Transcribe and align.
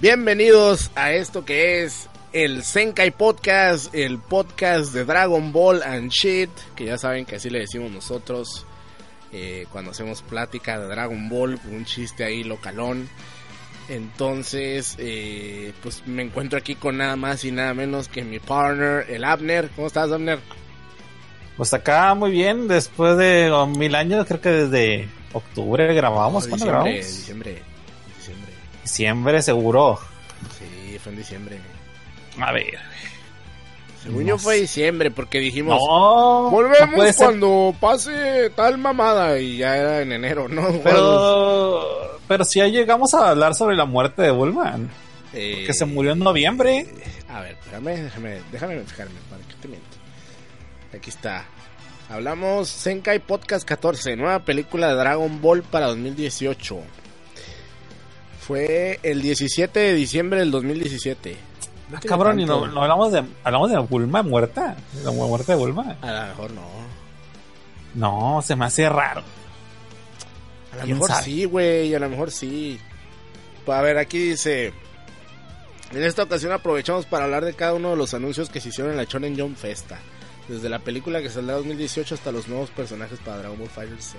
Bienvenidos 0.00 0.90
a 0.94 1.12
esto 1.12 1.44
que 1.44 1.82
es 1.82 2.08
el 2.32 2.62
Senkai 2.62 3.10
Podcast, 3.10 3.94
el 3.94 4.18
podcast 4.18 4.94
de 4.94 5.04
Dragon 5.04 5.52
Ball 5.52 5.82
and 5.82 6.10
Shit, 6.10 6.48
que 6.74 6.86
ya 6.86 6.96
saben 6.96 7.26
que 7.26 7.36
así 7.36 7.50
le 7.50 7.58
decimos 7.58 7.90
nosotros 7.90 8.64
eh, 9.30 9.66
cuando 9.70 9.90
hacemos 9.90 10.22
plática 10.22 10.80
de 10.80 10.86
Dragon 10.86 11.28
Ball, 11.28 11.60
un 11.70 11.84
chiste 11.84 12.24
ahí 12.24 12.44
localón. 12.44 13.10
Entonces, 13.90 14.96
eh, 14.98 15.74
pues 15.82 16.02
me 16.06 16.22
encuentro 16.22 16.58
aquí 16.58 16.76
con 16.76 16.96
nada 16.96 17.16
más 17.16 17.44
y 17.44 17.52
nada 17.52 17.74
menos 17.74 18.08
que 18.08 18.24
mi 18.24 18.38
partner, 18.38 19.04
el 19.10 19.22
Abner. 19.22 19.68
¿Cómo 19.76 19.88
estás, 19.88 20.10
Abner? 20.10 20.38
Pues 21.58 21.74
acá 21.74 22.14
muy 22.14 22.30
bien, 22.30 22.68
después 22.68 23.18
de 23.18 23.50
oh, 23.50 23.66
mil 23.66 23.94
años, 23.94 24.24
creo 24.26 24.40
que 24.40 24.48
desde 24.48 25.10
octubre 25.34 25.92
grabamos. 25.92 26.48
¿Cuándo 26.48 26.64
diciembre, 26.64 26.70
grabamos? 26.70 27.06
diciembre, 27.06 27.62
diciembre. 28.82 29.42
Seguro. 29.42 29.98
Sí, 30.58 30.98
fue 30.98 31.12
en 31.12 31.18
diciembre. 31.18 31.58
A 32.40 32.52
ver. 32.52 32.78
Según 34.02 34.22
No 34.22 34.28
yo 34.30 34.38
fue 34.38 34.54
sé. 34.54 34.60
diciembre, 34.62 35.10
porque 35.10 35.38
dijimos, 35.40 35.78
No, 35.86 36.44
no 36.44 36.50
Volvemos 36.50 37.16
cuando 37.16 37.74
pase 37.78 38.50
tal 38.56 38.78
mamada 38.78 39.38
y 39.38 39.58
ya 39.58 39.76
era 39.76 40.00
en 40.00 40.12
enero, 40.12 40.48
¿no? 40.48 40.68
Pero, 40.82 42.18
pero 42.26 42.44
si 42.44 42.60
ya 42.60 42.66
llegamos 42.68 43.12
a 43.12 43.30
hablar 43.30 43.54
sobre 43.54 43.76
la 43.76 43.84
muerte 43.84 44.22
de 44.22 44.30
Bullman, 44.30 44.90
Eh, 45.34 45.64
que 45.66 45.74
se 45.74 45.84
murió 45.84 46.12
en 46.12 46.20
noviembre. 46.20 46.86
A 47.28 47.40
ver, 47.42 47.52
espérame, 47.52 48.02
déjame, 48.04 48.40
déjame 48.50 48.80
fijarme, 48.84 49.14
para 49.28 49.42
que 49.42 49.54
te 49.60 49.68
miento. 49.68 49.86
Aquí 50.96 51.10
está. 51.10 51.44
Hablamos 52.08 52.68
Senkai 52.68 53.20
Podcast 53.20 53.64
14, 53.68 54.16
nueva 54.16 54.40
película 54.40 54.88
de 54.88 54.94
Dragon 54.94 55.40
Ball 55.42 55.62
para 55.62 55.86
2018. 55.88 56.78
Fue 58.50 58.98
el 59.04 59.22
17 59.22 59.78
de 59.78 59.94
diciembre 59.94 60.40
del 60.40 60.50
2017. 60.50 61.36
No 61.88 61.96
Ah, 61.96 62.00
cabrón, 62.04 62.40
y 62.40 62.44
no, 62.44 62.66
no 62.66 62.82
hablamos 62.82 63.12
de 63.12 63.22
hablamos 63.44 63.70
de 63.70 63.78
Bulma 63.78 64.24
muerta, 64.24 64.76
de 64.92 65.04
la 65.04 65.12
muerte 65.12 65.52
de 65.52 65.58
Bulma. 65.58 65.96
A 66.02 66.12
lo 66.12 66.26
mejor 66.26 66.50
no. 66.50 66.62
No, 67.94 68.42
se 68.42 68.56
me 68.56 68.64
hace 68.64 68.88
raro. 68.88 69.22
A 70.72 70.76
lo 70.78 70.82
¿Quién 70.82 70.96
mejor 70.96 71.10
sabe? 71.10 71.22
sí, 71.22 71.44
güey, 71.44 71.94
a 71.94 72.00
lo 72.00 72.08
mejor 72.08 72.32
sí. 72.32 72.80
Pues, 73.64 73.78
a 73.78 73.82
ver, 73.82 73.98
aquí 73.98 74.18
dice... 74.18 74.72
En 75.92 76.02
esta 76.02 76.24
ocasión 76.24 76.50
aprovechamos 76.50 77.06
para 77.06 77.26
hablar 77.26 77.44
de 77.44 77.54
cada 77.54 77.74
uno 77.74 77.90
de 77.90 77.96
los 77.96 78.14
anuncios 78.14 78.50
que 78.50 78.60
se 78.60 78.70
hicieron 78.70 78.90
en 78.90 78.96
la 78.98 79.04
Shonen 79.04 79.38
Jump 79.38 79.56
Festa. 79.56 79.98
Desde 80.48 80.68
la 80.68 80.80
película 80.80 81.22
que 81.22 81.30
saldrá 81.30 81.54
en 81.56 81.62
2018 81.62 82.16
hasta 82.16 82.32
los 82.32 82.48
nuevos 82.48 82.70
personajes 82.70 83.20
para 83.20 83.38
Dragon 83.38 83.58
Ball 83.60 83.68
Fighter 83.68 84.02
Z. 84.02 84.18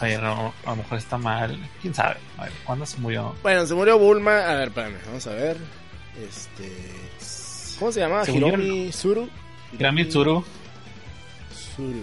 A 0.00 0.04
ver, 0.04 0.22
no, 0.22 0.52
a 0.64 0.70
lo 0.70 0.76
mejor 0.76 0.98
está 0.98 1.16
mal. 1.18 1.58
¿Quién 1.80 1.94
sabe? 1.94 2.16
A 2.38 2.44
ver, 2.44 2.52
¿cuándo 2.64 2.84
se 2.86 2.98
murió? 2.98 3.34
Bueno, 3.42 3.64
se 3.66 3.74
murió 3.74 3.98
Bulma. 3.98 4.38
A 4.50 4.54
ver, 4.56 4.68
espérame, 4.68 4.96
vamos 5.06 5.26
a 5.26 5.32
ver. 5.32 5.56
Este... 6.20 6.70
¿Cómo 7.78 7.92
se 7.92 8.00
llama? 8.00 8.24
Se 8.24 8.32
murió 8.32 8.48
Hiromi 8.48 8.92
Suru. 8.92 9.28
Hiromi 9.78 10.04
Tsuru. 10.06 10.44
Suru. 11.76 12.02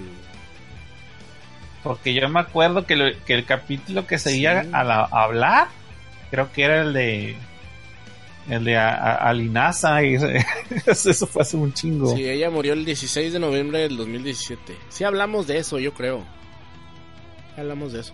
Porque 1.84 2.14
yo 2.14 2.30
me 2.30 2.40
acuerdo 2.40 2.86
que, 2.86 2.96
lo- 2.96 3.18
que 3.26 3.34
el 3.34 3.46
capítulo 3.46 4.06
que 4.06 4.20
seguía 4.20 4.64
Sí. 4.64 4.70
a, 4.74 4.84
la- 4.84 5.08
a 5.12 5.24
hablar, 5.24 5.68
creo 6.30 6.52
que 6.52 6.64
era 6.64 6.82
el 6.82 6.94
de. 6.94 7.36
El 8.50 8.64
de 8.66 8.78
a- 8.78 8.94
a- 8.94 9.16
Alinasa. 9.30 10.04
Y 10.04 10.16
eso 10.86 11.28
fue 11.28 11.42
hace 11.42 11.58
un 11.58 11.74
chingo. 11.74 12.16
Sí, 12.16 12.30
ella 12.30 12.50
murió 12.50 12.74
el 12.74 12.86
16 12.86 13.34
de 13.34 13.40
noviembre 13.40 13.80
del 13.80 13.98
2017. 13.98 14.78
Sí 14.90 15.04
hablamos 15.04 15.48
de 15.48 15.58
eso, 15.58 15.80
yo 15.80 15.94
creo. 15.94 16.24
Hablamos 17.58 17.94
de 17.94 18.00
eso. 18.02 18.14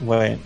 Bueno, 0.00 0.38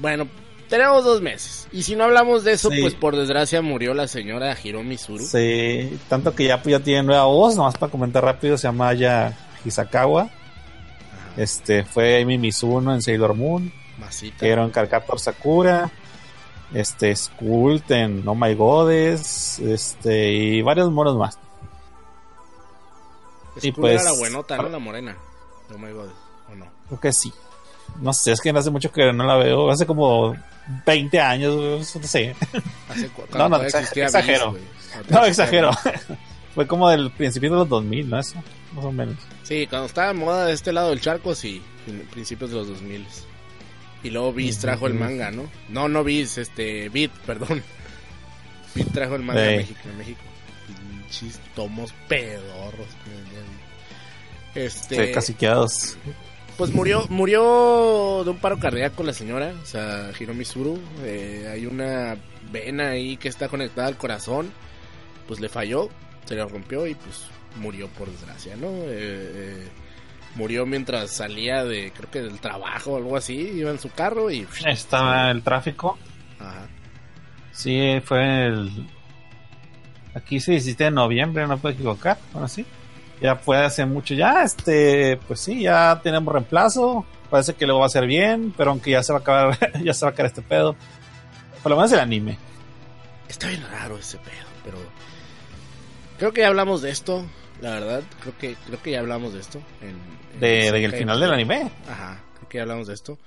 Bueno, 0.00 0.28
tenemos 0.68 1.02
dos 1.04 1.20
meses. 1.20 1.66
Y 1.72 1.82
si 1.82 1.96
no 1.96 2.04
hablamos 2.04 2.44
de 2.44 2.52
eso, 2.52 2.70
Sí. 2.70 2.80
pues 2.82 2.94
por 2.94 3.16
desgracia 3.16 3.60
murió 3.62 3.94
la 3.94 4.06
señora 4.06 4.56
Hiromi 4.62 4.96
Suru. 4.96 5.24
sí, 5.24 5.98
tanto 6.08 6.34
que 6.34 6.44
ya, 6.46 6.62
pues, 6.62 6.72
ya 6.72 6.80
tiene 6.80 7.02
nueva 7.02 7.24
voz. 7.24 7.56
Nomás 7.56 7.76
para 7.76 7.90
comentar 7.90 8.22
rápido, 8.24 8.56
se 8.56 8.68
llama 8.68 8.92
ya 8.94 9.36
Hisakawa. 9.64 10.30
Este 11.36 11.84
fue 11.84 12.20
Amy 12.22 12.38
Mizuno 12.38 12.94
en 12.94 13.02
Sailor 13.02 13.34
Moon. 13.34 13.72
Masita. 13.98 14.38
que 14.38 14.52
en 14.52 14.70
Carcator 14.70 15.18
Sakura. 15.18 15.90
Este 16.72 17.14
Skult 17.16 17.90
en 17.90 18.26
Oh 18.28 18.34
My 18.36 18.54
Goddess. 18.54 19.58
Este 19.58 20.30
y 20.32 20.62
varios 20.62 20.90
monos 20.92 21.16
más. 21.16 21.38
Skull 23.56 23.64
y 23.68 23.72
pues- 23.72 23.94
era 24.02 24.12
la 24.12 24.18
buenota, 24.18 24.56
¿no? 24.56 24.68
La 24.68 24.78
morena. 24.78 25.16
Oh 25.74 25.78
my. 25.78 25.88
Creo 26.88 27.00
que 27.00 27.12
sí. 27.12 27.32
No 28.00 28.12
sé, 28.12 28.32
es 28.32 28.40
que 28.40 28.50
hace 28.50 28.70
mucho 28.70 28.92
que 28.92 29.12
no 29.12 29.24
la 29.24 29.36
veo. 29.36 29.70
Hace 29.70 29.86
como 29.86 30.36
20 30.86 31.20
años, 31.20 31.54
no 31.96 32.02
sé. 32.06 32.34
Hace 32.88 33.10
No, 33.36 33.48
no, 33.48 33.62
exagero. 33.62 34.56
No, 35.08 35.24
exagero. 35.24 35.70
Fue 36.54 36.66
como 36.66 36.88
del 36.90 37.10
principio 37.12 37.50
de 37.50 37.56
los 37.56 37.68
2000, 37.68 38.10
¿no? 38.10 38.18
Eso, 38.18 38.42
más 38.74 38.84
o 38.84 38.92
menos. 38.92 39.16
Sí, 39.42 39.66
cuando 39.68 39.86
estaba 39.86 40.08
de 40.08 40.14
moda 40.14 40.46
de 40.46 40.52
este 40.52 40.72
lado 40.72 40.90
del 40.90 41.00
charco, 41.00 41.34
sí. 41.34 41.62
En 41.86 42.00
principios 42.08 42.50
de 42.50 42.56
los 42.56 42.68
2000. 42.68 43.06
Y 44.02 44.10
luego 44.10 44.32
Viz 44.32 44.58
trajo 44.58 44.86
el 44.86 44.94
manga, 44.94 45.30
¿no? 45.30 45.48
No, 45.68 45.88
no 45.88 46.04
Viz, 46.04 46.38
este, 46.38 46.88
Beat, 46.88 47.10
perdón. 47.26 47.62
Beat 48.74 48.92
trajo 48.92 49.14
el 49.16 49.22
manga 49.22 49.42
a 49.42 49.50
Sí. 49.50 49.56
México, 49.56 49.80
en 49.84 49.98
México. 49.98 50.20
Pinches 50.66 51.40
tomos 51.54 51.92
pedorros. 52.08 52.86
Este, 54.54 54.96
Sí. 55.06 55.12
Pues 56.58 56.74
murió, 56.74 57.06
murió 57.08 58.22
de 58.24 58.30
un 58.30 58.38
paro 58.38 58.58
cardíaco 58.58 59.04
la 59.04 59.12
señora, 59.12 59.54
o 59.62 59.64
sea, 59.64 60.10
Hiromi 60.18 60.44
Suru. 60.44 60.76
Eh, 61.04 61.48
hay 61.48 61.66
una 61.66 62.16
vena 62.50 62.90
ahí 62.90 63.16
que 63.16 63.28
está 63.28 63.48
conectada 63.48 63.86
al 63.86 63.96
corazón. 63.96 64.50
pues 65.28 65.38
le 65.38 65.48
falló, 65.48 65.88
se 66.24 66.34
le 66.34 66.44
rompió 66.44 66.86
y 66.86 66.96
pues 66.96 67.26
murió 67.60 67.86
por 67.88 68.10
desgracia, 68.10 68.56
¿no? 68.56 68.66
Eh, 68.66 68.88
eh, 68.90 69.68
murió 70.34 70.66
mientras 70.66 71.12
salía 71.12 71.64
de, 71.64 71.92
creo 71.92 72.10
que 72.10 72.22
del 72.22 72.40
trabajo 72.40 72.92
o 72.92 72.96
algo 72.96 73.16
así, 73.16 73.36
iba 73.36 73.70
en 73.70 73.78
su 73.78 73.90
carro 73.90 74.28
y... 74.28 74.44
Estaba 74.66 75.30
el 75.30 75.42
tráfico. 75.42 75.96
Ajá. 76.40 76.66
Sí, 77.52 78.00
fue 78.04 78.46
el. 78.46 78.86
Aquí 80.14 80.40
se 80.40 80.52
17 80.52 80.84
de 80.84 80.90
noviembre, 80.90 81.46
no 81.46 81.58
puedo 81.58 81.74
equivocar. 81.74 82.18
Ahora 82.34 82.48
sí. 82.48 82.64
Ya 83.20 83.36
fue 83.36 83.58
hace 83.64 83.84
mucho. 83.84 84.14
Ya, 84.14 84.42
este. 84.42 85.18
Pues 85.26 85.40
sí, 85.40 85.62
ya 85.62 86.00
tenemos 86.02 86.32
reemplazo. 86.32 87.04
Parece 87.30 87.54
que 87.54 87.66
luego 87.66 87.80
va 87.80 87.86
a 87.86 87.90
ser 87.90 88.06
bien, 88.06 88.54
pero 88.56 88.70
aunque 88.70 88.90
ya 88.92 89.02
se 89.02 89.12
va 89.12 89.18
a 89.18 89.22
acabar, 89.22 89.58
ya 89.84 89.92
se 89.92 90.04
va 90.04 90.10
a 90.10 90.12
acabar 90.12 90.26
este 90.26 90.42
pedo. 90.42 90.76
Por 91.62 91.70
lo 91.70 91.76
menos 91.76 91.92
el 91.92 92.00
anime. 92.00 92.38
Está 93.28 93.48
bien 93.48 93.62
raro 93.70 93.98
ese 93.98 94.16
pedo, 94.18 94.46
pero... 94.64 94.78
Creo 96.18 96.32
que 96.32 96.40
ya 96.40 96.48
hablamos 96.48 96.80
de 96.82 96.90
esto, 96.90 97.24
la 97.60 97.70
verdad. 97.72 98.02
Creo 98.20 98.38
que 98.38 98.54
creo 98.66 98.82
que 98.82 98.90
ya 98.92 99.00
hablamos 99.00 99.34
de 99.34 99.40
esto. 99.40 99.60
En, 99.82 99.90
en 100.34 100.40
De, 100.40 100.72
de 100.72 100.84
el 100.84 100.92
final 100.92 101.20
del 101.20 101.32
anime. 101.32 101.70
Ajá, 101.88 102.22
creo 102.36 102.48
que 102.48 102.56
ya 102.58 102.62
hablamos 102.62 102.86
de 102.86 102.94
esto. 102.94 103.18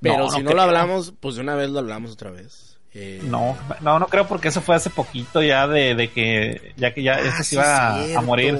Pero 0.00 0.18
No, 0.18 0.30
si 0.30 0.42
no 0.42 0.50
no 0.50 0.56
lo 0.56 0.62
hablamos, 0.62 1.14
pues 1.18 1.34
de 1.36 1.40
una 1.40 1.54
vez 1.54 1.70
lo 1.70 1.78
hablamos 1.78 2.12
otra 2.12 2.30
vez. 2.30 2.69
Eh, 2.92 3.20
No, 3.22 3.56
no, 3.80 3.98
no 3.98 4.06
creo 4.08 4.26
porque 4.26 4.48
eso 4.48 4.60
fue 4.60 4.74
hace 4.74 4.90
poquito 4.90 5.42
ya 5.42 5.66
de, 5.68 5.94
de 5.94 6.10
que 6.10 6.72
ya 6.76 6.92
que 6.92 7.02
ya 7.02 7.14
ah, 7.14 7.20
este 7.20 7.44
se 7.44 7.44
sí 7.44 7.56
iba 7.56 8.18
a, 8.18 8.20
morir. 8.22 8.58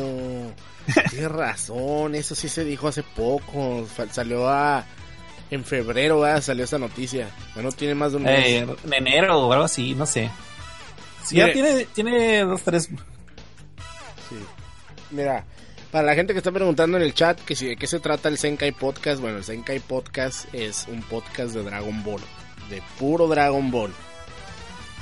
Tienes 1.11 1.31
razón, 1.31 2.15
eso 2.15 2.35
sí 2.35 2.49
se 2.49 2.65
dijo 2.65 2.89
hace 2.89 3.03
poco. 3.03 3.87
Salió 4.11 4.49
a. 4.49 4.85
En 5.51 5.65
febrero, 5.65 6.21
¿verdad? 6.21 6.43
salió 6.43 6.63
esa 6.63 6.79
noticia. 6.79 7.29
No 7.57 7.73
tiene 7.73 7.97
más 7.97 8.13
de 8.13 8.19
un 8.19 8.23
mes. 8.23 8.47
Eh, 8.47 8.77
en 8.85 8.95
enero 8.95 9.49
o 9.49 9.53
algo 9.53 9.65
así, 9.65 9.97
no 9.97 10.07
sé. 10.07 10.31
Sí, 11.25 11.37
ya 11.37 11.53
tiene, 11.53 11.87
tiene 11.87 12.45
dos, 12.45 12.63
tres. 12.63 12.89
Sí. 14.29 14.37
Mira, 15.11 15.45
para 15.91 16.07
la 16.07 16.15
gente 16.15 16.33
que 16.35 16.39
está 16.39 16.53
preguntando 16.53 16.97
en 16.97 17.03
el 17.03 17.15
chat 17.15 17.41
que 17.41 17.57
si 17.57 17.67
de 17.67 17.77
qué 17.77 17.89
se 17.89 17.99
trata 17.99 18.29
el 18.29 18.39
Senkai 18.39 18.71
Podcast, 18.71 19.21
bueno, 19.21 19.39
el 19.39 19.45
Senkai 19.45 19.81
Podcast 19.81 20.47
es 20.55 20.87
un 20.87 21.03
podcast 21.03 21.53
de 21.53 21.65
Dragon 21.65 22.05
Ball, 22.05 22.23
de 22.71 22.81
puro 22.97 23.27
Dragon 23.27 23.73
Ball. 23.73 23.93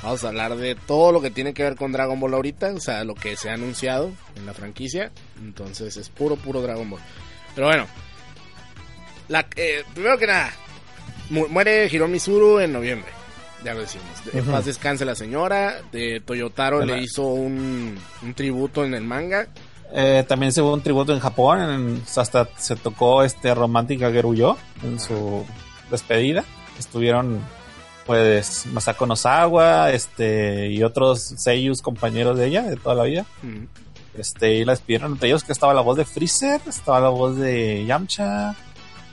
Vamos 0.01 0.23
a 0.23 0.29
hablar 0.29 0.55
de 0.55 0.75
todo 0.75 1.11
lo 1.11 1.21
que 1.21 1.29
tiene 1.29 1.53
que 1.53 1.63
ver 1.63 1.75
con 1.75 1.91
Dragon 1.91 2.19
Ball 2.19 2.33
ahorita, 2.33 2.71
o 2.73 2.79
sea, 2.79 3.03
lo 3.03 3.15
que 3.15 3.35
se 3.35 3.49
ha 3.49 3.53
anunciado 3.55 4.11
en 4.35 4.45
la 4.45 4.53
franquicia. 4.53 5.11
Entonces 5.39 5.97
es 5.97 6.09
puro, 6.09 6.35
puro 6.37 6.61
Dragon 6.61 6.89
Ball. 6.89 7.01
Pero 7.53 7.67
bueno, 7.67 7.85
la, 9.27 9.45
eh, 9.55 9.83
primero 9.93 10.17
que 10.17 10.27
nada, 10.27 10.51
mu- 11.29 11.47
muere 11.49 11.87
Hiromi 11.91 12.19
Suru 12.19 12.59
en 12.59 12.73
noviembre. 12.73 13.09
Ya 13.63 13.73
lo 13.73 13.81
decimos. 13.81 14.07
En 14.33 14.45
paz 14.45 14.63
descanse 14.65 15.03
la 15.03 15.15
señora. 15.15 15.81
De 15.91 16.21
Toyotaro 16.21 16.85
le 16.85 16.99
hizo 16.99 17.23
un, 17.23 17.99
un 18.21 18.33
tributo 18.33 18.85
en 18.85 18.93
el 18.93 19.03
manga. 19.03 19.47
Eh, 19.93 20.23
también 20.27 20.53
se 20.53 20.61
hubo 20.61 20.71
un 20.73 20.81
tributo 20.81 21.13
en 21.13 21.19
Japón, 21.19 21.59
en- 21.61 22.03
hasta 22.15 22.47
se 22.57 22.77
tocó 22.77 23.21
este 23.23 23.53
Romántica 23.53 24.11
Geruyo 24.11 24.55
en 24.81 24.97
su 24.99 25.45
despedida. 25.91 26.45
Estuvieron 26.79 27.41
pues 28.09 28.65
Masako 28.65 29.05
Nozawa, 29.05 29.91
este 29.91 30.69
y 30.69 30.81
otros 30.81 31.21
seiyus 31.21 31.79
compañeros 31.79 32.39
de 32.39 32.47
ella 32.47 32.63
de 32.63 32.75
toda 32.75 32.95
la 32.95 33.03
vida. 33.03 33.23
Mm. 33.43 33.65
Este 34.17 34.55
y 34.55 34.65
la 34.65 34.71
despidieron 34.71 35.11
entre 35.11 35.29
ellos 35.29 35.43
que 35.43 35.51
estaba 35.51 35.75
la 35.75 35.81
voz 35.81 35.95
de 35.95 36.05
Freezer, 36.05 36.59
estaba 36.65 36.99
la 36.99 37.09
voz 37.09 37.37
de 37.37 37.85
Yamcha, 37.85 38.55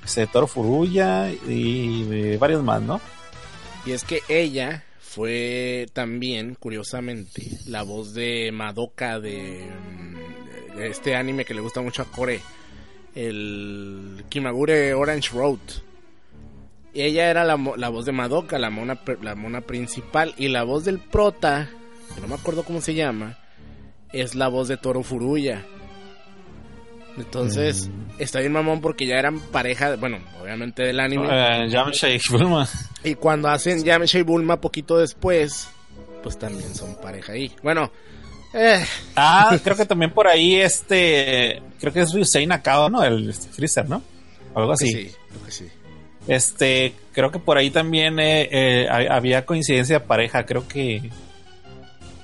este, 0.03 0.23
de 0.23 0.27
Toro 0.29 0.47
Furuya 0.47 1.31
y 1.31 2.39
varios 2.39 2.63
más, 2.63 2.81
¿no? 2.81 2.99
Y 3.85 3.93
es 3.93 4.03
que 4.03 4.23
ella 4.31 4.83
fue 4.99 5.89
también, 5.93 6.57
curiosamente, 6.59 7.51
la 7.67 7.83
voz 7.83 8.15
de 8.15 8.51
Madoka 8.51 9.21
de, 9.21 9.69
mm, 9.93 10.77
de 10.79 10.87
este 10.89 11.17
anime 11.17 11.45
que 11.45 11.53
le 11.53 11.61
gusta 11.61 11.83
mucho 11.83 12.01
a 12.01 12.07
Kore, 12.07 12.41
el 13.15 14.25
Kimagure 14.31 14.95
Orange 14.95 15.33
Road. 15.35 15.61
Y 16.97 17.03
ella 17.03 17.29
era 17.29 17.45
la, 17.45 17.59
la 17.77 17.91
voz 17.91 18.07
de 18.07 18.13
Madoka, 18.13 18.59
la 18.59 18.71
mona, 18.71 18.99
la 19.21 19.35
mona 19.35 19.61
principal, 19.61 20.33
y 20.39 20.49
la 20.49 20.63
voz 20.63 20.87
del 20.87 20.99
prota, 20.99 21.69
que 22.15 22.23
no 22.23 22.27
me 22.27 22.37
acuerdo 22.37 22.63
cómo 22.63 22.81
se 22.81 22.95
llama, 22.95 23.37
es 24.15 24.35
la 24.35 24.49
voz 24.49 24.69
de 24.69 24.79
Toro 24.79 25.03
Furuya. 25.03 25.63
Entonces, 27.19 27.91
está 28.19 28.41
bien 28.41 28.53
mamón 28.53 28.81
porque 28.81 29.07
ya 29.07 29.17
eran 29.19 29.41
pareja, 29.41 29.97
bueno, 29.97 30.21
obviamente 30.43 30.85
del 30.85 30.99
anime. 30.99 31.29
Eh, 31.31 31.69
Yamcha 31.69 32.09
y 32.09 32.19
Bulma. 32.31 32.67
Y 33.05 33.15
cuando 33.15 33.51
hacen 33.51 33.85
Yamcha 33.85 34.19
y 34.19 34.23
Bulma 34.23 34.59
poquito 34.59 34.97
después, 34.97 35.69
pues 36.23 36.39
también 36.39 36.75
son 36.75 36.95
pareja 37.03 37.35
ahí. 37.35 37.53
Bueno, 37.63 37.93
eh, 38.55 38.83
Ah, 39.17 39.55
creo 39.63 39.77
que 39.77 39.85
también 39.85 40.13
por 40.13 40.29
ahí 40.29 40.55
este, 40.57 41.63
creo 41.79 41.93
que 41.93 42.01
es 42.01 42.15
Ryusei 42.15 42.47
Nakao, 42.47 42.89
¿no? 42.89 43.05
El 43.05 43.29
este, 43.29 43.51
Freezer, 43.51 43.87
¿no? 43.87 44.03
O 44.55 44.61
algo 44.61 44.73
así. 44.73 44.91
sí, 44.91 45.13
creo 45.29 45.45
que 45.45 45.51
sí. 45.51 45.69
Este, 46.29 46.95
creo 47.13 47.31
que 47.31 47.39
por 47.39 47.57
ahí 47.57 47.71
también 47.71 48.19
eh, 48.19 48.49
eh, 48.51 48.89
ha- 48.91 49.15
había 49.17 49.47
coincidencia 49.47 50.01
de 50.01 50.05
pareja, 50.07 50.45
creo 50.45 50.67
que 50.67 51.11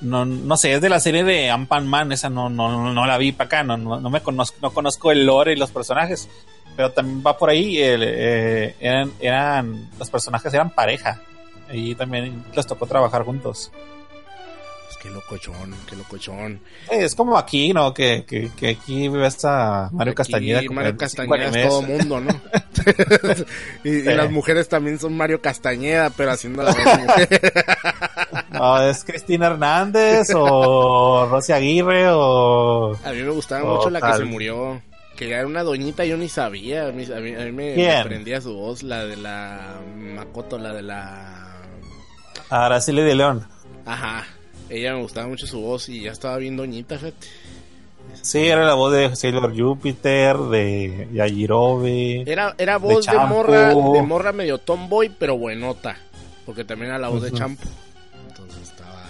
no, 0.00 0.24
no 0.24 0.56
sé, 0.56 0.72
es 0.72 0.80
de 0.80 0.88
la 0.88 0.98
serie 0.98 1.22
de 1.22 1.50
Ampan 1.50 1.86
Man, 1.86 2.10
esa 2.10 2.28
no, 2.28 2.50
no, 2.50 2.92
no 2.92 3.06
la 3.06 3.18
vi 3.18 3.30
para 3.30 3.46
acá, 3.46 3.62
no, 3.62 3.76
no, 3.76 4.00
no 4.00 4.10
me 4.10 4.20
conozco, 4.20 4.56
no 4.60 4.70
conozco 4.72 5.12
el 5.12 5.24
lore 5.24 5.52
y 5.52 5.56
los 5.56 5.70
personajes, 5.70 6.28
pero 6.74 6.90
también 6.90 7.22
va 7.24 7.38
por 7.38 7.50
ahí, 7.50 7.78
el, 7.78 8.02
eh, 8.04 8.74
eran, 8.80 9.12
eran, 9.20 9.88
los 9.98 10.10
personajes 10.10 10.52
eran 10.52 10.70
pareja, 10.70 11.20
y 11.72 11.94
también 11.94 12.42
les 12.54 12.66
tocó 12.66 12.86
trabajar 12.86 13.22
juntos. 13.22 13.70
Qué 15.02 15.10
locochón, 15.10 15.74
qué 15.90 15.96
locochón. 15.96 16.60
Es 16.88 17.16
como 17.16 17.36
aquí, 17.36 17.72
¿no? 17.72 17.92
Que, 17.92 18.24
que, 18.24 18.50
que 18.56 18.68
aquí 18.68 19.08
ves 19.08 19.44
a 19.44 19.88
Mario 19.92 20.14
Castañeda. 20.14 20.62
Mario 20.70 20.96
Castañeda 20.96 21.48
es 21.48 21.68
todo 21.68 21.82
mundo, 21.82 22.20
¿no? 22.20 22.30
y, 23.84 24.02
las 24.02 24.30
mujeres 24.30 24.68
también 24.68 25.00
son 25.00 25.16
Mario 25.16 25.40
Castañeda, 25.42 26.10
pero 26.10 26.30
haciendo 26.30 26.62
la 26.62 26.72
voz 26.72 26.98
mujer. 27.00 27.52
No, 28.52 28.80
es 28.82 29.02
Cristina 29.02 29.48
Hernández 29.48 30.28
o 30.36 31.26
Rosy 31.28 31.52
Aguirre 31.52 32.06
o... 32.10 32.96
A 33.04 33.10
mí 33.10 33.22
me 33.24 33.30
gustaba 33.30 33.64
mucho 33.64 33.90
la 33.90 34.00
que 34.00 34.16
se 34.18 34.24
murió. 34.24 34.80
Que 35.16 35.30
era 35.30 35.44
una 35.46 35.64
doñita, 35.64 36.04
yo 36.04 36.16
ni 36.16 36.28
sabía. 36.28 36.86
A 36.86 36.92
mí, 36.92 37.04
a 37.04 37.18
mí- 37.20 37.34
a 37.34 37.38
mí 37.44 37.50
me, 37.52 37.74
me 37.76 38.04
prendía 38.04 38.40
su 38.40 38.54
voz, 38.54 38.84
la 38.84 39.04
de 39.04 39.16
la 39.16 39.80
Makoto, 39.96 40.58
la 40.58 40.72
de 40.72 40.82
la... 40.82 41.56
Araceli 42.50 43.02
de 43.02 43.16
León. 43.16 43.48
Ajá. 43.84 44.24
Ella 44.72 44.94
me 44.94 45.02
gustaba 45.02 45.28
mucho 45.28 45.46
su 45.46 45.60
voz 45.60 45.90
y 45.90 46.00
ya 46.00 46.12
estaba 46.12 46.38
bien 46.38 46.56
doñita, 46.56 46.96
fíjate. 46.98 47.26
Sí, 48.22 48.38
era 48.38 48.64
la 48.64 48.72
voz 48.72 48.92
de 48.92 49.14
Sailor 49.14 49.54
Jupiter, 49.54 50.36
de 50.38 51.08
Yajirobe. 51.12 52.22
Era, 52.22 52.54
era 52.56 52.78
voz 52.78 53.04
de, 53.04 53.18
morra, 53.18 53.74
de 53.74 54.02
morra 54.02 54.32
medio 54.32 54.58
tomboy, 54.58 55.10
pero 55.18 55.36
buenota. 55.36 55.96
Porque 56.46 56.64
también 56.64 56.90
era 56.90 56.98
la 56.98 57.08
voz 57.08 57.22
de. 57.22 57.32
Champo. 57.32 57.62
Entonces 58.28 58.62
estaba. 58.62 59.04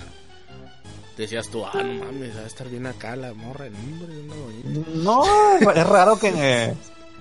Decías 1.16 1.48
tú, 1.48 1.64
ah, 1.64 1.70
no 1.74 2.04
mames, 2.06 2.36
va 2.36 2.40
a 2.40 2.46
estar 2.46 2.68
bien 2.68 2.86
acá 2.86 3.14
la 3.14 3.32
morra, 3.32 3.66
el 3.66 3.74
hombre, 3.74 4.18
una 4.18 4.34
doñita. 4.34 4.90
No, 4.94 5.70
es 5.72 5.86
raro 5.86 6.18
que... 6.18 6.32
eh, 6.34 6.74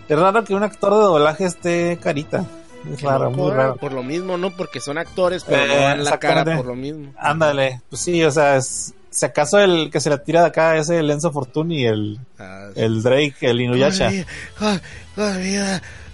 es 0.10 0.20
raro 0.20 0.44
que 0.44 0.56
un 0.56 0.64
actor 0.64 0.94
de 0.94 1.00
doblaje 1.00 1.46
esté 1.46 2.00
carita. 2.02 2.46
Es 2.90 3.02
raro, 3.02 3.30
muy 3.32 3.52
raro. 3.52 3.76
Por 3.76 3.94
lo 3.94 4.04
mismo, 4.04 4.38
¿no? 4.38 4.52
Porque 4.56 4.80
son 4.80 4.98
actores, 4.98 5.44
pero 5.44 5.64
Eh, 5.64 5.68
no 5.68 5.76
dan 5.76 6.04
la 6.04 6.18
cara 6.20 6.44
por 6.56 6.66
lo 6.66 6.76
mismo. 6.76 7.14
Ándale, 7.18 7.82
pues 7.90 8.02
sí, 8.02 8.24
o 8.24 8.32
sea, 8.32 8.56
es- 8.58 8.94
si 9.10 9.26
acaso 9.26 9.60
el 9.60 9.90
que 9.92 10.00
se 10.00 10.10
la 10.10 10.24
tira 10.24 10.42
de 10.42 10.48
acá 10.48 10.78
es 10.78 10.90
el 10.90 11.10
Enzo 11.12 11.32
Fortuny, 11.32 11.86
el, 11.86 12.20
Ah, 12.40 12.70
el 12.76 13.04
Drake, 13.04 13.36
el 13.42 13.62
Inuyasha. 13.62 14.10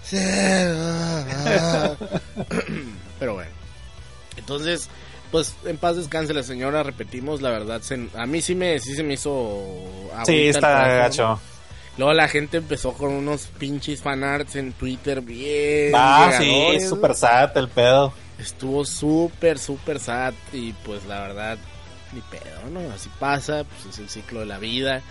Se 0.02 0.72
va. 0.74 1.96
Pero 3.18 3.34
bueno. 3.34 3.50
Entonces, 4.36 4.88
pues 5.30 5.54
en 5.64 5.76
paz 5.76 5.96
descanse 5.96 6.32
la 6.32 6.42
señora, 6.42 6.82
repetimos, 6.82 7.42
la 7.42 7.50
verdad, 7.50 7.80
se- 7.82 8.08
a 8.16 8.26
mí 8.26 8.40
sí 8.40 8.54
me, 8.54 8.78
sí 8.78 8.94
se 8.94 9.02
me 9.02 9.14
hizo... 9.14 9.62
Sí, 10.24 10.48
está 10.48 10.88
gacho. 10.88 11.40
Luego 11.98 12.12
la 12.14 12.28
gente 12.28 12.56
empezó 12.58 12.92
con 12.92 13.10
unos 13.12 13.48
pinches 13.58 14.00
fanarts 14.00 14.56
en 14.56 14.72
Twitter 14.72 15.20
bien... 15.20 15.92
Ah, 15.94 16.32
sí, 16.38 16.80
super 16.88 17.14
sad 17.14 17.56
el 17.58 17.68
pedo. 17.68 18.12
Estuvo 18.38 18.84
súper, 18.84 19.58
súper 19.58 19.98
sad 19.98 20.32
y 20.52 20.72
pues 20.84 21.04
la 21.06 21.20
verdad, 21.22 21.58
ni 22.12 22.20
pedo, 22.20 22.70
¿no? 22.72 22.80
Así 22.94 23.10
pasa, 23.18 23.64
pues 23.64 23.92
es 23.94 23.98
el 23.98 24.08
ciclo 24.08 24.40
de 24.40 24.46
la 24.46 24.58
vida. 24.58 25.02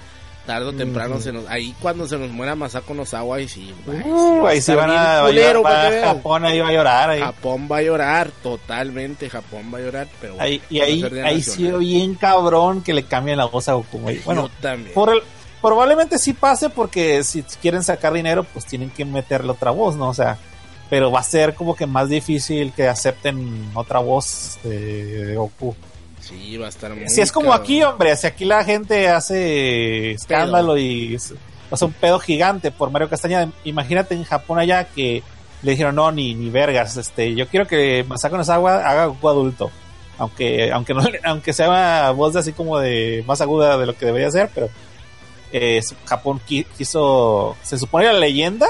Tarde 0.45 0.67
o 0.67 0.73
temprano 0.73 1.19
se 1.19 1.33
nos... 1.33 1.45
Ahí 1.49 1.75
cuando 1.81 2.07
se 2.07 2.17
nos 2.17 2.29
muera 2.31 2.55
Masako 2.55 2.93
Nozawa 2.93 3.41
y 3.41 3.49
sí, 3.49 3.73
Uh, 4.05 4.47
ahí 4.47 4.59
estar 4.59 4.77
van 4.77 4.91
a, 4.91 5.23
culero, 5.25 5.61
va 5.61 5.87
a-. 5.87 6.01
Japón 6.05 6.45
ahí 6.45 6.59
va 6.61 6.69
a 6.69 6.71
llorar. 6.71 7.09
Ahí. 7.09 7.19
Japón 7.19 7.67
va 7.69 7.77
a 7.79 7.81
llorar, 7.81 8.31
totalmente 8.41 9.29
Japón 9.29 9.69
va 9.73 9.79
a 9.79 9.81
llorar, 9.81 10.07
pero 10.21 10.35
bueno, 10.35 10.45
Ahí- 10.45 10.61
y 10.69 10.79
ahí, 10.79 11.03
ahí 11.25 11.41
sí 11.43 11.69
bien 11.69 12.15
cabrón 12.15 12.81
que 12.81 12.93
le 12.93 13.03
cambien 13.03 13.37
la 13.37 13.43
voz 13.45 13.67
a 13.67 13.73
Goku. 13.73 13.99
Bueno, 13.99 14.43
Yo 14.47 14.49
también. 14.61 14.93
por 14.93 15.09
el, 15.09 15.21
probablemente 15.67 16.17
sí 16.17 16.31
pase 16.31 16.69
porque 16.69 17.25
si 17.25 17.43
quieren 17.43 17.83
sacar 17.83 18.13
dinero, 18.13 18.45
pues 18.45 18.65
tienen 18.65 18.89
que 18.89 19.03
meterle 19.03 19.51
otra 19.51 19.71
voz, 19.71 19.97
¿no? 19.97 20.07
O 20.07 20.13
sea, 20.13 20.37
pero 20.89 21.11
va 21.11 21.19
a 21.19 21.23
ser 21.23 21.55
como 21.55 21.75
que 21.75 21.85
más 21.85 22.07
difícil 22.07 22.71
que 22.71 22.87
acepten 22.87 23.69
otra 23.73 23.99
voz 23.99 24.57
de, 24.63 25.25
de 25.25 25.35
Goku. 25.35 25.75
Sí, 26.21 26.55
va 26.55 26.67
a 26.67 26.69
estar 26.69 26.95
muy 26.95 27.09
Si 27.09 27.19
es 27.19 27.33
como 27.33 27.49
cabrón. 27.49 27.63
aquí, 27.63 27.83
hombre, 27.83 28.15
si 28.15 28.27
aquí 28.27 28.45
la 28.45 28.63
gente 28.63 29.09
hace 29.09 30.11
escándalo 30.11 30.77
y 30.77 31.17
hace 31.69 31.85
un 31.85 31.91
pedo 31.91 32.17
gigante 32.19 32.71
por 32.71 32.89
Mario 32.89 33.09
Castañeda, 33.09 33.51
imagínate 33.65 34.15
en 34.15 34.23
Japón 34.23 34.59
allá 34.59 34.85
que 34.85 35.21
le 35.63 35.71
dijeron 35.71 35.95
no, 35.95 36.13
ni, 36.13 36.33
ni 36.33 36.49
vergas, 36.49 36.95
este, 36.95 37.35
yo 37.35 37.49
quiero 37.49 37.67
que 37.67 38.05
Masako 38.07 38.37
Nozawa 38.37 38.89
haga 38.89 39.07
Goku 39.07 39.27
adulto. 39.27 39.69
Aunque, 40.17 40.71
aunque 40.71 40.93
no, 40.93 41.01
aunque 41.25 41.51
sea 41.51 42.11
voz 42.11 42.35
de 42.35 42.39
así 42.39 42.53
como 42.53 42.79
de 42.79 43.25
más 43.27 43.41
aguda 43.41 43.77
de 43.77 43.85
lo 43.85 43.97
que 43.97 44.05
debería 44.05 44.31
ser, 44.31 44.49
pero 44.55 44.69
eh, 45.51 45.81
Japón 46.05 46.39
qui- 46.47 46.65
quiso, 46.77 47.55
se 47.63 47.77
supone 47.77 48.05
la 48.05 48.13
leyenda 48.13 48.67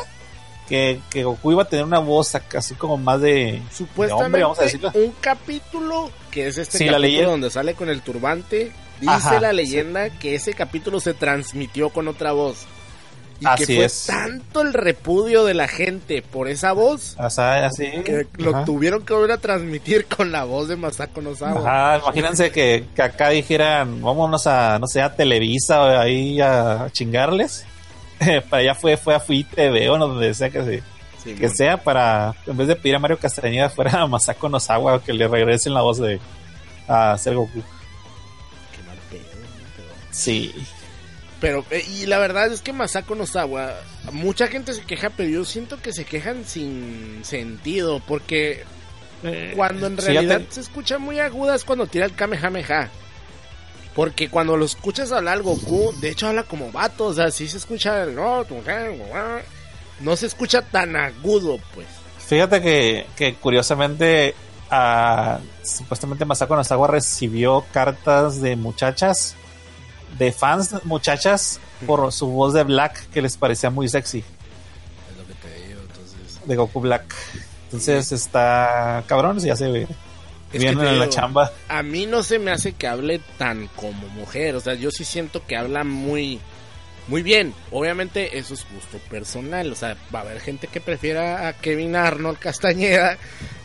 que, 0.68 1.00
que 1.10 1.24
Goku 1.24 1.52
iba 1.54 1.64
a 1.64 1.68
tener 1.68 1.86
una 1.86 2.00
voz 2.00 2.36
así 2.36 2.76
como 2.76 2.98
más 2.98 3.22
de, 3.22 3.62
Supuestamente 3.72 4.26
hombre, 4.26 4.44
vamos 4.44 4.60
a 4.60 4.64
decirlo. 4.64 4.92
un 4.96 5.14
capítulo 5.22 6.12
que 6.32 6.48
es 6.48 6.58
este 6.58 6.78
Sí, 6.80 6.86
la 6.86 6.92
capítulo 6.94 7.08
leyenda- 7.08 7.32
donde 7.32 7.50
sale 7.50 7.74
con 7.74 7.90
el 7.90 8.02
turbante. 8.02 8.72
Dice 9.00 9.12
Ajá, 9.14 9.40
la 9.40 9.54
leyenda 9.54 10.10
que 10.10 10.34
ese 10.36 10.54
capítulo 10.56 11.00
se 11.00 11.14
transmitió 11.14 11.90
con 11.90 12.08
otra 12.08 12.32
voz. 12.32 12.66
Y 13.40 13.46
Así 13.46 13.66
que 13.68 13.76
fue 13.76 13.86
es. 13.86 14.06
tanto 14.08 14.62
el 14.62 14.74
repudio 14.74 15.46
de 15.46 15.54
la 15.54 15.68
gente 15.68 16.24
por 16.24 16.48
esa 16.48 16.72
voz 16.74 17.16
o 17.20 17.30
sea, 17.30 17.68
así. 17.68 17.86
que 18.04 18.26
lo 18.38 18.64
tuvieron 18.66 19.06
que 19.06 19.14
volver 19.14 19.32
a 19.34 19.38
transmitir 19.38 20.06
con 20.18 20.32
la 20.32 20.44
voz 20.44 20.68
de 20.68 20.76
Masako 20.76 21.22
Nozawa. 21.22 21.60
Ajá, 21.96 22.04
imagínense 22.04 22.52
que, 22.52 22.86
que 22.96 23.02
acá 23.04 23.30
dijeran, 23.30 24.02
vámonos 24.02 24.48
a, 24.48 24.80
no 24.80 24.88
sé, 24.88 25.02
a 25.04 25.16
Televisa 25.16 25.82
o 25.84 26.00
ahí 26.00 26.42
a 26.42 26.88
chingarles. 26.92 27.66
para 28.50 28.62
allá 28.64 28.74
fue, 28.74 28.98
fue 28.98 29.14
a 29.14 29.20
Fui 29.20 29.44
TV 29.44 29.88
o 29.90 29.98
no, 30.00 30.08
donde 30.08 30.34
sea 30.34 30.50
que, 30.50 30.82
Sí, 31.24 31.36
sea 31.56 31.78
para, 31.78 32.34
en 32.48 32.56
vez 32.58 32.68
de 32.70 32.76
pedir 32.76 32.96
a 32.96 33.00
Mario 33.00 33.20
Castañeda, 33.20 33.70
fuera 33.76 34.02
a 34.02 34.08
Masako 34.08 34.50
Nozawa 34.50 35.04
que 35.04 35.14
le 35.14 35.28
regresen 35.28 35.74
la 35.76 35.82
voz 35.82 36.00
de 36.00 36.20
a 36.88 37.12
hacer 37.12 37.36
Goku. 37.36 37.62
Qué 38.72 38.82
mal 38.88 38.98
pedo, 39.12 39.22
¿no? 39.36 39.48
Pero- 39.76 39.90
Sí. 40.12 40.56
Pero, 41.40 41.64
eh, 41.70 41.86
y 41.88 42.06
la 42.08 42.18
verdad 42.18 42.52
es 42.52 42.62
que 42.62 42.74
Masako 42.74 43.14
Nozawa, 43.16 43.76
mucha 44.12 44.48
gente 44.48 44.74
se 44.74 44.82
queja, 44.82 45.12
pero 45.12 45.30
yo 45.30 45.46
siento 45.46 45.80
que 45.82 45.94
se 45.94 46.04
quejan 46.06 46.46
sin 46.46 47.20
sentido, 47.24 48.02
porque 48.08 48.64
cuando 49.56 49.88
en 49.88 49.98
realidad 49.98 50.42
te- 50.48 50.54
se 50.56 50.62
escucha 50.62 50.98
muy 50.98 51.20
aguda 51.20 51.56
es 51.56 51.64
cuando 51.64 51.86
tira 51.88 52.06
el 52.06 52.16
Kamehameha. 52.16 52.90
Porque 53.96 54.30
cuando 54.30 54.56
lo 54.58 54.66
escuchas 54.66 55.12
hablar 55.12 55.42
Goku, 55.42 55.92
de 56.02 56.10
hecho 56.12 56.28
habla 56.28 56.44
como 56.44 56.72
vato, 56.72 57.06
o 57.06 57.14
sea, 57.14 57.32
sí 57.32 57.48
se 57.48 57.58
escucha, 57.58 58.06
no, 58.06 58.46
no 60.00 60.16
se 60.16 60.28
escucha 60.28 60.62
tan 60.62 60.96
agudo, 60.96 61.60
pues. 61.74 61.88
Fíjate 62.28 62.62
que, 62.62 63.06
que 63.16 63.34
curiosamente, 63.36 64.36
ah, 64.70 65.40
supuestamente 65.64 66.26
Masako 66.26 66.56
Nozawa 66.56 66.88
recibió 66.88 67.66
cartas 67.72 68.40
de 68.42 68.56
muchachas, 68.56 69.36
de 70.18 70.32
fans 70.32 70.76
muchachas, 70.84 71.60
por 71.86 72.12
su 72.12 72.28
voz 72.28 72.54
de 72.54 72.64
Black 72.64 73.10
que 73.10 73.22
les 73.22 73.38
parecía 73.38 73.70
muy 73.70 73.88
sexy. 73.88 74.20
Es 74.20 75.18
lo 75.18 75.28
que 75.28 75.34
te 75.34 75.68
digo, 75.68 75.82
entonces. 75.82 76.48
de 76.48 76.56
Goku 76.56 76.82
Black. 76.82 77.16
Entonces 77.66 78.12
está 78.12 79.04
cabrón, 79.08 79.40
ya 79.40 79.56
se 79.56 79.70
ve 79.70 79.88
Es 80.54 80.62
que 80.62 80.70
en 80.70 80.84
la 80.84 80.92
digo, 80.92 81.06
chamba. 81.08 81.52
A 81.68 81.84
mí 81.84 82.06
no 82.06 82.24
se 82.24 82.40
me 82.40 82.52
hace 82.52 82.74
que 82.74 82.88
hable 82.88 83.20
tan 83.38 83.68
como 83.76 84.08
mujer, 84.10 84.56
o 84.56 84.62
sea, 84.62 84.74
yo 84.74 84.90
sí 84.92 85.04
siento 85.04 85.46
que 85.46 85.58
habla 85.58 85.84
muy 85.84 86.40
muy 87.08 87.22
bien. 87.22 87.54
Obviamente 87.72 88.38
eso 88.38 88.54
es 88.54 88.66
gusto 88.74 88.98
personal, 89.10 89.72
o 89.72 89.76
sea, 89.76 89.96
va 90.14 90.20
a 90.20 90.22
haber 90.24 90.40
gente 90.42 90.68
que 90.68 90.82
prefiera 90.82 91.48
a 91.48 91.54
Kevin 91.54 91.96
Arnold 91.96 92.38
Castañeda, 92.38 93.18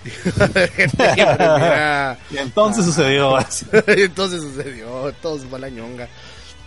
y 0.04 0.30
va 0.38 0.44
a 0.44 0.49
haber 0.49 0.70
gente 0.70 0.96
que 0.96 1.26
prefiera 1.26 2.18
Y 2.30 2.38
entonces 2.38 2.84
sucedió 2.84 3.37
así. 3.37 3.66
entonces 3.87 4.42
sucedió, 4.42 5.12
todo 5.20 5.38
se 5.38 5.46
fue 5.46 5.58
a 5.58 5.62
la 5.62 5.68
ñonga. 5.68 6.08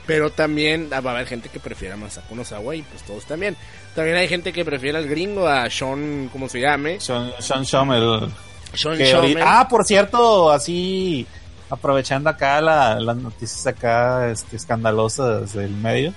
Pero 0.07 0.29
también 0.29 0.89
va 0.91 0.97
a 0.97 1.13
haber 1.15 1.25
gente 1.27 1.50
que 1.50 1.59
prefiera 1.59 1.95
a 1.95 1.97
Masako 1.97 2.35
Nozawa 2.35 2.75
y 2.75 2.81
pues 2.83 3.01
todos 3.03 3.25
también. 3.25 3.55
También 3.95 4.17
hay 4.17 4.27
gente 4.27 4.53
que 4.53 4.63
prefiere 4.63 4.97
al 4.97 5.07
gringo, 5.07 5.47
a 5.47 5.69
Sean, 5.69 6.29
como 6.31 6.47
se 6.47 6.59
llame, 6.62 7.00
Sean, 7.00 7.31
Sean 7.39 7.65
Schummel. 7.65 8.29
Sean 8.74 9.01
ahorita- 9.15 9.59
ah, 9.62 9.67
por 9.67 9.83
cierto, 9.85 10.51
así 10.51 11.25
aprovechando 11.69 12.29
acá 12.29 12.62
la- 12.62 13.00
las 13.00 13.15
noticias 13.17 13.65
acá 13.65 14.29
este, 14.29 14.55
escandalosas 14.57 15.53
del 15.53 15.71
medio. 15.71 16.13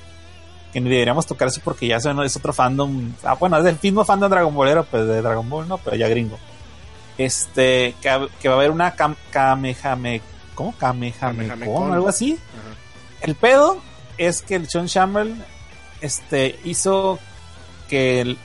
Que 0.73 0.83
ni 0.83 0.91
deberíamos 0.91 1.25
tocar 1.25 1.49
eso 1.49 1.63
porque 1.65 1.87
ya 1.87 1.97
es 1.97 2.37
otro 2.37 2.53
fandom. 2.53 3.15
Ah, 3.25 3.33
bueno, 3.35 3.57
es 3.57 3.65
el 3.65 3.79
mismo 3.83 4.05
fandom 4.05 4.31
Dragon 4.31 4.55
Ballero, 4.55 4.85
pues 4.85 5.07
de 5.07 5.23
Dragon 5.23 5.49
Ball, 5.49 5.67
¿no? 5.67 5.79
Pero 5.79 5.97
ya 5.97 6.09
gringo. 6.09 6.39
Este, 7.17 7.95
que, 8.03 8.49
va 8.49 8.55
a 8.55 8.57
haber 8.59 8.71
una 8.71 8.95
cam, 8.95 9.15
Kamehame. 9.31 10.21
¿Cómo? 10.55 10.75
Kamehame. 10.77 11.47
Kamehameha-con. 11.49 11.93
Algo 11.93 12.09
así. 12.09 12.39
Ajá. 12.53 12.68
El 13.23 13.35
pedo 13.35 13.79
es 14.17 14.43
que 14.43 14.55
el 14.57 14.69
Sean 14.69 14.87
Shamel 14.87 15.35
este, 16.01 16.59
hizo 16.65 17.19
que, 17.89 18.21
el- 18.21 18.39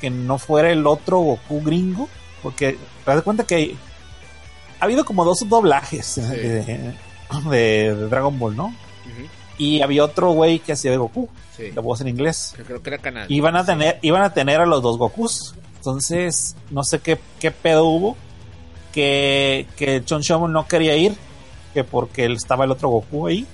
que 0.00 0.10
no 0.10 0.38
fuera 0.38 0.70
el 0.70 0.86
otro 0.86 1.18
Goku 1.18 1.62
gringo. 1.62 2.08
Porque 2.42 2.78
te 3.04 3.10
das 3.10 3.22
cuenta 3.22 3.44
que 3.44 3.76
ha 4.78 4.84
habido 4.84 5.04
como 5.04 5.24
dos 5.24 5.46
doblajes 5.48 6.14
de, 6.16 6.62
de- 6.64 6.94
de 7.50 7.94
Dragon 8.08 8.38
Ball, 8.38 8.56
¿no? 8.56 8.74
Y 9.58 9.82
había 9.82 10.04
otro 10.04 10.30
güey 10.30 10.58
que 10.60 10.72
hacía 10.72 10.90
de 10.90 10.96
Goku, 10.96 11.28
Sí, 11.54 11.70
la 11.74 11.82
voz 11.82 12.00
en 12.00 12.08
inglés. 12.08 12.54
que 12.56 12.62
creo 12.62 12.82
que 12.82 12.88
era 12.88 12.98
canal. 12.98 13.26
Iban 13.30 13.56
a 13.56 13.64
tener, 13.66 13.98
iban 14.00 14.22
a 14.22 14.32
tener 14.32 14.58
a 14.60 14.64
los 14.66 14.80
dos 14.82 14.96
Gokus. 14.96 15.54
Entonces, 15.76 16.56
no 16.70 16.82
sé 16.82 17.00
qué, 17.00 17.18
qué 17.38 17.50
pedo 17.50 17.84
hubo. 17.84 18.16
Que, 18.92 19.66
que 19.76 20.02
Chon 20.04 20.22
Shomon 20.22 20.52
no 20.52 20.66
quería 20.66 20.96
ir. 20.96 21.14
Que 21.74 21.84
porque 21.84 22.24
él 22.24 22.32
estaba 22.36 22.64
el 22.64 22.70
otro 22.70 22.88
Goku 22.88 23.26
ahí. 23.26 23.46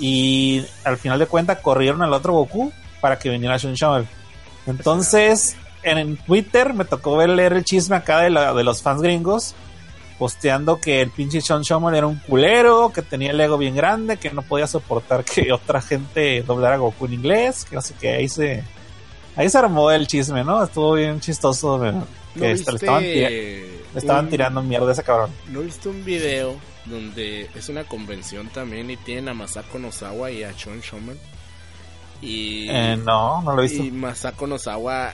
Y 0.00 0.64
al 0.84 0.96
final 0.96 1.18
de 1.18 1.26
cuentas 1.26 1.58
corrieron 1.60 2.02
al 2.02 2.12
otro 2.12 2.32
Goku 2.32 2.72
para 3.00 3.18
que 3.18 3.30
viniera 3.30 3.58
Chon 3.58 3.74
Shomon. 3.74 4.06
Entonces, 4.66 5.56
en, 5.82 6.16
Twitter 6.18 6.74
me 6.74 6.84
tocó 6.84 7.16
ver 7.16 7.30
leer 7.30 7.52
el 7.54 7.64
chisme 7.64 7.96
acá 7.96 8.20
de, 8.20 8.30
la- 8.30 8.52
de 8.54 8.64
los 8.64 8.82
fans 8.82 9.02
gringos. 9.02 9.54
Posteando 10.18 10.80
que 10.80 11.00
el 11.00 11.10
pinche 11.10 11.40
Chon 11.40 11.62
Shomon 11.62 11.94
era 11.94 12.06
un 12.08 12.16
culero, 12.18 12.90
que 12.92 13.02
tenía 13.02 13.30
el 13.30 13.40
ego 13.40 13.56
bien 13.56 13.76
grande, 13.76 14.16
que 14.16 14.30
no 14.30 14.42
podía 14.42 14.66
soportar 14.66 15.24
que 15.24 15.52
otra 15.52 15.80
gente 15.80 16.42
doblara 16.42 16.74
a 16.74 16.78
Goku 16.78 17.06
en 17.06 17.12
inglés, 17.14 17.64
que 17.64 17.76
no 17.76 17.82
sé 17.82 17.94
qué, 18.00 18.14
ahí 18.14 18.28
se, 18.28 18.64
Ahí 19.36 19.48
se 19.48 19.56
armó 19.58 19.88
el 19.92 20.08
chisme, 20.08 20.42
¿no? 20.42 20.64
Estuvo 20.64 20.94
bien 20.94 21.20
chistoso. 21.20 21.78
¿no? 21.78 21.92
¿No 21.92 22.06
Que 22.34 22.40
le 22.48 22.52
estaban, 22.54 23.02
tira- 23.04 23.28
le 23.30 23.78
estaban 23.94 24.24
un- 24.24 24.30
tirando 24.32 24.62
mierda 24.64 24.88
a 24.88 24.92
ese 24.92 25.04
cabrón. 25.04 25.30
¿No 25.50 25.60
viste 25.60 25.88
un 25.88 26.04
video 26.04 26.56
donde 26.88 27.48
es 27.54 27.68
una 27.68 27.84
convención 27.84 28.48
también 28.48 28.90
y 28.90 28.96
tienen 28.96 29.28
a 29.28 29.34
Masako 29.34 29.78
Nozawa 29.78 30.30
y 30.30 30.42
a 30.42 30.54
Chon 30.54 30.80
Shoman? 30.80 31.18
Y, 32.20 32.68
Eh, 32.68 32.96
no, 32.96 33.42
no 33.42 33.54
lo 33.54 33.62
he 33.62 33.68
visto. 33.68 33.82
y 33.84 33.90
Masako 33.90 34.46
Nozawa, 34.46 35.12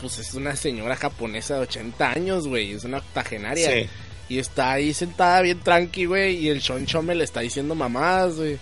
pues 0.00 0.18
es 0.18 0.34
una 0.34 0.56
señora 0.56 0.96
japonesa 0.96 1.54
de 1.54 1.60
80 1.60 2.10
años, 2.10 2.48
güey, 2.48 2.72
es 2.72 2.84
una 2.84 2.98
octogenaria. 2.98 3.70
Sí. 3.70 3.88
Y 4.28 4.38
está 4.38 4.72
ahí 4.72 4.94
sentada 4.94 5.42
bien 5.42 5.60
tranqui, 5.60 6.06
güey, 6.06 6.36
y 6.36 6.48
el 6.48 6.60
Shon 6.60 6.86
Chome 6.86 7.14
le 7.14 7.24
está 7.24 7.40
diciendo 7.40 7.74
mamadas, 7.74 8.36
güey. 8.36 8.58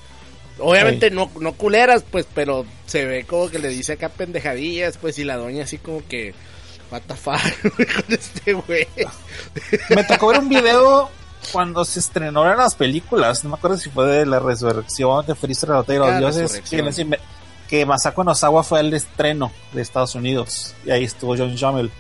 Obviamente 0.59 1.11
no, 1.11 1.30
no 1.40 1.52
culeras, 1.52 2.04
pues, 2.11 2.26
pero 2.35 2.66
se 2.87 3.07
ve 3.07 3.25
como 3.25 3.49
que 3.49 3.59
le 3.59 3.69
dice 3.69 3.95
acá 3.95 4.09
pendejadillas, 4.11 4.99
pues, 4.99 5.19
y 5.19 5.25
la 5.25 5.37
doña 5.37 5.64
así 5.64 5.78
como 5.78 6.07
que, 6.07 6.35
what 6.90 7.00
the 7.07 7.14
fuck, 7.14 7.40
con 7.62 8.04
este 8.12 8.52
güey. 8.52 8.87
Me 9.90 10.04
tocó 10.04 10.28
ver 10.28 10.40
un 10.40 10.49
video 10.50 11.09
cuando 11.52 11.85
se 11.85 12.00
estrenaron 12.00 12.56
las 12.59 12.75
películas. 12.75 13.42
No 13.44 13.50
me 13.50 13.56
acuerdo 13.56 13.76
si 13.78 13.90
fue 13.90 14.06
de 14.06 14.26
la 14.26 14.38
resurrección 14.38 15.25
de 15.26 15.35
Freezer, 15.35 15.70
la 15.70 15.82
de 15.82 15.99
los 15.99 16.09
Ah, 16.09 16.18
dioses. 16.18 16.62
Que, 17.68 17.87
Masako 17.87 18.25
Nozawa 18.25 18.64
fue 18.64 18.80
el 18.80 18.92
estreno 18.94 19.52
de 19.73 19.82
Estados 19.82 20.14
Unidos. 20.16 20.75
Y 20.85 20.90
ahí 20.90 21.04
estuvo 21.04 21.37
John 21.37 21.54
Schummel. 21.56 21.90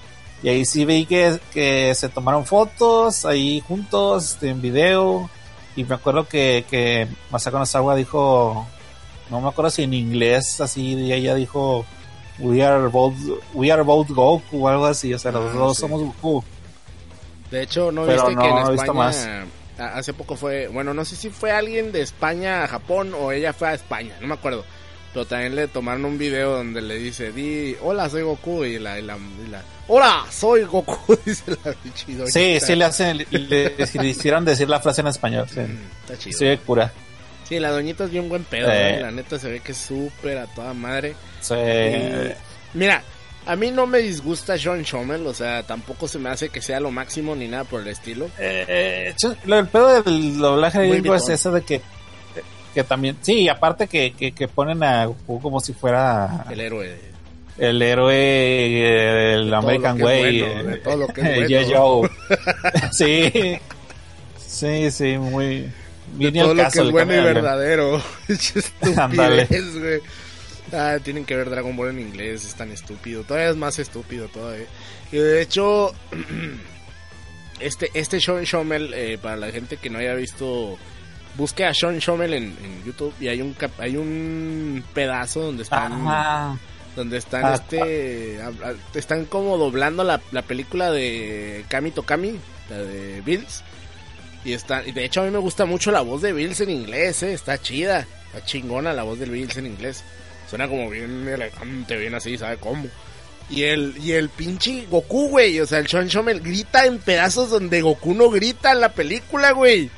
Y 0.42 0.48
ahí 0.48 0.64
sí 0.64 0.84
vi 0.84 1.06
que, 1.06 1.38
que 1.52 1.94
se 1.94 2.08
tomaron 2.08 2.44
fotos 2.44 3.24
ahí 3.24 3.60
juntos 3.60 4.32
este, 4.32 4.48
en 4.48 4.60
video. 4.60 5.30
Y 5.76 5.84
me 5.84 5.94
acuerdo 5.94 6.26
que, 6.26 6.64
que 6.68 7.06
Masako 7.30 7.58
Nozawa 7.60 7.94
dijo, 7.94 8.66
no 9.30 9.40
me 9.40 9.48
acuerdo 9.48 9.70
si 9.70 9.84
en 9.84 9.94
inglés 9.94 10.60
así, 10.60 10.94
y 10.94 11.12
ella 11.12 11.34
dijo, 11.36 11.84
We 12.40 12.64
are 12.64 12.88
both, 12.88 13.14
we 13.54 13.70
are 13.70 13.82
both 13.82 14.08
Goku 14.08 14.64
o 14.64 14.68
algo 14.68 14.86
así. 14.86 15.14
O 15.14 15.18
sea, 15.18 15.30
los 15.30 15.54
Ah, 15.54 15.58
dos 15.58 15.76
sí. 15.76 15.82
somos 15.82 16.00
Goku. 16.02 16.42
De 17.50 17.62
hecho, 17.62 17.90
¿no 17.92 18.06
Pero 18.06 18.26
viste 18.26 18.34
no, 18.36 18.42
que 18.42 18.48
en 18.48 18.56
he 18.56 18.70
visto 18.72 18.82
España, 18.82 19.46
a- 19.78 19.98
hace 19.98 20.12
poco 20.12 20.36
fue, 20.36 20.68
bueno, 20.68 20.94
no 20.94 21.04
sé 21.04 21.16
si 21.16 21.30
fue 21.30 21.50
alguien 21.52 21.90
de 21.92 22.02
España 22.02 22.62
a 22.64 22.68
Japón 22.68 23.12
o 23.18 23.32
ella 23.32 23.52
fue 23.52 23.68
a 23.68 23.74
España, 23.74 24.14
no 24.20 24.26
me 24.28 24.34
acuerdo. 24.34 24.64
Pero 25.12 25.26
también 25.26 25.56
le 25.56 25.66
tomaron 25.66 26.04
un 26.04 26.16
video 26.18 26.52
donde 26.58 26.80
le 26.80 26.94
dice, 26.96 27.32
di, 27.32 27.74
hola, 27.82 28.08
soy 28.08 28.22
Goku, 28.22 28.62
y 28.64 28.78
la, 28.78 28.96
y 29.00 29.02
la, 29.02 29.16
y 29.16 29.50
la, 29.50 29.60
hola, 29.88 30.24
soy 30.30 30.62
Goku, 30.62 31.18
dice 31.26 31.42
la 31.64 31.72
doñita. 31.72 32.26
Sí, 32.30 32.58
sí 32.60 32.76
le 32.76 32.84
hacen, 32.84 33.16
le, 33.18 33.26
le- 33.74 34.08
hicieron 34.08 34.44
decir 34.44 34.68
la 34.68 34.78
frase 34.78 35.00
en 35.00 35.08
español. 35.08 35.48
Sí, 35.52 35.58
Mm, 35.60 35.78
Está 36.02 36.16
chido. 36.18 36.38
sí 36.38 36.44
de 36.44 36.58
cura. 36.58 36.92
Sí, 37.48 37.58
la 37.58 37.70
doñita 37.70 38.04
es 38.04 38.10
bien 38.12 38.28
buen 38.28 38.44
pedo, 38.44 38.70
Sí. 38.70 39.00
La 39.00 39.10
neta 39.10 39.36
se 39.36 39.50
ve 39.50 39.58
que 39.58 39.72
es 39.72 39.78
súper 39.78 40.38
a 40.38 40.46
toda 40.46 40.72
madre. 40.74 41.16
Sí. 41.40 41.54
Y, 41.56 42.32
mira, 42.74 43.02
A 43.50 43.56
mí 43.56 43.72
no 43.72 43.84
me 43.84 43.98
disgusta 43.98 44.56
Sean 44.56 44.84
Schommel, 44.84 45.26
o 45.26 45.34
sea, 45.34 45.64
tampoco 45.64 46.06
se 46.06 46.20
me 46.20 46.30
hace 46.30 46.50
que 46.50 46.62
sea 46.62 46.78
lo 46.78 46.92
máximo 46.92 47.34
ni 47.34 47.48
nada 47.48 47.64
por 47.64 47.80
el 47.80 47.88
estilo. 47.88 48.30
Eh, 48.38 49.12
el 49.44 49.66
pedo 49.66 50.02
del 50.02 50.38
doblaje 50.38 50.78
Muy 50.78 50.90
gringo 51.00 51.16
es 51.16 51.28
eso 51.30 51.50
de 51.50 51.62
que, 51.62 51.80
que 52.72 52.84
también, 52.84 53.16
sí, 53.22 53.48
aparte 53.48 53.88
que, 53.88 54.12
que, 54.12 54.30
que 54.30 54.46
ponen 54.46 54.84
a 54.84 55.06
Goku 55.06 55.40
como 55.40 55.58
si 55.58 55.72
fuera 55.72 56.44
El 56.48 56.60
héroe. 56.60 56.96
el 57.58 57.82
héroe, 57.82 58.14
eh, 58.14 59.34
el 59.34 59.52
American 59.52 60.00
Way, 60.00 60.42
bueno, 60.42 60.64
de 60.70 60.76
todo 60.76 60.96
lo 60.98 61.06
que 61.08 61.20
es 61.20 61.68
bueno. 61.76 62.08
Sí, 62.92 63.58
sí, 64.38 64.90
sí, 64.92 65.18
muy 65.18 65.68
y 66.20 66.32
todo 66.32 66.54
lo 66.54 66.62
caso. 66.62 66.82
que 66.82 66.86
es 66.86 66.92
bueno 66.92 67.14
y 67.14 67.20
verdadero. 67.20 68.00
Ándale. 68.96 69.48
Ah, 70.72 70.98
tienen 71.02 71.24
que 71.24 71.34
ver 71.36 71.50
Dragon 71.50 71.76
Ball 71.76 71.90
en 71.90 72.00
inglés, 72.00 72.44
es 72.44 72.54
tan 72.54 72.70
estúpido. 72.70 73.22
Todavía 73.24 73.50
es 73.50 73.56
más 73.56 73.78
estúpido 73.78 74.28
todavía. 74.28 74.66
Y 75.10 75.16
de 75.16 75.42
hecho, 75.42 75.92
este, 77.60 77.90
este 77.94 78.20
Sean 78.20 78.44
Schommel, 78.46 78.92
eh, 78.94 79.18
para 79.20 79.36
la 79.36 79.50
gente 79.50 79.76
que 79.76 79.90
no 79.90 79.98
haya 79.98 80.14
visto, 80.14 80.78
busque 81.36 81.64
a 81.64 81.74
Sean 81.74 82.00
Schommel 82.00 82.34
en, 82.34 82.44
en 82.44 82.84
YouTube 82.84 83.14
y 83.20 83.28
hay 83.28 83.40
un 83.40 83.56
hay 83.78 83.96
un 83.96 84.84
pedazo 84.94 85.42
donde 85.42 85.62
están 85.62 85.92
Ajá. 85.92 86.58
donde 86.96 87.18
están 87.18 87.44
Ah, 87.44 87.54
este 87.54 88.40
ah, 88.42 88.72
están 88.94 89.24
como 89.26 89.56
doblando 89.56 90.04
la, 90.04 90.20
la 90.32 90.42
película 90.42 90.90
de 90.90 91.64
Kami 91.68 91.90
Tokami, 91.90 92.38
la 92.68 92.78
de 92.78 93.20
Bills. 93.22 93.62
Y 94.44 94.54
está, 94.54 94.86
y 94.86 94.92
de 94.92 95.04
hecho 95.04 95.20
a 95.20 95.24
mí 95.24 95.30
me 95.30 95.38
gusta 95.38 95.66
mucho 95.66 95.90
la 95.90 96.00
voz 96.00 96.22
de 96.22 96.32
Bills 96.32 96.60
en 96.60 96.70
inglés, 96.70 97.22
eh, 97.22 97.34
está 97.34 97.58
chida, 97.60 98.06
está 98.26 98.42
chingona 98.46 98.94
la 98.94 99.02
voz 99.02 99.18
de 99.18 99.26
Bills 99.26 99.56
en 99.58 99.66
inglés. 99.66 100.02
Suena 100.50 100.68
como 100.68 100.90
bien 100.90 101.26
elegante, 101.28 101.96
bien 101.96 102.14
así, 102.14 102.36
¿sabe 102.36 102.56
cómo? 102.58 102.86
Y 103.48 103.62
el, 103.64 103.94
y 104.02 104.12
el 104.12 104.28
pinche 104.28 104.86
Goku, 104.90 105.28
güey, 105.28 105.58
o 105.60 105.66
sea, 105.66 105.78
el 105.78 105.88
Sean 105.88 106.10
Schommel 106.10 106.40
grita 106.40 106.84
en 106.86 106.98
pedazos 106.98 107.50
donde 107.50 107.80
Goku 107.80 108.14
no 108.14 108.28
grita 108.30 108.72
en 108.72 108.80
la 108.80 108.92
película, 108.92 109.52
güey. 109.52 109.90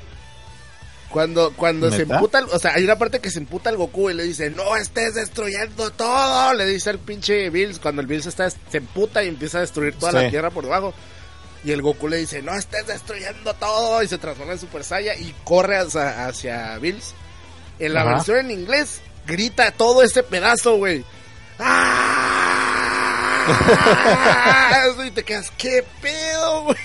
Cuando, 1.10 1.52
cuando 1.54 1.90
se 1.90 2.02
emputa, 2.02 2.38
el- 2.38 2.46
o 2.46 2.58
sea, 2.58 2.72
hay 2.74 2.84
una 2.84 2.96
parte 2.96 3.20
que 3.20 3.30
se 3.30 3.38
emputa 3.38 3.68
el 3.68 3.76
Goku 3.76 4.08
y 4.08 4.14
le 4.14 4.22
dice, 4.22 4.48
no 4.50 4.76
estés 4.76 5.14
destruyendo 5.14 5.90
todo, 5.90 6.54
le 6.54 6.64
dice 6.64 6.88
al 6.88 6.98
pinche 6.98 7.50
Bills, 7.50 7.78
cuando 7.78 8.00
el 8.00 8.06
Bills 8.08 8.24
está, 8.26 8.48
se 8.48 8.78
emputa 8.78 9.22
y 9.22 9.28
empieza 9.28 9.58
a 9.58 9.60
destruir 9.60 9.94
toda 9.94 10.12
Sí. 10.12 10.16
la 10.18 10.30
tierra 10.30 10.50
por 10.50 10.64
debajo. 10.64 10.94
Y 11.64 11.70
el 11.72 11.82
Goku 11.82 12.08
le 12.08 12.16
dice, 12.16 12.40
no 12.40 12.54
estés 12.54 12.86
destruyendo 12.86 13.52
todo, 13.54 14.02
y 14.02 14.08
se 14.08 14.16
transforma 14.16 14.54
en 14.54 14.58
Super 14.58 14.82
Saiyan 14.84 15.22
y 15.22 15.34
corre 15.44 15.76
hacia, 15.76 16.26
hacia 16.26 16.78
Bills. 16.78 17.14
En 17.78 17.92
la 17.92 18.00
Ajá. 18.02 18.14
versión 18.14 18.38
en 18.38 18.50
inglés, 18.50 19.00
grita 19.26 19.70
todo 19.72 20.02
este 20.02 20.22
pedazo, 20.22 20.76
güey. 20.76 21.04
¡Ah! 21.58 22.28
y 25.06 25.10
te 25.10 25.24
quedas, 25.24 25.50
¿qué 25.56 25.84
pedo, 26.00 26.62
güey? 26.64 26.76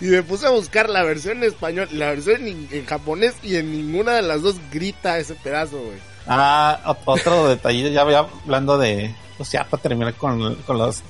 Y 0.00 0.06
me 0.06 0.22
puse 0.22 0.46
a 0.46 0.50
buscar 0.50 0.88
la 0.90 1.02
versión 1.02 1.38
en 1.38 1.44
español, 1.44 1.88
la 1.92 2.06
versión 2.10 2.46
en, 2.46 2.86
japonés 2.86 3.34
y 3.42 3.56
en 3.56 3.72
ninguna 3.72 4.12
de 4.12 4.22
las 4.22 4.42
dos 4.42 4.56
grita 4.72 5.18
ese 5.18 5.34
pedazo, 5.34 5.78
güey. 5.80 5.98
Ah, 6.26 6.80
ot- 6.84 6.98
otro 7.04 7.48
detalle, 7.48 7.92
ya 7.92 8.04
voy 8.04 8.14
hablando 8.14 8.78
de, 8.78 9.14
pues 9.36 9.50
ya 9.52 9.64
para 9.64 9.82
terminar 9.82 10.14
con, 10.14 10.54
con 10.56 10.78
los 10.78 11.02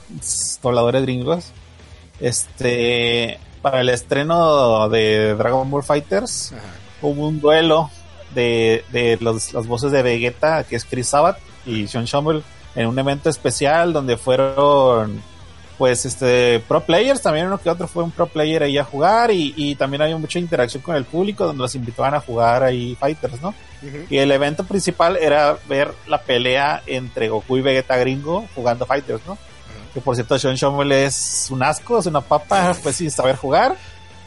dobladores 0.62 1.02
gringos. 1.02 1.52
Este, 2.20 3.38
para 3.62 3.80
el 3.80 3.88
estreno 3.88 4.88
de 4.88 5.34
Dragon 5.34 5.68
Ball 5.70 5.82
Fighters, 5.82 6.52
Ajá. 6.52 6.62
hubo 7.02 7.28
un 7.28 7.40
duelo 7.40 7.90
de, 8.34 8.84
de 8.92 9.18
los, 9.20 9.52
las 9.52 9.66
voces 9.66 9.92
de 9.92 10.02
Vegeta, 10.02 10.64
que 10.64 10.76
es 10.76 10.84
Chris 10.84 11.08
Sabat 11.08 11.38
y 11.66 11.86
Sean 11.86 12.06
Schummel, 12.06 12.42
en 12.74 12.86
un 12.86 12.98
evento 12.98 13.30
especial 13.30 13.92
donde 13.92 14.16
fueron, 14.16 15.22
pues, 15.78 16.04
este, 16.04 16.60
pro 16.66 16.80
players, 16.80 17.22
también 17.22 17.46
uno 17.46 17.58
que 17.58 17.70
otro 17.70 17.86
fue 17.86 18.02
un 18.02 18.10
pro 18.10 18.26
player 18.26 18.62
ahí 18.62 18.78
a 18.78 18.84
jugar 18.84 19.30
y, 19.30 19.54
y 19.56 19.74
también 19.76 20.02
había 20.02 20.16
mucha 20.16 20.38
interacción 20.38 20.82
con 20.82 20.96
el 20.96 21.04
público 21.04 21.46
donde 21.46 21.62
los 21.62 21.74
invitaban 21.74 22.14
a 22.14 22.20
jugar 22.20 22.64
ahí 22.64 22.96
Fighters, 22.98 23.40
¿no? 23.40 23.54
Ujú. 23.82 24.06
Y 24.10 24.18
el 24.18 24.30
evento 24.32 24.64
principal 24.64 25.16
era 25.16 25.56
ver 25.68 25.92
la 26.06 26.20
pelea 26.22 26.82
entre 26.86 27.28
Goku 27.28 27.58
y 27.58 27.62
Vegeta 27.62 27.96
gringo 27.96 28.46
jugando 28.54 28.86
Fighters, 28.86 29.22
¿no? 29.26 29.38
Que 29.94 30.00
por 30.00 30.16
cierto, 30.16 30.36
Sean 30.38 30.56
Schummel 30.56 30.90
es 30.90 31.48
un 31.50 31.62
asco, 31.62 32.00
es 32.00 32.06
una 32.06 32.20
papa, 32.20 32.74
pues 32.82 32.96
sin 32.96 33.12
saber 33.12 33.36
jugar. 33.36 33.76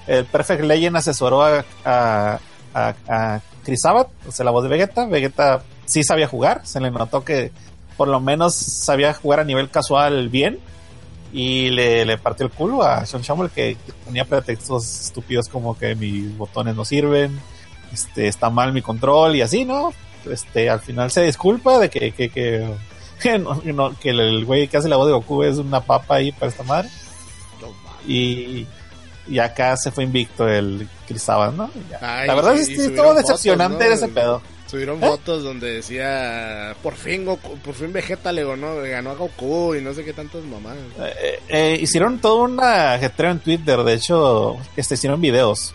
El 0.08 0.24
Perfect 0.24 0.64
Legend 0.64 0.96
asesoró 0.96 1.44
a, 1.44 1.66
a, 1.84 2.40
a, 2.78 2.96
a 3.08 3.42
Chris 3.64 3.82
Sabat, 3.82 4.08
o 4.28 4.32
sea, 4.32 4.46
la 4.46 4.52
voz 4.52 4.64
de 4.64 4.70
Vegeta. 4.70 5.06
Vegeta 5.06 5.62
sí 5.86 6.04
sabía 6.04 6.28
jugar, 6.28 6.62
se 6.66 6.80
le 6.80 6.92
notó 6.92 7.24
que 7.24 7.52
por 7.98 8.08
lo 8.08 8.20
menos 8.20 8.54
sabía 8.56 9.14
jugar 9.14 9.40
a 9.40 9.44
nivel 9.44 9.70
casual 9.70 10.30
bien. 10.30 10.60
Y 11.34 11.70
le, 11.72 12.06
le 12.06 12.18
partió 12.18 12.46
el 12.46 12.52
culo 12.54 12.84
a 12.84 13.06
Sean 13.06 13.22
Schummel 13.22 13.50
que, 13.50 13.76
tenía 14.06 14.24
pretextos 14.24 15.02
estúpidos 15.08 15.50
como 15.50 15.78
que 15.78 15.94
mis 15.94 16.36
botones 16.38 16.74
no 16.74 16.86
sirven, 16.86 17.38
este, 17.92 18.28
está 18.30 18.50
mal 18.50 18.72
mi 18.72 18.82
control 18.82 19.36
y 19.36 19.42
así, 19.42 19.66
¿no? 19.66 19.92
Este, 20.32 20.70
al 20.70 20.80
final 20.80 21.12
se 21.12 21.24
disculpa 21.24 21.80
de 21.80 21.90
que, 21.90 22.12
que, 22.14 22.30
que, 22.30 22.66
que, 23.22 23.40
no- 23.40 23.60
que 23.62 23.74
no- 23.74 23.92
el 24.04 24.46
güey 24.46 24.70
que 24.70 24.78
hace 24.78 24.88
la 24.88 24.96
voz 24.96 25.08
de 25.08 25.14
Goku 25.14 25.44
es 25.44 25.58
una 25.58 25.82
papa 25.82 26.16
ahí 26.16 26.32
para 26.32 26.48
esta 26.50 26.64
madre. 26.64 26.90
Y, 28.08 28.66
y 29.30 29.40
acá 29.40 29.76
se 29.78 29.92
fue 29.92 30.04
invicto 30.04 30.48
el 30.48 30.88
Chris 31.08 31.24
Sabat, 31.24 31.54
¿no? 31.54 31.70
Ay, 32.02 32.28
la 32.28 32.36
verdad 32.36 32.56
y- 32.56 32.60
es 32.62 32.68
que 32.68 32.76
estuvo 32.76 33.04
fotos, 33.08 33.16
decepcionante 33.18 33.88
¿no? 33.88 33.94
ese 33.94 34.08
pedo. 34.10 34.42
Subieron 34.68 35.02
¿Eh? 35.02 35.08
fotos 35.08 35.44
donde 35.44 35.76
decía, 35.76 36.76
por 36.84 36.96
fin 36.96 37.24
Goku, 37.24 37.58
por 37.60 37.74
fin 37.74 37.94
Vegeta 37.94 38.34
le 38.34 38.44
ganó, 38.44 38.76
ganó 38.82 39.12
a 39.12 39.16
Goku 39.16 39.76
y 39.76 39.82
no 39.82 39.94
sé 39.94 40.04
qué 40.04 40.12
tantas 40.12 40.44
mamadas. 40.44 40.78
Eh, 41.00 41.40
eh, 41.48 41.78
hicieron 41.80 42.20
todo 42.20 42.44
un 42.44 42.60
ajetreo 42.62 43.32
en 43.32 43.40
Twitter, 43.40 43.82
de 43.84 43.94
hecho, 43.94 44.58
este, 44.76 44.96
hicieron 44.96 45.22
videos, 45.22 45.74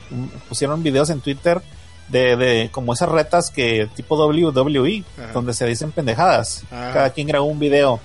pusieron 0.48 0.82
videos 0.82 1.08
en 1.08 1.20
Twitter 1.22 1.62
de, 2.08 2.36
de 2.36 2.68
como 2.70 2.92
esas 2.92 3.08
retas 3.08 3.50
que 3.50 3.88
tipo 3.96 4.16
WWE, 4.16 5.04
Ajá. 5.18 5.32
donde 5.32 5.54
se 5.54 5.64
dicen 5.64 5.90
pendejadas. 5.92 6.64
Ajá. 6.70 6.92
Cada 6.92 7.10
quien 7.10 7.26
grabó 7.26 7.46
un 7.46 7.58
video 7.58 7.98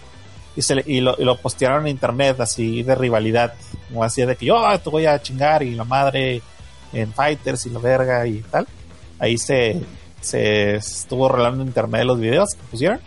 y, 0.58 0.62
se 0.62 0.76
le- 0.76 0.84
y, 0.86 1.00
lo, 1.00 1.16
y 1.18 1.24
lo 1.24 1.38
postearon 1.38 1.84
en 1.84 1.92
internet 1.92 2.40
así 2.42 2.84
de 2.84 2.96
rivalidad, 2.96 3.54
como 3.88 4.04
así 4.04 4.26
de 4.26 4.36
que 4.36 4.46
yo 4.48 4.58
ah, 4.66 4.78
te 4.78 4.90
voy 4.90 5.06
a 5.06 5.22
chingar 5.22 5.64
y 5.64 5.76
la 5.76 5.86
madre 5.86 6.42
en 6.92 7.14
Fighters 7.14 7.66
y 7.68 7.70
la 7.70 7.80
verga 7.80 8.28
y 8.28 8.40
tal. 8.42 8.68
Ahí 9.20 9.38
se, 9.38 9.80
se 10.20 10.76
estuvo 10.76 11.30
rolando 11.30 11.62
en 11.62 11.68
internet 11.70 12.04
los 12.04 12.20
videos 12.20 12.50
que 12.56 12.64
pusieron. 12.70 13.00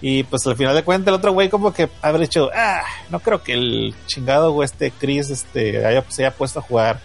Y 0.00 0.24
pues 0.24 0.44
al 0.48 0.56
final 0.56 0.74
de 0.74 0.82
cuentas 0.82 1.08
el 1.08 1.14
otro 1.14 1.32
güey 1.32 1.48
como 1.48 1.72
que 1.72 1.88
haber 2.02 2.22
dicho, 2.22 2.50
ah, 2.54 2.82
no 3.10 3.20
creo 3.20 3.40
que 3.42 3.52
el 3.52 3.94
chingado 4.06 4.50
güey 4.50 4.64
este 4.66 4.90
Chris 4.90 5.30
este, 5.30 5.86
haya, 5.86 6.04
se 6.08 6.24
haya 6.26 6.34
puesto 6.36 6.58
a 6.58 6.62
jugar 6.62 6.98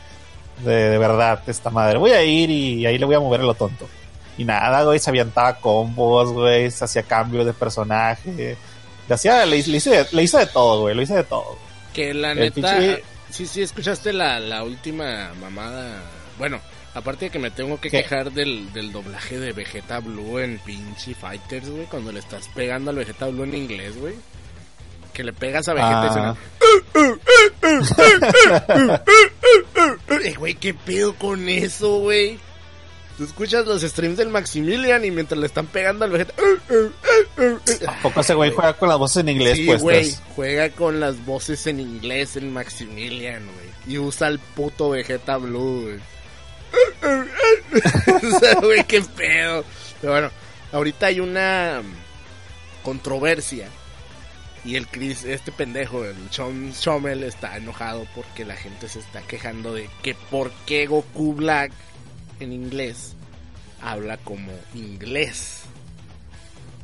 de, 0.66 0.90
de 0.90 0.98
verdad 0.98 1.42
esta 1.46 1.70
madre. 1.70 2.00
Voy 2.00 2.12
a 2.12 2.24
ir 2.24 2.50
y 2.50 2.86
ahí 2.88 2.98
le 2.98 3.06
voy 3.06 3.13
a 3.16 3.20
mover 3.20 3.42
a 3.42 3.44
lo 3.44 3.54
tonto. 3.54 3.88
Y 4.40 4.46
nada, 4.46 4.84
güey, 4.84 4.98
se 5.00 5.10
aviantaba 5.12 5.56
combos, 5.58 6.32
güey, 6.32 6.72
se 6.72 6.86
hacía 6.86 7.04
cambios 7.04 7.46
de 7.46 7.54
personaje. 7.54 8.58
Le 9.08 9.15
hacía, 9.15 9.46
le, 9.46 9.52
le 9.63 9.78
hice, 9.78 10.06
le 10.12 10.24
hice 10.24 10.38
de 10.39 10.48
todo, 10.48 10.82
güey, 10.82 10.96
lo 10.96 11.02
hice 11.02 11.15
de 11.15 11.24
todo. 11.24 11.58
Que 11.93 12.13
la 12.13 12.32
El 12.34 12.39
neta, 12.39 12.78
pinche- 12.78 13.02
sí, 13.30 13.46
sí, 13.48 13.62
escuchaste 13.62 14.12
la, 14.13 14.39
la 14.39 14.63
última 14.63 15.32
mamada. 15.41 16.02
Bueno, 16.38 16.60
aparte 16.93 17.26
de 17.26 17.32
que 17.32 17.39
me 17.39 17.50
tengo 17.52 17.80
que 17.80 17.89
¿Qué? 17.89 18.04
quejar 18.04 18.32
del, 18.32 18.72
del 18.74 18.91
doblaje 18.91 19.39
de 19.39 19.54
Vegeta 19.54 20.00
Blue 20.00 20.39
en 20.39 20.60
pinche 20.60 21.13
Fighters, 21.15 21.70
güey, 21.70 21.86
cuando 21.86 22.12
le 22.12 22.20
estás 22.20 22.48
pegando 22.54 22.91
al 22.91 22.98
Vegeta 22.98 23.28
Blue 23.28 23.43
en 23.43 23.56
inglés, 23.56 23.98
güey. 23.98 24.15
Que 25.13 25.24
le 25.24 25.34
pegas 25.34 25.67
a 25.67 25.74
Vegeta 25.74 26.04
y 26.04 26.08
Ah. 26.10 26.13
suena... 26.13 26.38
Eh, 30.24 30.34
Güey, 30.38 30.56
¿qué 30.56 30.74
pedo 30.74 31.15
con 31.15 31.48
eso, 31.50 32.00
güey? 32.00 32.39
Tú 33.17 33.23
escuchas 33.23 33.65
los 33.65 33.82
streams 33.82 34.17
del 34.17 34.30
Maximilian 34.30 35.03
y 35.03 35.10
mientras 35.10 35.39
le 35.39 35.47
están 35.47 35.65
pegando 35.65 36.06
al 36.06 36.12
Vegeta... 36.12 36.34
¿A 37.88 38.01
poco 38.03 38.19
ese 38.19 38.36
güey 38.36 38.51
juega 38.51 38.73
con 38.73 38.89
las 38.89 38.99
voces 38.99 39.17
en 39.17 39.30
inglés 39.30 39.58
Sí, 39.58 39.65
puestas? 39.65 39.84
güey, 39.84 40.15
juega 40.36 40.69
con 40.69 40.99
las 40.99 41.25
voces 41.25 41.65
en 41.65 41.80
inglés 41.80 42.38
en 42.38 42.53
Maximilian, 42.53 43.43
güey. 43.43 43.67
Y 43.88 43.97
usa 43.97 44.27
el 44.27 44.38
puto 44.38 44.91
Vegeta 44.91 45.38
Blue, 45.38 45.82
güey. 45.82 45.99
o 48.36 48.39
sea, 48.39 48.56
güey, 48.62 48.84
qué 48.84 49.01
pedo. 49.01 49.63
Pero 49.99 50.13
bueno, 50.13 50.32
ahorita 50.71 51.08
hay 51.08 51.19
una 51.19 51.82
controversia. 52.84 53.67
Y 54.63 54.75
el 54.75 54.88
Chris, 54.88 55.23
este 55.23 55.51
pendejo, 55.51 56.03
el 56.06 56.15
Sean 56.30 56.73
Schommel, 56.73 57.23
está 57.23 57.58
enojado 57.58 58.06
porque 58.13 58.45
la 58.45 58.56
gente 58.56 58.89
se 58.89 58.99
está 58.99 59.21
quejando 59.21 59.73
de 59.73 59.89
que 60.03 60.13
por 60.30 60.51
qué 60.65 60.86
Goku 60.86 61.34
Black 61.34 61.71
en 62.39 62.54
inglés 62.54 63.13
habla 63.82 64.17
como 64.17 64.52
inglés. 64.73 65.62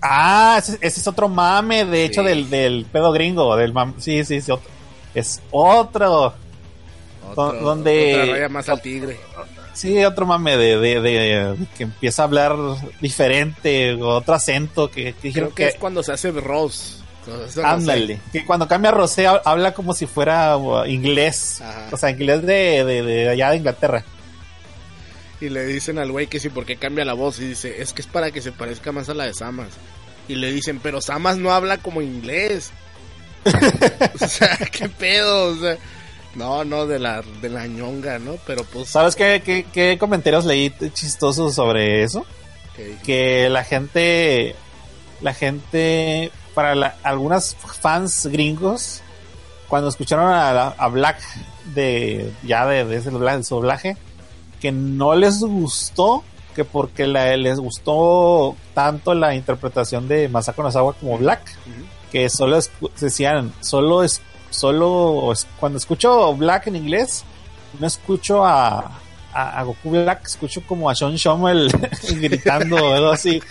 Ah, 0.02 0.58
ese, 0.60 0.74
ese 0.82 1.00
es 1.00 1.08
otro 1.08 1.30
mame, 1.30 1.86
de 1.86 2.04
hecho, 2.06 2.24
del, 2.24 2.50
del 2.50 2.86
pedo 2.92 3.12
gringo. 3.12 3.56
Del 3.56 3.74
mam- 3.74 3.96
sí, 4.00 4.24
sí, 4.26 4.42
sí, 4.42 4.52
otro. 4.52 4.70
Es 5.14 5.42
otro. 5.52 6.34
Otro- 7.30 7.54
donde- 7.62 8.22
Otra 8.22 8.34
raya 8.34 8.50
más 8.50 8.68
al 8.70 8.82
tigre. 8.82 9.18
Sí, 9.74 10.04
otro 10.04 10.26
mame 10.26 10.56
de, 10.58 10.78
de, 10.78 11.02
de- 11.02 11.56
de 11.56 11.68
que 11.78 11.84
empieza 11.84 12.22
a 12.22 12.26
hablar 12.26 12.56
diferente, 13.02 13.94
otro 13.96 14.34
acento 14.36 14.92
que, 14.92 15.14
que 15.14 15.32
Creo 15.32 15.50
que 15.50 15.56
que... 15.56 15.68
es 15.70 15.76
cuando 15.76 16.04
se 16.04 16.12
hace 16.12 16.32
Ross. 16.32 17.00
Ándale. 17.64 18.20
Que 18.34 18.46
cuando 18.46 18.68
cambia 18.68 18.92
Rosé 18.92 19.26
hab- 19.28 19.42
habla 19.46 19.74
como 19.74 19.94
si 19.94 20.06
fuera 20.06 20.58
inglés. 20.86 21.62
Ajá. 21.62 21.88
O 21.92 21.98
sea, 21.98 22.10
inglés 22.10 22.42
de, 22.46 22.84
de, 22.84 23.02
de 23.02 23.30
allá 23.30 23.52
de 23.52 23.58
Inglaterra. 23.58 24.04
Y 25.44 25.50
le 25.50 25.66
dicen 25.66 26.00
al 26.00 26.12
güey 26.12 26.28
que 26.28 26.40
sí, 26.40 26.50
¿por 26.50 26.66
qué 26.66 26.78
cambia 26.78 27.04
la 27.04 27.14
voz? 27.14 27.40
Y 27.40 27.50
dice, 27.50 27.82
es 27.82 27.92
que 27.94 28.02
es 28.02 28.08
para 28.08 28.32
que 28.32 28.42
se 28.42 28.52
parezca 28.54 28.92
más 28.92 29.10
a 29.10 29.14
la 29.14 29.26
de 29.26 29.34
Samas. 29.34 29.70
Y 30.28 30.36
le 30.36 30.52
dicen, 30.52 30.80
pero 30.82 31.02
Samas 31.02 31.38
no 31.38 31.52
habla 31.52 31.78
como 31.80 32.02
inglés. 32.02 32.72
o 34.22 34.28
sea, 34.28 34.58
qué 34.72 34.88
pedo, 34.90 35.48
o 35.48 35.56
sea. 35.58 35.78
No, 36.36 36.64
no, 36.64 36.88
de 36.88 36.98
la, 36.98 37.22
de 37.42 37.50
la 37.50 37.68
ñonga, 37.68 38.18
¿no? 38.20 38.38
Pero 38.48 38.64
pues... 38.64 38.88
¿Sabes 38.90 39.16
qué, 39.16 39.42
qué, 39.46 39.66
qué 39.72 39.98
comentarios 40.00 40.46
leí 40.46 40.74
chistosos 40.94 41.54
sobre 41.54 42.04
eso? 42.04 42.26
que- 42.76 42.96
Que 43.04 43.50
la 43.50 43.64
gente, 43.64 44.56
la 45.22 45.34
gente, 45.34 46.32
para 46.56 46.74
la- 46.74 46.96
algunas 47.04 47.56
fans 47.82 48.26
gringos, 48.32 49.02
cuando 49.68 49.90
escucharon 49.90 50.32
a, 50.34 50.70
a 50.70 50.88
Black 50.88 51.20
de 51.76 52.32
ya 52.44 52.66
de, 52.66 52.84
de 52.86 52.96
ese 52.98 53.12
doblaje, 53.12 53.96
que 54.64 54.72
no 54.72 55.14
les 55.14 55.42
gustó, 55.42 56.24
que 56.56 56.64
porque 56.64 57.06
la- 57.06 57.36
les 57.36 57.60
gustó 57.60 58.56
tanto 58.74 59.14
la 59.14 59.36
interpretación 59.36 60.08
de 60.08 60.30
Masako 60.30 60.64
Nozawa 60.64 60.94
como 60.94 61.18
Black, 61.18 61.42
que 62.12 62.30
solo 62.30 62.58
escu- 62.58 62.90
decían, 63.00 63.52
solo 63.60 64.04
es, 64.04 64.22
solo 64.52 65.32
es- 65.34 65.46
cuando 65.60 65.78
escucho 65.78 66.34
Black 66.36 66.68
en 66.68 66.78
inglés, 66.78 67.26
no 67.80 67.86
escucho 67.88 68.46
a, 68.46 68.80
a, 69.34 69.60
a 69.60 69.64
Goku 69.64 69.90
Black, 69.90 70.26
escucho 70.28 70.62
como 70.66 70.90
a 70.90 70.96
Sean 70.96 71.16
Shommel 71.16 71.70
gritando 72.22 72.76
o 72.78 72.94
algo 72.94 73.12
así. 73.12 73.42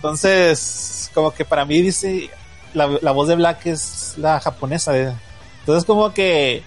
Entonces, 0.00 1.10
como 1.14 1.32
que 1.32 1.44
para 1.44 1.64
mí 1.64 1.80
dice, 1.82 2.30
la, 2.74 2.86
la 3.02 3.10
voz 3.12 3.26
de 3.28 3.34
Black 3.34 3.66
es 3.66 4.14
la 4.18 4.38
japonesa. 4.40 4.96
eh. 4.96 5.12
Entonces, 5.60 5.84
como 5.84 6.12
que 6.12 6.62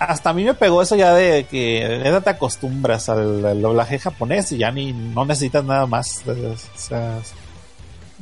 hasta 0.00 0.30
a 0.30 0.32
mí 0.32 0.44
me 0.44 0.54
pegó 0.54 0.80
eso 0.80 0.96
ya 0.96 1.12
de 1.12 1.44
que 1.44 2.00
neta 2.02 2.22
te 2.22 2.30
acostumbras 2.30 3.10
al, 3.10 3.44
al 3.44 3.60
doblaje 3.60 3.98
japonés 3.98 4.50
y 4.52 4.56
ya 4.58 4.70
ni 4.70 4.94
no 4.94 5.26
necesitas 5.26 5.62
nada 5.62 5.86
más. 5.86 6.24
O 6.26 6.78
sea, 6.78 7.18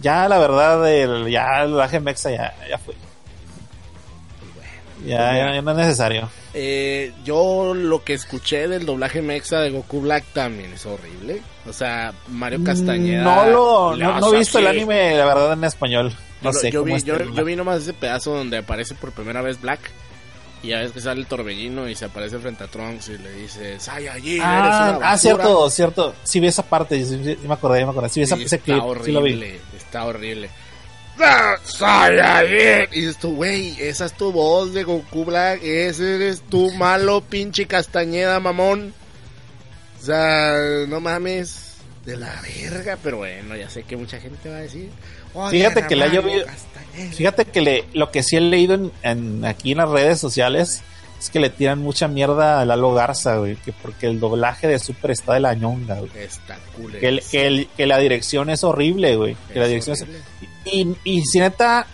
ya 0.00 0.28
la 0.28 0.38
verdad, 0.38 0.90
el, 0.92 1.30
ya 1.30 1.62
el 1.62 1.70
doblaje 1.70 2.00
mexa 2.00 2.32
ya, 2.32 2.52
ya 2.68 2.78
fue. 2.78 2.94
Ya, 5.06 5.32
ya, 5.32 5.54
ya 5.54 5.62
no 5.62 5.70
es 5.70 5.76
necesario. 5.76 6.28
Eh, 6.52 7.12
yo 7.24 7.72
lo 7.74 8.02
que 8.02 8.14
escuché 8.14 8.66
del 8.66 8.84
doblaje 8.84 9.22
mexa 9.22 9.60
de 9.60 9.70
Goku 9.70 10.00
Black 10.00 10.24
también 10.32 10.72
es 10.72 10.84
horrible. 10.84 11.40
O 11.68 11.72
sea, 11.72 12.12
Mario 12.26 12.64
Castañeda... 12.64 13.22
No 13.22 13.46
lo, 13.46 13.96
no, 13.96 14.18
no 14.18 14.34
he 14.34 14.38
visto 14.38 14.58
el 14.58 14.66
anime, 14.66 15.16
la 15.16 15.26
verdad, 15.26 15.52
en 15.52 15.62
español. 15.62 16.12
No 16.42 16.50
yo, 16.50 16.58
sé 16.58 16.72
yo 16.72 16.80
cómo 16.80 16.96
vi, 16.96 17.02
yo, 17.02 17.16
yo 17.18 17.44
vi 17.44 17.54
nomás 17.54 17.82
ese 17.82 17.92
pedazo 17.92 18.34
donde 18.34 18.58
aparece 18.58 18.96
por 18.96 19.12
primera 19.12 19.42
vez 19.42 19.60
Black. 19.60 19.78
Y 20.62 20.68
ya 20.68 20.78
ves 20.80 20.90
que 20.92 21.00
sale 21.00 21.20
el 21.20 21.26
torbellino 21.26 21.88
y 21.88 21.94
se 21.94 22.06
aparece 22.06 22.38
frente 22.38 22.64
a 22.64 22.66
Trunks 22.66 23.10
y 23.10 23.18
le 23.18 23.30
dice, 23.32 23.78
Saiyajin, 23.78 24.32
eres 24.42 24.42
una 24.42 24.88
Ah, 24.88 24.90
basura". 24.92 25.10
ah, 25.12 25.18
cierto, 25.18 25.70
cierto. 25.70 26.14
Sí 26.24 26.40
vi 26.40 26.48
esa 26.48 26.64
parte, 26.64 27.04
sí, 27.04 27.20
sí, 27.24 27.38
me 27.46 27.54
acordé, 27.54 27.84
me 27.84 27.90
acordé. 27.92 28.08
Sí 28.08 28.20
vi 28.20 28.24
esa, 28.24 28.34
ese 28.34 28.44
está 28.56 28.58
clip, 28.58 28.82
horrible, 28.82 29.04
sí 29.06 29.12
lo 29.12 29.22
vi. 29.22 29.58
está 29.76 30.04
horrible. 30.04 30.50
¡Ah, 31.20 31.54
Saiyajin! 31.64 32.88
Y 32.92 33.00
dices 33.02 33.18
tú, 33.18 33.34
güey, 33.36 33.76
esa 33.80 34.06
es 34.06 34.12
tu 34.14 34.32
voz 34.32 34.72
de 34.74 34.84
Goku 34.84 35.24
Black, 35.24 35.60
ese 35.62 36.16
eres 36.16 36.42
tú 36.48 36.72
malo, 36.74 37.20
pinche 37.20 37.66
Castañeda, 37.66 38.40
mamón. 38.40 38.92
O 40.00 40.04
sea, 40.04 40.54
no 40.88 41.00
mames, 41.00 41.74
de 42.04 42.16
la 42.16 42.40
verga, 42.42 42.96
pero 43.02 43.18
bueno, 43.18 43.56
ya 43.56 43.68
sé 43.68 43.82
que 43.82 43.96
mucha 43.96 44.18
gente 44.20 44.48
va 44.48 44.56
a 44.56 44.60
decir. 44.60 44.90
"Oye, 45.38 45.58
Fíjate 45.58 45.86
que 45.86 45.96
le 45.96 46.04
ha 46.04 46.06
Mario 46.08 46.22
llovido- 46.22 46.46
Castañeda". 46.46 47.12
Fíjate 47.16 47.44
que 47.46 47.60
le, 47.60 47.84
lo 47.92 48.10
que 48.10 48.22
sí 48.22 48.36
he 48.36 48.40
leído 48.40 48.74
en, 48.74 48.92
en- 49.02 49.44
aquí 49.44 49.72
en 49.72 49.78
las 49.78 49.88
redes 49.88 50.18
sociales 50.18 50.82
es 51.20 51.30
que 51.30 51.40
le 51.40 51.50
tiran 51.50 51.80
mucha 51.80 52.06
mierda 52.08 52.60
a 52.60 52.64
Lalo 52.64 52.92
Garza, 52.94 53.36
güey, 53.38 53.56
que 53.56 53.72
porque 53.72 54.06
el 54.06 54.20
doblaje 54.20 54.66
de 54.68 54.78
Super 54.78 55.10
está 55.12 55.34
de 55.34 55.40
la 55.40 55.54
ñonga, 55.54 55.96
güey. 56.00 56.10
Está 56.16 56.58
cool. 56.76 56.92
Que, 56.98 57.08
el- 57.08 57.22
que, 57.22 57.46
el- 57.46 57.68
que 57.76 57.86
la 57.86 57.98
dirección 57.98 58.50
es 58.50 58.62
horrible, 58.64 59.16
güey. 59.16 59.36
Que 59.52 59.58
la 59.60 59.66
dirección 59.66 59.96
es, 59.96 60.04
y, 60.72 60.86
y 61.04 61.22
si 61.24 61.40
neta, 61.40 61.86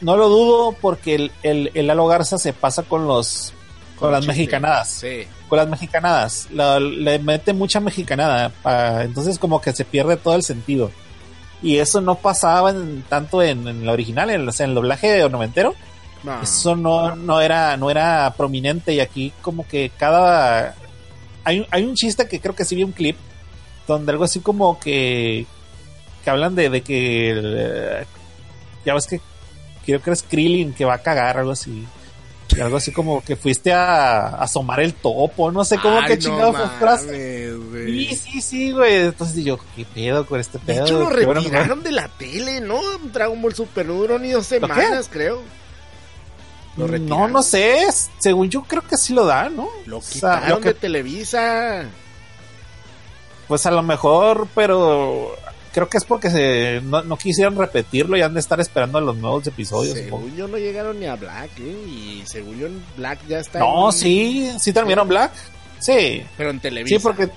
no 0.00 0.16
lo 0.16 0.28
dudo 0.28 0.72
porque 0.80 1.14
el, 1.14 1.32
el, 1.42 1.70
el 1.74 1.86
Lalo 1.86 2.06
Garza 2.06 2.36
se 2.38 2.52
pasa 2.52 2.82
con 2.82 3.06
los 3.06 3.52
con 3.96 4.10
las 4.10 4.26
mexicanadas. 4.26 4.88
Sí. 4.90 5.24
Con 5.48 5.56
las 5.58 5.68
mexicanadas. 5.68 6.48
La- 6.52 6.80
le 6.80 7.18
mete 7.20 7.52
mucha 7.52 7.78
mexicanada. 7.80 8.48
pa- 8.50 9.04
entonces 9.04 9.38
como 9.38 9.60
que 9.60 9.72
se 9.72 9.84
pierde 9.84 10.16
todo 10.16 10.34
el 10.34 10.42
sentido. 10.42 10.90
Y 11.64 11.78
eso 11.78 12.00
no 12.00 12.16
pasaba 12.16 12.70
en- 12.70 13.02
tanto 13.08 13.42
en, 13.42 13.66
en 13.66 13.86
la 13.86 13.92
original, 13.92 14.28
en, 14.30 14.46
el 14.70 14.74
doblaje 14.74 15.26
noventero. 15.28 15.74
No. 16.22 16.40
Eso 16.42 16.76
no, 16.76 17.16
no 17.16 17.40
era, 17.40 17.76
no 17.76 17.90
era 17.90 18.32
prominente. 18.36 18.92
Y 18.94 19.00
aquí 19.00 19.32
como 19.42 19.66
que 19.66 19.90
cada. 19.96 20.74
Hay, 21.42 21.60
un- 21.60 21.66
hay 21.70 21.84
un 21.84 21.94
chiste 21.94 22.28
que 22.28 22.40
creo 22.40 22.54
que 22.54 22.64
sí 22.64 22.76
vi 22.76 22.84
un 22.84 22.92
clip. 22.92 23.16
Donde 23.88 24.12
algo 24.12 24.24
así 24.24 24.40
como 24.40 24.78
que. 24.78 25.46
Que 26.22 26.30
hablan 26.30 26.54
de, 26.54 26.68
de 26.70 26.82
que. 26.82 27.32
eh, 27.34 28.04
ya 28.84 28.94
ves 28.94 29.06
que. 29.06 29.20
Creo 29.84 30.00
que 30.00 30.10
es 30.12 30.22
Krillin 30.22 30.72
que 30.72 30.84
va 30.86 30.94
a 30.94 30.98
cagar, 31.02 31.38
algo 31.38 31.52
así. 31.52 31.84
Y 32.56 32.60
algo 32.60 32.76
así 32.76 32.92
como 32.92 33.22
que 33.24 33.34
fuiste 33.34 33.72
a, 33.72 34.28
a 34.28 34.42
asomar 34.44 34.78
el 34.80 34.94
topo, 34.94 35.50
no 35.50 35.64
sé 35.64 35.76
cómo 35.78 35.98
Ay, 35.98 36.06
que 36.06 36.14
no 36.16 36.20
chingado 36.22 36.52
fue 36.52 36.68
frase. 36.78 37.06
mames, 37.06 37.70
güey. 37.70 38.08
Sí, 38.08 38.14
sí, 38.16 38.40
sí, 38.42 38.70
güey. 38.72 38.94
Entonces 39.06 39.44
yo, 39.44 39.58
¿qué 39.74 39.84
pedo 39.84 40.24
con 40.24 40.38
este 40.38 40.58
De 40.58 40.64
pedo? 40.74 40.84
hecho, 40.84 40.98
lo 41.00 41.04
bueno 41.26 41.34
retiraron 41.40 41.82
de 41.82 41.90
la 41.92 42.06
tele, 42.08 42.60
¿no? 42.60 42.80
Dragon 43.12 43.40
Ball 43.42 43.54
Super 43.54 43.86
no 43.86 43.94
duró 43.94 44.18
ni 44.20 44.30
dos 44.30 44.46
semanas, 44.46 45.08
creo. 45.10 45.42
Lo 46.76 46.86
No, 46.86 47.26
no 47.28 47.42
sé. 47.42 47.86
Según 48.18 48.50
yo 48.50 48.62
creo 48.62 48.82
que 48.82 48.96
sí 48.96 49.14
lo 49.14 49.24
dan, 49.26 49.56
¿no? 49.56 49.68
Lo 49.86 49.98
O 49.98 50.02
sea, 50.02 50.12
quitaron 50.36 50.48
lo 50.50 50.60
que- 50.60 50.68
de 50.68 50.74
Televisa. 50.74 51.84
Pues 53.48 53.66
a 53.66 53.70
lo 53.72 53.82
mejor, 53.82 54.48
pero 54.54 55.36
creo 55.74 55.88
que 55.90 55.98
es 55.98 56.04
porque 56.04 56.30
se, 56.30 56.80
no, 56.82 57.02
no 57.02 57.16
quisieron 57.18 57.58
repetirlo 57.58 58.16
y 58.16 58.22
han 58.22 58.32
de 58.32 58.40
estar 58.40 58.58
esperando 58.60 58.98
los 59.00 59.16
nuevos 59.16 59.46
episodios. 59.46 59.98
supongo. 59.98 60.24
Según 60.24 60.36
yo 60.38 60.48
no 60.48 60.56
llegaron 60.56 60.98
ni 61.00 61.06
a 61.06 61.16
Black, 61.16 61.50
¿eh? 61.58 61.76
Y 61.86 62.22
según 62.24 62.58
yo 62.58 62.68
Black 62.96 63.18
ya 63.28 63.40
está 63.40 63.58
No, 63.58 63.88
en- 63.88 63.92
sí, 63.92 64.50
sí 64.58 64.72
terminaron 64.72 65.08
Black. 65.08 65.32
Sí, 65.80 66.22
Pero 66.38 66.48
en 66.50 66.60
Televisa. 66.60 66.96
sí, 66.96 67.02
porque. 67.02 67.28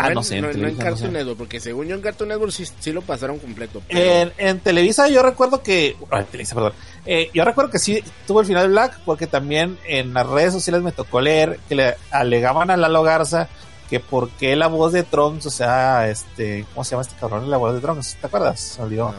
Ah, 0.00 0.08
en- 0.08 0.14
no 0.14 0.22
sé, 0.22 0.36
en 0.36 0.42
No, 0.42 0.46
no 0.48 0.52
en 0.52 0.58
Televisa, 0.60 0.78
no 0.84 0.90
Cartoon 0.90 1.10
sé. 1.10 1.18
Network, 1.18 1.38
porque 1.38 1.60
según 1.60 1.86
yo 1.88 1.94
en 1.96 2.02
Cartoon 2.02 2.28
Network 2.28 2.52
sí, 2.52 2.64
sí 2.78 2.92
lo 2.92 3.02
pasaron 3.02 3.38
completo. 3.38 3.82
pero- 3.88 4.00
En, 4.00 4.32
en 4.38 4.60
Televisa 4.60 5.08
yo 5.08 5.22
recuerdo 5.22 5.62
que... 5.62 5.96
en 6.12 6.24
Televisa, 6.26 6.54
perdón. 6.54 6.72
Eh, 7.06 7.30
yo 7.34 7.44
recuerdo 7.44 7.70
que 7.70 7.78
sí 7.80 8.02
tuvo 8.26 8.40
el 8.40 8.46
final 8.46 8.64
de 8.64 8.68
Black 8.68 9.00
porque 9.04 9.26
también 9.26 9.76
en 9.86 10.12
las 10.14 10.26
redes 10.26 10.52
sociales 10.52 10.82
me 10.82 10.92
tocó 10.92 11.20
leer 11.20 11.58
que 11.68 11.74
le 11.74 11.94
alegaban 12.12 12.70
a 12.70 12.76
Lalo 12.76 13.02
Garza 13.02 13.48
que 13.88 14.00
por 14.00 14.28
qué 14.30 14.54
la 14.56 14.66
voz 14.66 14.92
de 14.92 15.02
Trunks, 15.02 15.46
o 15.46 15.50
sea, 15.50 16.08
este... 16.08 16.64
¿Cómo 16.74 16.84
se 16.84 16.90
llama 16.92 17.02
este 17.02 17.14
cabrón? 17.18 17.50
La 17.50 17.56
voz 17.56 17.74
de 17.74 17.80
Trunks, 17.80 18.16
¿te 18.20 18.26
acuerdas? 18.26 18.60
Se 18.60 18.82
olvidó. 18.82 19.12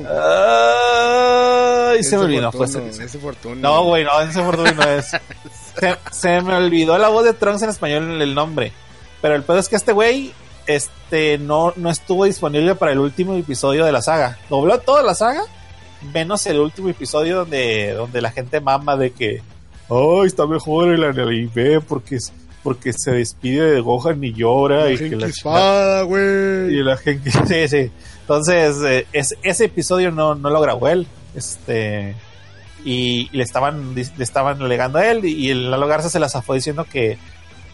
No. 0.00 0.08
Ay, 1.92 2.02
se 2.02 2.16
me 2.16 2.24
olvidó. 2.24 2.50
Fortuno, 2.52 2.86
ese 2.86 3.18
Fortuno. 3.18 3.54
No, 3.56 3.84
güey, 3.84 4.04
no, 4.04 4.20
ese 4.20 4.42
Fortuny 4.42 4.72
no 4.74 4.82
es. 4.84 5.06
Se, 5.78 5.96
se 6.10 6.40
me 6.42 6.54
olvidó 6.56 6.98
la 6.98 7.08
voz 7.08 7.24
de 7.24 7.34
Trunks 7.34 7.62
en 7.62 7.70
español 7.70 8.20
el 8.20 8.34
nombre. 8.34 8.72
Pero 9.20 9.34
el 9.36 9.42
pedo 9.42 9.58
es 9.58 9.68
que 9.68 9.76
este 9.76 9.92
güey 9.92 10.32
este 10.66 11.38
no, 11.38 11.72
no 11.76 11.90
estuvo 11.90 12.24
disponible 12.24 12.74
para 12.74 12.92
el 12.92 12.98
último 12.98 13.34
episodio 13.34 13.84
de 13.84 13.92
la 13.92 14.02
saga. 14.02 14.38
Dobló 14.48 14.78
toda 14.80 15.02
la 15.02 15.14
saga, 15.14 15.42
menos 16.12 16.46
el 16.46 16.58
último 16.60 16.88
episodio 16.88 17.36
donde, 17.38 17.92
donde 17.92 18.20
la 18.20 18.30
gente 18.30 18.60
mama 18.60 18.96
de 18.96 19.12
que 19.12 19.42
ay, 19.90 20.26
está 20.26 20.46
mejor 20.46 20.88
el 20.88 21.04
anime 21.04 21.80
porque 21.80 22.16
es- 22.16 22.32
porque 22.62 22.92
se 22.92 23.10
despide 23.12 23.70
de 23.72 23.80
Gohan 23.80 24.22
y 24.22 24.32
llora 24.32 24.90
y 24.90 24.96
que 24.98 25.16
la 25.16 25.26
Espada, 25.26 26.02
güey. 26.02 26.74
y 26.74 26.82
la 26.82 26.96
gente 26.96 27.30
sí, 27.46 27.68
sí. 27.68 27.90
Entonces, 28.20 28.76
eh, 28.84 29.06
es- 29.12 29.36
ese 29.42 29.64
episodio 29.66 30.10
no, 30.10 30.34
no 30.34 30.48
lo 30.50 30.60
grabó 30.60 30.88
él. 30.88 31.06
Este. 31.34 32.14
Y, 32.84 33.28
y 33.32 33.36
le 33.36 33.42
estaban 33.44 33.94
le 33.94 34.02
estaban 34.24 34.60
alegando 34.62 34.98
a 34.98 35.06
él. 35.10 35.24
Y 35.24 35.50
el 35.50 35.70
Lalo 35.70 35.86
Garza 35.86 36.08
se 36.08 36.18
la 36.20 36.28
zafó 36.28 36.54
diciendo 36.54 36.84
que, 36.84 37.18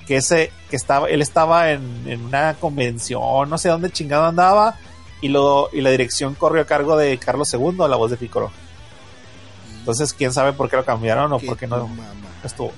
que 0.07 0.16
ese, 0.16 0.51
que 0.70 0.77
estaba, 0.77 1.09
él 1.09 1.20
estaba 1.22 1.70
en, 1.72 1.83
en 2.07 2.24
una 2.24 2.55
convención, 2.55 3.48
no 3.51 3.59
sé 3.59 3.68
dónde 3.68 3.90
chingado 3.90 4.24
andaba. 4.27 4.77
Y 5.20 5.29
lo, 5.29 5.68
y 5.72 5.81
la 5.81 5.90
dirección 5.90 6.35
corrió 6.35 6.62
a 6.62 6.66
cargo 6.66 6.96
de 6.96 7.18
Carlos 7.18 7.53
II, 7.53 7.77
la 7.88 7.96
voz 7.96 8.11
de 8.11 8.16
Piccolo. 8.16 8.51
Entonces, 9.81 10.12
quién 10.12 10.33
sabe 10.33 10.53
por 10.53 10.68
qué 10.70 10.77
lo 10.77 10.85
cambiaron 10.85 11.33
o 11.33 11.38
por 11.40 11.57
qué 11.57 11.66
no 11.66 11.88
mamá. 11.88 12.05
estuvo. 12.44 12.72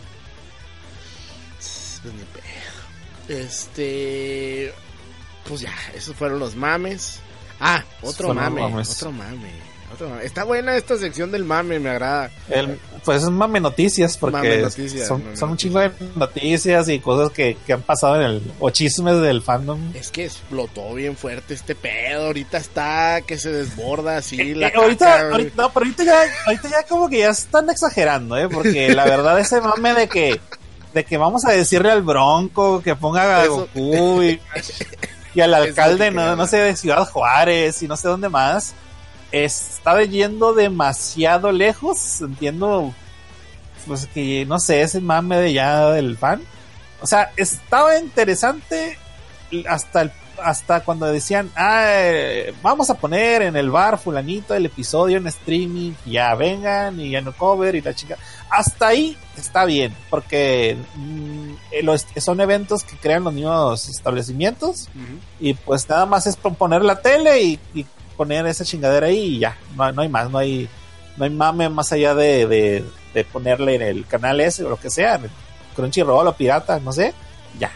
Este. 3.31 4.73
Pues 5.49 5.61
ya, 5.61 5.73
esos 5.95 6.17
fueron 6.17 6.41
los 6.41 6.57
mames. 6.57 7.21
Ah, 7.61 7.85
otro 8.03 8.35
mame. 8.35 8.63
Otro 8.63 9.13
mame. 9.13 9.53
otro 9.93 10.09
mame. 10.09 10.25
Está 10.25 10.45
buena 10.45 10.77
esta 10.77 10.97
sección 10.97 11.31
del 11.31 11.45
mame, 11.45 11.79
me 11.79 11.91
agrada. 11.91 12.31
El, 12.49 12.79
pues 13.05 13.23
es 13.23 13.31
mame 13.31 13.61
noticias, 13.61 14.17
porque 14.17 14.37
Mame 14.37 14.59
noticias, 14.63 15.07
son, 15.07 15.23
mame 15.25 15.37
son 15.37 15.51
un 15.51 15.57
chingo 15.57 15.79
de 15.79 15.93
noticias 16.17 16.89
y 16.89 16.99
cosas 16.99 17.31
que, 17.33 17.57
que 17.67 17.73
han 17.73 17.83
pasado 17.83 18.17
en 18.17 18.23
el. 18.23 18.53
o 18.59 18.71
chismes 18.71 19.21
del 19.21 19.43
fandom. 19.43 19.95
Es 19.95 20.11
que 20.11 20.25
explotó 20.25 20.95
bien 20.95 21.17
fuerte 21.17 21.55
este 21.55 21.77
pedo. 21.77 22.27
Ahorita 22.27 22.59
está 22.59 23.21
que 23.23 23.39
se 23.39 23.53
desborda 23.53 24.17
así. 24.17 24.55
la 24.55 24.69
Eh, 24.69 24.73
ahorita, 24.75 25.31
ahorita, 25.31 25.63
no, 25.63 25.73
pero 25.73 25.87
ahorita 25.87 26.05
ya, 26.05 26.23
ahorita 26.47 26.69
ya 26.69 26.83
como 26.89 27.09
que 27.09 27.19
ya 27.19 27.31
están 27.31 27.71
exagerando, 27.71 28.37
¿eh? 28.37 28.49
Porque 28.49 28.93
la 28.93 29.05
verdad 29.05 29.39
ese 29.39 29.61
mame 29.61 29.95
de 29.95 30.09
que, 30.09 30.41
de 30.93 31.05
que 31.05 31.17
vamos 31.17 31.45
a 31.45 31.53
decirle 31.53 31.91
al 31.91 32.03
Bronco 32.03 32.83
que 32.83 32.97
ponga 32.97 33.43
a 33.43 33.47
Goku 33.47 34.23
y, 34.23 34.41
y 35.35 35.41
al 35.41 35.55
alcalde, 35.55 36.11
no, 36.11 36.37
no 36.37 36.47
sé, 36.47 36.59
de 36.59 36.77
Ciudad 36.77 37.07
Juárez 37.07 37.83
y 37.83 37.89
no 37.89 37.97
sé 37.97 38.09
dónde 38.09 38.29
más, 38.29 38.75
está 39.33 40.03
yendo 40.03 40.55
demasiado 40.55 41.53
lejos, 41.53 42.21
entiendo, 42.21 42.93
pues 43.87 44.07
que, 44.07 44.45
no 44.47 44.59
sé, 44.59 44.83
ese 44.83 45.01
mame 45.01 45.37
de 45.37 45.53
ya 45.53 45.91
del 45.91 46.17
fan. 46.17 46.43
O 47.01 47.07
sea, 47.07 47.33
estaba 47.37 47.99
interesante 47.99 48.99
hasta 49.69 50.03
el 50.03 50.13
hasta 50.45 50.81
cuando 50.85 51.07
decían, 51.07 51.51
ah, 51.57 51.85
eh, 51.89 52.55
vamos 52.63 52.91
a 52.91 52.95
poner 52.95 53.43
en 53.43 53.57
el 53.57 53.71
bar 53.71 53.99
fulanito 53.99 54.55
el 54.55 54.67
episodio 54.67 55.19
en 55.19 55.27
streaming, 55.27 55.93
ya 56.07 56.35
vengan 56.35 56.99
y 57.01 57.11
ya 57.11 57.21
no 57.21 57.33
cover 57.33 57.75
y 57.75 57.81
la 57.83 57.95
chica. 57.95 58.17
Hasta 58.51 58.89
ahí 58.89 59.17
está 59.37 59.65
bien, 59.65 59.95
porque 60.11 60.77
mm, 60.97 61.51
eh, 61.73 61.83
los- 61.83 62.07
son 62.17 62.41
eventos 62.41 62.83
que 62.85 62.97
crean 62.97 63.25
los 63.25 63.33
mismos 63.33 63.89
establecimientos 63.89 64.89
y 65.39 65.55
pues 65.55 65.89
nada 65.89 66.07
más 66.07 66.27
es 66.27 66.37
poner 66.37 66.83
la 66.83 67.01
tele 67.01 67.41
y, 67.43 67.59
y 67.75 67.87
poner 68.17 68.47
esa 68.47 68.65
chingadera 68.65 69.07
ahí 69.07 69.37
y 69.37 69.39
ya, 69.41 69.57
no, 69.77 69.91
no 69.93 70.03
hay 70.03 70.09
más, 70.09 70.31
no 70.31 70.39
hay, 70.39 70.69
no 71.17 71.25
hay 71.25 71.31
mame 71.31 71.69
más 71.69 71.93
allá 71.93 72.15
de, 72.15 72.47
de, 72.47 72.85
de 73.15 73.25
ponerle 73.25 73.77
en 73.77 73.83
el 73.83 74.07
canal 74.07 74.41
ese 74.41 74.65
o 74.65 74.69
lo 74.69 74.77
que 74.77 74.91
sea, 74.91 75.19
Crunchyroll 75.77 76.27
o 76.27 76.33
pirata, 76.35 76.79
no 76.81 76.93
sé, 76.93 77.15
ya. 77.59 77.71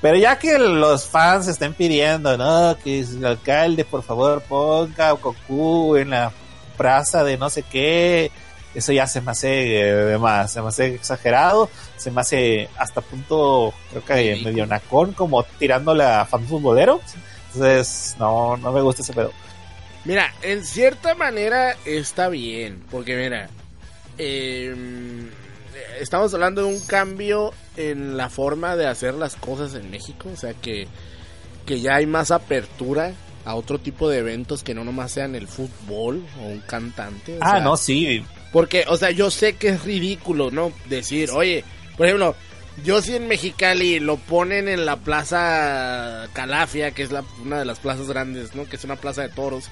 Pero 0.00 0.16
ya 0.16 0.38
que 0.38 0.58
los 0.58 1.06
fans 1.06 1.48
estén 1.48 1.74
pidiendo, 1.74 2.36
no, 2.36 2.76
que 2.82 3.00
el 3.00 3.24
alcalde 3.24 3.84
por 3.84 4.02
favor 4.02 4.42
ponga 4.42 5.10
Goku 5.12 5.96
en 5.96 6.10
la 6.10 6.32
plaza 6.76 7.24
de 7.24 7.36
no 7.36 7.50
sé 7.50 7.64
qué, 7.64 8.30
eso 8.74 8.92
ya 8.92 9.06
se 9.08 9.20
me 9.20 9.32
hace 9.32 9.80
eh, 9.80 9.92
de 9.92 10.18
más, 10.18 10.52
se 10.52 10.62
me 10.62 10.68
hace 10.68 10.94
exagerado, 10.94 11.68
se 11.96 12.12
me 12.12 12.20
hace 12.20 12.68
hasta 12.78 13.00
punto, 13.00 13.74
creo 13.90 14.04
que 14.04 14.14
Ridículo. 14.14 14.50
medio 14.50 14.66
nacón, 14.66 15.12
como 15.14 15.42
tirándole 15.42 16.04
a 16.04 16.24
fan 16.24 16.44
futbolero. 16.44 17.00
Entonces, 17.52 18.14
no, 18.18 18.56
no 18.56 18.72
me 18.72 18.80
gusta 18.80 19.02
ese 19.02 19.12
pedo. 19.14 19.32
Mira, 20.04 20.32
en 20.42 20.64
cierta 20.64 21.14
manera 21.16 21.76
está 21.84 22.28
bien, 22.28 22.84
porque 22.90 23.16
mira, 23.16 23.48
eh, 24.16 24.74
estamos 26.00 26.32
hablando 26.34 26.62
de 26.62 26.68
un 26.68 26.80
cambio 26.86 27.52
en 27.76 28.16
la 28.16 28.28
forma 28.30 28.76
de 28.76 28.86
hacer 28.86 29.14
las 29.14 29.36
cosas 29.36 29.74
en 29.74 29.90
México, 29.90 30.28
o 30.32 30.36
sea 30.36 30.54
que, 30.54 30.86
que 31.66 31.80
ya 31.80 31.96
hay 31.96 32.06
más 32.06 32.30
apertura 32.30 33.12
a 33.44 33.54
otro 33.54 33.78
tipo 33.78 34.08
de 34.08 34.18
eventos 34.18 34.62
que 34.62 34.74
no 34.74 34.84
nomás 34.84 35.12
sean 35.12 35.34
el 35.34 35.48
fútbol 35.48 36.24
o 36.40 36.46
un 36.46 36.60
cantante. 36.60 37.34
o 37.38 37.38
Ah, 37.40 37.52
sea, 37.52 37.60
no, 37.60 37.76
sí. 37.76 38.24
Porque, 38.52 38.84
o 38.88 38.96
sea, 38.96 39.10
yo 39.10 39.30
sé 39.30 39.54
que 39.56 39.68
es 39.68 39.84
ridículo, 39.84 40.50
¿no? 40.50 40.72
Decir, 40.88 41.30
oye, 41.30 41.64
por 41.96 42.06
ejemplo, 42.06 42.34
yo 42.84 43.00
si 43.02 43.16
en 43.16 43.26
Mexicali 43.28 44.00
lo 44.00 44.16
ponen 44.16 44.68
en 44.68 44.84
la 44.86 44.96
plaza 44.96 46.28
Calafia, 46.32 46.90
que 46.92 47.02
es 47.02 47.10
la, 47.10 47.24
una 47.42 47.58
de 47.58 47.64
las 47.64 47.78
plazas 47.78 48.06
grandes, 48.08 48.54
¿no? 48.54 48.66
Que 48.68 48.76
es 48.76 48.84
una 48.84 48.96
plaza 48.96 49.22
de 49.22 49.28
toros. 49.30 49.64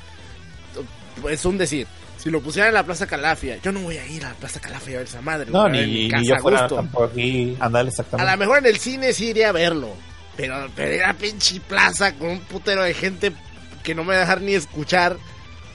Es 1.28 1.44
un 1.44 1.56
decir. 1.58 1.86
Si 2.26 2.32
lo 2.32 2.40
pusieran 2.40 2.70
en 2.70 2.74
la 2.74 2.82
plaza 2.82 3.06
Calafia, 3.06 3.58
yo 3.62 3.70
no 3.70 3.78
voy 3.82 3.98
a 3.98 4.04
ir 4.08 4.24
a 4.24 4.30
la 4.30 4.34
plaza 4.34 4.58
Calafia 4.58 4.96
a 4.96 4.98
ver 4.98 5.06
esa 5.06 5.20
madre. 5.20 5.48
No, 5.48 5.60
a 5.62 5.68
ni, 5.68 6.08
casa 6.08 6.20
ni 6.22 6.26
yo 6.28 6.34
a 6.34 6.38
fuera 6.40 6.66
tampoco 6.66 7.04
aquí 7.04 7.56
andar 7.60 7.84
A 7.84 7.88
exactamente. 7.88 8.32
lo 8.32 8.36
mejor 8.38 8.58
en 8.58 8.66
el 8.66 8.78
cine 8.78 9.12
sí 9.12 9.26
iría 9.28 9.50
a 9.50 9.52
verlo. 9.52 9.90
Pero, 10.36 10.68
pero 10.74 10.90
era 10.92 11.14
pinche 11.14 11.60
plaza 11.60 12.14
con 12.16 12.30
un 12.30 12.40
putero 12.40 12.82
de 12.82 12.94
gente 12.94 13.32
que 13.84 13.94
no 13.94 14.02
me 14.02 14.14
va 14.14 14.16
a 14.16 14.20
dejar 14.22 14.40
ni 14.40 14.54
escuchar. 14.56 15.16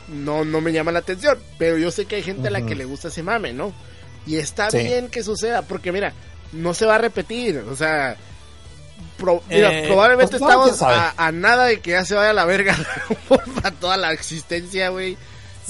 No, 0.09 0.43
no 0.43 0.59
me 0.59 0.73
llama 0.73 0.91
la 0.91 0.99
atención. 0.99 1.39
Pero 1.57 1.77
yo 1.77 1.89
sé 1.89 2.03
que 2.03 2.17
hay 2.17 2.23
gente 2.23 2.49
a 2.49 2.51
la 2.51 2.65
que 2.65 2.75
le 2.75 2.83
gusta 2.83 3.07
ese 3.07 3.23
mame, 3.23 3.53
¿no? 3.53 3.71
Y 4.27 4.35
está 4.35 4.69
Sí. 4.69 4.79
bien 4.79 5.07
que 5.07 5.23
suceda. 5.23 5.61
Porque 5.61 5.93
mira, 5.93 6.11
no 6.51 6.73
se 6.73 6.85
va 6.85 6.95
a 6.95 6.97
repetir. 6.97 7.59
O 7.71 7.77
sea, 7.77 8.17
pro- 9.17 9.41
mira, 9.49 9.71
Eh, 9.71 9.87
probablemente 9.87 10.37
pues 10.37 10.41
estamos 10.51 10.81
a, 10.81 11.13
a 11.15 11.31
nada 11.31 11.67
de 11.67 11.79
que 11.79 11.91
ya 11.91 12.03
se 12.03 12.13
vaya 12.13 12.31
a 12.31 12.33
la 12.33 12.43
verga 12.43 12.75
para 13.55 13.71
toda 13.71 13.95
la 13.95 14.11
existencia, 14.11 14.89
güey. 14.89 15.17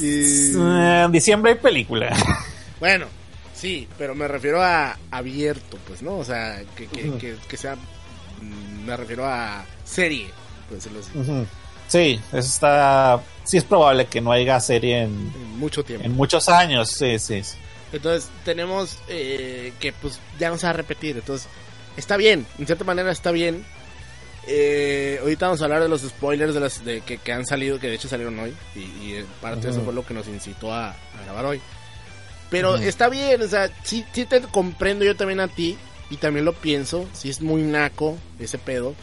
Y... 0.01 0.55
Eh, 0.57 1.03
En 1.05 1.11
diciembre 1.11 1.51
hay 1.53 1.57
película. 1.57 2.15
Bueno, 2.79 3.05
sí, 3.53 3.87
pero 3.95 4.15
me 4.15 4.27
refiero 4.27 4.59
a 4.63 4.97
abierto, 5.11 5.77
pues, 5.87 6.01
¿no? 6.01 6.17
O 6.17 6.23
sea, 6.25 6.63
que, 6.75 6.87
que, 6.87 7.11
que, 7.19 7.35
que 7.47 7.57
sea. 7.57 7.75
mm, 7.75 8.85
Me 8.85 8.97
refiero 8.97 9.23
a 9.27 9.63
serie, 9.85 10.29
por 10.67 10.77
decirlo 10.77 10.99
así, 11.01 11.11
Ujú. 11.15 11.45
Sí, 11.87 12.19
eso 12.29 12.39
está. 12.39 13.21
Sí, 13.43 13.57
es 13.57 13.63
probable 13.65 14.07
que 14.07 14.19
no 14.19 14.31
haya 14.31 14.59
serie 14.59 15.01
en, 15.03 15.11
en 15.35 15.59
mucho 15.59 15.83
tiempo. 15.83 16.05
en 16.07 16.13
muchos 16.13 16.49
años. 16.49 16.89
Sí, 16.89 17.19
sí. 17.19 17.43
sí. 17.43 17.57
Entonces, 17.93 18.29
tenemos 18.45 18.97
eh, 19.09 19.73
que, 19.79 19.91
pues, 19.93 20.19
ya 20.39 20.49
no 20.49 20.57
se 20.57 20.65
va 20.65 20.71
a 20.71 20.73
repetir. 20.73 21.17
Entonces, 21.17 21.47
está 21.97 22.17
bien, 22.17 22.47
en 22.57 22.65
cierta 22.65 22.83
manera 22.83 23.11
está 23.11 23.31
bien. 23.31 23.63
Eh, 24.47 25.19
ahorita 25.21 25.45
vamos 25.47 25.61
a 25.61 25.65
hablar 25.65 25.81
de 25.83 25.89
los 25.89 26.01
spoilers 26.01 26.53
de 26.53 26.59
las 26.59 26.83
de 26.83 27.01
que, 27.01 27.17
que 27.19 27.31
han 27.31 27.45
salido, 27.45 27.79
que 27.79 27.87
de 27.87 27.95
hecho 27.95 28.07
salieron 28.07 28.37
hoy. 28.39 28.53
Y, 28.75 28.79
y 28.79 29.25
parte 29.41 29.67
eso 29.69 29.77
Ujú. 29.77 29.85
fue 29.85 29.93
lo 29.93 30.05
que 30.05 30.13
nos 30.13 30.27
incitó 30.27 30.73
a, 30.73 30.89
a 30.91 31.23
grabar 31.25 31.45
hoy. 31.45 31.61
Pero 32.49 32.75
está 32.75 33.07
bien, 33.07 33.41
o 33.41 33.47
sea, 33.47 33.69
sí, 33.83 34.03
sí 34.13 34.25
te 34.25 34.41
comprendo 34.41 35.05
yo 35.05 35.15
también 35.15 35.39
a 35.39 35.47
ti. 35.47 35.77
Y 36.09 36.17
también 36.17 36.43
lo 36.43 36.51
pienso. 36.51 37.07
Sí 37.13 37.29
es 37.29 37.39
muy 37.39 37.61
naco 37.61 38.17
ese 38.37 38.57
pedo. 38.57 38.93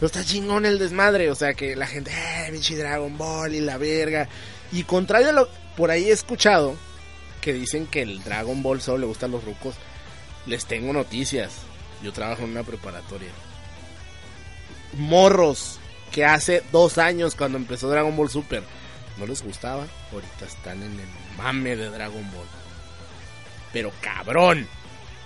Pero 0.00 0.06
está 0.06 0.24
chingón 0.24 0.66
el 0.66 0.80
desmadre. 0.80 1.30
O 1.30 1.36
sea, 1.36 1.54
que 1.54 1.76
la 1.76 1.86
gente, 1.86 2.10
eh, 2.10 2.50
pinche 2.50 2.76
Dragon 2.76 3.16
Ball 3.16 3.54
y 3.54 3.60
la 3.60 3.78
verga. 3.78 4.28
Y 4.72 4.82
contrario 4.82 5.28
a 5.28 5.32
lo 5.32 5.48
por 5.76 5.92
ahí 5.92 6.08
he 6.08 6.12
escuchado 6.12 6.74
que 7.40 7.52
dicen 7.52 7.86
que 7.86 8.02
el 8.02 8.24
Dragon 8.24 8.60
Ball 8.64 8.80
solo 8.80 8.98
le 8.98 9.06
gusta 9.06 9.26
a 9.26 9.28
los 9.28 9.44
rucos. 9.44 9.76
Les 10.46 10.66
tengo 10.66 10.92
noticias. 10.92 11.52
Yo 12.02 12.12
trabajo 12.12 12.42
en 12.42 12.50
una 12.50 12.64
preparatoria. 12.64 13.30
Morros 14.94 15.78
que 16.10 16.24
hace 16.24 16.62
dos 16.72 16.98
años 16.98 17.34
cuando 17.34 17.58
empezó 17.58 17.88
Dragon 17.88 18.16
Ball 18.16 18.30
Super 18.30 18.62
no 19.18 19.26
les 19.26 19.42
gustaba. 19.42 19.86
Ahorita 20.12 20.44
están 20.46 20.82
en 20.82 20.92
el 20.92 21.08
mame 21.36 21.76
de 21.76 21.90
Dragon 21.90 22.22
Ball. 22.30 22.46
Pero 23.72 23.92
cabrón. 24.00 24.66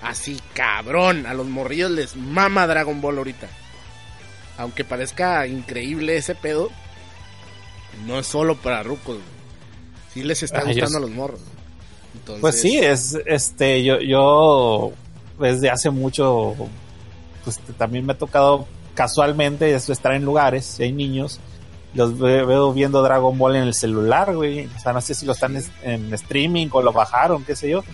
Así 0.00 0.40
cabrón. 0.54 1.26
A 1.26 1.34
los 1.34 1.46
morrillos 1.46 1.90
les 1.90 2.16
mama 2.16 2.66
Dragon 2.66 3.00
Ball 3.00 3.18
ahorita. 3.18 3.48
Aunque 4.56 4.84
parezca 4.84 5.46
increíble 5.46 6.16
ese 6.16 6.34
pedo. 6.34 6.70
No 8.06 8.18
es 8.18 8.26
solo 8.26 8.56
para 8.56 8.82
rucos. 8.82 9.18
Sí 10.12 10.22
les 10.22 10.42
está 10.42 10.64
gustando 10.64 10.98
a 10.98 11.00
los 11.00 11.10
morros. 11.10 11.40
Entonces, 12.14 12.40
Pues 12.40 12.60
sí, 12.60 12.78
es 12.78 13.18
este. 13.26 13.84
Yo, 13.84 14.00
yo 14.00 14.92
desde 15.38 15.70
hace 15.70 15.90
mucho. 15.90 16.54
Pues 17.44 17.58
también 17.76 18.06
me 18.06 18.12
ha 18.12 18.18
tocado 18.18 18.66
casualmente 18.94 19.74
esto, 19.74 19.92
estar 19.92 20.12
en 20.14 20.24
lugares, 20.24 20.64
si 20.64 20.82
hay 20.84 20.92
niños. 20.92 21.40
Los 21.94 22.18
ve- 22.18 22.44
veo 22.44 22.72
viendo 22.72 23.02
Dragon 23.02 23.36
Ball 23.36 23.56
en 23.56 23.64
el 23.64 23.74
celular, 23.74 24.34
güey. 24.34 24.66
O 24.66 24.78
sea, 24.78 24.92
no 24.92 25.00
sé 25.00 25.14
si 25.14 25.26
lo 25.26 25.32
están 25.32 25.56
es- 25.56 25.70
en 25.82 26.12
streaming 26.14 26.68
o 26.72 26.82
lo 26.82 26.92
bajaron, 26.92 27.44
qué 27.44 27.54
sé 27.56 27.68
yo. 27.70 27.84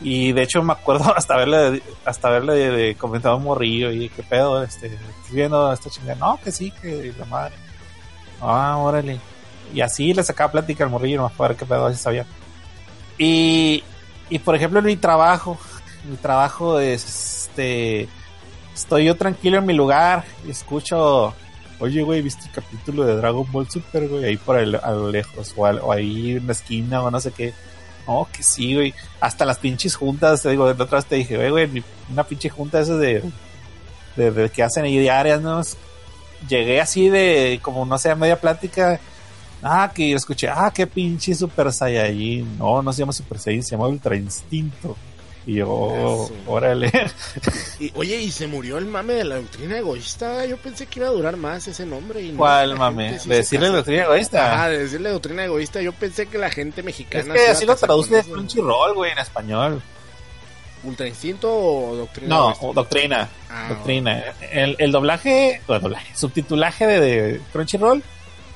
Y 0.00 0.32
de 0.32 0.42
hecho 0.42 0.62
me 0.62 0.72
acuerdo 0.72 1.04
hasta 1.16 1.36
verle, 1.36 1.80
hasta 2.04 2.30
verle 2.30 2.96
comentado 2.96 3.34
a 3.34 3.38
un 3.38 3.44
morrillo 3.44 3.92
y 3.92 4.08
qué 4.08 4.22
pedo, 4.24 4.62
este, 4.64 4.86
¿estás 4.86 5.30
viendo 5.32 5.72
esta 5.72 5.90
chingada. 5.90 6.16
No, 6.16 6.40
que 6.42 6.50
sí, 6.50 6.72
que 6.82 7.12
la 7.18 7.24
madre. 7.26 7.54
Ah, 8.40 8.76
órale. 8.78 9.20
Y 9.72 9.80
así 9.80 10.12
le 10.12 10.22
sacaba 10.24 10.50
plática 10.52 10.82
al 10.84 10.90
morrillo 10.90 11.18
nomás 11.18 11.32
para 11.34 11.48
ver 11.50 11.56
qué 11.56 11.64
pedo, 11.66 11.86
así 11.86 11.98
sabía. 11.98 12.26
Y, 13.18 13.84
y 14.30 14.38
por 14.40 14.54
ejemplo 14.56 14.80
en 14.80 14.86
mi 14.86 14.96
trabajo, 14.96 15.56
mi 16.10 16.16
trabajo 16.16 16.80
es, 16.80 17.04
este, 17.48 18.08
estoy 18.74 19.04
yo 19.06 19.16
tranquilo 19.16 19.58
en 19.58 19.66
mi 19.66 19.72
lugar 19.74 20.24
y 20.46 20.50
escucho, 20.50 21.34
oye 21.80 22.02
güey, 22.02 22.22
¿viste 22.22 22.44
el 22.46 22.52
capítulo 22.52 23.04
de 23.04 23.16
Dragon 23.16 23.46
Ball 23.50 23.68
Super, 23.70 24.08
güey? 24.08 24.24
Ahí 24.24 24.36
por 24.36 24.58
el, 24.58 24.74
a 24.76 24.90
lo 24.92 25.10
lejos, 25.10 25.52
o, 25.56 25.66
al- 25.66 25.80
ahí 25.90 26.32
en 26.32 26.46
la 26.46 26.52
esquina, 26.52 27.02
o 27.02 27.10
no 27.10 27.20
sé 27.20 27.32
qué. 27.32 27.52
No, 28.06 28.26
que 28.32 28.42
sí, 28.42 28.74
güey. 28.74 28.94
Hasta 29.20 29.44
las 29.44 29.58
pinches 29.58 29.94
juntas, 29.94 30.42
te 30.42 30.50
digo, 30.50 30.64
la 30.66 30.72
otra 30.72 30.98
vez 30.98 31.06
te 31.06 31.16
dije, 31.16 31.50
güey, 31.50 31.84
una 32.10 32.24
pinche 32.24 32.48
junta 32.48 32.80
esas 32.80 32.98
de, 32.98 33.22
de, 34.16 34.30
de 34.32 34.50
que 34.50 34.62
hacen 34.64 34.84
ahí 34.84 34.98
diarias, 34.98 35.40
¿no? 35.40 35.60
Llegué 36.48 36.80
así 36.80 37.08
de, 37.08 37.60
como 37.62 37.86
no 37.86 37.96
sé, 37.98 38.10
a 38.10 38.16
media 38.16 38.40
plática. 38.40 38.98
Ah, 39.62 39.92
que 39.94 40.12
escuché, 40.12 40.48
ah, 40.48 40.72
qué 40.74 40.88
pinche 40.88 41.32
Super 41.36 41.72
Saiyajin. 41.72 42.58
No, 42.58 42.82
no 42.82 42.92
se 42.92 42.98
llama 42.98 43.12
Super 43.12 43.38
Saiyajin, 43.38 43.62
se 43.62 43.70
llama 43.76 43.86
Ultra 43.86 44.16
Instinto. 44.16 44.96
Y 45.44 45.54
yo, 45.54 46.26
Eso. 46.26 46.32
órale. 46.46 46.90
Y, 47.80 47.90
oye, 47.96 48.16
y 48.20 48.30
se 48.30 48.46
murió 48.46 48.78
el 48.78 48.86
mame 48.86 49.14
de 49.14 49.24
la 49.24 49.36
doctrina 49.36 49.76
egoísta. 49.78 50.46
Yo 50.46 50.56
pensé 50.56 50.86
que 50.86 51.00
iba 51.00 51.08
a 51.08 51.12
durar 51.12 51.36
más 51.36 51.66
ese 51.66 51.84
nombre. 51.84 52.22
Y 52.22 52.30
no, 52.30 52.38
¿Cuál 52.38 52.70
la 52.70 52.76
mame? 52.76 53.18
sí 53.18 53.28
¿De 53.28 53.36
decirle 53.36 53.68
doctrina 53.68 54.04
egoísta? 54.04 54.68
De 54.68 54.78
decirle 54.78 55.10
doctrina 55.10 55.44
egoísta. 55.44 55.82
Yo 55.82 55.92
pensé 55.92 56.26
que 56.26 56.38
la 56.38 56.48
gente 56.50 56.82
mexicana. 56.84 57.34
Es 57.34 57.40
que 57.40 57.50
así 57.50 57.66
lo 57.66 57.74
traduce. 57.74 58.22
Crunchyroll, 58.22 58.94
güey, 58.94 59.10
en 59.10 59.18
español. 59.18 59.82
¿Ultra 60.84 61.06
instinto 61.08 61.48
o 61.52 61.96
doctrina 61.96 62.28
No, 62.36 62.50
egoísta? 62.52 62.66
doctrina. 62.74 63.28
Ah, 63.50 63.66
doctrina. 63.70 64.24
El, 64.52 64.76
el 64.78 64.92
doblaje, 64.92 65.60
doblaje, 65.66 66.16
subtitulaje 66.16 66.86
de, 66.86 67.00
de 67.00 67.40
Crunchyroll 67.52 68.02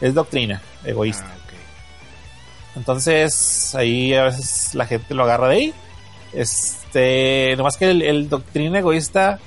es 0.01 0.14
doctrina, 0.14 0.62
egoísta. 0.85 1.27
Ah. 1.29 1.37
Entonces, 2.77 3.75
ahí 3.75 4.12
a 4.14 4.25
veces 4.25 4.75
la 4.75 4.87
gente 4.87 5.14
lo 5.14 5.25
agarra 5.25 5.49
de 5.49 5.55
ahí. 5.57 5.75
Este, 6.32 7.54
nomás 7.56 7.76
que 7.76 7.90
el, 7.90 8.28
doctrina 8.28 8.78
egoísta, 8.78 9.38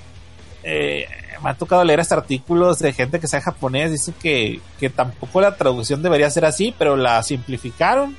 eh, 0.63 1.05
me 1.43 1.51
ha 1.51 1.53
tocado 1.53 1.83
leer 1.83 1.99
hasta 1.99 2.15
artículos 2.15 2.79
de 2.79 2.93
gente 2.93 3.19
que 3.19 3.27
sea 3.27 3.41
japonés, 3.41 3.91
dice 3.91 4.13
que, 4.19 4.59
que 4.79 4.89
tampoco 4.89 5.41
la 5.41 5.55
traducción 5.55 6.01
debería 6.01 6.29
ser 6.29 6.45
así, 6.45 6.73
pero 6.77 6.95
la 6.95 7.21
simplificaron. 7.23 8.15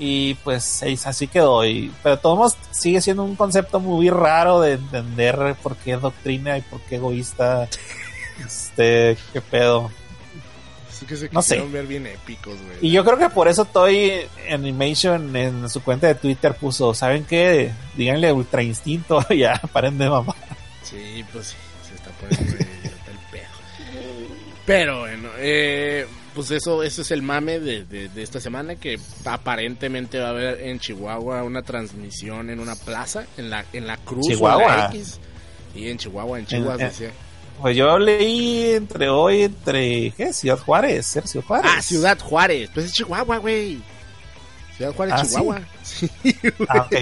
Y 0.00 0.34
pues 0.44 0.84
así 1.04 1.26
quedó. 1.26 1.66
Y, 1.66 1.92
pero 2.02 2.16
de 2.16 2.22
todos 2.22 2.38
modos 2.38 2.56
sigue 2.70 3.00
siendo 3.00 3.24
un 3.24 3.34
concepto 3.34 3.80
muy 3.80 4.08
raro 4.10 4.60
de 4.60 4.74
entender 4.74 5.56
por 5.60 5.76
qué 5.76 5.96
doctrina 5.96 6.56
y 6.56 6.62
por 6.62 6.80
qué 6.82 6.96
egoísta. 6.96 7.68
Este, 8.38 9.18
qué 9.32 9.40
pedo. 9.40 9.90
Que 11.06 11.16
se 11.16 11.28
No 11.30 11.42
sé. 11.42 11.60
ver 11.60 11.86
bien 11.86 12.06
épicos, 12.06 12.56
güey. 12.60 12.78
Y 12.80 12.90
yo 12.90 13.04
creo 13.04 13.18
que 13.18 13.28
por 13.30 13.48
eso 13.48 13.64
Toy 13.64 14.12
Animation 14.50 15.34
en 15.36 15.68
su 15.68 15.82
cuenta 15.82 16.06
de 16.06 16.14
Twitter 16.14 16.54
puso, 16.54 16.94
¿saben 16.94 17.24
qué? 17.24 17.72
Díganle 17.96 18.32
Ultra 18.32 18.62
Instinto, 18.62 19.24
ya, 19.36 19.60
paren 19.72 19.98
de 19.98 20.08
mamá. 20.10 20.34
Sí, 20.82 21.24
pues 21.32 21.48
sí, 21.48 21.56
se 21.88 21.94
está 21.94 22.10
poniendo 22.12 22.56
el 22.58 23.18
pedo. 23.30 23.44
Pero 24.66 25.00
bueno, 25.00 25.28
eh, 25.38 26.06
pues 26.34 26.50
eso, 26.50 26.82
eso 26.82 27.02
es 27.02 27.10
el 27.10 27.22
mame 27.22 27.58
de, 27.58 27.84
de, 27.84 28.08
de 28.08 28.22
esta 28.22 28.40
semana 28.40 28.76
que 28.76 28.98
aparentemente 29.24 30.18
va 30.18 30.26
a 30.28 30.30
haber 30.30 30.60
en 30.62 30.78
Chihuahua 30.78 31.42
una 31.42 31.62
transmisión 31.62 32.50
en 32.50 32.60
una 32.60 32.74
plaza, 32.76 33.26
en 33.36 33.50
la, 33.50 33.64
en 33.72 33.86
la 33.86 33.96
Cruz 33.98 34.26
o 34.26 34.30
en 34.30 34.30
la 34.30 34.36
Chihuahua. 34.36 34.90
X. 34.94 35.20
Y 35.74 35.88
en 35.88 35.98
Chihuahua, 35.98 36.38
en 36.38 36.46
Chihuahua 36.46 36.72
En- 36.74 36.78
decía. 36.88 37.10
Pues 37.60 37.76
yo 37.76 37.98
leí 37.98 38.70
entre 38.74 39.08
hoy, 39.08 39.42
entre, 39.42 40.12
¿qué? 40.16 40.32
Ciudad 40.32 40.58
Juárez, 40.58 41.06
ser 41.06 41.26
Ciudad 41.26 41.46
Juárez. 41.46 41.70
Ah, 41.74 41.82
Ciudad 41.82 42.18
Juárez, 42.18 42.70
pues 42.72 42.86
es 42.86 42.92
Chihuahua, 42.92 43.38
güey. 43.38 43.78
Ciudad 44.76 44.94
Juárez, 44.94 45.14
Ah, 45.16 45.24
¿sí? 45.24 45.30
Chihuahua. 45.30 45.60
Sí. 45.82 46.10
Ah, 46.68 46.86
ok. 46.90 46.96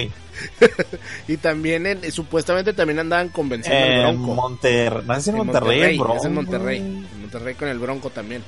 Y 1.27 1.37
también, 1.37 1.85
en- 1.87 2.11
supuestamente 2.11 2.73
también 2.73 2.99
andaban 2.99 3.29
convenciendo 3.29 3.83
al 3.85 3.91
En 3.91 4.01
Bronco. 4.23 4.35
Monterrey, 4.41 5.03
no 5.05 5.19
si 5.21 5.29
en 5.29 5.35
En 5.37 5.45
Monterrey, 5.45 5.79
en 5.95 6.01
es 6.17 6.25
en. 6.25 6.33
Monterrey. 6.33 6.77
En 6.77 7.21
Monterrey 7.21 7.55
con 7.55 7.67
el 7.69 7.79
Bronco 7.79 8.09
también. 8.11 8.43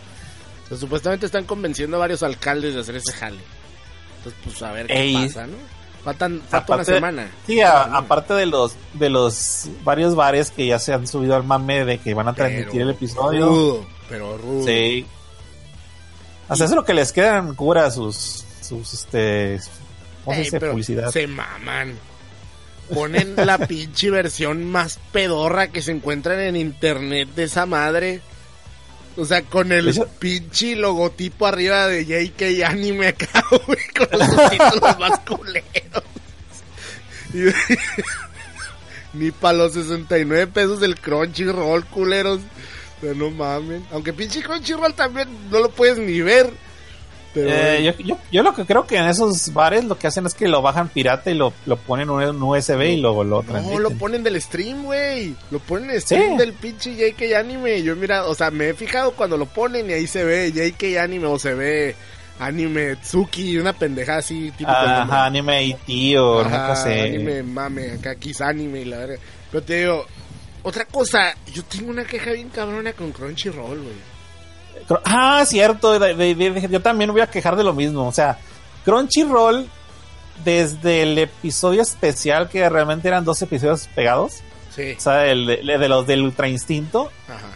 Entonces, 0.63 0.80
supuestamente 0.80 1.26
están 1.26 1.45
convenciendo 1.45 1.98
a 1.98 2.00
varios 2.02 2.22
alcaldes 2.24 2.76
de 2.76 2.82
hacer 2.82 2.95
ese 2.95 3.12
jale. 3.13 3.39
Entonces, 4.17 4.39
pues 4.43 4.62
a 4.62 4.72
ver 4.72 4.86
qué 4.88 5.00
Ey. 5.02 5.13
pasa, 5.28 5.48
¿no? 5.48 5.58
Faltan, 6.04 6.42
falta 6.48 6.76
una 6.76 6.84
semana. 6.86 7.30
Sí, 7.46 7.60
a- 7.62 7.84
aparte 7.98 8.34
de 8.34 8.46
los 8.46 8.76
de 8.94 9.10
los 9.10 9.68
varios 9.84 10.16
bares 10.16 10.50
que 10.52 10.66
ya 10.66 10.80
se 10.80 10.94
han 10.94 11.08
subido 11.08 11.36
al 11.36 11.44
mame 11.44 11.84
de 11.86 11.98
que 11.98 12.14
van 12.14 12.28
a 12.30 12.34
transmitir 12.34 12.72
Pero 12.72 12.84
el 12.86 12.90
episodio. 12.92 13.46
Rudo, 13.48 13.88
pero 14.08 14.38
rudo. 14.38 14.66
Sí. 14.66 15.06
Hasta 16.48 16.64
eso 16.66 16.74
es 16.74 16.76
lo 16.78 16.86
que 16.86 16.94
les 16.94 17.12
quedan 17.12 17.54
cura 17.56 17.86
a 17.86 17.92
sus 17.92 18.46
sus 18.62 18.94
este 18.94 19.60
¿cómo 20.24 20.36
se 20.36 20.40
Ey, 20.42 20.44
dice? 20.46 20.60
publicidad. 20.62 21.12
Se 21.12 21.28
maman. 21.28 21.96
Ponen 22.94 23.36
la 23.36 23.58
pinche 23.68 24.10
versión 24.10 24.66
más 24.66 25.00
pedorra 25.12 25.68
que 25.68 25.82
se 25.82 25.92
encuentran 25.92 26.40
en 26.40 26.56
internet 26.56 27.30
de 27.36 27.44
esa 27.44 27.66
madre. 27.66 28.22
O 29.19 29.25
sea, 29.25 29.41
con 29.43 29.71
el 29.71 29.89
hecho- 29.89 30.08
pinche 30.19 30.75
logotipo 30.75 31.45
arriba 31.45 31.88
de 31.88 32.05
JK 32.05 32.63
Anime 32.65 33.08
acá, 33.10 33.43
güey, 33.67 33.79
con 33.97 34.08
los 34.19 34.27
subtítulos 34.27 34.99
más 34.99 35.19
culeros. 35.19 36.03
Y- 37.34 37.73
Ni 39.13 39.32
para 39.32 39.58
los 39.58 39.73
69 39.73 40.47
pesos 40.47 40.79
del 40.79 40.99
Crunchyroll, 40.99 41.84
culeros. 41.86 42.39
O 42.99 43.05
sea, 43.05 43.13
no 43.15 43.32
mamen. 43.32 43.84
Aunque 43.91 44.13
pinche 44.13 44.41
Crunchyroll 44.43 44.93
también 44.93 45.27
no 45.49 45.60
lo 45.60 45.69
puedes 45.71 45.97
ni 45.97 46.21
ver. 46.21 46.51
Pero 47.34 47.50
Eh, 47.52 47.84
yo, 47.84 48.04
yo, 48.04 48.18
yo 48.32 48.42
lo 48.44 48.56
que 48.56 48.65
creo 48.65 48.88
que 48.88 48.98
en 48.98 49.06
esos 49.08 49.54
bares 49.54 49.84
lo 49.86 49.98
que 50.00 50.08
hacen 50.08 50.26
es 50.26 50.34
que 50.34 50.48
lo 50.48 50.62
bajan 50.63 50.89
pirata 50.89 51.30
y 51.30 51.36
lo, 51.36 51.54
lo 51.68 51.78
ponen 51.78 52.10
en 52.10 52.30
un 52.30 52.42
USB 52.42 52.82
y 52.94 52.98
luego 52.98 53.24
lo 53.24 53.44
No, 53.44 53.48
transmiten. 53.50 53.84
lo 53.84 53.92
ponen 53.92 54.24
del 54.24 54.42
stream, 54.42 54.84
güey. 54.86 55.36
Lo 55.52 55.60
ponen 55.60 55.92
en 55.92 56.02
stream 56.02 56.32
Sí. 56.32 56.38
del 56.38 56.54
pinche 56.54 56.96
JK 56.96 57.36
Anime. 57.36 57.84
Yo 57.84 57.96
mira, 57.96 58.26
o 58.26 58.34
sea, 58.34 58.50
me 58.50 58.70
he 58.70 58.74
fijado 58.74 59.12
cuando 59.12 59.38
lo 59.38 59.46
ponen 59.46 59.89
y 59.89 59.94
ahí 59.94 60.08
se 60.08 60.24
ve 60.24 60.52
JK 60.52 60.98
Anime 60.98 61.28
o 61.28 61.38
se 61.38 61.54
ve 61.54 61.96
Anime 62.39 62.96
Tsuki, 62.96 63.58
una 63.58 63.74
pendejada 63.74 64.20
así, 64.20 64.50
tipo 64.58 64.72
Ajá, 64.72 65.26
anime 65.26 65.62
y 65.65 65.74
tío, 65.74 66.39
Ajá, 66.39 66.50
nunca 66.50 66.76
sé. 66.78 67.02
anime 67.02 67.44
mame, 67.44 67.92
acá 67.92 68.15
Kiss 68.15 68.39
Anime 68.42 68.82
y 68.82 68.86
la 68.86 68.98
verga. 69.00 69.20
Pero 69.52 69.63
te 69.63 69.76
digo, 69.82 70.06
otra 70.63 70.86
cosa, 70.86 71.36
yo 71.54 71.63
tengo 71.65 71.92
una 71.92 72.06
queja 72.06 72.32
bien 72.32 72.50
cabrona 72.50 72.94
con 72.94 73.12
Crunchyroll, 73.12 73.82
güey. 73.82 74.18
Ah, 75.06 75.43
cierto, 75.45 75.97
de- 75.99 76.15
de- 76.15 76.36
de- 76.36 76.67
yo 76.69 76.82
también 76.82 77.10
me 77.10 77.13
voy 77.13 77.21
a 77.21 77.28
quejar 77.30 77.56
de 77.56 77.63
lo 77.63 77.73
mismo. 77.73 78.08
O 78.08 78.12
sea, 78.12 78.38
Crunchyroll, 78.86 79.67
desde 80.43 81.04
el 81.04 81.17
episodio 81.17 81.82
especial, 81.82 82.49
que 82.49 82.67
realmente 82.69 83.08
eran 83.08 83.25
dos 83.25 83.41
episodios 83.41 83.88
pegados, 83.93 84.41
Sí, 84.75 84.93
o 84.97 84.99
sea, 85.02 85.25
el 85.25 85.45
de, 85.45 85.78
de 85.78 85.89
los 85.89 86.08
del 86.08 86.21
Ultra 86.23 86.47
Instinto, 86.47 87.12
ajá. 87.28 87.47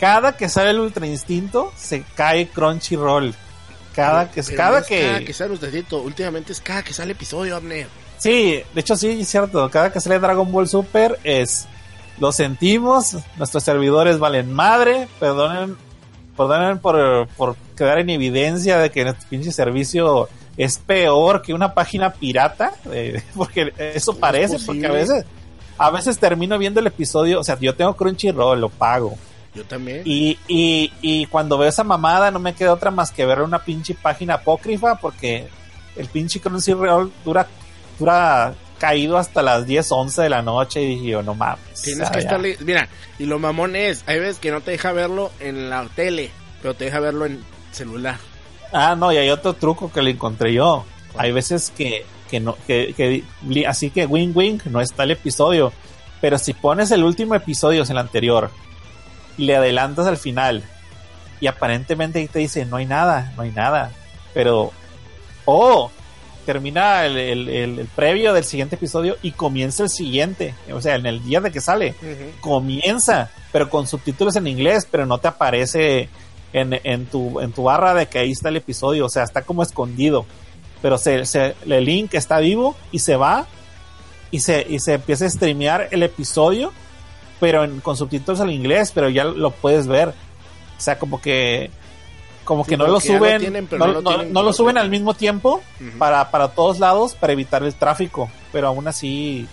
cada 0.00 0.36
que 0.36 0.48
sale 0.48 0.70
el 0.70 0.80
Ultra 0.80 1.06
Instinto, 1.06 1.72
se 1.76 2.02
cae 2.16 2.48
Crunchyroll. 2.48 3.34
Cada 3.94 4.30
que, 4.30 4.42
cada 4.42 4.70
no 4.70 4.78
es 4.78 4.86
que, 4.86 5.00
Cada 5.02 5.20
que 5.20 5.32
sale 5.32 5.52
Ustedito, 5.54 5.98
últimamente 6.02 6.52
es 6.52 6.60
cada 6.60 6.82
que 6.82 6.92
sale 6.94 7.12
episodio, 7.12 7.56
Abner. 7.56 7.86
Sí, 8.18 8.62
de 8.74 8.80
hecho 8.80 8.96
sí, 8.96 9.20
es 9.20 9.28
cierto. 9.28 9.68
Cada 9.70 9.92
que 9.92 10.00
sale 10.00 10.18
Dragon 10.18 10.50
Ball 10.50 10.68
Super 10.68 11.18
es... 11.24 11.66
Lo 12.18 12.32
sentimos, 12.32 13.16
nuestros 13.36 13.62
servidores 13.62 14.18
valen 14.18 14.52
madre, 14.52 15.06
perdonen, 15.20 15.76
perdonen 16.38 16.78
por, 16.78 17.28
por 17.36 17.56
quedar 17.76 17.98
en 17.98 18.08
evidencia 18.10 18.78
de 18.78 18.90
que 18.90 19.04
nuestro 19.04 19.28
pinche 19.28 19.52
servicio 19.52 20.28
es 20.56 20.78
peor 20.78 21.42
que 21.42 21.52
una 21.52 21.74
página 21.74 22.12
pirata, 22.12 22.72
eh, 22.92 23.22
porque 23.36 23.72
eso 23.78 24.12
¿Cómo 24.12 24.20
parece, 24.20 24.56
es 24.56 24.64
porque 24.64 24.86
a 24.86 24.92
veces, 24.92 25.24
a 25.76 25.90
veces 25.90 26.18
termino 26.18 26.56
viendo 26.58 26.80
el 26.80 26.86
episodio, 26.86 27.40
o 27.40 27.44
sea, 27.44 27.58
yo 27.60 27.74
tengo 27.74 27.94
Crunchyroll, 27.94 28.60
lo 28.60 28.68
pago, 28.68 29.16
Yo 29.54 29.64
también. 29.64 30.02
y, 30.04 30.38
y, 30.48 30.92
y 31.02 31.26
cuando 31.26 31.58
veo 31.58 31.68
esa 31.68 31.84
mamada 31.84 32.30
no 32.30 32.38
me 32.38 32.54
queda 32.54 32.72
otra 32.72 32.90
más 32.90 33.10
que 33.10 33.26
ver 33.26 33.42
una 33.42 33.58
pinche 33.64 33.94
página 33.94 34.34
apócrifa 34.34 34.94
porque 34.96 35.48
el 35.96 36.06
pinche 36.06 36.40
Crunchyroll 36.40 37.12
dura, 37.24 37.46
dura 37.98 38.54
caído 38.78 39.18
hasta 39.18 39.42
las 39.42 39.66
10, 39.66 39.90
11 39.90 40.22
de 40.22 40.30
la 40.30 40.42
noche 40.42 40.82
y 40.82 40.86
dije 40.94 41.06
yo, 41.08 41.22
no 41.22 41.34
mames. 41.34 41.82
Tienes 41.82 42.08
que 42.10 42.16
ya. 42.16 42.20
estarle. 42.20 42.56
Mira, 42.60 42.88
y 43.18 43.26
lo 43.26 43.38
mamón 43.38 43.76
es: 43.76 44.04
hay 44.06 44.18
veces 44.18 44.38
que 44.38 44.50
no 44.50 44.60
te 44.60 44.72
deja 44.72 44.92
verlo 44.92 45.30
en 45.40 45.70
la 45.70 45.86
tele, 45.94 46.30
pero 46.62 46.74
te 46.74 46.86
deja 46.86 47.00
verlo 47.00 47.26
en 47.26 47.42
celular. 47.72 48.18
Ah, 48.72 48.94
no, 48.96 49.12
y 49.12 49.16
hay 49.16 49.30
otro 49.30 49.54
truco 49.54 49.90
que 49.92 50.02
le 50.02 50.10
encontré 50.10 50.52
yo. 50.52 50.84
Hay 51.16 51.32
veces 51.32 51.72
que, 51.76 52.04
que 52.30 52.40
no, 52.40 52.56
que, 52.66 52.94
que 52.96 53.66
así 53.66 53.90
que 53.90 54.06
wing 54.06 54.32
wing 54.34 54.58
no 54.66 54.80
está 54.80 55.04
el 55.04 55.12
episodio. 55.12 55.72
Pero 56.20 56.38
si 56.38 56.52
pones 56.52 56.90
el 56.90 57.04
último 57.04 57.34
episodio, 57.34 57.82
es 57.82 57.90
el 57.90 57.98
anterior, 57.98 58.50
y 59.36 59.44
le 59.44 59.56
adelantas 59.56 60.06
al 60.06 60.16
final, 60.16 60.64
y 61.40 61.46
aparentemente 61.46 62.18
ahí 62.18 62.28
te 62.28 62.40
dice, 62.40 62.64
no 62.66 62.76
hay 62.76 62.86
nada, 62.86 63.32
no 63.36 63.42
hay 63.42 63.52
nada. 63.52 63.92
Pero, 64.34 64.72
oh, 65.44 65.90
termina 66.52 67.04
el, 67.04 67.18
el- 67.18 67.48
el- 67.50 67.78
el 67.80 67.86
previo 67.88 68.32
del 68.32 68.42
siguiente 68.42 68.76
episodio 68.76 69.16
y 69.20 69.32
comienza 69.32 69.82
el 69.82 69.90
siguiente. 69.90 70.54
O 70.72 70.80
sea, 70.80 70.94
en 70.94 71.04
el 71.04 71.22
día 71.22 71.42
de 71.42 71.50
que 71.52 71.60
sale 71.60 71.94
comienza, 72.40 73.30
pero 73.52 73.68
con 73.68 73.86
subtítulos 73.86 74.34
en 74.36 74.46
inglés, 74.46 74.88
pero 74.90 75.04
no 75.04 75.18
te 75.18 75.28
aparece 75.28 76.08
en, 76.54 76.80
en, 76.84 77.04
tu, 77.04 77.38
en 77.40 77.52
tu 77.52 77.64
barra 77.64 77.92
de 77.92 78.06
que 78.06 78.18
ahí 78.20 78.30
está 78.32 78.48
el 78.48 78.56
episodio, 78.56 79.04
o 79.04 79.08
sea, 79.10 79.24
está 79.24 79.42
como 79.42 79.62
escondido. 79.62 80.24
Pero 80.80 80.96
se, 80.96 81.26
se- 81.26 81.54
el 81.68 81.84
link 81.84 82.14
está 82.14 82.38
vivo 82.38 82.76
y 82.92 83.00
se 83.00 83.16
va 83.16 83.46
y 84.30 84.40
se, 84.40 84.64
y 84.66 84.78
se 84.78 84.94
empieza 84.94 85.26
a 85.26 85.30
streamear 85.30 85.88
el 85.90 86.02
episodio, 86.02 86.72
pero 87.40 87.62
en- 87.64 87.80
con 87.80 87.94
subtítulos 87.94 88.40
en 88.40 88.48
inglés, 88.50 88.90
pero 88.94 89.10
ya 89.10 89.24
lo 89.24 89.50
puedes 89.50 89.86
ver. 89.86 90.08
O 90.78 90.80
sea, 90.80 90.98
como 90.98 91.20
que 91.20 91.70
como 92.48 92.64
Sí, 92.64 92.70
que 92.70 92.76
no 92.78 92.86
lo 92.86 92.98
suben, 92.98 93.40
tienen, 93.40 93.68
no, 93.70 93.78
no 93.78 93.86
lo 93.86 94.00
no- 94.02 94.08
tienen 94.10 94.32
no 94.32 94.40
lo 94.40 94.46
completo. 94.46 94.52
suben 94.54 94.78
al 94.78 94.88
mismo 94.88 95.12
tiempo 95.12 95.60
para, 95.98 96.30
para 96.30 96.48
todos 96.48 96.78
lados 96.80 97.14
para 97.14 97.34
evitar 97.34 97.62
el 97.62 97.74
tráfico, 97.74 98.30
pero 98.50 98.68
aún 98.68 98.88
así 98.88 99.46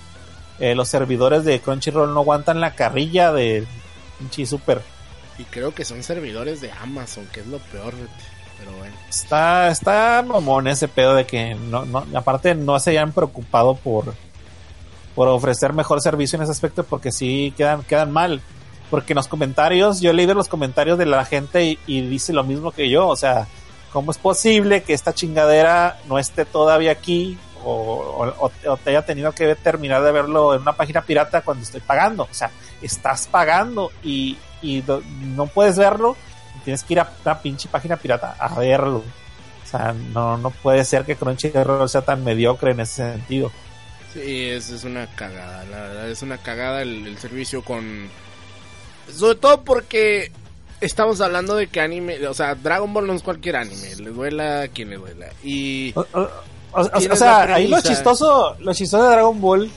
eh, 0.59 0.73
los 0.75 0.87
servidores 0.87 1.43
de 1.43 1.59
Crunchyroll 1.59 2.13
no 2.13 2.21
aguantan 2.21 2.61
la 2.61 2.73
carrilla 2.73 3.33
de 3.33 3.65
pinche 4.17 4.45
super. 4.45 4.81
Y 5.37 5.43
creo 5.43 5.75
que 5.75 5.83
son 5.83 6.01
servidores 6.03 6.61
de 6.61 6.71
Amazon, 6.71 7.27
que 7.33 7.41
es 7.41 7.47
lo 7.47 7.57
peor. 7.57 7.93
Pero 8.57 8.71
bueno. 8.77 8.95
Está, 9.09 9.67
está 9.67 10.23
mamón 10.25 10.67
ese 10.67 10.87
pedo 10.87 11.13
de 11.13 11.25
que 11.25 11.55
no, 11.55 11.83
no, 11.85 12.05
aparte 12.15 12.55
no 12.55 12.79
se 12.79 12.91
hayan 12.91 13.11
preocupado 13.11 13.75
por 13.75 14.13
por 15.13 15.27
ofrecer 15.29 15.73
mejor 15.73 16.01
servicio 16.01 16.37
en 16.37 16.43
ese 16.43 16.51
aspecto 16.53 16.83
porque 16.85 17.11
sí 17.11 17.53
quedan, 17.57 17.83
quedan 17.83 18.11
mal. 18.11 18.41
Porque 18.89 19.13
en 19.13 19.17
los 19.17 19.27
comentarios, 19.27 19.99
yo 19.99 20.11
he 20.11 20.13
leído 20.13 20.33
los 20.33 20.47
comentarios 20.47 20.97
de 20.97 21.05
la 21.05 21.25
gente 21.25 21.63
y, 21.63 21.79
y 21.87 22.01
dice 22.01 22.33
lo 22.33 22.43
mismo 22.43 22.71
que 22.71 22.89
yo, 22.89 23.07
o 23.07 23.15
sea, 23.15 23.47
¿cómo 23.91 24.11
es 24.11 24.17
posible 24.17 24.83
que 24.83 24.93
esta 24.93 25.13
chingadera 25.13 25.97
no 26.07 26.19
esté 26.19 26.45
todavía 26.45 26.91
aquí 26.91 27.37
o, 27.63 28.51
te 28.83 28.89
haya 28.91 29.03
tenido 29.03 29.31
que 29.31 29.55
terminar 29.55 30.03
de 30.03 30.11
verlo 30.11 30.53
en 30.53 30.61
una 30.61 30.73
página 30.73 31.01
pirata 31.01 31.41
cuando 31.41 31.63
estoy 31.63 31.81
pagando? 31.81 32.23
O 32.23 32.33
sea, 32.33 32.51
estás 32.81 33.27
pagando 33.27 33.91
y, 34.03 34.37
y 34.61 34.83
no 35.35 35.47
puedes 35.47 35.77
verlo, 35.77 36.15
tienes 36.63 36.83
que 36.83 36.93
ir 36.93 36.99
a 36.99 37.09
una 37.23 37.39
pinche 37.39 37.69
página 37.69 37.97
pirata 37.97 38.35
a 38.37 38.53
verlo. 38.59 39.03
O 39.63 39.67
sea, 39.67 39.93
no, 39.93 40.37
no 40.37 40.51
puede 40.51 40.85
ser 40.85 41.05
que 41.05 41.15
Crunchyroll 41.15 41.89
sea 41.89 42.01
tan 42.01 42.23
mediocre 42.23 42.71
en 42.71 42.81
ese 42.81 43.13
sentido. 43.13 43.51
Sí, 44.13 44.49
es, 44.49 44.69
es 44.69 44.83
una 44.83 45.07
cagada, 45.07 45.63
la 45.65 45.77
verdad, 45.77 46.09
es 46.09 46.21
una 46.21 46.37
cagada 46.37 46.81
el, 46.81 47.07
el 47.07 47.17
servicio 47.17 47.63
con... 47.63 48.09
Sobre 49.13 49.35
todo 49.35 49.63
porque 49.63 50.31
estamos 50.81 51.21
hablando 51.21 51.55
de 51.55 51.67
que 51.67 51.79
anime, 51.81 52.25
o 52.27 52.33
sea, 52.33 52.55
Dragon 52.55 52.93
Ball 52.93 53.07
no 53.07 53.13
es 53.13 53.23
cualquier 53.23 53.55
anime, 53.57 53.95
le 53.97 54.09
duela 54.11 54.61
a 54.63 54.67
quien 54.67 54.89
le 54.89 54.97
duela. 54.97 55.27
Y 55.43 55.93
O, 55.95 56.01
o- 56.01 56.05
o- 56.21 56.29
o- 56.73 56.81
o 56.81 56.89
Tienes 56.99 57.19
sea, 57.19 57.43
ahí 57.55 57.67
lo 57.67 57.81
chistoso, 57.81 58.55
lo 58.59 58.73
chistoso 58.73 59.03
de 59.03 59.09
Dragon 59.11 59.39
Ball, 59.39 59.71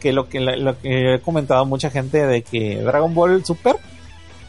que 0.00 0.12
lo 0.12 0.28
que 0.28 0.38
lo 0.40 0.78
que 0.78 1.14
he 1.14 1.20
comentado 1.20 1.64
mucha 1.64 1.90
gente 1.90 2.26
de 2.26 2.42
que 2.42 2.76
Dragon 2.82 3.14
Ball 3.14 3.44
Super, 3.44 3.76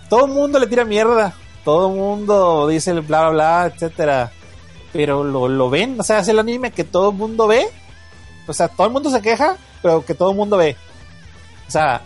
todo 0.10 0.26
el 0.26 0.32
mundo 0.32 0.60
le 0.60 0.68
tira 0.68 0.84
mierda, 0.86 1.34
todo 1.64 1.90
el 1.90 1.96
mundo 1.96 2.68
dice 2.68 2.92
el 2.92 3.02
bla 3.02 3.22
bla 3.22 3.30
bla, 3.30 3.72
etcétera, 3.74 4.32
pero 4.92 5.24
lo, 5.24 5.48
lo 5.48 5.70
ven, 5.70 6.00
o 6.00 6.04
sea, 6.04 6.20
es 6.20 6.28
el 6.28 6.40
anime 6.40 6.72
que 6.72 6.84
todo 6.84 7.12
el 7.12 7.16
mundo 7.16 7.48
ve, 7.48 7.68
o 8.48 8.54
sea, 8.54 8.68
todo 8.68 8.88
el 8.88 8.94
mundo 8.94 9.10
se 9.10 9.22
queja, 9.22 9.56
pero 9.82 10.04
que 10.06 10.14
todo 10.16 10.32
el 10.32 10.36
mundo 10.38 10.58
ve, 10.58 10.76
o 11.68 11.72
sea, 11.72 12.02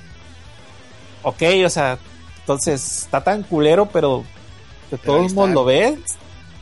ok, 1.23 1.41
o 1.65 1.69
sea, 1.69 1.97
entonces 2.41 3.03
está 3.03 3.23
tan 3.23 3.43
culero, 3.43 3.87
pero 3.87 4.23
que 4.89 4.97
Pero 4.97 5.03
todo 5.03 5.15
ahí 5.21 5.27
el 5.27 5.33
mundo 5.33 5.43
está. 5.45 5.53
lo 5.55 5.65
ve, 5.65 5.97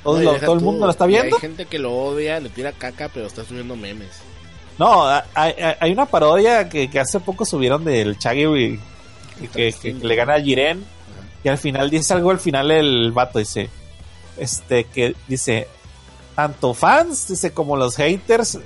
todo, 0.03 0.15
No, 0.15 0.21
y 0.21 0.25
lo- 0.25 0.33
deja 0.33 0.45
todo 0.45 0.55
el 0.55 0.59
tú, 0.61 0.65
mundo 0.65 0.85
lo 0.85 0.91
está 0.91 1.05
viendo. 1.05 1.35
Hay 1.35 1.41
gente 1.41 1.65
que 1.65 1.79
lo 1.79 1.93
odia, 1.93 2.39
le 2.39 2.49
tira 2.49 2.71
caca, 2.71 3.09
pero 3.13 3.27
está 3.27 3.43
subiendo 3.43 3.75
memes. 3.75 4.09
No, 4.77 5.05
hay, 5.35 5.91
una 5.91 6.05
parodia 6.05 6.67
que, 6.69 6.89
que 6.89 6.99
hace 6.99 7.19
poco 7.19 7.45
subieron 7.45 7.83
del 7.83 8.17
Chaggy 8.17 8.79
que, 9.53 9.73
que- 9.73 9.73
que 9.73 9.93
le 9.93 10.15
gana 10.15 10.35
a 10.35 10.41
Jiren 10.41 10.83
y 11.43 11.49
al 11.49 11.57
final 11.57 11.89
dice 11.89 12.13
algo 12.13 12.29
al 12.31 12.39
final 12.39 12.69
el 12.71 13.11
vato 13.11 13.39
dice 13.39 13.69
este 14.37 14.83
que 14.85 15.15
dice 15.27 15.67
tanto 16.35 16.73
fans 16.75 17.27
dice 17.27 17.51
como 17.51 17.75
los 17.75 17.95
haters 17.95 18.59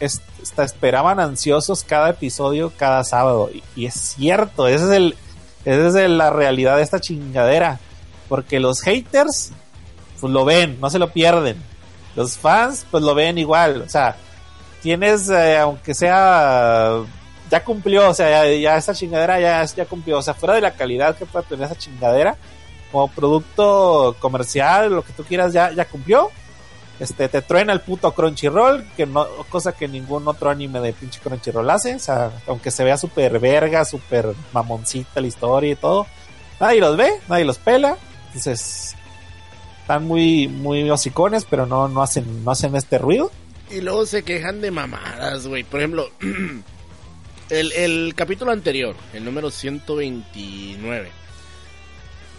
es- 0.00 0.22
esperaban 0.58 1.20
ansiosos 1.20 1.84
cada 1.84 2.10
episodio 2.10 2.72
cada 2.76 3.04
sábado 3.04 3.50
y, 3.52 3.62
y 3.76 3.86
es 3.86 3.94
cierto 3.94 4.68
ese 4.68 4.84
es 4.86 4.90
el 4.90 5.16
esa 5.66 6.04
es 6.04 6.10
la 6.10 6.30
realidad 6.30 6.76
de 6.76 6.82
esta 6.82 7.00
chingadera. 7.00 7.80
Porque 8.28 8.58
los 8.60 8.80
haters 8.80 9.52
pues 10.20 10.32
lo 10.32 10.44
ven 10.44 10.78
no 10.80 10.88
se 10.90 10.98
lo 10.98 11.12
pierden. 11.12 11.56
Los 12.14 12.38
fans 12.38 12.86
pues 12.90 13.04
lo 13.04 13.14
ven 13.14 13.38
igual. 13.38 13.82
O 13.82 13.88
sea 13.88 14.16
tienes, 14.86 15.28
eh, 15.30 15.58
aunque 15.58 15.94
sea, 15.94 16.98
ya 17.50 17.64
cumplió, 17.64 18.08
o 18.10 18.14
sea, 18.14 18.44
ya, 18.44 18.54
ya 18.54 18.76
esa 18.76 18.94
chingadera 18.94 19.40
ya, 19.40 19.64
ya 19.64 19.84
cumplió, 19.84 20.18
o 20.18 20.22
sea, 20.22 20.32
fuera 20.32 20.54
de 20.54 20.60
la 20.60 20.74
calidad 20.74 21.16
que 21.16 21.26
puede 21.26 21.44
tener 21.46 21.66
esa 21.66 21.74
chingadera, 21.74 22.36
como 22.92 23.08
producto 23.08 24.14
comercial, 24.20 24.92
lo 24.92 25.02
que 25.02 25.12
tú 25.12 25.24
quieras, 25.24 25.52
ya, 25.52 25.72
ya 25.72 25.86
cumplió. 25.86 26.30
Este, 26.98 27.28
te 27.28 27.42
truena 27.42 27.72
el 27.74 27.80
puto 27.80 28.12
Crunchyroll, 28.14 28.84
que 28.96 29.04
no, 29.04 29.26
cosa 29.50 29.72
que 29.72 29.86
ningún 29.86 30.26
otro 30.28 30.48
anime 30.48 30.80
de 30.80 30.94
pinche 30.94 31.20
Crunchyroll 31.20 31.68
hace, 31.68 31.94
o 31.94 31.98
sea, 31.98 32.30
aunque 32.46 32.70
se 32.70 32.84
vea 32.84 32.96
súper 32.96 33.38
verga, 33.38 33.84
súper 33.84 34.32
mamoncita 34.52 35.20
la 35.20 35.26
historia 35.26 35.72
y 35.72 35.76
todo, 35.76 36.06
nadie 36.58 36.80
los 36.80 36.96
ve, 36.96 37.10
nadie 37.28 37.44
los 37.44 37.58
pela, 37.58 37.98
entonces, 38.36 38.94
están 39.80 40.04
muy, 40.04 40.48
muy 40.48 40.90
hocicones, 40.90 41.46
pero 41.48 41.64
no, 41.64 41.88
no 41.88 42.02
hacen, 42.02 42.44
no 42.44 42.50
hacen 42.50 42.76
este 42.76 42.98
ruido. 42.98 43.30
Y 43.70 43.80
luego 43.80 44.04
se 44.04 44.22
quejan 44.22 44.60
de 44.60 44.70
mamadas, 44.70 45.46
güey. 45.46 45.64
Por 45.64 45.80
ejemplo, 45.80 46.10
el, 47.50 47.72
el 47.72 48.14
capítulo 48.14 48.52
anterior, 48.52 48.94
el 49.14 49.24
número 49.24 49.50
129, 49.50 51.10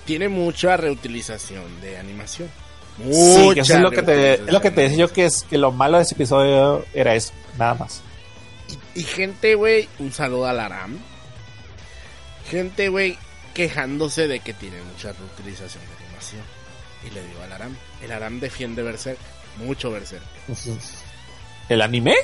tiene 0.05 0.29
mucha 0.29 0.77
reutilización 0.77 1.81
de 1.81 1.97
animación. 1.97 2.49
Sí, 2.97 3.53
que 3.53 3.59
eso 3.59 3.75
es 3.75 3.79
lo 3.81 3.91
que 3.91 4.01
te, 4.01 4.33
es 4.33 4.51
lo 4.51 4.59
que 4.61 4.71
te 4.71 4.81
de 4.81 4.89
decía 4.89 5.05
yo 5.05 5.13
que 5.13 5.25
es 5.25 5.43
que 5.43 5.57
lo 5.57 5.71
malo 5.71 5.97
de 5.97 6.03
ese 6.03 6.15
episodio 6.15 6.83
era 6.93 7.13
eso, 7.15 7.31
nada 7.57 7.75
más. 7.75 8.01
Y, 8.95 9.01
y 9.01 9.03
gente, 9.03 9.55
güey, 9.55 9.87
un 9.99 10.11
saludo 10.11 10.47
al 10.47 10.59
Aram. 10.59 10.97
Gente, 12.49 12.89
güey, 12.89 13.17
quejándose 13.53 14.27
de 14.27 14.39
que 14.39 14.53
tiene 14.53 14.77
mucha 14.81 15.11
reutilización 15.13 15.83
de 15.83 16.05
animación. 16.05 16.41
Y 17.05 17.13
le 17.13 17.21
digo 17.27 17.41
al 17.43 17.53
Aram, 17.53 17.77
el 18.03 18.11
Aram 18.11 18.39
defiende 18.39 18.83
Berserk, 18.83 19.19
mucho 19.57 19.91
Berserk. 19.91 20.23
¿El 21.69 21.81
anime? 21.81 22.15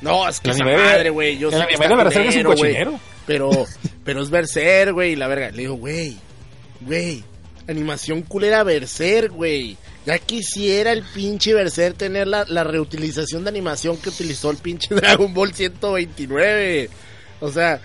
No, 0.00 0.28
es 0.28 0.40
que 0.40 0.50
El 0.50 0.56
esa 0.56 0.64
anime 0.64 0.82
madre, 0.82 1.10
güey. 1.10 1.38
Yo 1.38 1.48
el 1.48 1.62
anime 1.62 1.88
de 1.88 1.96
Berserk 1.96 2.26
es 2.28 2.36
un 2.36 2.42
cochinero. 2.44 3.00
Pero, 3.26 3.50
pero 4.04 4.22
es 4.22 4.30
Berserk, 4.30 4.92
güey, 4.92 5.12
y 5.12 5.16
la 5.16 5.28
verga. 5.28 5.50
Le 5.50 5.62
digo, 5.62 5.74
güey, 5.74 6.16
güey, 6.80 7.24
animación 7.68 8.22
culera 8.22 8.62
Berserk, 8.62 9.32
güey. 9.32 9.76
Ya 10.04 10.18
quisiera 10.18 10.92
el 10.92 11.02
pinche 11.02 11.52
Berserk 11.54 11.96
tener 11.96 12.28
la, 12.28 12.44
la 12.48 12.64
reutilización 12.64 13.44
de 13.44 13.50
animación 13.50 13.96
que 13.96 14.10
utilizó 14.10 14.50
el 14.50 14.56
pinche 14.58 14.94
Dragon 14.94 15.32
Ball 15.34 15.52
129. 15.52 16.90
O 17.40 17.50
sea, 17.50 17.80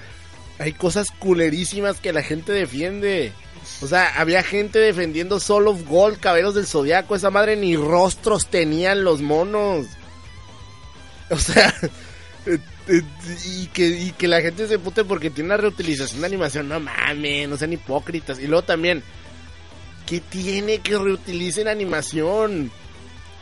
hay 0.60 0.74
cosas 0.74 1.10
culerísimas 1.12 2.00
que 2.00 2.14
la 2.14 2.22
gente 2.22 2.52
defiende. 2.52 3.32
O 3.82 3.88
sea, 3.88 4.20
había 4.20 4.44
gente 4.44 4.80
defendiendo 4.80 5.40
Soul 5.40 5.68
of 5.68 5.88
Gold, 5.88 6.20
Caberos 6.20 6.56
del 6.56 6.68
Zodiaco. 6.68 7.16
Esa 7.16 7.32
madre 7.32 7.56
ni 7.56 7.76
rostros 7.76 8.48
tenían 8.48 9.04
los 9.04 9.22
monos. 9.22 9.88
O 11.30 11.38
sea, 11.38 11.74
eh, 12.46 12.60
eh, 12.88 13.02
y 13.46 13.68
que, 13.68 13.88
y 13.88 14.12
que 14.12 14.28
la 14.28 14.42
gente 14.42 14.68
se 14.68 14.80
pute 14.80 15.04
porque 15.04 15.30
tiene 15.30 15.48
una 15.48 15.58
reutilización 15.58 16.22
de 16.22 16.28
animación. 16.28 16.70
No 16.70 16.80
mames, 16.80 17.50
no 17.50 17.58
sean 17.58 17.74
hipócritas. 17.74 18.40
Y 18.40 18.48
luego 18.48 18.64
también, 18.64 19.04
¿qué 20.12 20.20
tiene 20.20 20.80
que 20.80 20.98
reutilicen 20.98 21.70
animación? 21.70 22.70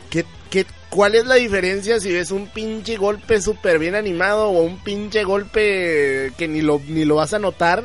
¿Qué, 0.08 0.24
qué, 0.50 0.64
¿Cuál 0.88 1.16
es 1.16 1.26
la 1.26 1.34
diferencia 1.34 1.98
si 1.98 2.12
ves 2.12 2.30
un 2.30 2.46
pinche 2.46 2.96
golpe 2.96 3.42
súper 3.42 3.80
bien 3.80 3.96
animado 3.96 4.50
o 4.50 4.62
un 4.62 4.78
pinche 4.78 5.24
golpe 5.24 6.32
que 6.38 6.46
ni 6.46 6.60
lo, 6.60 6.80
ni 6.86 7.04
lo 7.04 7.16
vas 7.16 7.34
a 7.34 7.40
notar 7.40 7.82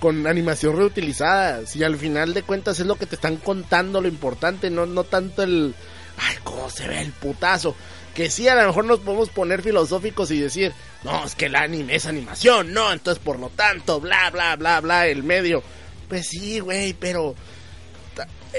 con 0.00 0.26
animación 0.26 0.76
reutilizada? 0.76 1.64
Si 1.64 1.82
al 1.82 1.96
final 1.96 2.34
de 2.34 2.42
cuentas 2.42 2.78
es 2.78 2.84
lo 2.84 2.96
que 2.96 3.06
te 3.06 3.14
están 3.14 3.38
contando 3.38 4.02
lo 4.02 4.08
importante, 4.08 4.68
no, 4.68 4.84
no 4.84 5.04
tanto 5.04 5.42
el... 5.42 5.74
Ay, 6.18 6.36
cómo 6.44 6.68
se 6.68 6.86
ve 6.88 7.00
el 7.00 7.12
putazo. 7.12 7.74
Que 8.14 8.28
sí, 8.28 8.48
a 8.48 8.54
lo 8.54 8.66
mejor 8.66 8.84
nos 8.84 9.00
podemos 9.00 9.30
poner 9.30 9.62
filosóficos 9.62 10.30
y 10.30 10.40
decir, 10.40 10.74
no, 11.04 11.24
es 11.24 11.34
que 11.34 11.46
el 11.46 11.56
anime 11.56 11.94
es 11.94 12.04
animación, 12.04 12.70
no, 12.74 12.92
entonces 12.92 13.24
por 13.24 13.38
lo 13.38 13.48
tanto, 13.48 13.98
bla, 13.98 14.28
bla, 14.28 14.56
bla, 14.56 14.82
bla, 14.82 15.06
el 15.06 15.22
medio. 15.22 15.62
Pues 16.06 16.26
sí, 16.26 16.60
güey, 16.60 16.92
pero 16.92 17.34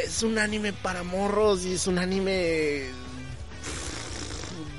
es 0.06 0.24
un 0.24 0.38
anime 0.38 0.74
para 0.74 1.04
morros 1.04 1.66
y 1.66 1.74
es 1.74 1.88
un 1.88 2.00
anime... 2.00 2.86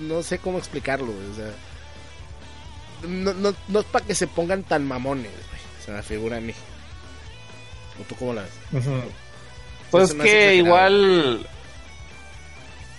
No 0.00 0.22
sé 0.22 0.38
cómo 0.38 0.58
explicarlo, 0.58 1.06
güey, 1.12 1.26
o 1.30 1.34
sea... 1.34 3.08
No, 3.08 3.32
no, 3.34 3.54
no 3.68 3.80
es 3.80 3.86
para 3.86 4.04
que 4.04 4.14
se 4.14 4.26
pongan 4.26 4.62
tan 4.62 4.86
mamones, 4.86 5.30
güey. 5.32 5.60
Se 5.84 5.90
me 5.90 6.02
figura 6.02 6.36
a 6.36 6.40
mí. 6.40 6.52
¿O 8.00 8.04
tú 8.04 8.14
cómo 8.16 8.34
la 8.34 8.42
ves? 8.42 8.84
Pues 9.90 10.08
se 10.10 10.14
me 10.14 10.22
hace 10.22 10.32
que 10.32 10.54
igual 10.56 11.46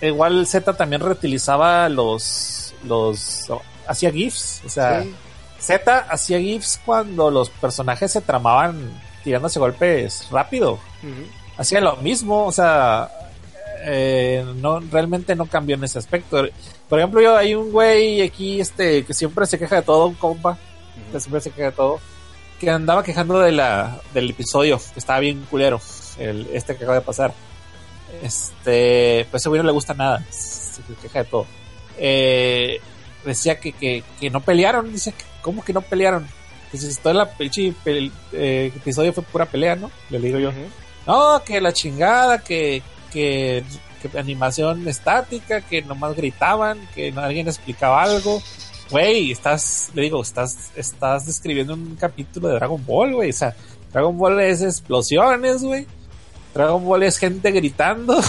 igual 0.00 0.46
Z 0.46 0.72
también 0.76 1.00
reutilizaba 1.00 1.88
los 1.88 2.74
los 2.84 3.46
hacía 3.86 4.10
gifs, 4.10 4.60
o 4.64 4.68
sea, 4.68 5.02
Sí. 5.02 5.14
Z 5.60 6.06
hacía 6.10 6.38
gifs 6.40 6.80
cuando 6.84 7.30
los 7.30 7.48
personajes 7.48 8.10
se 8.10 8.20
tramaban 8.20 9.00
tirándose 9.22 9.60
golpes 9.60 10.28
rápido. 10.30 10.80
Hacía 11.56 11.80
lo 11.80 11.96
mismo, 11.96 12.46
o 12.46 12.52
sea, 12.52 13.10
eh, 13.84 14.44
no 14.56 14.80
realmente 14.80 15.34
no 15.34 15.46
cambió 15.46 15.76
en 15.76 15.84
ese 15.84 15.98
aspecto. 15.98 16.44
Por 16.88 16.98
ejemplo, 16.98 17.20
yo 17.20 17.36
hay 17.36 17.54
un 17.54 17.72
güey 17.72 18.22
aquí 18.22 18.60
este 18.60 19.04
que 19.04 19.14
siempre 19.14 19.46
se 19.46 19.58
queja 19.58 19.76
de 19.76 19.82
todo, 19.82 20.06
un 20.06 20.14
compa, 20.14 20.58
que 21.10 21.20
siempre 21.20 21.40
se 21.40 21.50
queja 21.50 21.66
de 21.70 21.72
todo, 21.72 22.00
que 22.60 22.70
andaba 22.70 23.02
quejando 23.02 23.40
de 23.40 23.52
la 23.52 23.98
del 24.14 24.30
episodio, 24.30 24.80
que 24.92 24.98
estaba 24.98 25.20
bien 25.20 25.46
culero, 25.50 25.80
el 26.18 26.48
este 26.52 26.76
que 26.76 26.84
acaba 26.84 26.98
de 26.98 27.04
pasar. 27.04 27.32
Este, 28.22 29.26
pues 29.30 29.40
a 29.40 29.42
ese 29.42 29.48
güey 29.48 29.60
no 29.60 29.66
le 29.66 29.72
gusta 29.72 29.94
nada, 29.94 30.24
se 30.30 30.82
queja 31.00 31.20
de 31.20 31.24
todo. 31.30 31.46
Eh, 31.98 32.80
decía 33.24 33.58
que, 33.58 33.72
que, 33.72 34.04
que 34.20 34.30
no 34.30 34.40
pelearon, 34.40 34.92
dice, 34.92 35.14
¿cómo 35.40 35.64
que 35.64 35.72
no 35.72 35.80
pelearon? 35.80 36.26
Que 36.70 36.78
si 36.78 36.88
pinche 37.38 37.74
pel- 37.84 38.12
eh, 38.32 38.72
episodio 38.74 39.12
fue 39.12 39.22
pura 39.24 39.46
pelea, 39.46 39.76
¿no? 39.76 39.90
Le 40.10 40.18
digo 40.18 40.38
yo. 40.38 40.50
No, 41.06 41.42
que 41.44 41.60
la 41.60 41.72
chingada, 41.72 42.38
que, 42.38 42.82
que, 43.12 43.64
que 44.00 44.18
animación 44.18 44.86
estática, 44.88 45.60
que 45.60 45.82
nomás 45.82 46.16
gritaban, 46.16 46.78
que 46.94 47.12
alguien 47.16 47.48
explicaba 47.48 48.02
algo. 48.02 48.42
güey, 48.90 49.32
estás, 49.32 49.90
le 49.94 50.02
digo, 50.02 50.22
estás, 50.22 50.70
estás 50.76 51.26
describiendo 51.26 51.74
un 51.74 51.96
capítulo 51.96 52.48
de 52.48 52.54
Dragon 52.54 52.84
Ball, 52.84 53.14
güey. 53.14 53.30
O 53.30 53.34
sea, 53.34 53.54
Dragon 53.92 54.16
Ball 54.16 54.40
es 54.40 54.62
explosiones, 54.62 55.62
güey. 55.62 55.86
Dragon 56.54 56.84
Ball 56.84 57.02
es 57.02 57.18
gente 57.18 57.50
gritando 57.50 58.20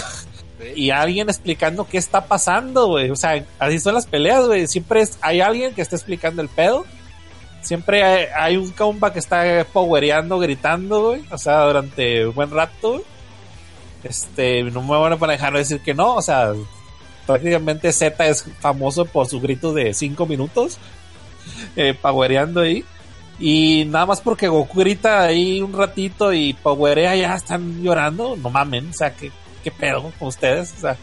y 0.74 0.90
alguien 0.90 1.28
explicando 1.28 1.86
qué 1.86 1.98
está 1.98 2.26
pasando, 2.26 2.88
güey. 2.88 3.10
O 3.10 3.16
sea, 3.16 3.44
así 3.58 3.80
son 3.80 3.94
las 3.94 4.06
peleas, 4.06 4.46
güey. 4.46 4.66
Siempre 4.66 5.02
es, 5.02 5.18
hay 5.20 5.40
alguien 5.40 5.74
que 5.74 5.82
está 5.82 5.96
explicando 5.96 6.42
el 6.42 6.48
pedo. 6.48 6.84
Siempre 7.64 8.30
hay, 8.32 8.58
un 8.58 8.70
compa 8.72 9.12
que 9.12 9.18
está 9.18 9.66
powereando, 9.72 10.38
gritando, 10.38 11.08
güey. 11.08 11.24
O 11.30 11.38
sea, 11.38 11.64
durante 11.64 12.26
un 12.26 12.34
buen 12.34 12.50
rato. 12.50 13.02
Este, 14.02 14.62
no 14.64 14.82
me 14.82 14.98
van 14.98 15.14
a 15.14 15.32
dejar 15.32 15.54
de 15.54 15.60
decir 15.60 15.80
que 15.80 15.94
no. 15.94 16.14
O 16.16 16.22
sea, 16.22 16.52
prácticamente 17.26 17.90
Z 17.90 18.26
es 18.26 18.44
famoso 18.60 19.06
por 19.06 19.26
sus 19.26 19.40
gritos 19.40 19.74
de 19.74 19.94
5 19.94 20.26
minutos. 20.26 20.78
Eh, 21.76 21.92
powereando 21.92 22.62
ahí. 22.62 22.86
Y 23.38 23.84
nada 23.86 24.06
más 24.06 24.22
porque 24.22 24.48
Goku 24.48 24.78
grita 24.78 25.24
ahí 25.24 25.60
un 25.60 25.74
ratito 25.74 26.32
y 26.32 26.54
powerea 26.54 27.14
ya 27.16 27.34
están 27.34 27.82
llorando. 27.82 28.34
No 28.36 28.48
mamen, 28.48 28.88
o 28.88 28.92
sea, 28.94 29.14
¿qué, 29.14 29.30
qué 29.62 29.70
pedo 29.70 30.10
con 30.18 30.28
ustedes? 30.28 30.72
O 30.78 30.80
sea, 30.80 30.96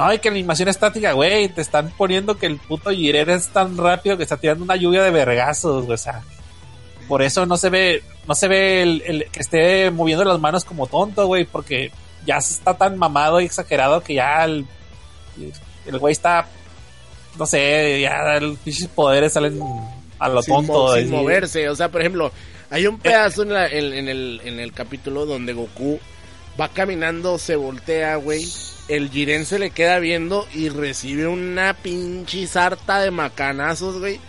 no, 0.00 0.06
hay 0.10 0.18
que 0.18 0.28
animación 0.28 0.68
estática, 0.68 1.12
güey. 1.12 1.48
Te 1.48 1.60
están 1.60 1.90
poniendo 1.96 2.36
que 2.38 2.46
el 2.46 2.56
puto 2.58 2.90
Jiren 2.90 3.30
es 3.30 3.48
tan 3.48 3.76
rápido 3.76 4.16
que 4.16 4.22
está 4.24 4.36
tirando 4.36 4.64
una 4.64 4.76
lluvia 4.76 5.02
de 5.02 5.10
vergazos, 5.10 5.84
güey. 5.86 5.94
O 5.94 5.98
sea, 5.98 6.22
por 7.08 7.22
eso 7.22 7.46
no 7.46 7.56
se 7.56 7.70
ve, 7.70 8.02
no 8.26 8.34
se 8.34 8.48
ve 8.48 8.82
el, 8.82 9.02
el 9.06 9.24
que 9.30 9.40
esté 9.40 9.90
moviendo 9.90 10.24
las 10.24 10.38
manos 10.40 10.64
como 10.64 10.86
tonto, 10.86 11.26
güey, 11.26 11.44
porque 11.44 11.90
ya 12.26 12.36
está 12.38 12.74
tan 12.76 12.98
mamado 12.98 13.40
y 13.40 13.46
exagerado 13.46 14.02
que 14.02 14.14
ya 14.14 14.44
el, 14.44 14.66
el 15.86 15.98
güey 15.98 16.12
está, 16.12 16.46
no 17.38 17.46
sé, 17.46 18.00
ya 18.02 18.38
los 18.40 18.58
pinches 18.58 18.88
poderes 18.88 19.32
salen 19.32 19.60
a 20.18 20.28
lo 20.28 20.42
sin, 20.42 20.54
tonto. 20.54 20.72
mo- 20.72 20.94
sin 20.94 21.10
moverse. 21.10 21.68
O 21.68 21.76
sea, 21.76 21.88
por 21.88 22.00
ejemplo, 22.00 22.30
hay 22.70 22.86
un 22.86 22.98
pedazo 22.98 23.42
en, 23.42 23.52
la- 23.54 23.66
en- 23.66 23.92
en 23.94 24.08
el, 24.08 24.40
en 24.44 24.60
el 24.60 24.72
capítulo 24.72 25.26
donde 25.26 25.52
Goku 25.52 25.98
va 26.60 26.68
caminando, 26.68 27.38
se 27.38 27.56
voltea, 27.56 28.16
güey. 28.16 28.44
El 28.90 29.10
Jiren 29.10 29.46
se 29.46 29.58
le 29.58 29.70
queda 29.70 29.98
viendo 29.98 30.46
y 30.52 30.68
recibe 30.68 31.26
una 31.26 31.74
pinche 31.74 32.46
sarta 32.46 33.00
de 33.00 33.10
macanazos, 33.10 33.98
güey. 33.98 34.20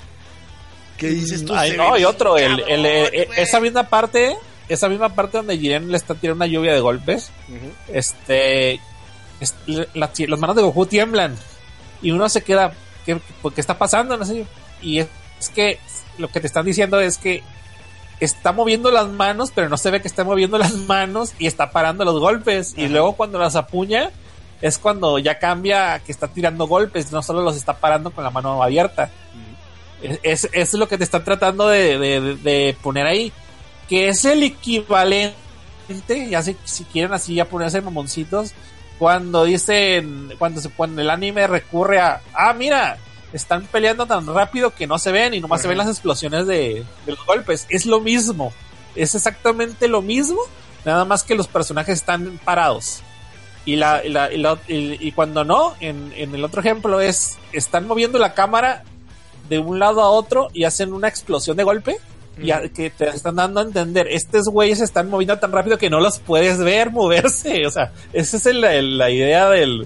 ¿Qué 0.97 1.07
dices 1.07 1.43
tú? 1.45 1.53
Ay, 1.55 1.75
no, 1.75 1.97
y 1.97 2.05
otro, 2.05 2.37
el, 2.37 2.59
el, 2.67 2.85
eh, 2.85 3.27
esa 3.37 3.59
misma 3.59 3.83
parte, 3.89 4.35
esa 4.69 4.87
misma 4.87 5.09
parte 5.15 5.37
donde 5.37 5.57
Jiren 5.57 5.89
le 5.91 5.97
está 5.97 6.13
tirando 6.13 6.43
una 6.45 6.45
lluvia 6.53 6.73
de 6.73 6.79
golpes, 6.79 7.31
este, 7.87 8.79
es- 9.39 9.55
la- 9.95 10.11
las 10.27 10.39
manos 10.39 10.55
de 10.55 10.61
Goku 10.61 10.85
tiemblan 10.85 11.35
y 12.03 12.11
uno 12.11 12.29
se 12.29 12.43
queda, 12.43 12.73
¿qué, 13.05 13.19
qué 13.55 13.61
está 13.61 13.77
pasando? 13.79 14.15
No 14.15 14.25
sé, 14.25 14.45
y 14.81 14.99
es, 14.99 15.07
es 15.39 15.49
que 15.49 15.79
lo 16.19 16.27
que 16.27 16.39
te 16.39 16.45
están 16.47 16.65
diciendo 16.65 16.99
es 17.01 17.17
que 17.17 17.41
está 18.19 18.51
moviendo 18.51 18.91
las 18.91 19.07
manos, 19.07 19.51
pero 19.55 19.69
no 19.69 19.77
se 19.77 19.89
ve 19.89 20.01
que 20.01 20.07
está 20.07 20.23
moviendo 20.23 20.59
las 20.59 20.73
manos 20.75 21.33
y 21.39 21.47
está 21.47 21.71
parando 21.71 22.05
los 22.05 22.19
golpes. 22.19 22.75
Y 22.77 22.87
luego 22.87 23.13
cuando 23.13 23.39
las 23.39 23.55
apuña, 23.55 24.11
es 24.61 24.77
cuando 24.77 25.17
ya 25.19 25.39
cambia 25.39 25.99
que 26.05 26.11
está 26.11 26.27
tirando 26.27 26.67
golpes, 26.67 27.11
no 27.11 27.21
solo 27.23 27.41
los 27.41 27.55
está 27.57 27.73
parando 27.73 28.11
con 28.11 28.23
la 28.23 28.29
mano 28.29 28.61
abierta. 28.61 29.09
Es, 30.23 30.49
es, 30.51 30.73
lo 30.73 30.87
que 30.87 30.97
te 30.97 31.03
están 31.03 31.23
tratando 31.23 31.67
de, 31.67 31.97
de- 31.99 32.35
de 32.37 32.75
poner 32.81 33.05
ahí. 33.05 33.31
Que 33.87 34.07
es 34.09 34.23
el 34.25 34.41
equivalente, 34.43 35.35
ya 36.29 36.41
si, 36.41 36.55
si 36.63 36.83
quieren 36.85 37.13
así 37.13 37.35
ya 37.35 37.45
ponerse 37.45 37.81
mamoncitos, 37.81 38.53
cuando 38.97 39.43
dicen, 39.45 40.29
cuando, 40.37 40.61
se, 40.61 40.69
cuando 40.69 41.01
el 41.01 41.09
anime 41.09 41.47
recurre 41.47 41.99
a, 41.99 42.21
ah, 42.33 42.53
mira, 42.53 42.97
están 43.33 43.63
peleando 43.65 44.05
tan 44.05 44.25
rápido 44.27 44.73
que 44.73 44.87
no 44.87 44.97
se 44.99 45.11
ven 45.11 45.33
y 45.33 45.39
nomás 45.39 45.61
se 45.61 45.67
ven 45.67 45.77
las 45.77 45.87
explosiones 45.87 46.47
de, 46.47 46.85
de 47.05 47.11
los 47.11 47.25
golpes. 47.25 47.65
Es 47.69 47.85
lo 47.85 47.99
mismo, 47.99 48.53
es 48.95 49.15
exactamente 49.15 49.87
lo 49.87 50.01
mismo, 50.01 50.39
nada 50.85 51.03
más 51.05 51.23
que 51.23 51.35
los 51.35 51.47
personajes 51.47 51.99
están 51.99 52.39
parados. 52.45 53.01
Y, 53.65 53.75
la, 53.75 54.01
y, 54.03 54.09
la- 54.09 54.31
y 54.33 54.37
la- 54.37 54.57
y- 54.67 55.11
cuando 55.11 55.43
no, 55.43 55.75
en, 55.79 56.11
en 56.15 56.33
el 56.33 56.43
otro 56.43 56.61
ejemplo 56.61 56.99
es, 56.99 57.37
están 57.53 57.87
moviendo 57.87 58.17
la 58.17 58.33
cámara 58.33 58.83
de 59.49 59.59
un 59.59 59.77
lado 59.79 60.01
a 60.01 60.09
otro 60.09 60.47
y 60.53 60.63
hacen 60.63 60.93
una 60.93 61.07
explosión 61.07 61.57
de 61.57 61.63
golpe. 61.63 61.97
Y 62.41 62.49
a- 62.51 62.69
que 62.69 62.89
te 62.89 63.07
están 63.09 63.35
dando 63.35 63.59
a 63.59 63.63
entender, 63.63 64.07
estos 64.07 64.45
güeyes 64.47 64.79
se 64.79 64.85
están 64.85 65.09
moviendo 65.09 65.37
tan 65.37 65.51
rápido 65.51 65.77
que 65.77 65.89
no 65.91 65.99
los 65.99 66.17
puedes 66.19 66.57
ver 66.59 66.89
moverse. 66.89 67.65
O 67.67 67.69
sea, 67.71 67.91
esa 68.13 68.37
es 68.37 68.45
el- 68.47 68.63
el- 68.63 68.97
la 68.97 69.09
idea 69.11 69.47
del, 69.49 69.85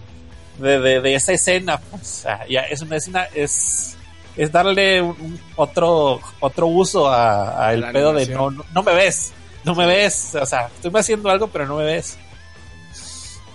de, 0.60 0.80
de- 0.80 1.02
de 1.02 1.16
esa 1.16 1.34
escena. 1.34 1.82
O 1.92 2.00
sea, 2.02 2.46
ya 2.48 2.62
es 2.62 2.82
una 2.82 2.96
escena, 2.98 3.28
es, 3.34 3.98
es 4.38 4.52
darle 4.54 5.02
un- 5.02 5.38
otro, 5.58 6.22
otro 6.40 6.68
uso 6.68 7.10
a, 7.10 7.72
a 7.72 7.92
pedo 7.92 8.14
de 8.14 8.28
no, 8.28 8.52
no, 8.52 8.64
no 8.74 8.84
me 8.84 8.94
ves, 8.94 9.34
no 9.66 9.76
me 9.76 9.86
ves. 9.88 10.36
O 10.40 10.46
sea, 10.46 10.70
estoy 10.82 10.92
haciendo 10.98 11.30
algo, 11.30 11.48
pero 11.48 11.66
no 11.66 11.76
me 11.78 11.84
ves. 11.84 12.18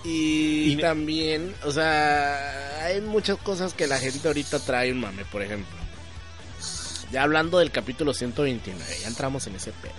Y, 0.03 0.73
Y- 0.73 0.77
también, 0.77 1.53
o 1.63 1.71
sea, 1.71 2.83
hay 2.85 3.01
muchas 3.01 3.37
cosas 3.37 3.73
que 3.73 3.85
la 3.87 3.97
gente 3.99 4.27
ahorita 4.27 4.59
trae 4.59 4.91
un 4.91 4.99
mame, 4.99 5.23
por 5.25 5.41
ejemplo. 5.41 5.77
Ya 7.11 7.23
hablando 7.23 7.59
del 7.59 7.71
capítulo 7.71 8.13
129, 8.13 8.83
ya 9.01 9.07
entramos 9.07 9.45
en 9.47 9.55
ese 9.55 9.71
pedo. 9.73 9.91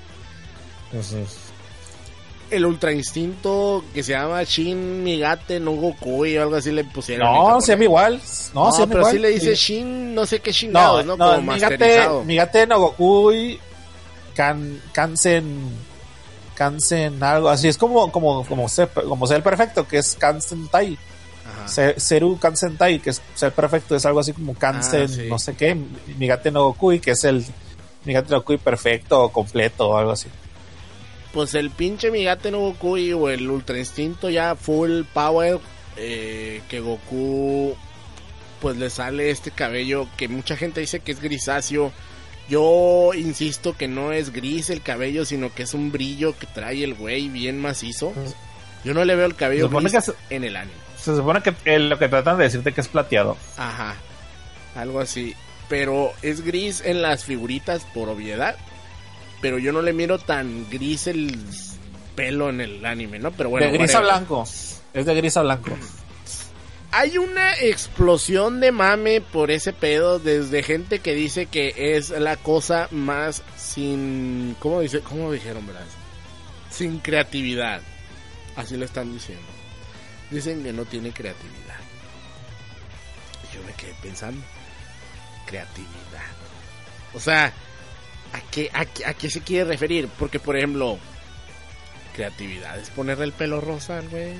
El 2.50 2.66
Ultra 2.66 2.92
Instinto 2.92 3.82
que 3.94 4.02
se 4.02 4.12
llama 4.12 4.42
Shin 4.44 5.02
Migate 5.02 5.58
no 5.58 5.70
Goku 5.72 6.26
y 6.26 6.36
algo 6.36 6.56
así 6.56 6.70
le 6.70 6.84
pusieron. 6.84 7.26
No, 7.32 7.60
se 7.62 7.72
llama 7.72 7.84
igual. 7.84 8.20
No, 8.52 8.64
No, 8.66 8.72
se 8.72 8.80
llama 8.80 8.88
pero 8.90 9.00
igual. 9.00 9.12
sí 9.14 9.18
le 9.20 9.28
dice. 9.30 9.54
Shin, 9.54 10.14
no 10.14 10.26
sé 10.26 10.40
qué 10.40 10.52
chingados, 10.52 11.04
¿no? 11.06 11.16
no, 11.16 11.36
Como 11.36 11.52
Migate. 11.52 12.08
Migate 12.26 12.66
no 12.66 12.78
Goku 12.80 13.32
y 13.32 13.58
Kan, 14.34 14.80
Kansen, 14.92 15.60
Kansen 16.54 17.22
algo 17.22 17.48
así. 17.48 17.68
Es 17.68 17.78
como, 17.78 18.10
como, 18.12 18.44
como, 18.46 18.68
ser, 18.68 18.88
como 18.90 19.26
ser 19.26 19.42
perfecto, 19.42 19.86
que 19.86 19.98
es 19.98 20.14
Kansen 20.14 20.68
Tai. 20.68 20.98
Ajá. 21.46 21.68
Se- 21.68 21.98
Seru 22.00 22.38
Kansen 22.38 22.76
Tai, 22.76 22.98
que 23.00 23.10
es 23.10 23.20
ser 23.34 23.52
perfecto, 23.52 23.96
es 23.96 24.06
algo 24.06 24.20
así 24.20 24.32
como 24.32 24.54
Kansen, 24.54 25.02
Ah, 25.04 25.08
sí. 25.08 25.26
no 25.28 25.38
sé 25.38 25.54
qué. 25.54 25.76
Migate 26.18 26.50
no 26.50 26.64
Goku, 26.64 26.98
que 27.00 27.12
es 27.12 27.24
el 27.24 27.44
Migate 28.04 28.30
no 28.30 28.42
perfecto 28.42 29.22
o 29.24 29.32
completo 29.32 29.88
o 29.90 29.96
algo 29.96 30.12
así. 30.12 30.28
Pues 31.32 31.54
el 31.54 31.70
pinche 31.70 32.10
Migate 32.10 32.50
no 32.50 32.58
Goku 32.60 32.96
y- 32.98 33.12
o 33.12 33.28
el 33.28 33.48
Ultra 33.50 33.78
Instinto 33.78 34.28
ya 34.30 34.54
full 34.54 35.02
power. 35.12 35.58
eh, 35.96 36.62
que 36.70 36.80
Goku 36.80 37.74
pues 38.62 38.76
le 38.78 38.88
sale 38.88 39.30
este 39.30 39.50
cabello 39.50 40.06
que 40.16 40.26
mucha 40.28 40.56
gente 40.56 40.80
dice 40.80 41.00
que 41.00 41.12
es 41.12 41.20
grisáceo. 41.20 41.92
Yo 42.48 43.12
insisto 43.14 43.76
que 43.76 43.88
no 43.88 44.12
es 44.12 44.32
gris 44.32 44.68
el 44.70 44.82
cabello, 44.82 45.24
sino 45.24 45.52
que 45.54 45.62
es 45.62 45.74
un 45.74 45.90
brillo 45.92 46.36
que 46.38 46.46
trae 46.46 46.82
el 46.84 46.94
güey 46.94 47.28
bien 47.28 47.60
macizo. 47.60 48.12
Yo 48.84 48.94
no 48.94 49.04
le 49.04 49.14
veo 49.14 49.26
el 49.26 49.34
cabello 49.36 49.68
gris 49.68 49.94
es- 49.94 50.12
en 50.30 50.44
el 50.44 50.56
anime. 50.56 50.76
Se 50.98 51.14
supone 51.16 51.40
que 51.42 51.54
eh, 51.64 51.78
lo 51.78 51.98
que 51.98 52.08
tratan 52.08 52.38
de 52.38 52.44
decirte 52.44 52.72
que 52.72 52.80
es 52.80 52.88
plateado. 52.88 53.36
Ajá. 53.56 53.96
Algo 54.74 55.00
así. 55.00 55.34
Pero 55.68 56.12
es 56.22 56.42
gris 56.44 56.82
en 56.84 57.00
las 57.02 57.24
figuritas 57.24 57.84
por 57.94 58.08
obviedad. 58.08 58.56
Pero 59.40 59.58
yo 59.58 59.72
no 59.72 59.82
le 59.82 59.92
miro 59.92 60.18
tan 60.18 60.68
gris 60.70 61.06
el 61.06 61.36
pelo 62.14 62.50
en 62.50 62.60
el 62.60 62.84
anime, 62.84 63.18
¿no? 63.18 63.32
Pero 63.32 63.50
bueno. 63.50 63.66
de 63.66 63.72
gris 63.72 63.94
a 63.94 64.00
blanco. 64.00 64.44
Es 64.94 65.06
de 65.06 65.14
gris 65.14 65.36
a 65.36 65.42
blanco. 65.42 65.70
Hay 66.94 67.16
una 67.16 67.54
explosión 67.54 68.60
de 68.60 68.70
mame 68.70 69.22
por 69.22 69.50
ese 69.50 69.72
pedo 69.72 70.18
desde 70.18 70.62
gente 70.62 70.98
que 70.98 71.14
dice 71.14 71.46
que 71.46 71.96
es 71.96 72.10
la 72.10 72.36
cosa 72.36 72.88
más 72.90 73.42
sin... 73.56 74.54
¿Cómo, 74.58 74.80
dice? 74.82 75.00
¿Cómo 75.00 75.32
dijeron, 75.32 75.66
verdad? 75.66 75.86
Sin 76.70 76.98
creatividad. 76.98 77.80
Así 78.56 78.76
lo 78.76 78.84
están 78.84 79.10
diciendo. 79.10 79.46
Dicen 80.30 80.62
que 80.62 80.74
no 80.74 80.84
tiene 80.84 81.12
creatividad. 81.12 81.80
Y 83.50 83.56
yo 83.56 83.62
me 83.62 83.72
quedé 83.72 83.94
pensando. 84.02 84.42
Creatividad. 85.46 86.30
O 87.14 87.20
sea, 87.20 87.46
¿a 88.34 88.40
qué, 88.50 88.70
a, 88.70 88.84
qué, 88.84 89.06
a 89.06 89.14
qué 89.14 89.30
se 89.30 89.40
quiere 89.40 89.64
referir? 89.64 90.08
Porque, 90.18 90.38
por 90.38 90.58
ejemplo, 90.58 90.98
creatividad 92.14 92.78
es 92.78 92.90
ponerle 92.90 93.24
el 93.24 93.32
pelo 93.32 93.62
rosa 93.62 94.02
güey. 94.10 94.34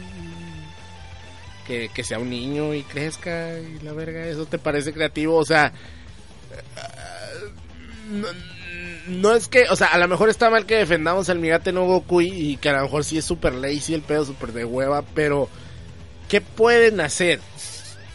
Que, 1.67 1.89
que 1.95 2.03
sea 2.03 2.19
un 2.19 2.29
niño 2.31 2.75
y 2.75 2.83
crezca 2.83 3.59
y 3.59 3.79
la 3.85 3.93
verga, 3.93 4.27
¿eso 4.27 4.47
te 4.47 4.59
parece 4.59 4.93
creativo? 4.93 5.37
O 5.37 5.45
sea, 5.45 5.73
no, 8.11 8.27
no 9.07 9.35
es 9.35 9.49
que, 9.49 9.65
o 9.71 9.77
sea, 9.77 9.89
a 9.89 9.99
lo 9.99 10.09
mejor 10.09 10.29
está 10.29 10.51
mal 10.51 10.67
que 10.67 10.77
defendamos 10.77 11.29
al 11.29 11.39
Migate 11.39 11.73
no 11.73 11.85
Goku 11.87 12.21
y, 12.21 12.29
y 12.53 12.57
que 12.57 12.69
a 12.69 12.73
lo 12.75 12.83
mejor 12.83 13.05
sí 13.05 13.19
es 13.19 13.25
super 13.25 13.55
lazy 13.55 13.95
el 13.95 14.03
pedo, 14.03 14.25
super 14.25 14.53
de 14.53 14.65
hueva, 14.65 15.03
pero 15.15 15.49
¿qué 16.29 16.41
pueden 16.41 17.01
hacer? 17.01 17.41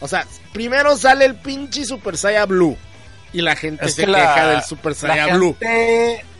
O 0.00 0.08
sea, 0.08 0.26
primero 0.52 0.96
sale 0.96 1.24
el 1.24 1.34
pinche 1.36 1.84
Super 1.84 2.16
Saiyan 2.16 2.48
Blue 2.48 2.76
y 3.32 3.40
la 3.40 3.56
gente 3.56 3.86
Es 3.86 3.94
se 3.94 4.02
que 4.04 4.10
la- 4.12 4.18
queja 4.34 4.48
del 4.50 4.62
Super 4.62 4.94
Saiyan 4.94 5.36
Blue. 5.38 5.56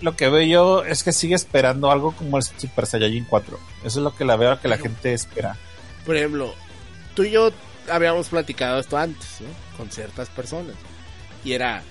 lo 0.01 0.15
que 0.15 0.29
veo 0.29 0.43
yo 0.43 0.85
es 0.85 1.03
que 1.03 1.13
sigue 1.13 1.35
esperando 1.35 1.91
algo 1.91 2.13
como 2.13 2.37
el 2.37 2.45
Super 2.45 2.87
Saiyajin 2.87 3.25
4. 3.25 3.59
Eso 3.85 3.87
es 3.99 4.05
lo 4.05 4.15
que 4.15 4.25
la 4.25 4.37
veo 4.37 4.61
que 4.61 4.69
la 4.69 4.79
gente 4.79 5.13
espera. 5.13 5.57
Por 6.07 6.17
ejemplo, 6.17 6.55
tú 7.19 7.25
y 7.25 7.33
yo 7.33 7.51
habíamos 7.91 8.29
platicado 8.29 8.79
esto 8.79 8.97
antes, 8.97 9.41
¿no? 9.41 9.49
Con 9.77 9.91
ciertas 9.91 10.29
personas. 10.29 10.77
y 11.45 11.53
era 11.53 11.83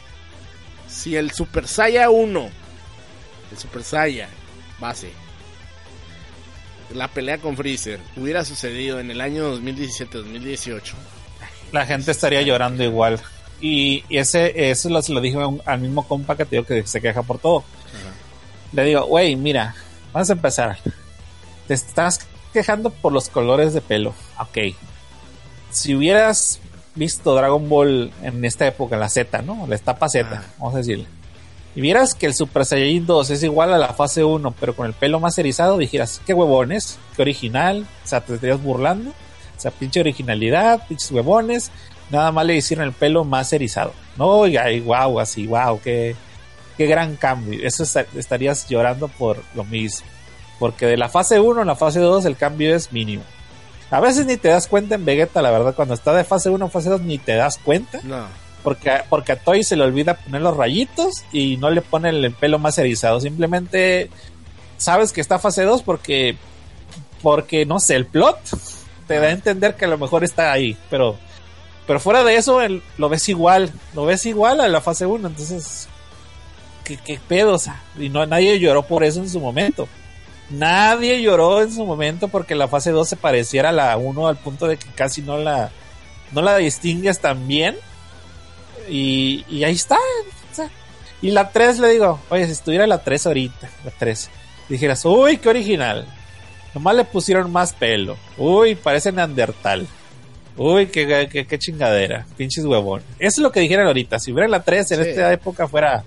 si 0.88 1.18
el 1.18 1.32
Super 1.32 1.68
Saiyan 1.68 2.10
1, 2.10 2.50
el 3.52 3.58
Super 3.58 3.84
Saiyan 3.84 4.30
base, 4.80 5.10
la 6.94 7.10
pelea 7.10 7.40
con 7.40 7.58
Freezer 7.58 8.00
hubiera 8.16 8.46
sucedido 8.46 9.02
en 9.02 9.12
el 9.12 9.20
año 9.20 9.54
2017-2018, 9.60 10.94
La 11.74 11.86
gente 11.86 12.12
estaría 12.12 12.42
llorando 12.42 12.84
igual. 12.86 13.20
Y, 13.60 14.06
y 14.08 14.18
ese, 14.20 14.70
eso 14.70 14.88
lo, 14.90 15.02
se 15.02 15.12
lo 15.12 15.20
dije 15.20 15.36
un- 15.38 15.62
al 15.66 15.82
mismo 15.82 16.08
compa 16.08 16.38
que 16.38 16.46
te 16.46 16.56
digo 16.56 16.66
que 16.66 16.88
se 16.88 17.02
queja 17.02 17.24
por 17.24 17.40
todo. 17.40 17.66
Le 18.72 18.84
digo, 18.86 19.06
güey, 19.06 19.36
mira, 19.36 19.76
vamos 20.14 20.30
a 20.30 20.34
empezar. 20.34 20.78
Te 21.68 21.74
estás 21.74 22.22
quejando 22.54 22.92
por 22.92 23.12
los 23.12 23.28
colores 23.28 23.74
de 23.74 23.82
pelo. 23.82 24.14
Ok. 24.40 24.58
Si 25.72 25.96
hubieras 25.96 26.60
visto 26.96 27.36
Dragon 27.36 27.68
Ball 27.70 28.12
en 28.24 28.44
esta 28.46 28.66
época, 28.68 28.96
en 28.96 29.02
la 29.02 29.10
Z, 29.10 29.42
¿no? 29.44 29.66
La 29.68 29.76
etapa 29.76 30.10
Z, 30.10 30.28
Ah. 30.32 30.44
vamos 30.58 30.76
a 30.76 30.78
decirle. 30.80 31.06
Y 31.76 31.82
vieras 31.82 32.16
que 32.16 32.26
el 32.26 32.34
Super 32.34 32.66
Saiyajin 32.66 33.06
2 33.06 33.30
es 33.30 33.44
igual 33.44 33.72
a 33.72 33.78
la 33.78 33.94
fase 33.94 34.24
1, 34.24 34.52
pero 34.60 34.76
con 34.76 34.88
el 34.88 34.94
pelo 34.94 35.20
más 35.20 35.38
erizado, 35.38 35.78
dijeras, 35.78 36.22
qué 36.26 36.34
huevones, 36.34 36.98
qué 37.16 37.22
original. 37.22 37.86
O 38.04 38.08
sea, 38.08 38.22
te 38.22 38.34
estarías 38.34 38.62
burlando. 38.64 39.12
O 39.12 39.60
sea, 39.60 39.70
pinche 39.72 40.00
originalidad, 40.00 40.88
pinches 40.88 41.12
huevones. 41.12 41.70
Nada 42.10 42.32
más 42.32 42.46
le 42.48 42.56
hicieron 42.56 42.86
el 42.88 42.94
pelo 42.94 43.24
más 43.26 43.54
erizado. 43.54 43.94
No, 44.18 44.48
y 44.48 44.80
wow, 44.80 45.20
así, 45.20 45.46
wow, 45.46 45.80
qué, 45.84 46.16
qué 46.78 46.88
gran 46.88 47.16
cambio. 47.16 47.60
Eso 47.62 47.84
esta- 47.84 48.06
estarías 48.16 48.68
llorando 48.68 49.08
por 49.08 49.44
lo 49.54 49.64
mismo. 49.64 50.08
Porque 50.58 50.88
de 50.88 50.98
la 50.98 51.10
fase 51.10 51.40
1 51.40 51.62
a 51.62 51.66
la 51.66 51.76
fase 51.76 52.00
2 52.00 52.26
el 52.26 52.38
cambio 52.38 52.76
es 52.76 52.92
mínimo. 52.92 53.22
A 53.90 54.00
veces 54.02 54.26
ni 54.26 54.36
te 54.38 54.50
das 54.50 54.68
cuenta 54.68 54.96
en 54.96 55.06
Vegeta, 55.06 55.42
la 55.42 55.52
verdad, 55.52 55.74
cuando 55.76 55.94
está 55.94 56.14
de 56.14 56.24
fase 56.24 56.50
1 56.50 56.66
a 56.66 56.70
fase 56.70 56.90
2 56.90 57.02
ni 57.02 57.18
te 57.18 57.36
das 57.36 57.58
cuenta. 57.58 58.00
no, 58.04 58.26
Porque, 58.64 58.92
porque 59.10 59.32
a 59.32 59.40
Toy 59.40 59.64
se 59.64 59.76
le 59.78 59.84
olvida 59.86 60.16
poner 60.16 60.42
los 60.42 60.58
rayitos 60.58 61.24
y 61.32 61.56
no 61.58 61.70
le 61.70 61.82
pone 61.82 62.10
el, 62.10 62.34
pelo 62.34 62.60
más 62.60 62.78
erizado. 62.78 63.22
Simplemente 63.22 64.10
sabes 64.78 65.14
que 65.14 65.22
está 65.22 65.40
fase 65.40 65.64
2 65.64 65.84
porque, 65.84 66.36
porque 67.22 67.66
no 67.66 67.80
sé, 67.80 67.96
el 67.96 68.06
plot 68.06 68.38
te 69.08 69.20
da 69.20 69.28
a 69.28 69.32
entender 69.32 69.76
que 69.76 69.86
a 69.86 69.88
lo 69.88 69.98
mejor 69.98 70.26
está 70.26 70.52
ahí. 70.52 70.76
Pero, 70.90 71.16
pero 71.86 72.00
fuera 72.02 72.26
de 72.26 72.36
eso, 72.36 72.62
el- 72.62 72.84
lo 72.98 73.08
ves 73.08 73.30
igual. 73.30 73.72
Lo 73.94 74.06
ves 74.06 74.26
igual 74.26 74.60
a 74.60 74.68
la 74.68 74.82
fase 74.82 75.06
1. 75.06 75.30
Entonces, 75.30 75.88
¿qué, 76.84 76.98
qué 76.98 77.20
pedo? 77.26 77.54
O 77.54 77.60
sea, 77.60 77.82
y 77.98 78.10
no, 78.10 78.26
nadie 78.26 78.60
lloró 78.60 78.84
por 78.84 79.06
eso 79.06 79.22
en 79.22 79.30
su 79.30 79.40
momento. 79.40 79.88
Nadie 80.50 81.22
lloró 81.22 81.62
en 81.62 81.72
su 81.74 81.86
momento 81.86 82.30
porque 82.30 82.56
la 82.56 82.68
fase 82.68 82.92
2 82.92 83.08
se 83.10 83.16
pareciera 83.18 83.70
a 83.70 83.74
la 83.74 83.98
1 83.98 84.28
al 84.28 84.38
punto 84.38 84.68
de 84.68 84.78
que 84.78 84.88
casi 84.96 85.22
no 85.22 85.38
la, 85.38 85.72
no 86.32 86.42
la 86.42 86.56
distingues 86.58 87.20
tan 87.20 87.48
bien. 87.48 87.76
Y, 88.90 89.44
y 89.50 89.64
ahí 89.66 89.74
está. 89.76 89.96
o 89.96 90.56
sea, 90.56 90.70
y 91.22 91.32
la 91.32 91.50
3 91.52 91.80
le 91.80 91.90
digo, 91.90 92.20
oye, 92.30 92.46
si 92.46 92.54
estuviera 92.54 92.88
la 92.88 93.00
3 93.04 93.28
ahorita, 93.28 93.70
la 93.84 93.92
3, 93.92 94.30
dijeras, 94.70 95.04
uy, 95.06 95.38
qué 95.38 95.50
original. 95.50 96.08
Nomás 96.74 96.96
le 96.96 97.04
pusieron 97.04 97.52
más 97.52 97.74
pelo. 97.74 98.16
Uy, 98.38 98.76
parece 98.76 99.12
Neandertal. 99.12 99.88
Uy, 100.56 100.88
qué, 100.88 101.28
qué, 101.32 101.46
qué 101.46 101.60
chingadera. 101.60 102.26
Pinches 102.38 102.66
huevón. 102.66 103.02
Eso 103.20 103.28
es 103.28 103.38
lo 103.40 103.52
que 103.52 103.60
dijeran 103.60 103.88
ahorita. 103.88 104.20
Si 104.20 104.32
hubiera 104.32 104.48
la 104.48 104.64
3 104.64 104.92
en 104.92 105.04
Sí. 105.04 105.10
esta 105.10 105.34
época 105.34 105.68
fuera 105.68 106.04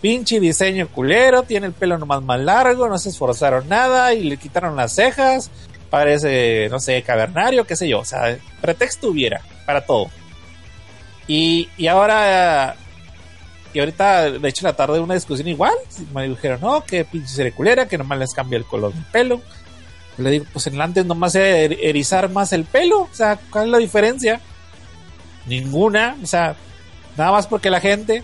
pinche 0.00 0.40
diseño 0.40 0.88
culero, 0.88 1.42
tiene 1.42 1.66
el 1.66 1.72
pelo 1.72 1.98
nomás 1.98 2.22
más 2.22 2.40
largo, 2.40 2.88
no 2.88 2.98
se 2.98 3.10
esforzaron 3.10 3.68
nada 3.68 4.14
y 4.14 4.24
le 4.24 4.36
quitaron 4.36 4.76
las 4.76 4.92
cejas. 4.94 5.50
Parece, 5.90 6.68
no 6.70 6.78
sé, 6.78 7.02
cavernario, 7.02 7.66
qué 7.66 7.74
sé 7.76 7.88
yo. 7.88 8.00
O 8.00 8.04
sea, 8.04 8.36
pretexto 8.60 9.08
hubiera 9.08 9.40
para 9.66 9.84
todo. 9.84 10.08
Y, 11.26 11.68
y 11.76 11.86
ahora, 11.88 12.76
y 13.72 13.78
ahorita, 13.80 14.30
de 14.30 14.48
hecho, 14.48 14.66
la 14.66 14.72
tarde 14.74 15.00
una 15.00 15.14
discusión 15.14 15.48
igual. 15.48 15.74
Me 16.14 16.28
dijeron, 16.28 16.60
no, 16.60 16.84
que 16.84 17.04
pinche 17.04 17.28
serie 17.28 17.52
culera, 17.52 17.86
que 17.88 17.98
nomás 17.98 18.18
les 18.18 18.32
cambia 18.32 18.56
el 18.56 18.64
color 18.64 18.92
del 18.94 19.04
pelo. 19.06 19.40
Le 20.16 20.30
digo, 20.30 20.44
pues 20.52 20.66
en 20.66 20.74
el 20.74 20.80
antes 20.80 21.06
nomás 21.06 21.34
er- 21.34 21.78
erizar 21.80 22.28
más 22.30 22.52
el 22.52 22.64
pelo. 22.64 23.02
O 23.02 23.10
sea, 23.12 23.38
¿cuál 23.50 23.66
es 23.66 23.70
la 23.70 23.78
diferencia? 23.78 24.40
Ninguna. 25.46 26.16
O 26.22 26.26
sea, 26.26 26.54
nada 27.16 27.32
más 27.32 27.46
porque 27.46 27.70
la 27.70 27.80
gente 27.80 28.22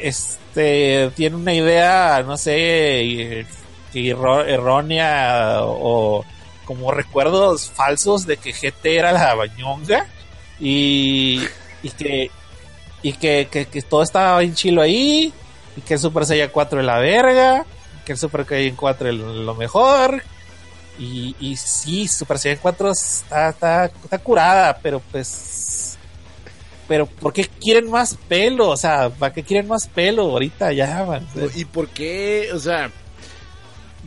este 0.00 1.10
tiene 1.14 1.36
una 1.36 1.54
idea, 1.54 2.22
no 2.26 2.36
sé, 2.36 3.46
errónea 3.94 5.58
o 5.62 6.24
como 6.64 6.90
recuerdos 6.90 7.70
falsos 7.70 8.26
de 8.26 8.36
que 8.36 8.52
GT 8.52 8.86
era 8.86 9.12
la 9.12 9.34
bañonga 9.34 10.06
y, 10.58 11.42
y 11.82 11.90
que 11.90 12.30
y 13.02 13.12
que 13.12 13.84
todo 13.88 14.02
estaba 14.02 14.40
bien 14.40 14.54
chilo 14.54 14.82
ahí 14.82 15.32
y 15.76 15.80
que 15.82 15.94
el 15.94 16.00
Super 16.00 16.26
Saiyan 16.26 16.50
4 16.52 16.80
es 16.80 16.86
la 16.86 16.98
verga 16.98 17.64
que 18.04 18.12
el 18.12 18.18
Super 18.18 18.44
Saiyan 18.46 18.76
4 18.76 19.08
es 19.10 19.14
lo 19.14 19.54
mejor 19.54 20.22
y, 20.98 21.36
y 21.38 21.56
sí, 21.56 22.08
Super 22.08 22.38
Saiyan 22.38 22.58
4 22.60 22.90
está, 22.90 23.50
está, 23.50 23.84
está 23.84 24.18
curada, 24.18 24.78
pero 24.82 25.00
pues 25.12 25.85
pero 26.88 27.06
¿por 27.06 27.32
qué 27.32 27.46
quieren 27.46 27.90
más 27.90 28.16
pelo? 28.28 28.68
O 28.70 28.76
sea, 28.76 29.10
¿para 29.10 29.32
qué 29.32 29.42
quieren 29.42 29.68
más 29.68 29.88
pelo 29.88 30.22
ahorita 30.22 30.72
ya? 30.72 31.04
man? 31.04 31.26
¿Y 31.54 31.64
por 31.64 31.88
qué? 31.88 32.50
O 32.54 32.58
sea, 32.58 32.90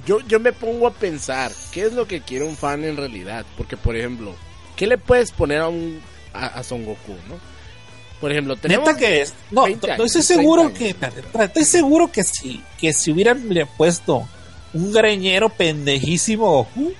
yo, 0.05 0.19
yo 0.27 0.39
me 0.39 0.53
pongo 0.53 0.87
a 0.87 0.91
pensar, 0.91 1.51
¿qué 1.71 1.83
es 1.83 1.93
lo 1.93 2.07
que 2.07 2.21
quiere 2.21 2.45
un 2.45 2.55
fan 2.55 2.83
en 2.83 2.97
realidad? 2.97 3.45
Porque, 3.57 3.77
por 3.77 3.95
ejemplo, 3.95 4.35
¿qué 4.75 4.87
le 4.87 4.97
puedes 4.97 5.31
poner 5.31 5.61
a 5.61 5.67
un 5.67 6.01
a, 6.33 6.47
a 6.47 6.63
Son 6.63 6.85
Goku, 6.85 7.13
no? 7.27 7.39
Por 8.19 8.31
ejemplo, 8.31 8.55
tenemos... 8.57 8.85
Neta 8.85 8.99
que 8.99 9.21
es. 9.21 9.33
No, 9.49 9.63
20 9.63 9.87
no, 9.87 9.93
años, 9.93 10.15
estoy 10.15 10.23
30 10.23 10.41
seguro 10.41 10.61
años. 10.63 10.77
que. 10.77 10.95
Estoy 11.43 11.63
seguro 11.63 12.11
que 12.11 12.23
si, 12.23 12.63
que 12.79 12.93
si 12.93 13.11
hubieran 13.11 13.47
le 13.49 13.65
puesto 13.65 14.27
un 14.73 14.91
greñero 14.91 15.49
pendejísimo 15.49 16.51
Goku, 16.51 16.93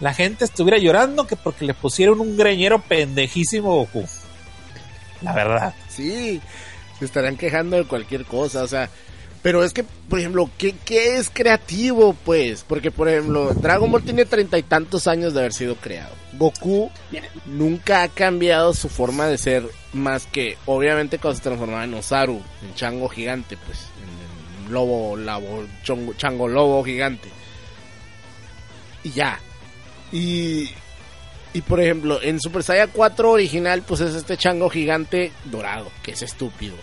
la 0.00 0.14
gente 0.14 0.44
estuviera 0.44 0.78
llorando 0.78 1.26
que 1.26 1.36
porque 1.36 1.64
le 1.64 1.74
pusieron 1.74 2.20
un 2.20 2.36
greñero 2.36 2.80
pendejísimo 2.82 3.74
Goku. 3.74 4.06
La 5.22 5.32
verdad. 5.32 5.74
Sí, 5.88 6.40
se 6.98 7.04
estarán 7.04 7.36
quejando 7.36 7.76
de 7.76 7.84
cualquier 7.84 8.24
cosa, 8.24 8.62
o 8.62 8.66
sea, 8.66 8.88
pero 9.42 9.64
es 9.64 9.72
que, 9.72 9.84
por 9.84 10.18
ejemplo, 10.18 10.50
¿qué, 10.58 10.74
qué 10.84 11.16
es 11.16 11.30
creativo, 11.30 12.14
pues? 12.26 12.62
Porque, 12.68 12.90
por 12.90 13.08
ejemplo, 13.08 13.54
Dragon 13.54 13.90
Ball 13.90 14.02
tiene 14.02 14.26
treinta 14.26 14.58
y 14.58 14.62
tantos 14.62 15.06
años 15.06 15.32
de 15.32 15.40
haber 15.40 15.54
sido 15.54 15.76
creado. 15.76 16.14
Goku 16.34 16.90
nunca 17.46 18.02
ha 18.02 18.08
cambiado 18.08 18.74
su 18.74 18.88
forma 18.90 19.26
de 19.26 19.38
ser, 19.38 19.64
más 19.94 20.26
que, 20.26 20.58
obviamente, 20.66 21.18
cuando 21.18 21.38
se 21.38 21.42
transformaba 21.42 21.84
en 21.84 21.94
Osaru, 21.94 22.42
en 22.62 22.74
chango 22.74 23.08
gigante, 23.08 23.56
pues, 23.64 23.78
en, 24.02 24.66
en 24.66 24.72
lobo, 24.74 25.16
labo, 25.16 25.64
chongo- 25.84 26.14
chango 26.18 26.46
lobo 26.46 26.84
gigante. 26.84 27.30
Y 29.02 29.10
ya. 29.12 29.40
Y 30.12 30.68
y 31.52 31.62
por 31.62 31.80
ejemplo, 31.80 32.20
en 32.22 32.40
Super 32.40 32.62
Saiyan 32.62 32.90
4 32.92 33.30
original, 33.30 33.82
pues 33.82 34.00
es 34.00 34.14
este 34.14 34.36
chango 34.36 34.70
gigante 34.70 35.32
dorado, 35.44 35.90
que 36.02 36.12
es 36.12 36.22
estúpido. 36.22 36.74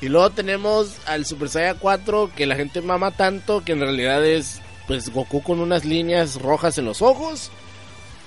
Y 0.00 0.08
luego 0.08 0.30
tenemos 0.30 0.96
al 1.06 1.26
Super 1.26 1.48
Saiyan 1.48 1.78
4 1.80 2.30
que 2.36 2.46
la 2.46 2.56
gente 2.56 2.82
mama 2.82 3.10
tanto 3.10 3.64
que 3.64 3.72
en 3.72 3.80
realidad 3.80 4.24
es 4.24 4.60
pues 4.86 5.12
Goku 5.12 5.42
con 5.42 5.60
unas 5.60 5.84
líneas 5.84 6.40
rojas 6.40 6.78
en 6.78 6.84
los 6.84 7.02
ojos, 7.02 7.50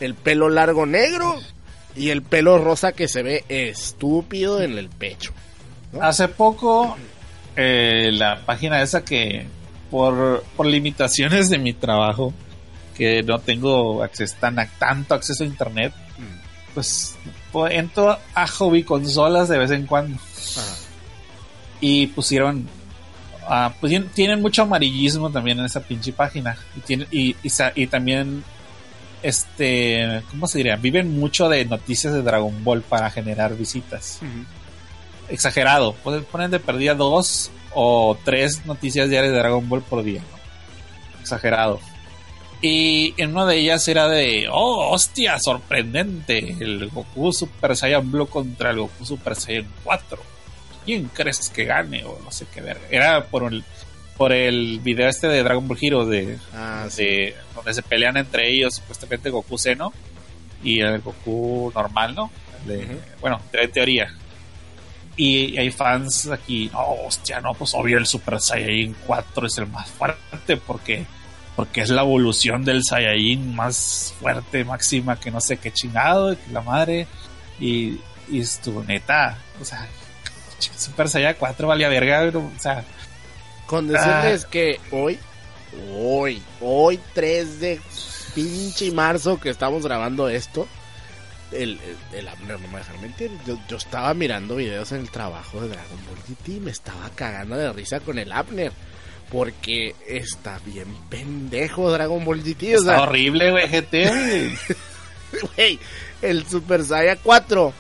el 0.02 0.16
pelo 0.16 0.50
largo 0.50 0.86
negro 0.86 1.40
y 1.96 2.10
el 2.10 2.22
pelo 2.22 2.58
rosa 2.58 2.92
que 2.92 3.08
se 3.08 3.24
ve 3.24 3.46
estúpido 3.48 4.62
en 4.62 4.78
el 4.78 4.90
pecho. 4.90 5.32
Hace 6.02 6.28
poco, 6.28 6.98
eh, 7.56 8.10
la 8.12 8.46
página 8.46 8.82
esa 8.82 9.06
que 9.06 9.48
por, 9.90 10.44
por 10.58 10.66
limitaciones 10.66 11.50
de 11.50 11.58
mi 11.58 11.74
trabajo, 11.74 12.34
que 13.00 13.24
no 13.24 13.40
tengo 13.40 14.04
acceso, 14.04 14.36
tan, 14.40 14.58
tanto 14.78 15.16
acceso 15.16 15.44
a 15.44 15.48
internet, 15.48 15.92
pues, 16.76 17.16
pues 17.52 17.74
entro 17.74 18.16
a 18.36 18.48
hobby 18.48 18.84
consolas 18.84 19.50
de 19.50 19.58
vez 19.58 19.72
en 19.72 19.88
cuando. 19.88 20.20
Y 21.82 22.08
pusieron. 22.08 22.68
pues 23.80 23.92
tien- 23.94 24.10
tienen 24.14 24.42
mucho 24.42 24.64
amarillismo 24.64 25.32
también 25.32 25.58
en 25.60 25.66
esa 25.66 25.80
pinche 25.82 26.12
página. 26.14 26.56
Y, 26.76 26.80
tiene, 26.82 27.08
y, 27.10 27.36
y, 27.42 27.50
sa- 27.50 27.72
y 27.74 27.88
también. 27.88 28.44
Este. 29.24 30.22
¿Cómo 30.30 30.48
se 30.48 30.60
diría? 30.60 30.76
Viven 30.76 31.20
mucho 31.20 31.50
de 31.50 31.66
noticias 31.66 32.14
de 32.14 32.22
Dragon 32.22 32.64
Ball 32.64 32.82
para 32.82 33.10
generar 33.10 33.56
visitas 33.56 34.20
exagerado. 35.30 35.94
Poner 35.94 36.50
de 36.50 36.60
perdida 36.60 36.94
dos 36.96 37.52
o 37.74 38.18
tres 38.26 38.66
noticias 38.66 39.10
diarias 39.10 39.32
de 39.34 39.40
Dragon 39.40 39.68
Ball 39.70 39.82
por 39.82 40.04
día. 40.04 40.22
¿no? 40.22 41.20
Exagerado. 41.22 41.80
Y 42.62 43.14
en 43.18 43.32
una 43.32 43.46
de 43.46 43.58
ellas 43.58 43.88
era 43.88 44.08
de, 44.10 44.48
oh, 44.52 44.90
hostia, 44.92 45.40
sorprendente. 45.40 46.56
El 46.60 46.90
Goku 46.90 47.32
Super 47.32 47.76
Saiyan 47.78 48.12
Blue 48.12 48.28
contra 48.28 48.72
el 48.72 48.80
Goku 48.80 49.06
Super 49.06 49.36
Saiyan 49.36 49.68
4. 49.84 50.20
¿Quién 50.86 51.10
crees 51.14 51.50
que 51.50 51.64
gane? 51.66 52.04
O 52.04 52.20
no 52.24 52.32
sé 52.32 52.46
qué 52.54 52.60
ver. 52.62 52.78
Era 52.92 53.24
por 53.26 53.52
el, 53.54 53.64
por 54.18 54.34
el 54.34 54.80
video 54.82 55.08
este 55.08 55.28
de 55.28 55.42
Dragon 55.44 55.68
Ball 55.68 55.78
Heroes 55.82 56.10
de, 56.10 56.38
Ah, 56.54 56.88
sí. 56.90 57.04
de- 57.06 57.36
donde 57.56 57.74
se 57.74 57.82
pelean 57.82 58.18
entre 58.18 58.50
ellos, 58.50 58.76
supuestamente 58.76 59.30
Goku 59.30 59.58
Seno 59.58 59.94
y 60.62 60.82
el 60.82 61.00
Goku 61.00 61.72
normal, 61.74 62.14
¿no? 62.16 62.30
De-. 62.66 62.98
Bueno, 63.22 63.40
de 63.54 63.68
teoría. 63.70 64.14
Y 65.16 65.58
hay 65.58 65.70
fans 65.72 66.30
aquí, 66.30 66.70
no, 66.74 66.82
hostia, 67.06 67.40
no, 67.42 67.54
pues 67.54 67.74
obvio 67.74 67.98
el 67.98 68.06
Super 68.06 68.40
Saiyajin 68.40 68.96
4 69.06 69.48
es 69.48 69.58
el 69.58 69.68
más 69.68 69.90
fuerte 69.92 70.58
porque, 70.58 71.06
porque 71.60 71.82
es 71.82 71.90
la 71.90 72.04
evolución 72.04 72.64
del 72.64 72.86
Saiyajin 72.86 73.54
más 73.54 74.16
fuerte, 74.18 74.64
máxima, 74.64 75.20
que 75.20 75.30
no 75.30 75.42
sé 75.42 75.58
qué 75.58 75.74
chingado, 75.74 76.38
que 76.38 76.54
la 76.54 76.62
madre. 76.62 77.06
Y, 77.60 78.00
y 78.30 78.40
estuvo 78.40 78.82
neta, 78.82 79.38
o 79.60 79.66
sea, 79.66 79.86
Super 80.78 81.10
Saiyajin 81.10 81.36
4 81.38 81.68
valía 81.68 81.90
verga, 81.90 82.32
o 82.40 82.52
sea, 82.58 82.86
Con 83.66 83.90
decirles 83.90 84.46
que 84.46 84.80
hoy, 84.92 85.20
hoy, 85.98 86.42
hoy 86.62 86.98
3 87.14 87.60
de 87.60 87.82
pinche 88.34 88.90
marzo 88.94 89.38
que 89.38 89.50
estamos 89.50 89.84
grabando 89.84 90.30
esto, 90.30 90.66
el, 91.52 91.78
el, 91.82 92.20
el 92.20 92.28
Abner 92.30 92.58
no 92.58 92.70
me 92.70 92.78
dejar 92.78 92.98
mentir. 93.00 93.32
Yo, 93.46 93.60
yo 93.68 93.76
estaba 93.76 94.14
mirando 94.14 94.56
videos 94.56 94.94
en 94.94 95.02
el 95.02 95.10
trabajo 95.10 95.60
de 95.60 95.68
Dragon 95.68 96.00
Ball 96.08 96.24
GT 96.26 96.48
y 96.54 96.60
me 96.62 96.72
estaba 96.72 97.10
cagando 97.16 97.58
de 97.58 97.74
risa 97.74 98.00
con 98.00 98.18
el 98.18 98.32
Abner. 98.32 98.72
Porque 99.32 99.96
está 100.08 100.60
bien 100.66 100.88
pendejo 101.10 101.92
Dragon 101.92 102.24
Ball 102.26 102.42
GT. 102.44 102.64
O 102.76 102.80
está 102.80 102.96
sea, 102.96 103.02
horrible, 103.04 103.52
güey, 103.52 103.68
GT, 103.68 104.58
güey. 105.56 105.80
El 106.22 106.48
Super 106.48 106.84
Saiyan 106.84 107.20
4 107.24 107.74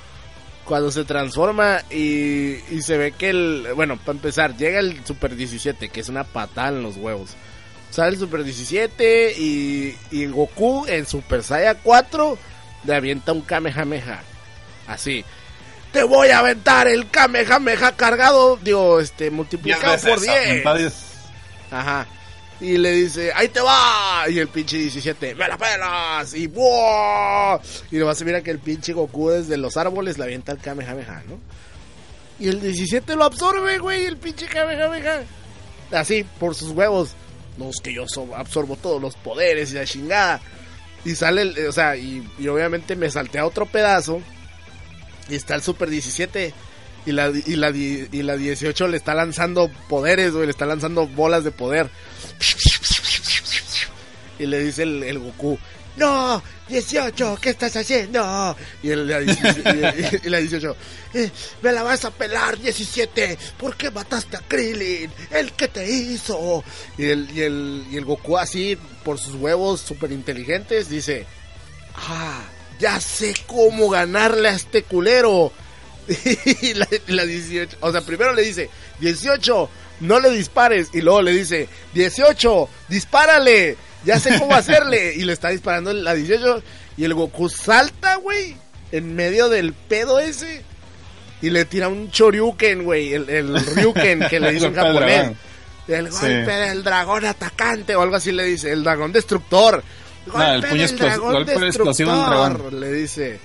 cuando 0.69 0.91
se 0.91 1.03
transforma 1.03 1.81
y, 1.89 2.57
y 2.69 2.81
se 2.83 2.95
ve 2.95 3.11
que 3.11 3.31
el 3.31 3.67
bueno 3.75 3.97
para 3.97 4.11
empezar 4.11 4.55
llega 4.55 4.79
el 4.79 5.03
Super 5.03 5.35
17 5.35 5.89
que 5.89 5.99
es 5.99 6.09
una 6.09 6.23
patada 6.23 6.69
en 6.69 6.83
los 6.83 6.95
huevos 6.95 7.31
sale 7.89 8.09
el 8.11 8.19
Super 8.19 8.43
17 8.43 9.33
y, 9.35 9.97
y 10.11 10.25
Goku 10.27 10.85
en 10.87 11.07
Super 11.07 11.41
Saiyan 11.41 11.79
4 11.81 12.37
le 12.85 12.95
avienta 12.95 13.33
un 13.33 13.41
Kamehameha 13.41 14.21
así 14.85 15.25
te 15.91 16.03
voy 16.03 16.29
a 16.29 16.37
aventar 16.37 16.87
el 16.87 17.09
Kamehameha 17.09 17.95
cargado 17.95 18.57
digo 18.61 18.99
este 18.99 19.31
multiplicado 19.31 19.97
por 20.07 20.21
10 20.21 20.51
apunta 20.51 20.75
diez. 20.75 21.08
Ajá. 21.71 22.07
Y 22.61 22.77
le 22.77 22.91
dice, 22.91 23.31
ahí 23.33 23.47
te 23.47 23.61
va. 23.61 24.25
Y 24.29 24.37
el 24.39 24.49
pinche 24.49 24.77
17, 24.77 25.33
me 25.35 25.47
la 25.47 25.57
pelas. 25.57 26.33
Y 26.33 26.47
¡buah! 26.47 27.59
Y 27.91 27.97
nomás 27.97 28.17
se 28.17 28.25
mira 28.25 28.41
que 28.41 28.51
el 28.51 28.59
pinche 28.59 28.91
Goku 28.93 29.29
desde 29.29 29.55
los 29.57 29.77
árboles 29.77 30.17
le 30.17 30.25
avienta 30.25 30.51
el 30.51 30.57
Kamehameha, 30.59 31.23
¿no? 31.27 31.39
Y 32.37 32.47
el 32.49 32.59
17 32.61 33.15
lo 33.15 33.23
absorbe, 33.25 33.77
güey, 33.79 34.05
el 34.05 34.17
pinche 34.17 34.45
Kamehameha. 34.47 35.21
Así, 35.91 36.25
por 36.39 36.53
sus 36.55 36.71
huevos. 36.71 37.11
No, 37.57 37.69
es 37.69 37.77
que 37.81 37.93
yo 37.93 38.07
so- 38.07 38.35
absorbo 38.35 38.75
todos 38.75 39.01
los 39.01 39.15
poderes 39.15 39.71
y 39.71 39.75
la 39.75 39.85
chingada. 39.85 40.41
Y 41.05 41.15
sale, 41.15 41.41
el, 41.43 41.67
o 41.67 41.71
sea, 41.71 41.95
y, 41.95 42.29
y 42.37 42.47
obviamente 42.49 42.95
me 42.97 43.09
salté 43.09 43.39
a 43.39 43.45
otro 43.45 43.65
pedazo. 43.65 44.21
Y 45.29 45.35
está 45.35 45.55
el 45.55 45.61
Super 45.61 45.89
17. 45.89 46.53
Y 47.09 47.11
la, 47.11 47.29
y, 47.29 47.55
la, 47.55 47.69
y 47.71 48.21
la 48.21 48.37
18 48.37 48.87
le 48.87 48.97
está 48.97 49.15
lanzando 49.15 49.71
poderes, 49.87 50.31
güey, 50.31 50.45
le 50.45 50.51
está 50.51 50.67
lanzando 50.67 51.07
bolas 51.07 51.43
de 51.43 51.49
poder. 51.49 51.89
Y 54.37 54.45
le 54.45 54.59
dice 54.63 54.83
el, 54.83 55.17
Goku, 55.19 55.57
no, 55.97 56.41
18, 56.69 57.37
¿qué 57.41 57.49
estás 57.49 57.75
haciendo? 57.75 58.55
Y, 58.83 58.91
el, 58.91 59.07
la 59.07 59.19
17 59.19 60.19
y- 60.23 60.27
y 60.27 60.29
la 60.29 60.37
18, 60.37 60.75
"Eh, 61.15 61.29
me 61.61 61.71
la 61.71 61.83
vas 61.83 62.05
a 62.05 62.11
pelar, 62.11 62.57
17, 62.59 63.37
¿por 63.57 63.75
qué 63.75 63.89
mataste 63.91 64.37
a 64.37 64.41
Krillin? 64.47 65.11
¿El 65.31 65.51
que 65.53 65.67
te 65.67 65.89
hizo? 65.91 66.63
Y 66.97 67.05
el, 67.05 67.27
y 67.35 67.41
el, 67.41 67.85
y 67.91 67.97
el 67.97 68.05
Goku 68.05 68.37
así, 68.37 68.77
por 69.03 69.17
sus 69.17 69.33
huevos 69.35 69.81
súper 69.81 70.11
inteligentes, 70.11 70.89
dice, 70.89 71.25
ah, 71.95 72.43
ya 72.79 73.01
sé 73.01 73.33
cómo 73.47 73.89
ganarle 73.89 74.49
a 74.49 74.53
este 74.53 74.83
culero. 74.83 75.51
Y 76.61 76.73
la, 76.73 76.87
la 77.07 77.25
18, 77.25 77.77
o 77.81 77.91
sea, 77.91 78.01
primero 78.01 78.33
le 78.33 78.41
dice, 78.43 78.69
18, 78.99 79.69
no 80.01 80.19
le 80.19 80.29
dispares. 80.31 80.89
Y 80.93 81.01
luego 81.01 81.21
le 81.21 81.31
dice, 81.31 81.69
18, 81.93 82.69
dispárale. 82.87 83.77
Ya 84.05 84.19
sé 84.19 84.37
cómo 84.39 84.55
hacerle. 84.55 85.13
Y 85.15 85.23
le 85.23 85.33
está 85.33 85.49
disparando 85.49 85.93
la 85.93 86.13
18. 86.13 86.63
Y 86.97 87.05
el 87.05 87.13
Goku 87.13 87.49
salta, 87.49 88.15
güey, 88.15 88.55
en 88.91 89.15
medio 89.15 89.49
del 89.49 89.73
pedo 89.73 90.19
ese. 90.19 90.63
Y 91.41 91.49
le 91.51 91.63
tira 91.65 91.87
un 91.87 92.11
Choryuken, 92.11 92.83
güey, 92.83 93.13
el, 93.13 93.29
el 93.29 93.65
Ryuken 93.75 94.27
que 94.29 94.39
le 94.39 94.51
dice 94.51 94.65
en 94.65 94.73
Golpe 94.75 94.87
del 94.89 94.93
japonés. 94.95 95.17
dragón. 95.17 95.37
El 95.87 96.05
Sí. 96.11 96.19
golpe 96.21 96.51
del 96.51 96.83
dragón 96.83 97.25
atacante 97.25 97.95
o 97.95 98.01
algo 98.01 98.15
así 98.15 98.31
le 98.31 98.43
dice, 98.43 98.71
el 98.71 98.83
dragón 98.83 99.11
destructor. 99.11 99.83
No, 100.27 100.53
el 100.53 100.61
puño 100.63 100.83
explos- 100.85 101.17
golpe 101.19 101.53
explosivo 101.53 102.11
del 102.11 102.25
dragón. 102.25 102.79
Le 102.79 102.91
dice. 102.91 103.39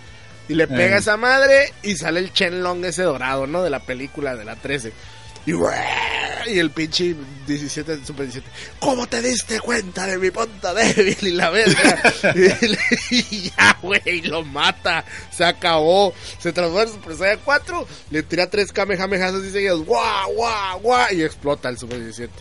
Y 0.49 0.55
le 0.55 0.67
pega 0.67 0.97
Eh. 0.97 0.99
esa 0.99 1.17
madre 1.17 1.73
y 1.83 1.97
sale 1.97 2.21
el 2.21 2.33
Shenlong 2.33 2.85
ese 2.85 3.03
dorado, 3.03 3.47
¿no? 3.47 3.63
De 3.63 3.71
la 3.71 3.81
película 3.81 4.37
de 4.37 4.45
la 4.45 4.57
13. 4.57 4.93
Y, 5.47 5.53
y 6.47 6.59
el 6.59 6.71
pinche 6.71 7.15
17, 7.47 8.05
Super 8.05 8.25
17. 8.27 8.47
¿Cómo 8.79 9.07
te 9.07 9.21
diste 9.21 9.61
cuenta 9.61 10.07
de 10.07 10.17
mi 10.19 10.31
punto 10.31 10.73
débil? 10.75 11.17
Y 11.21 11.31
la 11.33 11.51
verga. 11.51 12.03
y, 13.11 13.15
y 13.17 13.51
ya, 13.51 13.79
güey, 13.83 14.23
lo 14.23 14.43
mata. 14.43 15.05
Se 15.31 15.45
acabó. 15.45 16.15
Se 16.39 16.53
transforma 16.53 16.83
en 16.91 16.95
Super 16.95 17.17
Saiyan 17.17 17.41
4. 17.45 17.87
Le 18.11 18.23
tira 18.23 18.49
tres 18.49 18.73
Kamehamehas 18.73 19.35
así 19.35 19.51
seguidos. 19.51 19.85
¡Guau, 19.85 20.33
guau, 20.35 20.81
guau! 20.81 21.07
Y 21.13 21.23
explota 21.23 21.69
el 21.69 21.79
Super 21.79 21.99
17. 22.01 22.33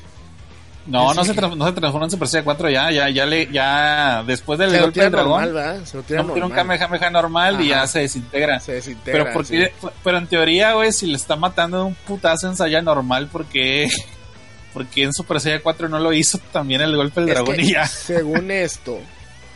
No, 0.85 1.13
no 1.13 1.23
se, 1.23 1.33
no 1.33 1.65
se 1.65 1.71
transforma 1.73 2.05
en 2.07 2.11
Super 2.11 2.27
Saiyan 2.27 2.43
4 2.43 2.69
ya, 2.69 2.91
ya, 2.91 3.09
ya 3.09 3.25
le, 3.25 3.47
ya, 3.51 4.21
después 4.27 4.59
del 4.59 4.71
Se 4.71 4.81
golpe 4.81 4.99
del 5.01 5.11
dragón, 5.11 5.43
normal. 5.45 5.87
Se 5.87 5.95
lo 5.97 6.03
tira 6.03 6.19
no, 6.23 6.33
tiene 6.33 6.45
un 6.45 6.49
normal. 6.53 6.77
Kamehameha 6.79 7.09
normal 7.09 7.61
y 7.61 7.69
ya 7.69 7.87
se 7.87 7.99
desintegra. 7.99 8.59
Se 8.59 8.73
desintegra. 8.73 9.23
Pero, 9.31 9.45
sí. 9.45 9.57
porque, 9.57 9.73
pero 10.03 10.17
en 10.17 10.27
teoría, 10.27 10.73
güey, 10.73 10.91
si 10.91 11.07
le 11.07 11.15
está 11.15 11.37
matando 11.37 11.77
de 11.77 11.83
un 11.85 11.95
putazo 11.95 12.47
en 12.47 12.57
Saiyan 12.57 12.83
normal, 12.83 13.29
porque 13.31 13.87
porque 14.73 15.03
en 15.03 15.13
Super 15.13 15.39
Saiyan 15.39 15.61
4 15.63 15.87
no 15.87 15.99
lo 15.99 16.11
hizo 16.11 16.37
también 16.51 16.81
el 16.81 16.95
golpe 16.97 17.21
del 17.21 17.29
Es 17.29 17.35
dragón 17.35 17.59
y 17.61 17.71
ya. 17.71 17.87
Según 17.87 18.51
esto, 18.51 18.99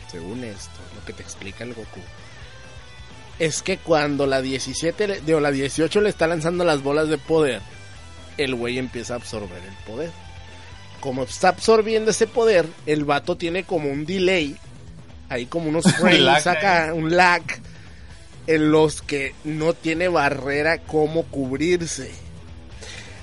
según 0.09 0.43
esto, 0.45 0.79
lo 0.95 1.03
que 1.05 1.11
te 1.11 1.23
explica 1.23 1.65
el 1.65 1.73
Goku, 1.73 1.99
es 3.39 3.61
que 3.61 3.77
cuando 3.79 4.25
la 4.27 4.41
17, 4.41 5.07
le- 5.07 5.21
digo, 5.21 5.39
la 5.41 5.51
18 5.51 5.99
le 5.99 6.09
está 6.09 6.25
lanzando 6.25 6.63
las 6.63 6.81
bolas 6.81 7.09
de 7.09 7.17
poder, 7.17 7.61
el 8.37 8.55
güey 8.55 8.77
empieza 8.79 9.13
a 9.13 9.17
absorber 9.17 9.61
el 9.61 9.73
poder. 9.85 10.11
Como 10.99 11.23
está 11.23 11.49
absorbiendo 11.49 12.11
ese 12.11 12.27
poder, 12.27 12.65
el 12.85 13.05
vato 13.05 13.37
tiene 13.37 13.63
como 13.63 13.89
un 13.89 14.05
delay, 14.05 14.57
ahí 15.29 15.45
como 15.45 15.69
unos 15.69 15.85
frames, 15.99 16.47
acá, 16.47 16.91
un 16.93 17.15
lag, 17.15 17.43
en 18.47 18.71
los 18.71 19.01
que 19.01 19.35
no 19.43 19.73
tiene 19.73 20.07
barrera 20.07 20.79
como 20.79 21.23
cubrirse. 21.23 22.11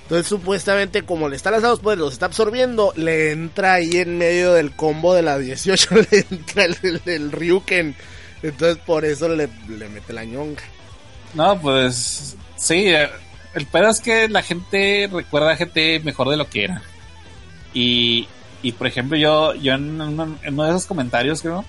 Entonces, 0.02 0.26
supuestamente, 0.26 1.02
como 1.02 1.30
le 1.30 1.36
está 1.36 1.50
lanzando 1.50 1.76
los 1.76 1.80
poderes, 1.80 2.00
los 2.04 2.12
está 2.12 2.26
absorbiendo, 2.26 2.92
le 2.94 3.32
entra 3.32 3.74
ahí 3.74 3.96
en 3.96 4.18
medio 4.18 4.52
del 4.52 4.72
combo 4.76 5.14
de 5.14 5.22
la 5.22 5.38
18, 5.38 5.94
le 6.10 6.26
entra 6.30 6.64
el, 6.64 6.76
el, 6.82 7.00
el 7.06 7.32
Ryuken. 7.32 7.94
Entonces, 8.42 8.76
por 8.84 9.06
eso 9.06 9.28
le, 9.28 9.48
le 9.68 9.88
mete 9.88 10.12
la 10.12 10.24
ñonga. 10.24 10.62
No, 11.32 11.58
pues 11.58 12.36
sí, 12.56 12.88
eh, 12.88 13.08
el 13.54 13.66
pedo 13.66 13.88
es 13.88 14.00
que 14.00 14.28
la 14.28 14.42
gente 14.42 15.08
recuerda 15.10 15.52
a 15.52 15.56
GT 15.56 16.04
mejor 16.04 16.28
de 16.28 16.36
lo 16.36 16.48
que 16.48 16.64
era. 16.64 16.82
Y, 17.74 18.28
y 18.62 18.72
por 18.72 18.86
ejemplo, 18.86 19.18
yo, 19.18 19.54
yo 19.54 19.74
en, 19.74 20.00
uno, 20.00 20.36
de 20.62 20.70
esos 20.70 20.86
comentarios, 20.86 21.42
creo, 21.42 21.64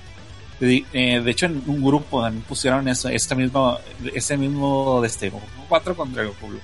de, 0.59 0.85
eh, 0.93 1.19
de 1.19 1.31
hecho 1.31 1.47
en 1.47 1.61
un 1.65 1.83
grupo 1.83 2.21
también 2.21 2.43
pusieron 2.43 2.87
eso, 2.87 3.09
este 3.09 3.35
mismo, 3.35 3.77
ese 4.13 4.37
mismo 4.37 5.01
de 5.01 5.07
este 5.07 5.29
Goku 5.29 5.45
4 5.67 5.95
contra 5.95 6.21
el 6.21 6.29
Goku 6.29 6.47
Blue. 6.47 6.61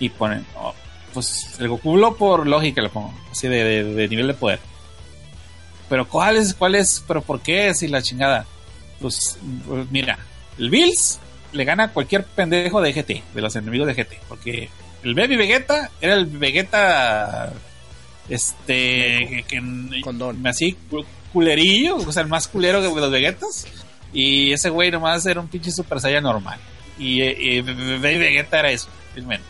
Y 0.00 0.08
ponen, 0.08 0.44
oh, 0.56 0.74
pues 1.12 1.56
el 1.60 1.68
Goku 1.68 1.92
Blue 1.92 2.16
por 2.16 2.46
lógica 2.46 2.82
lo 2.82 2.90
pongo, 2.90 3.14
así 3.30 3.46
de, 3.46 3.84
de, 3.84 4.08
nivel 4.08 4.26
de 4.26 4.34
poder. 4.34 4.58
Pero 5.88 6.08
¿cuál 6.08 6.38
es, 6.38 6.54
cuál 6.54 6.76
pero 7.06 7.20
por 7.20 7.40
qué 7.40 7.74
si 7.74 7.86
la 7.86 8.02
chingada? 8.02 8.46
Pues, 9.00 9.38
pues 9.68 9.90
mira, 9.90 10.18
el 10.58 10.70
Bills 10.70 11.20
le 11.52 11.64
gana 11.64 11.84
a 11.84 11.92
cualquier 11.92 12.24
pendejo 12.24 12.80
de 12.80 12.92
GT, 12.92 13.22
de 13.34 13.40
los 13.40 13.54
enemigos 13.54 13.86
de 13.86 13.94
GT, 13.94 14.18
porque 14.28 14.70
el 15.04 15.14
Baby 15.14 15.36
Vegeta 15.36 15.90
era 16.00 16.14
el 16.14 16.26
Vegeta 16.26 17.52
este 18.28 19.44
que, 19.48 19.60
que 19.90 20.00
Condón. 20.02 20.46
así 20.46 20.76
cu- 20.90 21.04
culerillo, 21.32 21.96
o 21.96 22.12
sea, 22.12 22.22
el 22.22 22.28
más 22.28 22.48
culero 22.48 22.80
de 22.82 22.88
los 23.00 23.10
Vegetas. 23.10 23.66
Y 24.12 24.52
ese 24.52 24.70
güey 24.70 24.90
nomás 24.90 25.26
era 25.26 25.40
un 25.40 25.48
pinche 25.48 25.70
Super 25.72 26.00
Saiyan 26.00 26.22
normal. 26.22 26.58
Y, 26.98 27.20
eh, 27.22 27.36
y 27.38 27.60
Baby 27.60 28.18
Vegeta 28.18 28.60
era 28.60 28.70
eso, 28.70 28.88
realmente. 29.14 29.44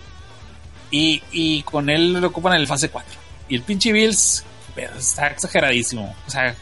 Y, 0.90 1.22
y 1.32 1.62
con 1.62 1.90
él 1.90 2.14
lo 2.14 2.28
ocupan 2.28 2.54
en 2.54 2.60
el 2.60 2.66
fase 2.66 2.88
4. 2.88 3.12
Y 3.48 3.56
el 3.56 3.62
pinche 3.62 3.92
Bills, 3.92 4.42
pero 4.74 4.96
está 4.96 5.26
exageradísimo. 5.26 6.14
O 6.26 6.30
sea, 6.30 6.54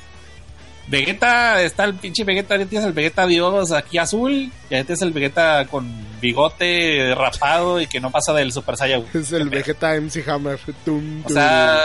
Vegeta, 0.88 1.62
está 1.62 1.84
el 1.84 1.94
pinche 1.94 2.24
Vegeta, 2.24 2.56
ya 2.56 2.66
tienes 2.66 2.86
el 2.86 2.92
Vegeta 2.92 3.26
Dios 3.26 3.72
aquí 3.72 3.98
azul, 3.98 4.50
ya 4.70 4.84
tienes 4.84 5.02
el 5.02 5.12
Vegeta 5.12 5.66
con 5.66 5.90
bigote 6.20 7.14
rapado 7.14 7.80
y 7.80 7.86
que 7.86 8.00
no 8.00 8.10
pasa 8.10 8.32
del 8.32 8.52
Super 8.52 8.76
Saiyan. 8.76 9.04
Es 9.14 9.32
el 9.32 9.48
Vegeta 9.48 9.94
MC 10.00 10.28
Hammer. 10.28 10.58
Tum, 10.84 11.22
O 11.24 11.28
sea, 11.28 11.78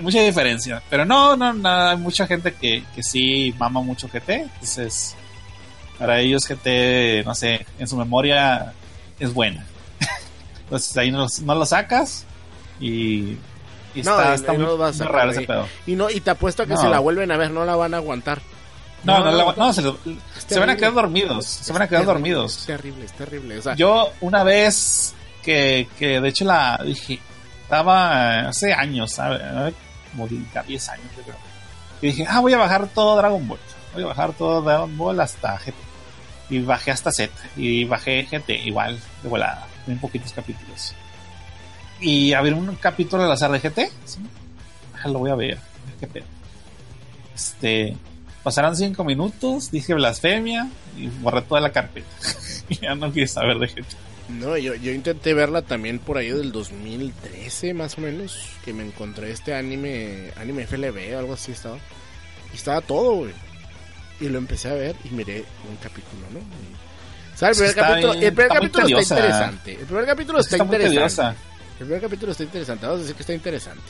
mucha 0.00 0.20
diferencia. 0.22 0.82
Pero 0.88 1.04
no, 1.04 1.36
no, 1.36 1.52
no, 1.52 1.68
hay 1.68 1.96
mucha 1.96 2.26
gente 2.26 2.52
que, 2.54 2.84
que 2.94 3.02
sí 3.02 3.54
mama 3.58 3.80
mucho 3.80 4.08
GT. 4.08 4.30
Entonces, 4.30 5.14
para 5.98 6.20
ellos 6.20 6.46
GT, 6.46 7.24
no 7.24 7.34
sé, 7.34 7.66
en 7.78 7.88
su 7.88 7.96
memoria 7.96 8.72
es 9.18 9.32
buena. 9.32 9.64
Entonces 10.64 10.96
ahí 10.96 11.10
no, 11.10 11.26
no 11.42 11.54
lo 11.54 11.66
sacas 11.66 12.24
y, 12.80 13.36
y 14.00 14.02
No, 14.02 14.18
está, 14.18 14.30
y- 14.30 14.34
está 14.34 14.54
y 14.54 14.56
muy, 14.56 14.64
no 14.66 14.70
lo 14.72 14.78
vas 14.78 15.00
a 15.00 15.04
muy 15.04 15.12
raro 15.12 15.30
sacar, 15.32 15.42
ese 15.42 15.46
pedo. 15.46 15.68
Y 15.86 15.96
no, 15.96 16.10
y 16.10 16.20
te 16.20 16.30
apuesto 16.30 16.62
a 16.62 16.66
que 16.66 16.74
No. 16.74 16.80
si 16.80 16.86
la 16.88 16.98
vuelven 16.98 17.30
a 17.32 17.36
ver 17.36 17.50
no 17.50 17.64
la 17.64 17.76
van 17.76 17.94
a 17.94 17.98
aguantar. 17.98 18.40
No, 19.04 19.18
no, 19.20 19.30
No, 19.30 19.36
la- 19.36 19.54
no, 19.56 19.72
se, 19.72 19.82
se 20.48 20.58
van 20.58 20.70
a 20.70 20.76
quedar 20.76 20.92
dormidos, 20.94 21.46
se 21.46 21.72
van 21.72 21.82
a 21.82 21.88
quedar 21.88 22.02
terrible, 22.02 22.30
dormidos. 22.32 22.58
Es 22.58 22.66
terrible, 22.66 23.04
es 23.04 23.12
terrible. 23.12 23.58
O 23.58 23.62
sea, 23.62 23.74
Yo 23.76 24.10
una 24.20 24.42
vez 24.42 25.14
que, 25.42 25.88
que 25.98 26.20
de 26.20 26.28
hecho 26.28 26.44
la 26.44 26.80
dije, 26.84 27.20
estaba 27.62 28.48
hace 28.48 28.72
años, 28.72 29.12
¿sabes? 29.12 29.40
Como 30.12 30.26
10 30.28 30.88
años, 30.88 31.06
yo 31.16 31.22
creo. 31.22 31.36
Y 32.02 32.06
dije, 32.08 32.26
ah, 32.28 32.40
voy 32.40 32.52
a 32.52 32.58
bajar 32.58 32.88
todo 32.88 33.16
Dragon 33.16 33.46
Ball. 33.46 33.58
Voy 33.94 34.02
a 34.02 34.06
bajar 34.06 34.32
todo 34.32 34.60
Dragon 34.62 34.96
Ball 34.98 35.20
hasta 35.20 35.56
GT. 35.58 35.74
Y 36.50 36.60
bajé 36.60 36.90
hasta 36.90 37.10
Z. 37.10 37.32
Y 37.56 37.84
bajé 37.84 38.24
GT 38.30 38.50
igual, 38.66 38.98
de 39.22 39.28
volada. 39.28 39.66
En 39.86 39.98
poquitos 39.98 40.32
capítulos. 40.32 40.94
Y 42.00 42.32
a 42.32 42.40
ver 42.42 42.54
un 42.54 42.74
capítulo 42.76 43.22
al 43.24 43.32
azar 43.32 43.50
de 43.50 43.58
GT. 43.60 43.90
¿sí? 44.04 44.18
Ah, 45.02 45.08
lo 45.08 45.18
voy 45.20 45.30
a 45.30 45.34
ver. 45.34 45.58
Qué 46.00 46.06
pedo. 46.06 46.24
Este. 47.34 47.96
Pasaron 48.42 48.76
5 48.76 49.02
minutos, 49.02 49.72
dije 49.72 49.92
blasfemia 49.94 50.68
y 50.96 51.08
borré 51.08 51.42
toda 51.42 51.60
la 51.60 51.72
carpeta. 51.72 52.06
ya 52.80 52.94
no 52.94 53.12
quise 53.12 53.26
saber 53.26 53.58
de 53.58 53.66
GT. 53.66 53.86
no, 54.28 54.56
yo, 54.56 54.74
yo 54.76 54.92
intenté 54.92 55.34
verla 55.34 55.62
también 55.62 55.98
por 55.98 56.16
ahí 56.16 56.30
del 56.30 56.52
2013 56.52 57.74
más 57.74 57.98
o 57.98 58.02
menos, 58.02 58.38
que 58.64 58.72
me 58.72 58.84
encontré 58.84 59.32
este 59.32 59.52
anime, 59.52 60.30
anime 60.36 60.64
FLB 60.66 61.16
o 61.16 61.18
algo 61.18 61.32
así 61.34 61.50
estaba. 61.52 61.78
Y 62.52 62.56
estaba 62.56 62.80
todo, 62.82 63.14
güey. 63.16 63.32
Y 64.20 64.28
lo 64.28 64.38
empecé 64.38 64.68
a 64.70 64.74
ver 64.74 64.94
y 65.04 65.08
miré 65.12 65.44
un 65.68 65.76
capítulo, 65.76 66.22
¿no? 66.32 66.38
Y- 66.38 67.34
o 67.34 67.38
sea, 67.38 67.48
el 67.50 67.54
primer 67.56 67.74
capítulo, 67.74 68.12
bien, 68.12 68.24
el 68.24 68.32
primer 68.32 68.46
está 68.46 68.54
capítulo 68.60 69.00
interesante. 69.02 69.72
El 69.72 69.86
primer 69.86 70.06
capítulo 70.06 70.38
está, 70.38 70.54
Está 70.56 70.64
muy 70.64 70.76
interesante. 70.76 71.40
El 71.78 71.86
primer 71.86 72.00
capítulo 72.00 72.32
está 72.32 72.44
interesante, 72.44 72.86
vamos 72.86 73.00
a 73.00 73.02
decir 73.02 73.16
que 73.16 73.22
está 73.22 73.34
interesante. 73.34 73.82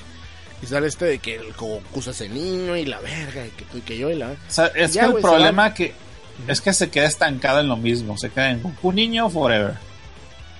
Y 0.63 0.67
sale 0.67 0.87
este 0.87 1.05
de 1.05 1.19
que 1.19 1.37
el 1.37 1.53
Goku 1.53 2.03
se 2.03 2.11
hace 2.11 2.29
niño 2.29 2.77
y 2.77 2.85
la 2.85 2.99
verga, 3.01 3.47
y 3.47 3.51
que 3.51 3.65
tú 3.65 3.79
y 3.79 3.83
que 3.83 3.97
yo 3.99 4.11
y 4.11 4.17
la... 4.17 4.31
O 4.31 4.37
sea, 4.49 4.67
es 4.75 4.95
Ya, 4.95 5.03
que 5.09 5.17
el 5.17 5.23
problema 5.23 5.73
que 5.75 5.95
es 6.49 6.61
que 6.61 6.73
se 6.73 6.91
queda 6.91 7.07
estancado 7.07 7.61
en 7.61 7.69
lo 7.69 7.77
mismo, 7.77 8.19
se 8.19 8.31
queda 8.31 8.51
en 8.51 8.63
Goku 8.63 8.93
niño 8.93 9.31
forever. 9.31 9.75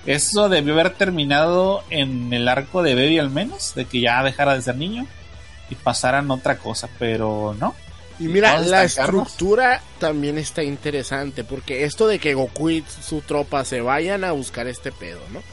Eso 0.05 0.47
debió 0.47 0.73
haber 0.73 0.91
terminado 0.93 1.83
en 1.89 2.31
el 2.31 2.47
arco 2.47 2.81
de 2.81 2.95
Baby 2.95 3.19
al 3.19 3.29
menos, 3.29 3.75
de 3.75 3.85
que 3.85 3.99
ya 3.99 4.23
dejara 4.23 4.55
de 4.55 4.61
ser 4.61 4.77
niño 4.77 5.05
y 5.69 5.75
pasaran 5.75 6.31
otra 6.31 6.57
cosa, 6.57 6.87
pero 6.97 7.55
no. 7.59 7.75
Y 8.19 8.23
mira, 8.23 8.59
la 8.61 8.83
estructura 8.83 9.81
también 9.99 10.37
está 10.37 10.63
interesante, 10.63 11.43
porque 11.43 11.83
esto 11.83 12.07
de 12.07 12.19
que 12.19 12.33
Goku 12.33 12.69
y 12.69 12.85
su 13.01 13.21
tropa 13.21 13.65
se 13.65 13.81
vayan 13.81 14.23
a 14.23 14.31
buscar 14.31 14.67
este 14.67 14.91
pedo, 14.91 15.19
¿no? 15.29 15.43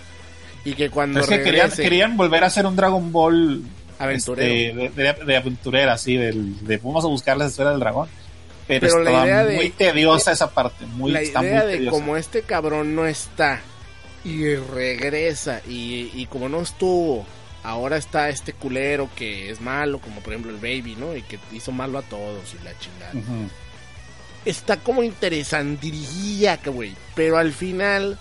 Y 0.64 0.74
que 0.74 0.90
cuando 0.90 1.20
es 1.20 1.26
que 1.26 1.42
querían, 1.42 1.64
regrese 1.70 1.82
querían 1.82 2.16
volver 2.16 2.44
a 2.44 2.46
hacer 2.46 2.64
un 2.66 2.74
Dragon 2.76 3.12
Ball 3.12 3.62
aventurero. 3.98 4.82
este, 4.82 5.02
de, 5.02 5.12
de- 5.12 5.24
de 5.24 5.36
aventurera, 5.36 5.92
así, 5.94 6.16
del, 6.16 6.66
de 6.66 6.78
vamos 6.78 7.04
a 7.04 7.08
buscar 7.08 7.36
las 7.36 7.50
esferas 7.52 7.72
del 7.74 7.80
dragón. 7.80 8.08
Pero, 8.66 8.80
Pero 8.86 9.02
la 9.02 9.10
estaba 9.10 9.26
idea 9.26 9.44
de- 9.44 9.56
muy 9.56 9.70
tediosa 9.70 10.32
esa 10.32 10.50
parte, 10.50 10.86
muy, 10.86 11.12
la 11.12 11.22
idea 11.22 11.38
muy 11.40 11.48
de 11.50 11.76
tediosa. 11.76 11.90
como 11.90 12.16
este 12.16 12.42
cabrón 12.42 12.94
no 12.94 13.06
está 13.06 13.60
y 14.24 14.54
regresa 14.54 15.60
y, 15.68 16.10
y 16.14 16.26
como 16.30 16.48
no 16.48 16.62
estuvo, 16.62 17.26
ahora 17.62 17.98
está 17.98 18.30
este 18.30 18.54
culero 18.54 19.10
que 19.14 19.50
es 19.50 19.60
malo, 19.60 19.98
como 19.98 20.20
por 20.22 20.32
ejemplo 20.32 20.50
el 20.50 20.56
Baby, 20.56 20.96
¿no? 20.98 21.14
Y 21.14 21.20
que 21.20 21.38
hizo 21.52 21.72
malo 21.72 21.98
a 21.98 22.02
todos 22.02 22.54
y 22.58 22.64
la 22.64 22.72
chingada. 22.78 23.12
Ujú. 23.12 23.50
está 24.46 24.78
como 24.78 25.02
interesantilla, 25.02 26.56
que 26.56 26.70
güey. 26.70 26.94
Pero 27.14 27.36
al 27.36 27.52
final, 27.52 28.18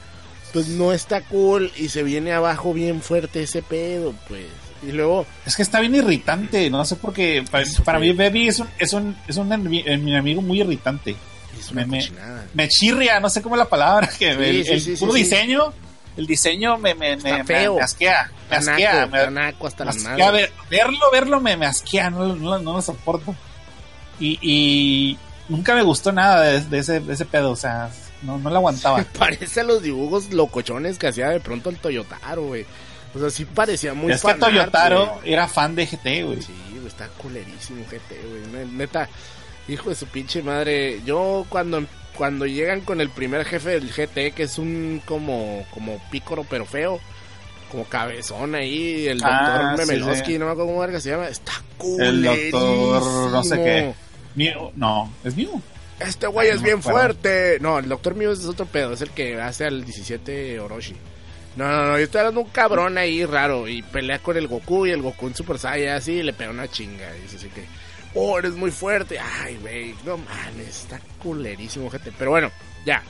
pues 0.53 0.67
no 0.69 0.93
está 0.93 1.21
cool 1.21 1.71
y 1.75 1.89
se 1.89 2.03
viene 2.03 2.31
abajo 2.31 2.73
bien 2.73 3.01
fuerte 3.01 3.43
ese 3.43 3.61
pedo, 3.61 4.13
pues. 4.29 4.45
Y 4.85 4.91
luego, 4.91 5.25
Es 5.45 5.55
que 5.55 5.61
está 5.63 5.79
bien 5.79 5.95
irritante, 5.95 6.69
no 6.69 6.83
sé 6.85 6.95
por 6.97 7.13
qué. 7.13 7.43
Para, 7.49 7.65
para 7.85 7.99
mí, 7.99 8.11
Baby 8.13 8.49
es 8.49 8.59
un, 8.59 8.67
es 8.77 8.91
un, 8.93 9.15
es 9.27 9.37
un 9.37 9.49
enemi- 9.49 9.83
eh, 9.85 10.41
muy 10.41 10.59
irritante. 10.61 11.15
es 11.57 11.71
una 11.71 11.85
Me- 11.85 12.11
me- 12.53 12.67
chirria, 12.67 13.19
no 13.21 13.29
sé 13.29 13.41
cómo 13.41 13.55
es 13.55 13.59
la 13.59 13.69
palabra. 13.69 14.07
Que 14.19 14.33
Sí, 14.35 14.41
el 14.41 14.65
sí, 14.65 14.71
el 14.73 14.81
sí, 14.81 14.95
sí, 14.97 14.99
puro 14.99 15.13
diseño, 15.13 15.73
el 16.17 16.27
diseño 16.27 16.77
me, 16.77 16.93
me, 16.95 17.15
me, 17.15 17.43
feo. 17.45 17.75
me 17.77 17.81
asquea. 17.81 18.29
Me 18.49 18.57
asquea. 18.57 19.05
me- 19.07 19.17
está 19.19 19.31
naco 19.31 19.67
hasta 19.67 19.83
asquea 19.85 20.31
ver- 20.31 20.51
verlo, 20.69 20.99
verlo 21.13 21.39
me, 21.39 21.55
me 21.55 21.65
asquea, 21.65 22.09
no, 22.09 22.25
lo- 22.25 22.35
no, 22.35 22.59
no 22.59 22.73
lo 22.73 22.81
soporto. 22.81 23.33
Y, 24.19 24.37
y 24.41 25.17
nunca 25.47 25.73
me 25.75 25.81
gustó 25.81 26.11
nada 26.11 26.41
de, 26.43 26.59
de 26.61 26.79
ese, 26.79 26.99
de 26.99 27.13
ese 27.13 27.23
pedo, 27.25 27.51
o 27.51 27.55
sea, 27.55 27.89
no, 28.23 28.37
no 28.37 28.49
lo 28.49 28.55
aguantaba. 28.57 29.03
Parece 29.17 29.61
a 29.61 29.63
los 29.63 29.81
dibujos 29.81 30.31
locochones 30.33 30.97
que 30.97 31.07
hacía 31.07 31.29
de 31.29 31.39
pronto 31.39 31.69
el 31.69 31.77
Toyotaro, 31.77 32.43
güey. 32.47 32.65
O 33.15 33.19
sea, 33.19 33.29
sí 33.29 33.45
parecía 33.45 33.93
muy 33.93 34.11
es 34.11 34.23
que 34.23 34.33
Toyotaro 34.33 35.19
era 35.23 35.47
fan 35.47 35.75
de 35.75 35.85
GT, 35.85 36.23
güey. 36.25 36.41
Sí, 36.41 36.53
güey, 36.73 36.87
está 36.87 37.07
culerísimo 37.09 37.83
GT, 37.85 38.15
güey. 38.27 38.65
Ne- 38.65 38.71
Neta, 38.71 39.07
hijo 39.67 39.89
de 39.89 39.95
su 39.95 40.07
pinche 40.07 40.41
madre. 40.41 41.01
Yo 41.05 41.45
cuando 41.49 41.83
cuando 42.15 42.45
llegan 42.45 42.81
con 42.81 43.01
el 43.01 43.09
primer 43.09 43.43
jefe 43.45 43.69
del 43.71 43.91
GT, 43.91 44.33
que 44.35 44.43
es 44.43 44.57
un 44.57 45.01
como 45.05 45.65
como 45.73 45.99
pícoro 46.11 46.43
pero 46.49 46.65
feo, 46.65 46.99
como 47.71 47.85
cabezón 47.85 48.55
ahí, 48.55 49.07
el 49.07 49.19
doctor 49.19 49.37
Ah, 49.61 49.75
Memelowski, 49.77 50.33
sí. 50.33 50.39
no 50.39 50.45
me 50.45 50.51
acuerdo 50.51 50.69
cómo 50.71 50.79
verga 50.81 50.99
se 50.99 51.09
llama, 51.11 51.27
está 51.27 51.51
El 51.57 51.63
culerísimo. 51.77 52.59
doctor, 52.59 53.31
no 53.31 53.43
sé 53.43 53.55
qué. 53.57 53.93
Mew, 54.35 54.71
no, 54.75 55.11
es 55.23 55.35
Mew. 55.35 55.61
Este 55.99 56.27
güey 56.27 56.49
es 56.49 56.57
no 56.57 56.63
bien 56.63 56.81
fuerte. 56.81 57.57
No, 57.61 57.79
el 57.79 57.87
doctor 57.87 58.15
Mew 58.15 58.31
es 58.31 58.45
otro 58.45 58.65
pedo, 58.65 58.93
es 58.93 59.01
el 59.01 59.11
que 59.11 59.39
hace 59.39 59.65
al 59.65 59.83
17 59.85 60.59
Orochi. 60.59 60.95
No, 61.55 61.67
no, 61.67 61.85
no, 61.85 61.97
yo 61.97 62.05
estoy 62.05 62.19
hablando 62.19 62.41
de 62.41 62.47
un 62.47 62.51
cabrón 62.51 62.97
ahí 62.97 63.25
raro 63.25 63.67
y 63.67 63.83
pelea 63.83 64.19
con 64.19 64.35
el 64.37 64.47
Goku 64.47 64.87
y 64.87 64.91
el 64.91 65.03
Goku 65.03 65.27
en 65.27 65.35
Super 65.35 65.59
Saiyan 65.59 65.95
así 65.95 66.13
y 66.13 66.23
le 66.23 66.33
pega 66.33 66.49
una 66.49 66.67
chinga. 66.67 67.15
Y 67.15 67.21
dice 67.21 67.37
así 67.37 67.49
que, 67.49 67.65
oh, 68.15 68.39
eres 68.39 68.53
muy 68.53 68.71
fuerte. 68.71 69.19
Ay, 69.19 69.57
güey, 69.61 69.95
no 70.03 70.17
mames, 70.17 70.67
está 70.67 70.99
culerísimo, 71.21 71.89
gente. 71.91 72.11
Pero 72.17 72.31
bueno, 72.31 72.51
ya. 72.85 73.03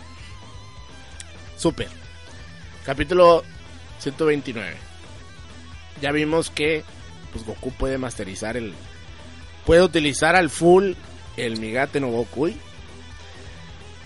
Super. 1.58 1.88
Capítulo 2.86 3.44
129. 4.00 4.76
Ya 6.02 6.12
vimos 6.12 6.50
que 6.50 6.84
pues 7.32 7.46
Goku 7.46 7.72
puede 7.72 7.98
masterizar 7.98 8.58
el... 8.58 8.74
Puede 9.66 9.82
utilizar 9.82 10.36
al 10.36 10.50
full 10.50 10.94
el 11.38 11.60
Migate 11.60 12.00
no 12.00 12.10
Gokui. 12.10 12.58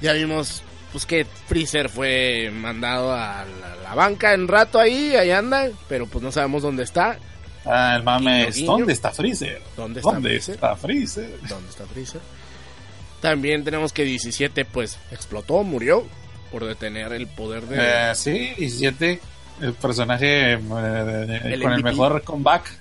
Ya 0.01 0.13
vimos 0.13 0.63
pues 0.91 1.05
que 1.05 1.25
Freezer 1.47 1.89
fue 1.89 2.49
mandado 2.53 3.11
a 3.13 3.43
la, 3.45 3.75
la 3.83 3.93
banca 3.95 4.33
en 4.33 4.47
rato 4.47 4.79
ahí, 4.79 5.15
ahí 5.15 5.31
anda, 5.31 5.67
pero 5.89 6.07
pues 6.07 6.23
no 6.23 6.31
sabemos 6.31 6.63
dónde 6.63 6.83
está. 6.83 7.17
Ah, 7.65 7.95
el 7.97 8.03
mame 8.03 8.47
es. 8.47 8.63
¿dónde 8.65 8.93
está 8.93 9.11
Freezer? 9.11 9.61
¿Dónde 9.75 9.99
está 9.99 10.11
¿Dónde 10.13 10.29
Freezer? 10.29 10.55
está 10.55 10.75
Freezer? 10.75 11.39
¿Dónde 11.49 11.69
está 11.69 11.85
Freezer? 11.85 12.21
También 13.21 13.63
tenemos 13.63 13.91
que 13.91 14.03
17 14.05 14.63
pues 14.65 14.97
explotó, 15.11 15.63
murió 15.63 16.05
por 16.51 16.65
detener 16.65 17.11
el 17.11 17.27
poder 17.27 17.63
de... 17.63 17.77
Eh, 18.11 18.15
sí, 18.15 18.53
17, 18.57 19.19
el 19.61 19.73
personaje 19.73 20.53
eh, 20.53 21.41
El 21.43 21.61
con 21.61 21.73
el 21.73 21.83
mejor 21.83 22.21
comeback. 22.23 22.71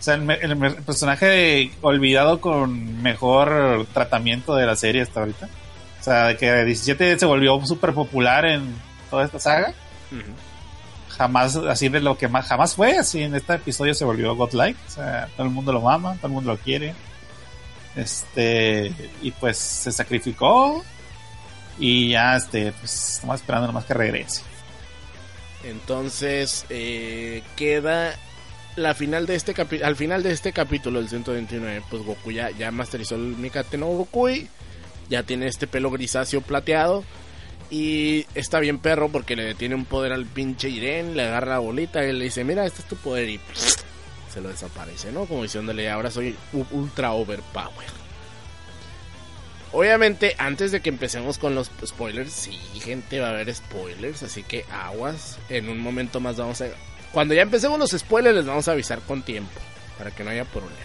O 0.00 0.02
sea, 0.02 0.14
el, 0.14 0.30
el 0.30 0.56
me- 0.56 0.72
personaje 0.72 1.70
olvidado 1.80 2.40
con 2.40 3.00
mejor 3.02 3.86
tratamiento 3.94 4.54
de 4.56 4.66
la 4.66 4.76
serie 4.76 5.00
hasta 5.02 5.20
ahorita. 5.20 5.48
O 6.04 6.06
sea, 6.06 6.26
de 6.26 6.36
que 6.36 6.64
17 6.64 7.18
se 7.18 7.24
volvió 7.24 7.64
súper 7.64 7.94
popular 7.94 8.44
en 8.44 8.74
toda 9.10 9.24
esta 9.24 9.38
saga. 9.38 9.72
Jamás, 11.16 11.56
así 11.56 11.88
de 11.88 12.00
lo 12.00 12.18
que 12.18 12.28
más 12.28 12.46
jamás 12.46 12.74
fue, 12.74 12.98
así 12.98 13.22
en 13.22 13.34
este 13.34 13.54
episodio 13.54 13.94
se 13.94 14.04
volvió 14.04 14.34
godlike. 14.36 14.76
O 14.86 14.90
sea, 14.90 15.28
todo 15.34 15.46
el 15.46 15.52
mundo 15.52 15.72
lo 15.72 15.88
ama, 15.88 16.14
todo 16.16 16.26
el 16.26 16.32
mundo 16.34 16.52
lo 16.52 16.58
quiere. 16.58 16.94
Este, 17.96 18.92
y 19.22 19.30
pues 19.30 19.56
se 19.56 19.92
sacrificó. 19.92 20.84
Y 21.78 22.10
ya, 22.10 22.36
este, 22.36 22.72
pues 22.72 23.14
estamos 23.14 23.36
esperando 23.40 23.66
nomás 23.68 23.84
que 23.86 23.94
regrese. 23.94 24.42
Entonces 25.64 26.66
eh, 26.68 27.42
queda 27.56 28.14
la 28.76 28.94
final 28.94 29.24
de 29.26 29.36
este 29.36 29.54
capi- 29.54 29.82
al 29.82 29.96
final 29.96 30.22
de 30.22 30.32
este 30.32 30.52
capítulo 30.52 30.98
el 30.98 31.08
129 31.08 31.82
pues 31.88 32.02
Goku 32.02 32.32
ya, 32.32 32.50
ya 32.50 32.70
masterizó 32.70 33.14
el 33.14 33.36
Mikate 33.36 33.78
no 33.78 33.86
Gokui 33.86 34.48
ya 35.08 35.22
tiene 35.22 35.46
este 35.46 35.66
pelo 35.66 35.90
grisáceo 35.90 36.40
plateado 36.40 37.04
y 37.70 38.26
está 38.34 38.60
bien 38.60 38.78
perro 38.78 39.08
porque 39.08 39.36
le 39.36 39.44
detiene 39.44 39.74
un 39.74 39.84
poder 39.84 40.12
al 40.12 40.26
pinche 40.26 40.68
Iren 40.68 41.16
le 41.16 41.24
agarra 41.24 41.52
la 41.52 41.58
bolita 41.58 42.04
y 42.04 42.12
le 42.12 42.24
dice 42.24 42.44
mira 42.44 42.66
este 42.66 42.82
es 42.82 42.88
tu 42.88 42.96
poder 42.96 43.28
y 43.28 43.40
se 44.32 44.40
lo 44.40 44.48
desaparece 44.48 45.12
no 45.12 45.26
como 45.26 45.42
diciéndole 45.42 45.90
ahora 45.90 46.10
soy 46.10 46.36
ultra 46.72 47.12
overpower 47.12 48.04
Obviamente, 49.74 50.36
antes 50.38 50.70
de 50.70 50.80
que 50.80 50.88
empecemos 50.88 51.36
con 51.36 51.56
los 51.56 51.68
spoilers, 51.84 52.32
sí, 52.32 52.52
gente, 52.80 53.18
va 53.18 53.26
a 53.26 53.30
haber 53.30 53.52
spoilers, 53.52 54.22
así 54.22 54.44
que 54.44 54.64
aguas. 54.70 55.36
En 55.48 55.68
un 55.68 55.80
momento 55.80 56.20
más 56.20 56.36
vamos 56.36 56.60
a... 56.60 56.68
Cuando 57.10 57.34
ya 57.34 57.42
empecemos 57.42 57.76
los 57.80 57.90
spoilers, 57.90 58.36
les 58.36 58.46
vamos 58.46 58.68
a 58.68 58.72
avisar 58.72 59.00
con 59.00 59.24
tiempo, 59.24 59.50
para 59.98 60.12
que 60.12 60.22
no 60.22 60.30
haya 60.30 60.44
problema. 60.44 60.76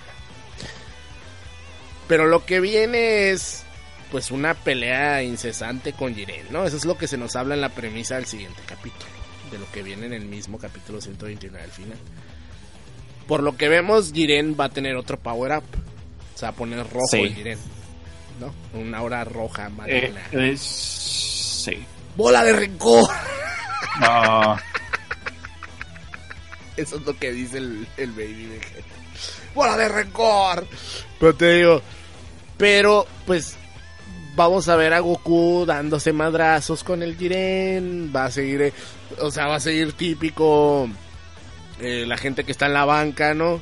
Pero 2.08 2.26
lo 2.26 2.48
que 2.48 2.60
viene 2.62 3.30
es, 3.30 3.64
pues, 4.12 4.32
una 4.32 4.54
pelea 4.54 5.24
incesante 5.24 5.94
con 5.94 6.16
Jiren, 6.16 6.48
¿no? 6.52 6.66
Eso 6.66 6.78
es 6.78 6.86
lo 6.86 6.98
que 6.98 7.08
se 7.08 7.18
nos 7.18 7.36
habla 7.36 7.56
en 7.56 7.62
la 7.62 7.70
premisa 7.70 8.16
del 8.16 8.26
siguiente 8.26 8.62
capítulo. 8.66 9.20
de 9.52 9.58
lo 9.58 9.72
que 9.72 9.82
viene 9.82 10.06
en 10.06 10.14
el 10.14 10.26
mismo 10.26 10.60
capítulo 10.60 11.02
129 11.02 11.64
al 11.64 11.72
final. 11.72 11.98
Por 13.28 13.42
lo 13.42 13.58
que 13.58 13.68
vemos, 13.68 14.12
Jiren 14.14 14.56
va 14.60 14.66
a 14.66 14.70
tener 14.70 14.96
otro 14.96 15.20
power 15.20 15.58
up. 15.58 15.64
Se 16.36 16.46
va 16.46 16.50
a 16.50 16.56
poner 16.56 16.88
rojo 16.88 17.08
Sí. 17.10 17.22
el 17.22 17.34
Jiren. 17.36 17.60
¿No? 18.40 18.54
Una 18.80 19.02
hora 19.02 19.24
roja, 19.24 19.66
Eh, 19.66 19.70
maligna. 19.70 20.22
eh, 20.32 20.56
sí. 20.56 21.84
¡Bola 22.16 22.44
de 22.44 22.54
rencor! 22.54 23.10
No. 24.00 24.56
Eso 26.78 26.96
es 26.98 27.02
lo 27.06 27.18
que 27.18 27.32
dice 27.32 27.58
el, 27.58 27.88
el 27.98 28.12
Baby 28.12 28.48
Vegeta. 28.48 28.96
¡Bola 29.54 29.76
de 29.78 29.90
rencor! 29.90 30.68
Pero 31.20 31.36
te 31.36 31.54
digo, 31.58 31.82
pero 32.58 33.06
pues 33.26 33.58
vamos 34.40 34.70
a 34.70 34.76
ver 34.78 34.94
a 34.94 35.00
Goku 35.02 35.66
dándose 35.68 36.14
madrazos 36.14 36.84
con 36.86 37.04
el 37.04 37.18
Jiren. 37.18 38.12
Va 38.16 38.26
a 38.26 38.32
seguir, 38.32 38.62
eh, 38.62 38.74
o 39.20 39.30
sea, 39.32 39.48
va 39.48 39.56
a 39.56 39.60
seguir 39.60 39.92
típico 39.94 40.90
eh, 41.82 42.06
la 42.08 42.18
gente 42.18 42.46
que 42.46 42.52
está 42.54 42.66
en 42.68 42.74
la 42.74 42.86
banca, 42.86 43.34
¿no? 43.34 43.62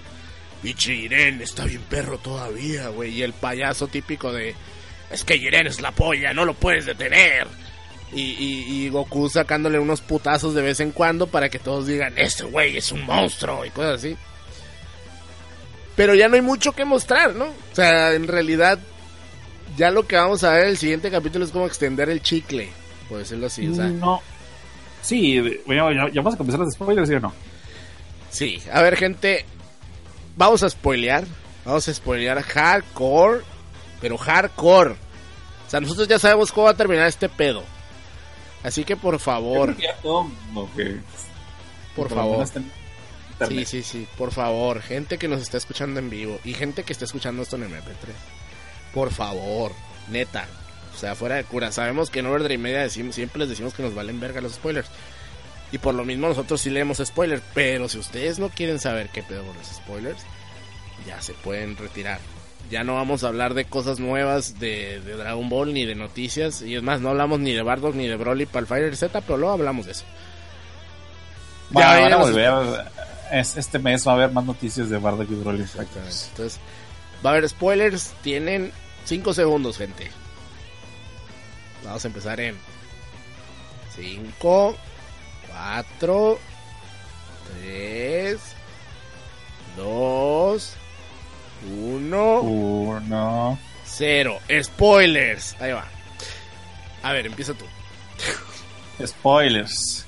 Pinche 0.62 0.96
Jiren 0.96 1.42
está 1.42 1.66
bien 1.66 1.82
perro 1.90 2.20
todavía, 2.20 2.90
güey. 2.90 3.12
Y 3.16 3.24
el 3.24 3.34
payaso 3.34 3.88
típico 3.88 4.32
de, 4.32 4.54
es 5.12 5.24
que 5.24 5.40
Jiren 5.40 5.66
es 5.68 5.82
la 5.82 5.92
polla, 5.92 6.32
no 6.34 6.46
lo 6.46 6.54
puedes 6.54 6.86
detener. 6.86 7.48
Y, 8.14 8.22
y- 8.22 8.86
y 8.86 8.90
Goku 8.90 9.30
sacándole 9.30 9.80
unos 9.80 10.02
putazos 10.02 10.54
de 10.54 10.62
vez 10.62 10.80
en 10.80 10.92
cuando 10.92 11.28
para 11.28 11.50
que 11.50 11.60
todos 11.60 11.88
digan, 11.88 12.14
este 12.18 12.44
güey 12.44 12.78
es 12.78 12.92
un 12.92 13.04
monstruo 13.06 13.66
y 13.66 13.70
cosas 13.72 13.96
así. 13.96 14.16
Pero 15.96 16.14
ya 16.14 16.28
no 16.30 16.36
hay 16.36 16.42
mucho 16.42 16.72
que 16.74 16.86
mostrar, 16.86 17.34
¿no? 17.36 17.46
O 17.46 17.76
sea, 17.76 18.14
en 18.14 18.28
realidad, 18.28 18.78
ya 19.78 19.92
lo 19.92 20.06
que 20.08 20.18
vamos 20.18 20.44
a 20.44 20.52
ver 20.52 20.64
en 20.64 20.70
el 20.72 20.78
siguiente 20.78 21.12
capítulo 21.12 21.46
es 21.46 21.52
como 21.52 21.68
extender 21.68 22.10
el 22.10 22.22
chicle, 22.22 22.70
por 23.08 23.20
decirlo 23.20 23.46
así. 23.46 23.68
O 23.68 23.76
sea, 23.76 23.86
no. 23.86 24.22
Sí, 25.02 25.40
bueno, 25.66 25.92
ya, 25.94 26.12
ya 26.12 26.22
vamos 26.22 26.34
a 26.34 26.38
comenzar 26.38 26.60
los 26.60 26.74
spoilers, 26.74 27.08
¿sí 27.08 27.16
o 27.16 27.20
no? 27.20 27.34
Sí, 28.30 28.62
a 28.74 28.82
ver 28.82 28.98
gente, 28.98 29.46
vamos 30.36 30.64
a 30.64 30.70
spoilear, 30.70 31.26
vamos 31.64 31.88
a 31.88 31.94
spoilear 31.94 32.42
hardcore, 32.42 33.42
pero 34.02 34.18
hardcore. 34.18 34.92
O 34.92 35.70
sea, 35.70 35.80
nosotros 35.80 36.08
ya 36.08 36.20
sabemos 36.20 36.52
cómo 36.52 36.66
va 36.66 36.72
a 36.72 36.78
terminar 36.78 37.08
este 37.08 37.30
pedo. 37.30 37.64
Así 38.64 38.84
que 38.84 38.98
por 38.98 39.20
favor, 39.20 39.76
por 41.96 42.10
lo 42.10 42.16
favor. 42.16 42.48
Sí, 43.48 43.66
sí, 43.66 43.84
sí, 43.84 44.08
por 44.18 44.32
favor, 44.32 44.82
gente 44.82 45.20
que 45.20 45.28
nos 45.28 45.42
está 45.42 45.58
escuchando 45.58 46.00
en 46.00 46.10
vivo 46.10 46.40
y 46.44 46.56
gente 46.56 46.84
que 46.84 46.94
está 46.94 47.06
escuchando 47.06 47.44
esto 47.44 47.56
en 47.56 47.70
MP3. 47.70 48.37
Por 48.98 49.12
favor, 49.14 49.74
neta. 50.10 50.48
O 50.96 50.98
sea, 50.98 51.14
fuera 51.14 51.36
de 51.36 51.44
cura. 51.44 51.72
Sabemos 51.72 52.10
que 52.10 52.18
en 52.20 52.26
Overdrive 52.26 52.58
Media 52.58 52.80
decimos, 52.80 53.14
siempre 53.14 53.38
les 53.42 53.50
decimos 53.50 53.76
que 53.76 53.84
nos 53.84 53.94
valen 53.94 54.20
verga 54.20 54.42
los 54.42 54.54
spoilers. 54.54 54.88
Y 55.72 55.78
por 55.78 55.94
lo 55.94 56.04
mismo 56.04 56.28
nosotros 56.28 56.60
sí 56.62 56.72
leemos 56.72 56.98
spoilers. 57.06 57.44
Pero 57.54 57.88
si 57.90 58.00
ustedes 58.00 58.40
no 58.40 58.50
quieren 58.50 58.80
saber 58.80 59.10
qué 59.10 59.22
pedo 59.22 59.44
con 59.46 59.56
los 59.56 59.68
spoilers, 59.68 60.18
ya 61.06 61.22
se 61.22 61.34
pueden 61.34 61.78
retirar. 61.78 62.20
Ya 62.72 62.84
no 62.84 62.96
vamos 62.96 63.24
a 63.24 63.28
hablar 63.28 63.54
de 63.54 63.66
cosas 63.66 64.00
nuevas 64.00 64.58
de, 64.60 65.00
de 65.02 65.14
Dragon 65.14 65.48
Ball 65.48 65.76
ni 65.76 65.86
de 65.86 65.94
noticias. 65.94 66.64
Y 66.64 66.74
es 66.76 66.82
más, 66.82 67.00
no 67.00 67.10
hablamos 67.10 67.40
ni 67.40 67.54
de 67.54 67.62
Bardock 67.62 67.94
ni 67.94 68.08
de 68.08 68.16
Broly 68.16 68.48
para 68.48 68.62
el 68.62 68.66
Fire 68.68 68.98
Z, 68.98 69.22
pero 69.22 69.38
luego 69.38 69.54
hablamos 69.54 69.86
de 69.86 69.92
eso. 69.92 70.06
Bueno, 71.70 71.90
Ya 71.92 72.00
van 72.02 72.14
a 72.14 72.18
volver. 72.18 72.86
es- 73.32 73.58
este 73.58 73.78
mes 73.78 74.08
va 74.08 74.14
a 74.14 74.16
haber 74.16 74.32
más 74.32 74.46
noticias 74.46 74.90
de 74.90 74.98
Bardock 74.98 75.30
y 75.30 75.36
Broly. 75.36 75.62
Exactamente. 75.62 76.16
Entonces, 76.32 76.60
va 77.26 77.30
a 77.30 77.34
haber 77.34 77.48
spoilers. 77.50 78.14
Tienen 78.22 78.72
5 79.08 79.34
segundos, 79.34 79.78
gente. 79.78 80.12
Vamos 81.86 82.04
a 82.04 82.08
empezar 82.10 82.42
en 82.42 82.58
5, 83.96 84.76
4, 85.48 86.40
3, 87.62 88.40
2, 89.78 90.74
1, 91.80 92.40
Uno. 92.42 93.60
0. 93.86 94.40
Spoilers. 94.62 95.56
Ahí 95.62 95.72
va. 95.72 95.86
A 97.02 97.14
ver, 97.14 97.28
empieza 97.28 97.54
tú. 97.54 97.64
Spoilers. 99.06 100.06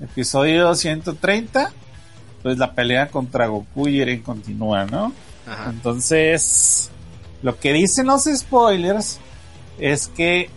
Episodio 0.00 0.74
130. 0.74 1.72
Pues 2.42 2.58
la 2.58 2.72
pelea 2.72 3.08
contra 3.08 3.46
Goku 3.46 3.86
y 3.86 4.00
Eren 4.00 4.22
continúa, 4.22 4.84
¿no? 4.84 5.12
Ajá. 5.46 5.70
Entonces, 5.70 6.90
lo 7.46 7.60
que 7.60 7.72
dicen 7.72 8.06
los 8.06 8.24
spoilers 8.24 9.20
es 9.78 10.08
que 10.08 10.50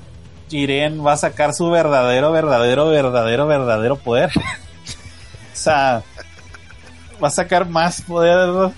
Jiren 0.49 1.05
va 1.05 1.13
a 1.13 1.17
sacar 1.17 1.53
su 1.53 1.69
verdadero, 1.69 2.31
verdadero, 2.31 2.89
verdadero, 2.89 3.45
verdadero 3.45 3.95
poder. 3.97 4.31
o 4.35 5.53
sea, 5.53 6.01
va 7.23 7.27
a 7.27 7.29
sacar 7.29 7.69
más 7.69 8.01
poder 8.01 8.71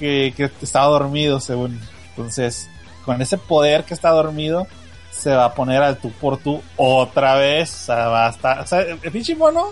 que, 0.00 0.34
que 0.36 0.50
estaba 0.60 0.86
dormido, 0.86 1.38
según. 1.38 1.80
Entonces, 2.08 2.68
con 3.04 3.22
ese 3.22 3.38
poder 3.38 3.84
que 3.84 3.94
está 3.94 4.10
dormido, 4.10 4.66
se 5.12 5.30
va 5.30 5.44
a 5.44 5.54
poner 5.54 5.80
al 5.80 5.96
tú 5.98 6.10
por 6.10 6.38
tú 6.38 6.60
otra 6.76 7.36
vez. 7.36 7.72
O 7.72 7.86
sea, 7.86 8.08
va 8.08 8.26
a 8.26 8.30
estar. 8.30 8.58
O 8.62 8.66
sea, 8.66 8.80
el 8.80 9.12
pinche 9.12 9.36
mono 9.36 9.68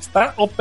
está 0.00 0.34
OP 0.38 0.60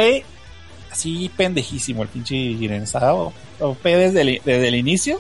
así 0.92 1.28
pendejísimo 1.36 2.04
el 2.04 2.10
pinche 2.10 2.36
Jiren. 2.36 2.84
Está 2.84 3.12
OP 3.16 3.84
desde 3.84 4.22
el, 4.22 4.42
desde 4.46 4.68
el 4.68 4.76
inicio 4.76 5.20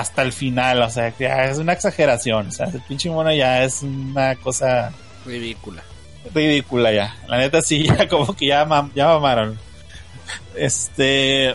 hasta 0.00 0.22
el 0.22 0.32
final. 0.32 0.82
O 0.82 0.90
sea, 0.90 1.12
ya 1.18 1.44
es 1.44 1.58
una 1.58 1.72
exageración. 1.72 2.48
O 2.48 2.52
sea, 2.52 2.66
el 2.66 2.80
pinche 2.82 3.10
mono 3.10 3.32
ya 3.32 3.64
es 3.64 3.82
una 3.82 4.36
cosa 4.36 4.92
Ridícula. 5.24 5.82
ridícula 6.34 6.92
ya. 6.92 7.16
La 7.28 7.38
neta 7.38 7.60
sí, 7.62 7.84
ya 7.86 8.08
como 8.08 8.34
que 8.34 8.46
ya, 8.48 8.64
mam- 8.66 8.92
ya 8.94 9.06
mamaron. 9.08 9.58
Este, 10.54 11.54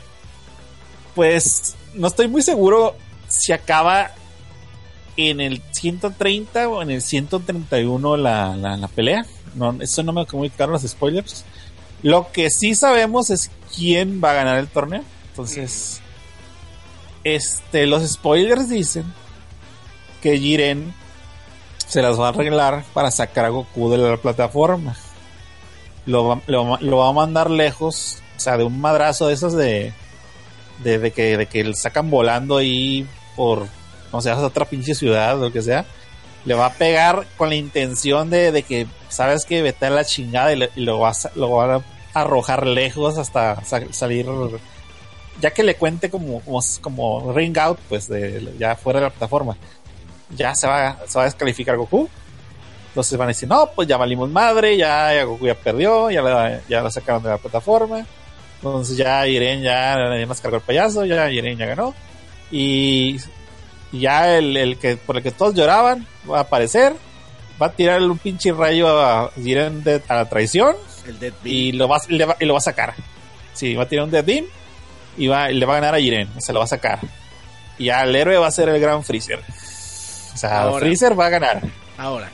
pues 1.16 1.76
no 1.94 2.08
estoy 2.08 2.28
muy 2.28 2.42
seguro 2.42 2.96
si 3.28 3.52
acaba 3.52 4.12
en 5.18 5.42
el 5.42 5.62
130 5.72 6.70
o 6.70 6.82
en 6.82 6.92
el 6.92 7.02
131 7.02 8.18
la, 8.18 8.56
la, 8.56 8.78
la 8.78 8.88
pelea. 8.88 9.26
No, 9.56 9.76
eso 9.82 10.04
no 10.04 10.14
me 10.14 10.26
quedó 10.26 10.38
muy 10.38 10.50
claro 10.50 10.72
los 10.72 10.84
spoilers. 10.84 11.44
Lo 12.04 12.32
que 12.32 12.50
sí 12.50 12.74
sabemos 12.76 13.30
es 13.30 13.52
quién 13.76 14.22
va 14.24 14.32
a 14.32 14.36
ganar 14.36 14.58
el 14.58 14.68
torneo. 14.68 15.04
Entonces, 15.30 16.02
este, 17.24 17.86
los 17.88 18.08
spoilers 18.08 18.70
dicen 18.70 19.06
que 20.22 20.38
Jiren 20.40 20.94
se 21.88 22.02
las 22.02 22.20
va 22.20 22.28
a 22.28 22.30
arreglar 22.30 22.84
para 22.94 23.12
sacar 23.12 23.46
a 23.46 23.50
Goku 23.50 23.90
de 23.92 23.98
la 23.98 24.18
plataforma. 24.18 24.96
Lo 26.06 26.26
va, 26.28 26.42
lo 26.48 26.98
va- 26.98 27.10
a 27.10 27.14
mandar 27.14 27.50
lejos, 27.52 28.22
o 28.38 28.40
sea, 28.40 28.58
de 28.58 28.64
un 28.64 28.80
madrazo 28.80 29.28
de 29.28 29.34
esos 29.36 29.54
de, 29.54 29.94
que, 30.84 31.38
de 31.38 31.46
que 31.46 31.64
lo 31.64 31.74
sacan 31.76 32.10
volando 32.10 32.58
ahí 32.58 33.08
por, 33.36 33.68
no 34.12 34.22
sé, 34.22 34.32
a 34.32 34.38
otra 34.38 34.66
pinche 34.66 34.96
ciudad 34.96 35.38
o 35.38 35.46
lo 35.46 35.52
que 35.52 35.62
sea. 35.62 35.86
Le 36.46 36.56
va 36.56 36.66
a 36.68 36.74
pegar 36.74 37.28
con 37.38 37.50
la 37.50 37.56
intención 37.56 38.32
de, 38.32 38.52
de 38.52 38.64
que, 38.64 38.88
sabes 39.10 39.46
que 39.46 39.62
vete 39.62 39.86
a 39.86 39.90
la 39.92 40.06
chingada 40.06 40.54
y, 40.54 40.56
le- 40.56 40.72
y 40.76 40.82
lo, 40.82 41.00
va 41.00 41.12
lo 41.36 41.62
a 41.62 41.84
arrojar 42.14 42.66
lejos 42.66 43.18
hasta 43.20 43.64
sa- 43.64 43.92
salir, 43.94 44.26
ya 45.40 45.52
que 45.52 45.64
le 45.64 45.76
cuente 45.76 46.10
como, 46.10 46.42
como, 46.42 46.60
como 46.82 47.34
ring 47.34 47.58
out, 47.58 47.80
pues, 47.90 48.08
de, 48.08 48.54
ya 48.60 48.76
fuera 48.76 49.00
de 49.00 49.06
la 49.06 49.10
plataforma 49.12 49.56
ya 50.34 50.56
se 50.56 50.66
va, 50.66 50.98
se 51.08 51.18
va 51.18 51.24
a 51.24 51.26
descalificar 51.26 51.76
Goku. 51.76 52.10
Entonces 52.88 53.18
van 53.18 53.26
a 53.28 53.30
decir, 53.30 53.50
no, 53.50 53.70
pues 53.76 53.88
ya 53.88 53.98
valimos 53.98 54.30
madre, 54.30 54.78
ya, 54.78 55.14
ya 55.14 55.24
Goku 55.26 55.46
ya 55.48 55.56
perdió, 55.56 56.10
ya 56.10 56.22
la, 56.22 56.62
ya 56.70 56.82
la 56.82 56.90
sacaron 56.90 57.22
de 57.24 57.30
la 57.30 57.38
plataforma. 57.38 58.06
Entonces 58.56 58.96
ya 58.96 59.28
Iren 59.28 59.62
ya, 59.62 59.96
ya 60.18 60.26
nos 60.26 60.40
cargó 60.40 60.58
el 60.58 60.64
payaso, 60.64 61.04
ya 61.06 61.30
Iren 61.30 61.58
ya 61.58 61.66
ganó. 61.66 61.94
Y, 62.50 63.18
y 63.92 64.00
ya 64.00 64.38
el, 64.38 64.56
el 64.56 64.78
que 64.78 64.96
por 64.98 65.18
el 65.18 65.24
que 65.24 65.32
todos 65.32 65.54
lloraban 65.54 66.08
va 66.30 66.38
a 66.40 66.42
aparecer, 66.42 66.94
va 67.62 67.68
a 67.68 67.72
tirar 67.74 68.02
un 68.02 68.18
pinche 68.18 68.52
rayo 68.54 68.88
a 69.02 69.32
Jiren 69.36 69.84
de- 69.84 70.02
a 70.08 70.16
la 70.16 70.30
traición 70.30 70.76
El 71.08 71.34
y 71.44 71.74
lo 71.74 71.88
va, 71.90 72.00
y 72.08 72.14
le 72.14 72.26
va, 72.26 72.38
y 72.40 72.46
lo 72.46 72.54
va 72.54 72.60
a 72.60 72.62
sacar. 72.62 72.94
Sí, 73.54 73.76
va 73.76 73.84
a 73.84 73.88
tirar 73.88 74.06
un 74.06 74.12
Dead 74.12 74.24
Beam 74.24 74.46
y, 75.18 75.28
va, 75.28 75.50
le 75.50 75.66
va 75.66 75.74
a 75.74 75.80
ganar 75.82 75.96
a 75.96 76.00
Jiren, 76.00 76.30
se 76.42 76.54
lo 76.54 76.60
va 76.60 76.66
a 76.66 76.68
sacar. 76.70 77.00
Y 77.78 77.86
ya 77.86 78.04
el 78.04 78.16
héroe 78.16 78.38
va 78.38 78.48
a 78.48 78.52
ser 78.52 78.70
el 78.70 78.80
gran 78.80 79.04
Freezer. 79.04 79.40
O 80.34 80.38
sea, 80.38 80.64
Ahora. 80.64 80.86
Freezer 80.86 81.20
va 81.20 81.26
a 81.26 81.30
ganar. 81.30 81.62
Ahora, 81.98 82.30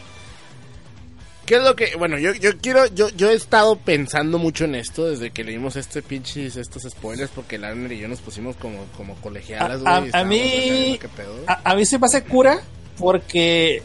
¿qué 1.46 1.56
es 1.56 1.62
lo 1.64 1.76
que.? 1.76 1.96
Bueno, 1.98 2.18
yo, 2.18 2.34
yo 2.34 2.58
quiero. 2.58 2.86
Yo, 2.88 3.10
yo 3.10 3.30
he 3.32 3.34
estado 3.36 3.76
pensando 3.78 4.38
mucho 4.40 4.66
en 4.66 4.76
esto 4.76 5.10
desde 5.10 5.32
que 5.32 5.44
leímos 5.44 5.76
este 5.76 6.02
pinches, 6.02 6.56
estos 6.58 6.84
spoilers, 6.84 7.32
porque 7.34 7.58
Larner 7.58 7.92
y 7.94 8.00
yo 8.00 8.08
nos 8.08 8.20
pusimos 8.20 8.56
como, 8.58 8.86
como 8.98 9.16
colegialas, 9.16 9.82
A- 9.86 9.98
a- 9.98 10.22
a 10.22 10.24
mí-. 10.26 11.00
A, 11.48 11.72
a 11.72 11.76
mí 11.76 11.86
se 11.86 11.98
me 12.00 12.06
hace 12.06 12.24
cura 12.24 12.60
porque 12.98 13.82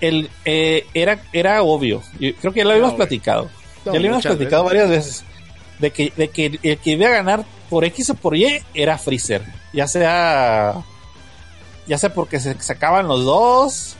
el, 0.00 0.30
eh, 0.44 0.86
era, 0.94 1.20
era 1.32 1.62
obvio. 1.62 2.02
Yo 2.18 2.34
creo 2.36 2.52
que 2.52 2.60
ya 2.60 2.64
lo 2.64 2.70
habíamos 2.72 2.94
platicado. 2.94 3.50
No, 3.84 3.92
ya 3.92 3.98
lo 4.00 4.06
habíamos 4.06 4.22
platicado 4.26 4.64
veces. 4.64 4.78
varias 4.80 4.90
veces. 4.90 5.24
De 5.78 5.90
que, 5.90 6.12
de 6.16 6.28
que 6.28 6.46
el 6.62 6.78
que 6.78 6.90
iba 6.90 7.06
a 7.08 7.10
ganar 7.10 7.44
por 7.72 7.86
X 7.86 8.10
o 8.10 8.14
por 8.14 8.36
Y 8.36 8.62
era 8.74 8.98
Freezer. 8.98 9.42
Ya 9.72 9.88
sea. 9.88 10.74
Ya 11.86 11.96
sea 11.96 12.12
porque 12.12 12.38
se 12.38 12.60
sacaban 12.60 13.08
los 13.08 13.24
dos. 13.24 13.96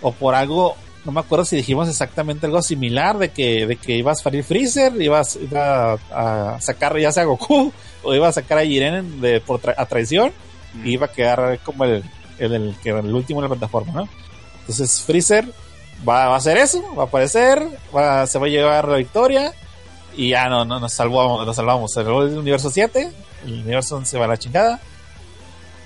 O 0.00 0.12
por 0.12 0.34
algo 0.34 0.74
no 1.04 1.12
me 1.12 1.20
acuerdo 1.20 1.44
si 1.44 1.56
dijimos 1.56 1.88
exactamente 1.90 2.46
algo 2.46 2.62
similar 2.62 3.18
de 3.18 3.28
que, 3.30 3.66
de 3.66 3.76
que 3.76 3.96
ibas 3.96 4.20
a 4.20 4.22
salir 4.22 4.44
Freezer, 4.44 5.00
ibas 5.02 5.36
iba 5.36 5.94
a, 6.10 6.56
sacar 6.60 6.96
ya 6.98 7.12
sea 7.12 7.24
Goku 7.24 7.70
o 8.02 8.14
iba 8.14 8.28
a 8.28 8.32
sacar 8.32 8.58
a 8.58 8.62
Jiren 8.64 9.20
de, 9.20 9.40
por 9.40 9.60
tra- 9.60 9.74
a 9.76 9.84
traición 9.86 10.32
y 10.84 10.92
iba 10.92 11.06
a 11.06 11.12
quedar 11.12 11.58
como 11.64 11.84
el, 11.84 12.02
el, 12.38 12.54
el, 12.54 12.76
el 12.84 13.14
último 13.14 13.40
en 13.40 13.50
la 13.50 13.54
plataforma, 13.56 13.92
¿no? 13.92 14.08
Entonces 14.60 15.02
Freezer 15.02 15.44
va, 16.08 16.28
va 16.28 16.34
a 16.34 16.38
hacer 16.38 16.56
eso, 16.56 16.82
va 16.96 17.02
a 17.02 17.06
aparecer, 17.06 17.60
va, 17.94 18.26
se 18.28 18.38
va 18.38 18.46
a 18.46 18.50
llevar 18.50 18.86
la 18.88 18.96
victoria 18.96 19.52
y 20.16 20.30
ya 20.30 20.48
no, 20.48 20.64
no 20.64 20.78
nos 20.80 20.92
salvamos, 20.92 21.46
nos 21.46 21.56
salvamos. 21.56 21.96
El 21.96 22.08
universo 22.08 22.70
7, 22.70 23.10
el 23.46 23.52
universo 23.52 24.04
se 24.04 24.18
va 24.18 24.24
a 24.26 24.28
la 24.28 24.36
chingada 24.36 24.80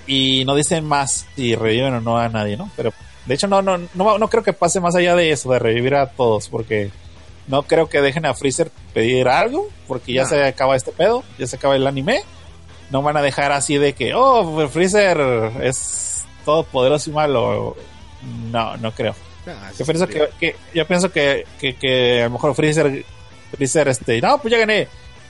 y 0.05 0.43
no 0.45 0.55
dicen 0.55 0.85
más 0.85 1.25
si 1.35 1.55
reviven 1.55 1.93
o 1.95 2.01
no 2.01 2.17
a 2.17 2.29
nadie, 2.29 2.57
¿no? 2.57 2.69
Pero 2.75 2.93
de 3.25 3.33
hecho 3.33 3.47
no, 3.47 3.61
no, 3.61 3.77
no, 3.93 4.17
no 4.17 4.29
creo 4.29 4.43
que 4.43 4.53
pase 4.53 4.79
más 4.79 4.95
allá 4.95 5.15
de 5.15 5.31
eso, 5.31 5.51
de 5.51 5.59
revivir 5.59 5.95
a 5.95 6.07
todos, 6.07 6.47
porque 6.49 6.91
no 7.47 7.63
creo 7.63 7.89
que 7.89 8.01
dejen 8.01 8.25
a 8.25 8.33
Freezer 8.33 8.71
pedir 8.93 9.27
algo, 9.27 9.67
porque 9.87 10.13
ya 10.13 10.23
No. 10.23 10.29
se 10.29 10.43
acaba 10.45 10.75
este 10.75 10.91
pedo, 10.91 11.23
ya 11.37 11.47
se 11.47 11.55
acaba 11.57 11.75
el 11.75 11.87
anime. 11.87 12.21
No 12.89 13.01
van 13.01 13.17
a 13.17 13.21
dejar 13.21 13.51
así 13.51 13.77
de 13.77 13.93
que, 13.93 14.13
oh, 14.13 14.67
Freezer 14.69 15.17
es 15.61 16.23
todopoderoso 16.45 17.09
y 17.09 17.13
malo. 17.13 17.75
No, 18.49 18.77
no 18.77 18.91
creo. 18.93 19.13
Yo 19.77 19.85
pienso 19.85 20.07
que, 20.07 20.29
que- 20.39 20.55
yo 20.73 20.85
pienso 20.87 21.11
que, 21.11 21.45
que, 21.59 21.75
que 21.75 22.21
a 22.21 22.25
lo 22.25 22.31
mejor 22.31 22.55
Freezer, 22.55 23.05
Freezer, 23.51 23.87
este, 23.87 24.21
no, 24.21 24.37
pues 24.39 24.51
ya 24.51 24.57
gané. 24.59 24.87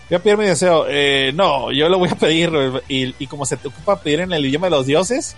Voy 0.10 0.16
a 0.18 0.20
pedir 0.24 0.38
mi 0.38 0.46
deseo. 0.46 0.86
Eh, 0.90 1.32
no, 1.36 1.72
yo 1.72 1.90
lo 1.90 1.98
voy 2.00 2.10
a 2.10 2.16
pedir. 2.16 2.52
Y, 2.88 3.14
y 3.20 3.28
como 3.28 3.46
se 3.46 3.58
te 3.58 3.68
ocupa 3.68 4.00
pedir 4.00 4.22
en 4.22 4.32
el 4.34 4.46
idioma 4.46 4.68
de 4.68 4.72
los 4.72 4.86
dioses, 4.86 5.36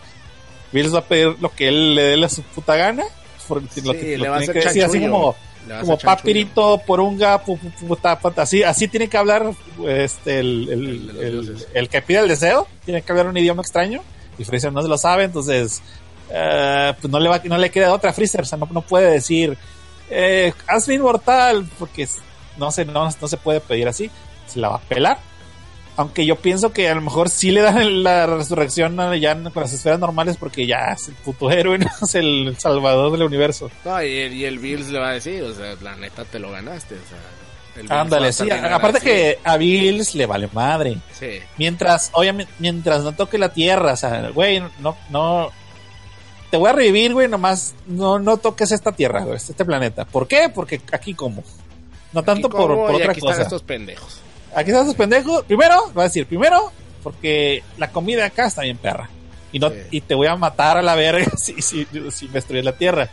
Bills 0.71 0.93
va 0.93 0.99
a 0.99 1.03
pedir 1.05 1.36
lo 1.41 1.49
que 1.53 1.67
él 1.69 1.95
le 1.95 2.03
dé 2.03 2.25
a 2.25 2.30
su 2.30 2.43
puta 2.43 2.75
gana. 2.75 3.03
Porque 3.47 3.82
lo, 3.82 3.93
Sí, 3.93 3.99
que- 3.99 4.17
le 4.17 4.27
lo 4.27 4.38
tiene 4.38 4.53
que 4.53 4.59
decir 4.59 4.84
así 4.84 4.99
como, 5.01 5.36
como 5.82 5.97
papirito, 5.97 6.82
porunga, 6.86 7.43
pu, 7.43 7.57
pu, 7.57 7.69
pu, 7.88 7.95
ta, 7.95 8.19
pa, 8.19 8.30
ta. 8.30 8.43
así, 8.43 8.61
así 8.61 8.88
tiene 8.88 9.07
que 9.07 9.17
hablar 9.17 9.51
este, 9.88 10.39
el 10.39 11.88
que 11.89 12.01
pide 12.03 12.19
el 12.19 12.27
deseo, 12.27 12.67
tiene 12.86 13.01
que 13.01 13.11
hablar 13.11 13.27
un 13.27 13.38
idioma 13.38 13.61
extraño, 13.63 14.01
y 14.38 14.43
Freezer 14.43 14.71
no 14.71 14.82
se 14.84 14.88
lo 14.88 14.97
sabe, 14.99 15.23
entonces 15.23 15.82
eh, 16.32 16.93
pues 17.01 17.11
no 17.11 17.19
le 17.19 17.27
va, 17.30 17.41
no 17.43 17.57
le 17.57 17.71
queda 17.71 17.91
otra 17.93 18.11
a 18.11 18.13
Freezer, 18.13 18.41
o 18.41 18.45
sea, 18.45 18.57
no, 18.59 18.67
no 18.71 18.82
puede 18.82 19.09
decir 19.11 19.57
eh, 20.11 20.53
hazme 20.67 20.93
inmortal, 20.95 21.67
porque 21.80 22.07
no 22.60 22.72
se, 22.72 22.86
no, 22.86 23.10
no 23.20 23.28
se 23.28 23.38
puede 23.38 23.60
pedir 23.62 23.88
así, 23.88 24.12
se 24.47 24.60
la 24.60 24.70
va 24.70 24.76
a 24.76 24.82
pelar. 24.82 25.20
Aunque 25.97 26.26
yo 26.26 26.38
pienso 26.38 26.72
que 26.72 26.88
a 26.88 26.95
lo 26.95 27.01
mejor 27.01 27.28
sí 27.30 27.51
le 27.51 27.60
dan 27.62 28.03
la 28.03 28.26
resurrección 28.26 28.95
ya 29.20 29.34
con 29.51 29.64
las 29.64 29.74
esferas 29.74 29.99
normales 29.99 30.38
porque 30.38 30.66
ya 30.66 30.93
es 30.93 31.10
el 31.10 31.16
puto 31.16 31.51
héroe, 31.51 31.78
¿no? 31.80 31.88
es 32.01 32.16
el 32.16 32.55
salvador 32.57 33.12
del 33.12 33.24
universo. 33.24 33.70
No, 33.84 34.01
y, 34.01 34.18
el- 34.20 34.34
y 34.34 34.45
el 34.45 34.60
Bills 34.60 34.88
le 34.89 34.99
va 34.99 35.10
a 35.10 35.14
decir, 35.14 35.43
o 35.43 35.53
sea, 35.53 35.76
la 35.82 35.95
neta 35.97 36.24
te 36.24 36.39
lo 36.39 36.51
ganaste, 36.51 36.95
o 36.95 36.99
sea. 37.10 37.18
Ándale, 38.01 38.34
sí. 38.34 38.49
Aparte 38.49 38.97
así. 38.97 39.05
que 39.07 39.39
a 39.43 39.55
Bills 39.57 40.16
le 40.16 40.26
vale 40.26 40.49
madre. 40.53 40.97
Sí. 41.18 41.39
Mientras, 41.57 42.10
obviamente, 42.14 42.51
mientras 42.60 43.03
no 43.03 43.14
toque 43.14 43.38
la 43.38 43.53
tierra, 43.53 43.93
o 43.93 43.97
sea, 43.97 44.30
güey, 44.32 44.62
no, 44.80 44.97
no. 45.10 45.49
Te 46.51 46.57
voy 46.57 46.70
a 46.70 46.74
revivir, 46.74 47.14
güey, 47.14 47.28
nomás 47.28 47.76
no, 47.86 48.20
no 48.20 48.38
toques 48.38 48.72
esta 48.72 48.91
tierra, 48.91 49.24
güey, 49.24 49.36
este 49.38 49.64
planeta. 49.66 50.03
¿Por 50.05 50.28
qué? 50.28 50.49
Porque 50.53 50.82
aquí 50.91 51.14
como. 51.14 51.43
No 52.14 52.24
tanto 52.24 52.49
por, 52.49 52.68
por 52.76 52.95
otra 52.95 53.12
aquí 53.12 53.20
cosa. 53.22 53.32
están 53.34 53.45
estos 53.45 53.64
pendejos. 53.64 54.20
Aquí 54.55 54.70
están 54.72 54.84
estos 54.84 54.95
pendejos. 54.97 55.43
Primero, 55.45 55.91
va 55.97 56.03
a 56.03 56.05
decir, 56.05 56.26
primero, 56.26 56.72
porque 57.03 57.64
la 57.78 57.91
comida 57.91 58.26
acá 58.26 58.47
está 58.47 58.64
bien 58.64 58.78
perra. 58.78 59.10
Y, 59.51 59.60
no, 59.60 59.70
Sí. 59.70 59.76
y 59.91 60.01
te 60.01 60.16
voy 60.16 60.28
a 60.28 60.36
matar 60.36 60.78
a 60.78 60.82
la 60.82 60.95
verga 60.95 61.32
si, 61.38 61.62
si, 61.62 61.88
si 62.12 62.28
me 62.28 62.34
destruyes 62.34 62.66
la 62.66 62.74
tierra. 62.74 63.10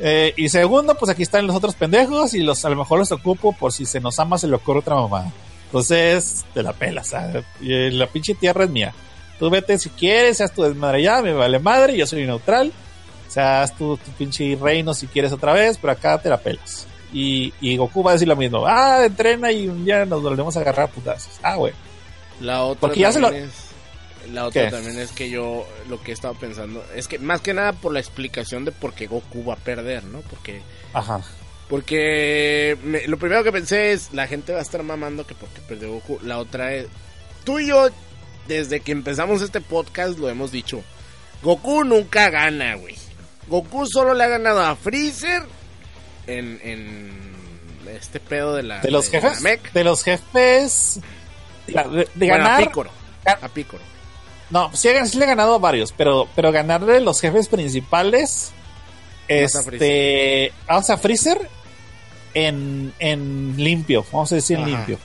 Eh, 0.00 0.32
y 0.36 0.48
segundo, 0.48 0.94
pues 0.94 1.10
aquí 1.10 1.22
están 1.22 1.46
los 1.46 1.56
otros 1.56 1.74
pendejos 1.74 2.32
y 2.34 2.40
los 2.40 2.64
a 2.64 2.70
lo 2.70 2.76
mejor 2.76 2.98
los 3.00 3.10
ocupo 3.12 3.52
por 3.52 3.72
si 3.72 3.84
se 3.84 3.98
nos 4.00 4.18
ama 4.20 4.38
se 4.38 4.46
le 4.46 4.54
ocurre 4.56 4.78
otra 4.80 4.94
mamá. 4.94 5.32
Entonces, 5.66 6.44
te 6.54 6.62
la 6.62 6.72
pelas. 6.72 7.08
¿sabes? 7.08 7.44
Y, 7.60 7.72
eh, 7.74 7.90
la 7.90 8.06
pinche 8.06 8.34
tierra 8.34 8.64
es 8.64 8.70
mía. 8.70 8.94
Tú 9.38 9.50
vete 9.50 9.78
si 9.78 9.90
quieres, 9.90 10.38
seas 10.38 10.52
tu 10.52 10.62
desmadre 10.62 11.02
ya, 11.02 11.20
me 11.22 11.32
vale 11.32 11.58
madre, 11.58 11.96
yo 11.96 12.06
soy 12.06 12.26
neutral. 12.26 12.72
O 13.28 13.30
sea, 13.30 13.62
haz 13.62 13.76
tu, 13.76 13.96
tu 13.98 14.10
pinche 14.12 14.56
reino 14.60 14.94
si 14.94 15.06
quieres 15.06 15.32
otra 15.32 15.52
vez, 15.52 15.78
pero 15.78 15.92
acá 15.92 16.18
te 16.20 16.28
la 16.28 16.38
pelas. 16.38 16.86
Y, 17.12 17.52
y 17.60 17.76
Goku 17.76 18.02
va 18.02 18.10
a 18.10 18.14
decir 18.14 18.28
lo 18.28 18.36
mismo. 18.36 18.66
Ah, 18.66 19.04
entrena 19.06 19.50
y 19.50 19.66
un 19.68 19.84
día 19.84 20.04
nos 20.04 20.22
volvemos 20.22 20.56
a 20.56 20.60
agarrar 20.60 20.88
a 20.88 20.90
putazos. 20.92 21.32
Ah, 21.42 21.56
güey. 21.56 21.72
La 22.40 22.64
otra 22.64 22.80
Porque 22.82 23.00
ya 23.00 23.12
se 23.12 23.20
también 23.20 23.44
es. 23.44 23.68
La 24.32 24.46
otra 24.46 24.64
¿Qué? 24.66 24.70
también 24.70 24.98
es 24.98 25.10
que 25.12 25.30
yo 25.30 25.66
lo 25.88 26.02
que 26.02 26.10
he 26.10 26.14
estado 26.14 26.34
pensando 26.34 26.84
es 26.94 27.08
que 27.08 27.18
más 27.18 27.40
que 27.40 27.54
nada 27.54 27.72
por 27.72 27.92
la 27.94 28.00
explicación 28.00 28.64
de 28.66 28.72
por 28.72 28.92
qué 28.92 29.06
Goku 29.06 29.42
va 29.44 29.54
a 29.54 29.56
perder, 29.56 30.04
¿no? 30.04 30.20
Porque 30.20 30.60
Ajá. 30.92 31.22
porque 31.68 32.76
me- 32.82 33.06
lo 33.06 33.18
primero 33.18 33.42
que 33.44 33.52
pensé 33.52 33.92
es 33.92 34.12
la 34.12 34.26
gente 34.26 34.52
va 34.52 34.58
a 34.58 34.62
estar 34.62 34.82
mamando 34.82 35.26
que 35.26 35.34
porque 35.34 35.60
perdió 35.66 35.92
Goku. 35.92 36.18
La 36.22 36.38
otra 36.38 36.74
es 36.74 36.88
tú 37.44 37.58
y 37.58 37.68
yo 37.68 37.88
desde 38.48 38.80
que 38.80 38.92
empezamos 38.92 39.40
este 39.42 39.60
podcast 39.60 40.18
lo 40.18 40.28
hemos 40.28 40.52
dicho. 40.52 40.82
Goku 41.42 41.84
nunca 41.84 42.28
gana, 42.30 42.74
güey. 42.74 42.96
Goku 43.46 43.86
solo 43.86 44.12
le 44.14 44.24
ha 44.24 44.28
ganado 44.28 44.60
a 44.60 44.76
Freezer 44.76 45.42
en, 46.28 46.60
en 46.62 47.10
este 47.96 48.20
pedo 48.20 48.54
de 48.54 48.62
la 48.62 48.80
De 48.80 48.90
los 48.90 49.10
de 49.10 49.20
jefes. 49.20 49.42
De 49.72 49.84
los 49.84 50.02
jefes. 50.04 51.00
la- 51.66 51.84
De, 51.88 52.08
de 52.14 52.28
Bueno, 52.28 52.34
a 52.34 52.48
ganar. 52.48 52.64
Picoro. 52.68 52.90
A 53.26 53.48
Picoro. 53.48 53.82
No, 54.50 54.70
sí, 54.74 54.88
sí 55.06 55.18
le 55.18 55.24
ha 55.24 55.28
ganado 55.28 55.54
a 55.54 55.58
varios, 55.58 55.92
pero, 55.92 56.26
pero 56.34 56.50
ganarle 56.52 57.00
los 57.00 57.20
jefes 57.20 57.48
principales. 57.48 58.52
Este. 59.28 60.52
Vamos 60.66 60.88
a 60.90 60.96
Freezer 60.96 61.38
en, 62.34 62.92
en 62.98 63.54
limpio. 63.58 64.04
Vamos 64.12 64.32
a 64.32 64.36
decir 64.36 64.56
en 64.58 64.64
Ajá. 64.64 64.76
limpio. 64.76 64.98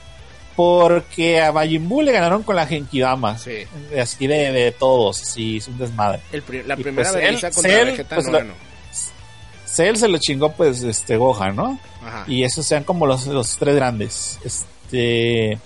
Porque 0.56 1.42
a 1.42 1.50
Majin 1.52 1.88
Buu 1.88 2.02
le 2.02 2.12
ganaron 2.12 2.42
con 2.42 2.56
la 2.56 2.66
Genkidama. 2.66 3.36
Sí. 3.38 3.64
Así 4.00 4.26
de, 4.26 4.52
de 4.52 4.72
todos. 4.72 5.16
Sí, 5.18 5.56
es 5.58 5.68
un 5.68 5.76
desmadre. 5.78 6.20
El 6.32 6.42
la 6.66 6.76
primera 6.76 7.10
pues 7.12 7.22
él- 7.24 7.34
contra 7.40 7.52
Cell, 7.52 7.86
Vegeta 7.90 8.14
pues 8.14 8.28
no. 8.28 8.38
Cell 9.74 9.96
se 9.96 10.08
lo 10.08 10.18
chingó, 10.18 10.52
pues, 10.52 10.82
este, 10.82 11.16
Gohan, 11.16 11.56
¿no? 11.56 11.78
Ajá. 12.04 12.24
Y 12.26 12.44
esos 12.44 12.64
sean 12.64 12.84
como 12.84 13.06
los, 13.06 13.26
los 13.26 13.56
tres 13.56 13.74
grandes. 13.74 14.38
Este. 14.44 15.58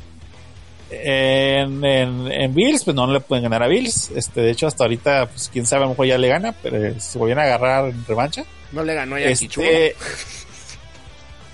En, 0.91 1.85
en, 1.85 2.33
en 2.33 2.55
Bills, 2.55 2.85
pues 2.85 2.95
no 2.95 3.07
le 3.07 3.21
pueden 3.21 3.43
ganar 3.43 3.63
a 3.63 3.69
Bills. 3.69 4.11
Este, 4.15 4.41
de 4.41 4.51
hecho, 4.51 4.67
hasta 4.67 4.85
ahorita, 4.85 5.27
pues 5.27 5.51
quién 5.53 5.67
sabe, 5.67 5.83
a 5.83 5.85
lo 5.85 5.91
mejor 5.91 6.07
ya 6.07 6.17
le 6.17 6.29
gana, 6.29 6.55
pero 6.63 6.99
se 6.99 7.19
volvían 7.19 7.39
a 7.39 7.43
agarrar 7.43 7.91
en 7.91 8.07
revancha. 8.07 8.45
No 8.73 8.83
le 8.83 8.95
ganó 8.95 9.17
a 9.17 9.21
Yakichu. 9.21 9.61
Este. 9.61 9.97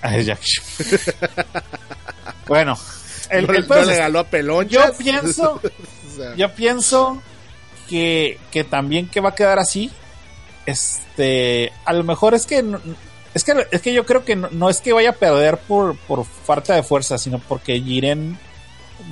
Ay, 0.05 0.23
Jack. 0.23 0.41
bueno, 2.47 2.79
el, 3.31 3.47
no, 3.47 3.55
el 3.55 3.67
no 3.67 3.75
le 3.75 3.81
este. 3.81 3.97
ganó 3.97 4.19
a 4.19 4.25
Pelonchas. 4.25 4.99
yo 4.99 4.99
pienso, 4.99 5.61
O 6.13 6.17
sea, 6.17 6.35
yo 6.37 6.55
pienso 6.55 7.23
que, 7.89 8.39
que 8.51 8.65
también 8.65 9.09
que 9.09 9.21
va 9.21 9.31
a 9.31 9.35
quedar 9.35 9.59
así. 9.59 9.91
Este, 10.67 11.73
a 11.85 11.93
lo 11.93 12.05
mejor 12.05 12.35
es 12.35 12.47
que 12.47 12.63
no- 12.63 12.81
es 13.35 13.45
que 13.45 13.53
es 13.71 13.81
que 13.83 13.93
yo 13.93 14.07
creo 14.07 14.25
que 14.25 14.37
no, 14.37 14.49
no 14.51 14.69
es 14.71 14.81
que 14.81 14.93
vaya 14.93 15.11
a 15.11 15.15
perder 15.15 15.57
por, 15.59 15.97
por 15.97 16.25
falta 16.25 16.75
de 16.75 16.83
fuerza, 16.83 17.19
sino 17.19 17.39
porque 17.39 17.81
Jiren 17.81 18.39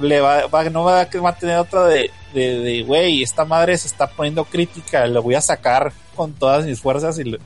le 0.00 0.20
va, 0.20 0.46
va- 0.46 0.64
no 0.70 0.84
va, 0.84 1.00
a- 1.02 1.20
va 1.20 1.30
a 1.30 1.36
tener 1.36 1.58
otra 1.58 1.86
de 1.86 2.10
de 2.32 2.58
de, 2.60 2.82
güey, 2.82 3.22
esta 3.22 3.44
madre 3.44 3.76
se 3.76 3.88
está 3.88 4.06
poniendo 4.06 4.44
crítica, 4.44 5.06
lo 5.06 5.22
voy 5.22 5.34
a 5.34 5.40
sacar 5.42 5.92
con 6.16 6.32
todas 6.32 6.64
mis 6.64 6.80
fuerzas 6.80 7.18
y 7.18 7.24
le, 7.24 7.38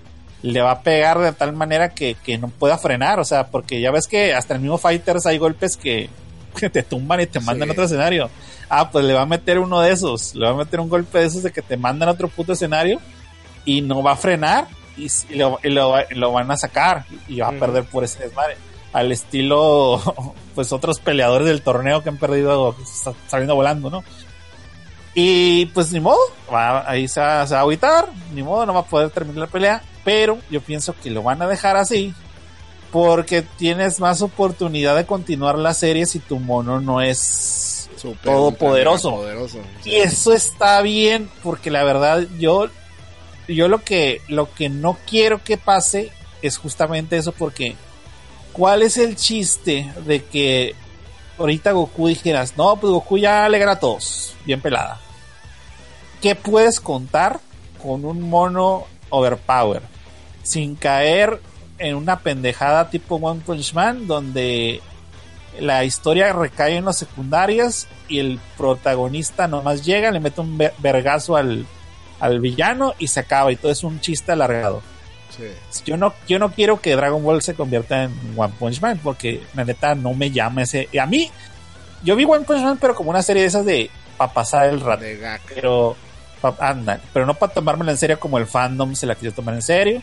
le 0.42 0.60
va 0.60 0.70
a 0.70 0.82
pegar 0.82 1.18
de 1.18 1.32
tal 1.32 1.52
manera 1.54 1.88
que, 1.88 2.14
que 2.22 2.38
no 2.38 2.48
pueda 2.48 2.78
frenar, 2.78 3.18
o 3.18 3.24
sea, 3.24 3.48
porque 3.48 3.80
ya 3.80 3.90
ves 3.90 4.06
que 4.06 4.32
hasta 4.34 4.54
el 4.54 4.60
mismo 4.60 4.78
Fighters 4.78 5.26
hay 5.26 5.38
golpes 5.38 5.76
que, 5.76 6.08
que 6.56 6.70
te 6.70 6.82
tumban 6.84 7.20
y 7.20 7.26
te 7.26 7.40
mandan 7.40 7.66
Sí. 7.66 7.70
a 7.70 7.72
otro 7.72 7.84
escenario. 7.84 8.30
Ah, 8.68 8.90
pues 8.90 9.04
le 9.04 9.12
va 9.14 9.22
a 9.22 9.26
meter 9.26 9.58
uno 9.58 9.80
de 9.80 9.90
esos, 9.92 10.34
le 10.36 10.44
va 10.46 10.52
a 10.52 10.56
meter 10.56 10.78
un 10.78 10.88
golpe 10.88 11.18
de 11.18 11.26
esos 11.26 11.42
de 11.42 11.50
que 11.52 11.62
te 11.62 11.76
mandan 11.76 12.08
a 12.08 12.12
otro 12.12 12.28
puto 12.28 12.52
escenario 12.52 13.00
y 13.66 13.82
no 13.82 14.02
va 14.02 14.12
a 14.12 14.16
frenar 14.16 14.66
y, 14.96 15.08
lo, 15.36 15.58
y 15.62 15.68
lo, 15.68 15.94
lo 16.10 16.32
van 16.32 16.50
a 16.50 16.56
sacar 16.56 17.04
y 17.28 17.40
va 17.40 17.48
a 17.48 17.52
perder 17.52 17.84
por 17.84 18.02
ese 18.04 18.20
desmadre. 18.20 18.56
Al 18.94 19.12
estilo, 19.12 20.00
pues 20.54 20.72
otros 20.72 21.00
peleadores 21.00 21.46
del 21.48 21.60
torneo 21.60 22.02
que 22.02 22.08
han 22.08 22.16
perdido 22.16 22.74
sa- 22.86 23.12
saliendo 23.26 23.54
volando, 23.54 23.90
¿no? 23.90 24.02
Y 25.14 25.66
pues 25.66 25.92
ni 25.92 26.00
modo, 26.00 26.18
va- 26.52 26.88
ahí 26.88 27.08
se 27.08 27.20
va, 27.20 27.46
se 27.46 27.54
va 27.54 27.60
a 27.60 27.62
agüitar, 27.62 28.06
ni 28.34 28.42
modo, 28.42 28.66
no 28.66 28.74
va 28.74 28.80
a 28.80 28.84
poder 28.86 29.10
terminar 29.10 29.40
la 29.40 29.46
pelea, 29.46 29.82
pero 30.04 30.38
yo 30.50 30.60
pienso 30.60 30.94
que 31.02 31.10
lo 31.10 31.22
van 31.22 31.40
a 31.42 31.46
dejar 31.46 31.76
así 31.76 32.14
porque 32.92 33.42
tienes 33.42 33.98
más 33.98 34.22
oportunidad 34.22 34.94
de 34.96 35.06
continuar 35.06 35.58
la 35.58 35.74
serie 35.74 36.06
si 36.06 36.18
tu 36.18 36.38
mono 36.38 36.80
no 36.80 37.00
es 37.00 37.88
súper, 37.96 38.22
todopoderoso. 38.32 39.10
poderoso. 39.16 39.58
y 39.84 39.94
eso 39.96 40.32
está 40.34 40.80
bien, 40.82 41.30
porque 41.42 41.70
la 41.70 41.82
verdad 41.82 42.24
yo, 42.38 42.68
yo 43.48 43.68
lo 43.68 43.82
que, 43.82 44.20
lo 44.28 44.52
que 44.52 44.68
no 44.68 44.96
quiero 45.06 45.42
que 45.42 45.56
pase 45.56 46.10
es 46.42 46.58
justamente 46.58 47.16
eso, 47.16 47.32
porque 47.32 47.76
¿cuál 48.52 48.82
es 48.82 48.96
el 48.96 49.16
chiste 49.16 49.90
de 50.06 50.24
que 50.24 50.74
ahorita 51.38 51.72
Goku 51.72 52.08
dijeras, 52.08 52.54
no, 52.56 52.76
pues 52.76 52.90
Goku 52.92 53.18
ya 53.18 53.48
le 53.48 53.58
gana 53.58 53.72
a 53.72 53.80
todos, 53.80 54.34
bien 54.44 54.60
pelada? 54.60 55.00
¿Qué 56.20 56.34
puedes 56.34 56.80
contar 56.80 57.40
con 57.82 58.04
un 58.04 58.22
mono 58.22 58.86
overpower? 59.10 59.82
Sin 60.42 60.74
caer 60.76 61.40
en 61.78 61.94
una 61.94 62.20
pendejada 62.20 62.88
tipo 62.90 63.16
One 63.16 63.42
Punch 63.44 63.74
Man 63.74 64.06
donde 64.06 64.80
la 65.60 65.84
historia 65.84 66.32
recae 66.32 66.76
en 66.76 66.84
los 66.84 66.96
secundarios 66.96 67.86
y 68.08 68.18
el 68.18 68.40
protagonista 68.56 69.48
nomás 69.48 69.84
llega, 69.84 70.10
le 70.10 70.20
mete 70.20 70.40
un 70.40 70.56
ver- 70.58 70.74
vergazo 70.78 71.36
al, 71.36 71.66
al 72.20 72.40
villano 72.40 72.94
y 72.98 73.08
se 73.08 73.20
acaba 73.20 73.52
y 73.52 73.56
todo 73.56 73.70
es 73.72 73.82
un 73.84 74.00
chiste 74.00 74.32
alargado. 74.32 74.82
Sí. 75.36 75.82
Yo 75.84 75.96
no, 75.96 76.14
yo 76.28 76.38
no 76.38 76.50
quiero 76.52 76.80
que 76.80 76.96
Dragon 76.96 77.22
Ball 77.22 77.42
se 77.42 77.54
convierta 77.54 78.04
en 78.04 78.12
One 78.36 78.54
Punch 78.58 78.80
Man 78.80 79.00
porque 79.02 79.42
la 79.54 79.64
neta 79.64 79.94
no 79.94 80.14
me 80.14 80.30
llama 80.30 80.62
ese. 80.62 80.88
A 81.00 81.06
mí, 81.06 81.30
yo 82.02 82.16
vi 82.16 82.24
One 82.24 82.44
Punch 82.44 82.62
Man, 82.62 82.78
pero 82.80 82.94
como 82.94 83.10
una 83.10 83.22
serie 83.22 83.42
de 83.42 83.48
esas 83.48 83.64
de 83.66 83.90
para 84.16 84.32
pasar 84.32 84.66
el 84.68 84.80
rato. 84.80 85.02
Pero, 85.54 85.96
anda, 86.60 87.00
pero 87.12 87.26
no 87.26 87.34
para 87.34 87.52
tomármela 87.52 87.90
en 87.92 87.98
serio 87.98 88.18
como 88.20 88.38
el 88.38 88.46
fandom 88.46 88.94
se 88.94 89.04
la 89.06 89.14
quiso 89.14 89.32
tomar 89.32 89.54
en 89.54 89.62
serio. 89.62 90.02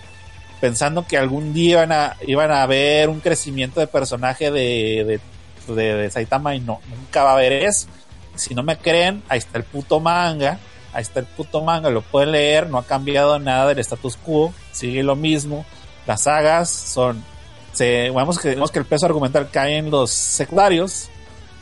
Pensando 0.62 1.06
que 1.08 1.18
algún 1.18 1.52
día 1.54 1.72
iban 1.72 1.92
a, 1.92 2.16
iban 2.28 2.52
a 2.52 2.66
ver 2.68 3.10
un 3.10 3.20
crecimiento 3.20 3.80
de 3.80 3.88
personaje 3.88 4.50
de, 4.52 5.20
de, 5.68 5.74
de- 5.74 5.94
de 5.96 6.10
Saitama 6.12 6.56
y 6.56 6.60
no, 6.60 6.80
nunca 6.90 7.24
va 7.24 7.32
a 7.32 7.34
haber 7.34 7.54
eso. 7.54 7.88
Si 8.36 8.54
no 8.56 8.64
me 8.64 8.78
creen, 8.78 9.24
ahí 9.30 9.40
está 9.40 9.58
el 9.58 9.64
puto 9.64 10.00
manga. 10.00 10.60
Ahí 10.94 11.02
está 11.02 11.20
el 11.20 11.26
puto 11.26 11.62
manga, 11.62 11.90
lo 11.90 12.02
pueden 12.02 12.32
leer, 12.32 12.70
no 12.70 12.78
ha 12.78 12.84
cambiado 12.84 13.40
nada 13.40 13.68
del 13.68 13.80
status 13.80 14.16
quo, 14.18 14.54
sigue 14.72 15.02
lo 15.04 15.16
mismo. 15.16 15.66
Las 16.06 16.24
sagas 16.24 16.70
son. 16.70 17.24
Se, 17.74 18.12
vemos, 18.12 18.38
que, 18.38 18.50
vemos 18.50 18.72
que 18.72 18.80
el 18.80 18.86
peso 18.86 19.08
argumental 19.08 19.50
cae 19.52 19.78
en 19.78 19.90
los 19.90 20.12
secundarios, 20.12 21.10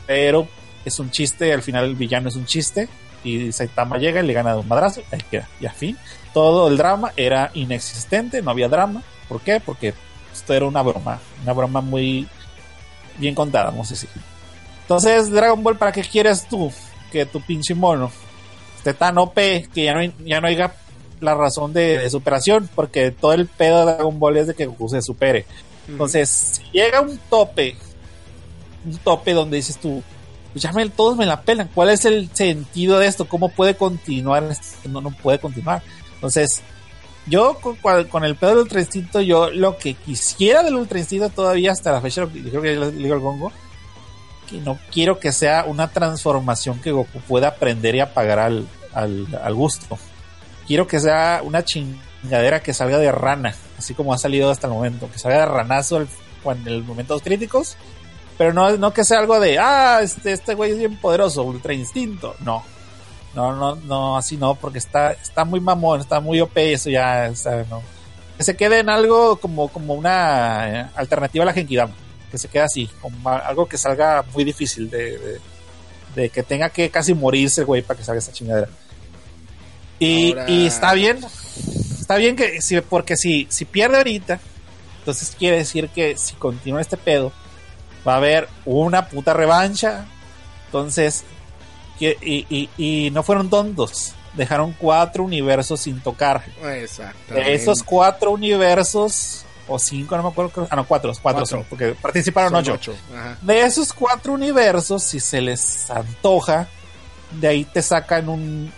pero 0.06 0.46
es 0.84 0.98
un 0.98 1.10
chiste, 1.10 1.52
al 1.52 1.62
final 1.62 1.84
el 1.84 1.94
villano 1.94 2.28
es 2.28 2.36
un 2.36 2.44
chiste, 2.44 2.88
y 3.24 3.50
Saitama 3.52 3.96
llega 3.96 4.22
y 4.22 4.26
le 4.26 4.34
gana 4.34 4.52
de 4.52 4.60
un 4.60 4.68
madrazo, 4.68 5.00
ahí 5.10 5.20
queda, 5.30 5.48
y 5.58 5.64
a 5.64 5.72
fin. 5.72 5.96
Todo 6.34 6.68
el 6.68 6.76
drama 6.76 7.12
era 7.16 7.50
inexistente, 7.54 8.42
no 8.42 8.50
había 8.50 8.68
drama. 8.68 9.02
¿Por 9.28 9.40
qué? 9.40 9.60
Porque 9.60 9.94
esto 10.32 10.52
era 10.52 10.66
una 10.66 10.82
broma, 10.82 11.18
una 11.42 11.52
broma 11.54 11.80
muy 11.80 12.28
bien 13.16 13.34
contada, 13.34 13.66
vamos 13.70 13.88
a 13.88 13.94
decir. 13.94 14.10
Entonces, 14.82 15.30
Dragon 15.30 15.62
Ball, 15.62 15.78
¿para 15.78 15.92
qué 15.92 16.02
quieres 16.02 16.46
tú 16.46 16.70
que 17.10 17.24
tu 17.24 17.40
pinche 17.40 17.74
mono 17.74 18.10
esté 18.82 18.94
tan 18.94 19.16
OP 19.18 19.34
que 19.72 19.84
ya 19.84 19.94
no, 19.94 20.00
hay- 20.00 20.12
ya 20.24 20.40
no 20.40 20.48
haya 20.48 20.74
la 21.20 21.34
razón 21.34 21.72
de, 21.72 21.98
de 21.98 22.10
superación? 22.10 22.68
Porque 22.74 23.10
todo 23.12 23.32
el 23.32 23.46
pedo 23.46 23.78
de 23.86 23.92
Dragon 23.94 24.18
Ball 24.18 24.36
es 24.38 24.46
de 24.48 24.54
que 24.54 24.66
Goku 24.66 24.88
se 24.88 25.00
supere. 25.02 25.46
Entonces, 25.88 26.28
si 26.28 26.62
llega 26.78 27.00
un 27.00 27.18
tope, 27.30 27.76
un 28.84 28.96
tope 28.98 29.32
donde 29.32 29.56
dices 29.56 29.78
tú, 29.78 30.02
pues 30.52 30.62
ya 30.62 30.72
me- 30.72 30.88
todos 30.90 31.16
me 31.16 31.26
la 31.26 31.40
pelan, 31.42 31.70
¿cuál 31.74 31.90
es 31.90 32.04
el 32.04 32.28
sentido 32.32 32.98
de 32.98 33.06
esto? 33.06 33.26
¿Cómo 33.28 33.48
puede 33.50 33.74
continuar? 33.76 34.44
No, 34.88 35.00
no 35.00 35.10
puede 35.10 35.38
continuar. 35.38 35.82
Entonces, 36.14 36.60
yo 37.26 37.56
con, 37.60 37.76
con 38.08 38.24
el 38.24 38.34
pedo 38.36 38.50
del 38.50 38.58
Ultra 38.60 38.80
Instinto, 38.80 39.20
yo 39.20 39.50
lo 39.50 39.76
que 39.78 39.94
quisiera 39.94 40.62
del 40.64 40.74
Ultra 40.74 40.98
Instinto 40.98 41.28
todavía 41.30 41.70
hasta 41.72 41.92
la 41.92 42.00
fecha, 42.00 42.26
creo 42.26 42.60
que 42.62 42.74
le 42.76 42.90
digo 42.90 43.14
al 43.14 43.20
Gongo, 43.20 43.52
que 44.52 44.58
no 44.60 44.78
quiero 44.92 45.18
que 45.18 45.32
sea 45.32 45.64
una 45.66 45.88
transformación 45.88 46.78
que 46.80 46.92
Goku 46.92 47.20
pueda 47.20 47.48
aprender 47.48 47.94
y 47.94 48.00
apagar 48.00 48.38
al, 48.38 48.68
al, 48.94 49.26
al 49.42 49.54
gusto. 49.54 49.98
Quiero 50.66 50.86
que 50.86 51.00
sea 51.00 51.40
una 51.42 51.64
chingadera 51.64 52.62
que 52.62 52.72
salga 52.74 52.98
de 52.98 53.10
rana, 53.10 53.54
así 53.78 53.94
como 53.94 54.14
ha 54.14 54.18
salido 54.18 54.50
hasta 54.50 54.66
el 54.68 54.72
momento, 54.74 55.10
que 55.10 55.18
salga 55.18 55.38
de 55.40 55.46
ranazo 55.46 55.96
al- 55.96 56.08
en 56.66 56.78
los 56.78 56.86
momentos 56.86 57.22
críticos, 57.22 57.76
pero 58.38 58.52
no, 58.52 58.76
no 58.76 58.92
que 58.92 59.04
sea 59.04 59.18
algo 59.20 59.38
de, 59.40 59.58
ah, 59.58 60.00
este, 60.02 60.32
este 60.32 60.54
güey 60.54 60.72
es 60.72 60.78
bien 60.78 60.96
poderoso, 60.96 61.42
ultra 61.44 61.72
instinto. 61.72 62.34
No, 62.40 62.62
no, 63.34 63.54
no, 63.54 63.76
no, 63.76 64.16
así 64.16 64.36
no, 64.36 64.54
porque 64.56 64.78
está, 64.78 65.12
está 65.12 65.44
muy 65.44 65.60
mamón, 65.60 66.00
está 66.00 66.20
muy 66.20 66.40
OP, 66.40 66.56
eso 66.56 66.90
ya, 66.90 67.28
o 67.30 67.36
sea, 67.36 67.64
no. 67.70 67.82
Que 68.36 68.44
se 68.44 68.56
quede 68.56 68.80
en 68.80 68.88
algo 68.88 69.36
como, 69.36 69.68
como 69.68 69.94
una 69.94 70.68
eh, 70.80 70.86
alternativa 70.96 71.42
a 71.44 71.46
la 71.46 71.52
Genkidama, 71.52 71.92
que 72.32 72.38
se 72.38 72.48
quede 72.48 72.62
así, 72.64 72.90
como 73.00 73.28
algo 73.28 73.66
que 73.68 73.78
salga 73.78 74.24
muy 74.34 74.42
difícil 74.42 74.90
de, 74.90 75.18
de, 75.18 75.40
de 76.16 76.28
que 76.30 76.42
tenga 76.42 76.70
que 76.70 76.90
casi 76.90 77.14
morirse 77.14 77.62
güey 77.62 77.82
para 77.82 77.98
que 77.98 78.04
salga 78.04 78.18
esa 78.18 78.32
chingadera. 78.32 78.68
Y, 80.00 80.30
Ahora- 80.30 80.50
y 80.50 80.66
está 80.66 80.94
bien, 80.94 81.18
está 82.00 82.16
bien 82.16 82.34
que, 82.34 82.60
si, 82.60 82.80
porque 82.80 83.16
si, 83.16 83.46
si 83.50 83.64
pierde 83.64 83.98
ahorita, 83.98 84.40
entonces 84.98 85.34
quiere 85.38 85.58
decir 85.58 85.88
que 85.90 86.16
si 86.16 86.34
continúa 86.34 86.80
este 86.80 86.96
pedo, 86.96 87.32
va 88.06 88.14
a 88.14 88.16
haber 88.16 88.48
una 88.64 89.08
puta 89.08 89.32
revancha. 89.34 90.06
Entonces, 90.66 91.22
que- 91.98 92.16
y, 92.20 92.46
y, 92.48 92.70
y 93.06 93.10
no 93.10 93.22
fueron 93.22 93.48
tontos. 93.50 94.14
Dejaron 94.34 94.74
cuatro 94.78 95.24
universos 95.24 95.80
sin 95.82 96.00
tocar. 96.00 96.42
Exactamente. 96.64 97.34
De 97.50 97.54
esos 97.54 97.82
cuatro 97.82 98.30
universos, 98.30 99.44
o 99.68 99.78
cinco, 99.78 100.16
no 100.16 100.22
me 100.24 100.28
acuerdo. 100.30 100.66
Ah, 100.70 100.76
no, 100.76 100.84
cuatro, 100.86 101.10
cuatro, 101.22 101.40
Cuatro. 101.40 101.46
son, 101.46 101.64
porque 101.68 101.94
participaron 102.00 102.50
Son 102.64 102.74
ocho. 102.74 102.94
De 103.42 103.62
esos 103.62 103.92
cuatro 103.92 104.32
universos, 104.32 105.02
si 105.02 105.20
se 105.20 105.40
les 105.40 105.90
antoja, 105.90 106.68
de 107.40 107.48
ahí 107.48 107.64
te 107.64 107.80
sacan 107.82 108.28
un, 108.28 108.72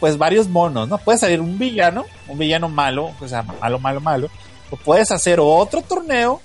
pues 0.00 0.16
varios 0.18 0.48
monos, 0.48 0.88
¿no? 0.88 0.98
Puede 0.98 1.18
salir 1.18 1.40
un 1.40 1.58
villano, 1.58 2.04
un 2.28 2.38
villano 2.38 2.68
malo, 2.68 3.12
o 3.20 3.28
sea, 3.28 3.42
malo, 3.42 3.78
malo, 3.78 4.00
malo. 4.00 4.30
O 4.70 4.76
puedes 4.76 5.10
hacer 5.10 5.38
otro 5.40 5.82
torneo 5.82 6.40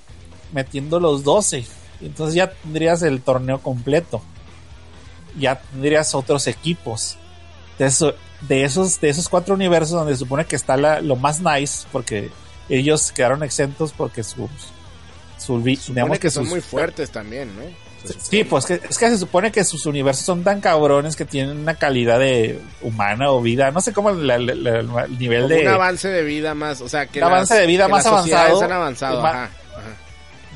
metiendo 0.52 1.00
los 1.00 1.24
12. 1.24 1.64
Y 2.00 2.06
Entonces 2.06 2.34
ya 2.34 2.50
tendrías 2.50 3.02
el 3.02 3.22
torneo 3.22 3.60
completo. 3.60 4.20
Ya 5.38 5.60
tendrías 5.60 6.14
otros 6.14 6.46
equipos. 6.46 7.16
De, 7.78 7.86
eso- 7.86 8.14
de 8.42 8.64
esos, 8.64 9.00
de 9.00 9.08
esos 9.08 9.28
cuatro 9.28 9.54
universos 9.54 9.92
donde 9.92 10.12
se 10.14 10.18
supone 10.20 10.44
que 10.44 10.56
está 10.56 10.76
la- 10.76 11.00
lo 11.00 11.16
más 11.16 11.40
nice, 11.40 11.86
porque 11.92 12.30
ellos 12.68 13.12
quedaron 13.12 13.42
exentos 13.42 13.92
porque 13.96 14.22
sus, 14.22 14.50
su, 15.38 15.60
vi- 15.62 15.76
Supone 15.76 15.94
digamos 16.00 16.18
que 16.18 16.30
son 16.30 16.44
sus- 16.44 16.50
muy 16.52 16.60
fuertes 16.60 17.10
también, 17.10 17.54
¿no? 17.56 17.62
Sí, 18.20 18.44
pues 18.44 18.64
que, 18.64 18.74
es 18.88 18.96
que 18.96 19.08
se 19.10 19.18
supone 19.18 19.50
que 19.50 19.64
sus 19.64 19.84
universos 19.84 20.24
son 20.24 20.44
tan 20.44 20.60
cabrones 20.60 21.16
que 21.16 21.24
tienen 21.24 21.58
una 21.58 21.74
calidad 21.74 22.18
de 22.20 22.60
humana 22.80 23.30
o 23.32 23.42
vida, 23.42 23.70
no 23.72 23.80
sé 23.80 23.92
cómo 23.92 24.10
la- 24.12 24.38
la- 24.38 24.54
la- 24.54 25.04
el 25.04 25.18
nivel 25.18 25.42
Como 25.42 25.54
de, 25.54 25.62
un 25.62 25.68
avance 25.68 26.08
de 26.08 26.22
vida 26.22 26.54
más, 26.54 26.80
o 26.80 26.88
sea, 26.88 27.06
que 27.06 27.18
Un 27.18 27.24
avance 27.24 27.54
de 27.54 27.66
vida 27.66 27.88
más 27.88 28.06
avanzado. 28.06 28.62
han 28.62 28.72
avanzado, 28.72 29.26
ajá, 29.26 29.44
ajá. 29.44 29.50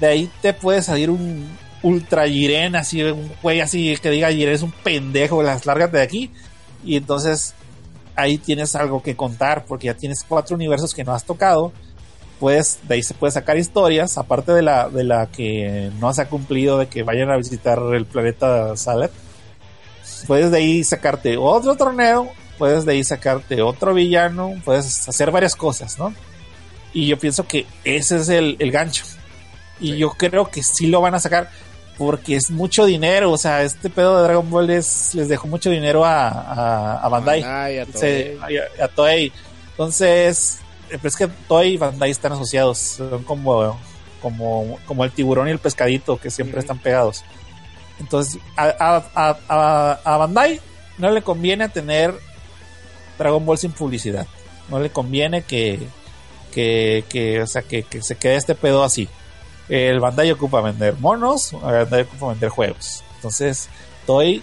de 0.01 0.07
ahí 0.07 0.31
te 0.41 0.53
puede 0.55 0.83
salir 0.83 1.11
un 1.11 1.49
ultra 1.83 2.29
Jiren, 2.29 2.77
así, 2.77 3.03
un 3.03 3.33
güey 3.43 3.61
así 3.61 3.97
que 4.01 4.11
diga 4.11 4.31
Jiren 4.31 4.55
es 4.55 4.63
un 4.63 4.71
pendejo, 4.71 5.43
las 5.43 5.67
lárgate 5.67 5.97
de 5.97 6.03
aquí. 6.05 6.31
Y 6.85 6.97
entonces 6.97 7.55
ahí 8.15 8.39
tienes 8.39 8.77
algo 8.77 9.03
que 9.03 9.17
contar, 9.17 9.65
porque 9.65 9.87
ya 9.87 9.95
tienes 9.95 10.25
cuatro 10.27 10.55
universos 10.55 10.95
que 10.95 11.03
no 11.03 11.13
has 11.13 11.25
tocado. 11.25 11.73
Puedes, 12.43 12.81
de 12.89 12.97
ahí 12.97 13.03
se 13.05 13.15
puede 13.15 13.31
sacar 13.31 13.57
historias, 13.57 14.19
aparte 14.19 14.51
de 14.51 14.63
la, 14.63 14.89
de 14.89 15.05
la 15.05 15.27
que 15.29 15.93
no 16.01 16.13
se 16.13 16.23
ha 16.23 16.29
cumplido 16.29 16.77
de 16.77 16.89
que 16.89 17.05
vayan 17.05 17.31
a 17.31 17.37
visitar 17.37 17.79
el 17.95 18.05
planeta 18.05 18.77
Salet. 18.77 19.13
Puedes 20.27 20.51
de 20.51 20.59
ahí 20.59 20.83
sacarte 20.83 21.37
otro 21.37 21.77
torneo, 21.77 22.33
puedes 22.59 22.85
de 22.85 22.95
ahí 22.95 23.05
sacarte 23.05 23.63
otro 23.63 23.95
villano, 23.95 24.55
puedes 24.65 25.09
hacer 25.09 25.31
varias 25.31 25.55
cosas, 25.55 26.01
¿no? 26.01 26.13
Y 26.93 27.07
yo 27.07 27.17
pienso 27.17 27.47
que 27.47 27.65
ese 27.85 28.17
es 28.17 28.29
el, 28.29 28.57
el 28.59 28.73
gancho. 28.73 29.05
Y 29.79 29.93
Sí. 29.93 29.99
yo 29.99 30.11
creo 30.11 30.51
que 30.51 30.65
sí 30.65 30.89
lo 30.89 31.01
van 31.01 31.15
a 31.15 31.21
sacar 31.21 31.49
porque 31.97 32.35
es 32.35 32.51
mucho 32.51 32.87
dinero. 32.87 33.31
O 33.31 33.39
sea, 33.39 33.63
este 33.63 33.89
pedo 33.89 34.17
de 34.17 34.25
Dragon 34.25 34.51
Ball 34.51 34.69
es- 34.71 35.15
les 35.15 35.29
dejó 35.29 35.47
mucho 35.47 35.71
dinero 35.71 36.05
a, 36.05 36.29
a, 36.29 36.99
a 37.05 37.09
Bandai. 37.09 37.41
Bandai, 37.43 37.79
a 37.79 37.87
Se- 37.87 38.37
Toei. 38.41 38.57
a, 38.81 38.85
a 38.85 38.89
Toei. 38.89 39.33
Entonces, 39.71 40.59
es 41.03 41.17
que 41.17 41.29
Toei 41.49 41.75
y 41.75 41.77
Bandai 41.77 42.11
están 42.11 42.33
asociados. 42.33 42.79
Son 42.79 43.23
como, 43.25 43.79
como, 44.21 44.79
como 44.87 45.05
el 45.05 45.13
tiburón 45.13 45.49
y 45.49 45.51
el 45.51 45.59
pescadito 45.59 46.19
que 46.19 46.31
siempre 46.31 46.61
están 46.61 46.79
pegados. 46.79 47.25
Entonces, 48.01 48.41
a, 48.57 48.65
a, 48.79 49.05
a, 49.15 49.39
a- 49.49 50.01
a 50.05 50.17
Bandai 50.17 50.61
no 50.99 51.11
le 51.11 51.23
conviene 51.23 51.69
tener 51.69 52.15
Dragon 53.19 53.45
Ball 53.45 53.59
sin 53.59 53.73
publicidad. 53.73 54.27
No 54.69 54.79
le 54.81 54.91
conviene 54.91 55.43
que, 55.43 55.81
que, 56.53 57.05
que, 57.09 57.43
o 57.43 57.47
sea, 57.47 57.63
que, 57.63 57.83
que 57.85 58.03
se 58.03 58.17
quede 58.17 58.37
este 58.37 58.55
pedo 58.55 58.83
así. 58.85 59.09
El 59.69 60.01
Bandai 60.01 60.31
ocupa 60.33 60.61
vender 60.61 60.97
monos, 60.99 61.53
el 61.53 61.61
Bandai 61.61 62.03
ocupa 62.03 62.29
vender 62.29 62.49
juegos. 62.49 63.03
Entonces, 63.17 63.69
Toei, 64.07 64.43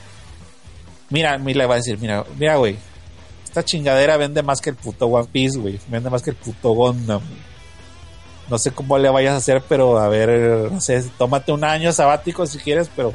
mira, 1.10 1.38
mira, 1.38 1.60
le 1.60 1.66
va 1.66 1.74
a 1.76 1.78
decir, 1.78 1.98
mira, 2.00 2.24
mira, 2.38 2.56
güey, 2.56 2.78
esta 3.50 3.66
chingadera 3.66 4.16
vende 4.16 4.44
más 4.44 4.62
que 4.62 4.70
el 4.70 4.76
puto 4.76 5.08
One 5.08 5.28
Piece, 5.32 5.58
güey, 5.58 5.80
vende 5.88 6.10
más 6.12 6.22
que 6.22 6.30
el 6.30 6.36
puto 6.36 6.70
Gundam. 6.70 7.22
No 8.48 8.60
sé 8.60 8.72
cómo 8.72 8.98
le 9.00 9.10
vayas 9.10 9.34
a 9.34 9.38
hacer, 9.38 9.64
pero 9.68 9.98
a 9.98 10.08
ver, 10.08 10.72
no 10.72 10.80
sé, 10.80 11.04
tómate 11.18 11.52
un 11.52 11.64
año 11.64 11.92
sabático 11.92 12.46
si 12.46 12.60
quieres, 12.60 12.92
pero 12.96 13.12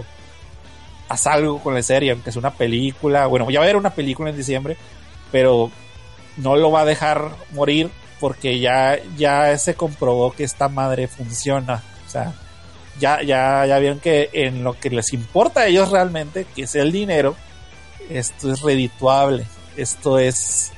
haz 1.08 1.26
algo 1.28 1.60
con 1.60 1.74
la 1.74 1.82
serie, 1.82 2.10
aunque 2.10 2.30
es 2.30 2.36
una 2.36 2.52
película. 2.52 3.26
Bueno, 3.26 3.48
ya 3.48 3.60
va 3.60 3.64
a 3.64 3.66
haber 3.66 3.76
una 3.76 3.94
película 3.94 4.30
en 4.30 4.36
diciembre, 4.36 4.76
pero 5.30 5.70
no 6.36 6.56
lo 6.56 6.72
va 6.72 6.80
a 6.80 6.84
dejar 6.84 7.30
morir 7.52 7.90
porque 8.18 8.58
ya, 8.58 8.98
ya 9.16 9.56
se 9.56 9.74
comprobó 9.74 10.32
que 10.32 10.42
esta 10.42 10.68
madre 10.68 11.06
funciona. 11.06 11.82
O 12.06 12.10
sea, 12.10 12.32
ya, 12.98 13.22
ya, 13.22 13.66
ya 13.66 13.78
vieron 13.78 14.00
que 14.00 14.30
en 14.32 14.64
lo 14.64 14.78
que 14.78 14.90
les 14.90 15.12
importa 15.12 15.60
a 15.60 15.66
ellos 15.66 15.90
realmente, 15.90 16.44
que 16.56 16.62
es 16.62 16.74
el 16.74 16.90
dinero, 16.90 17.36
esto 18.10 18.52
es 18.52 18.62
redituable. 18.62 19.46
Esto 19.76 20.18
es, 20.18 20.72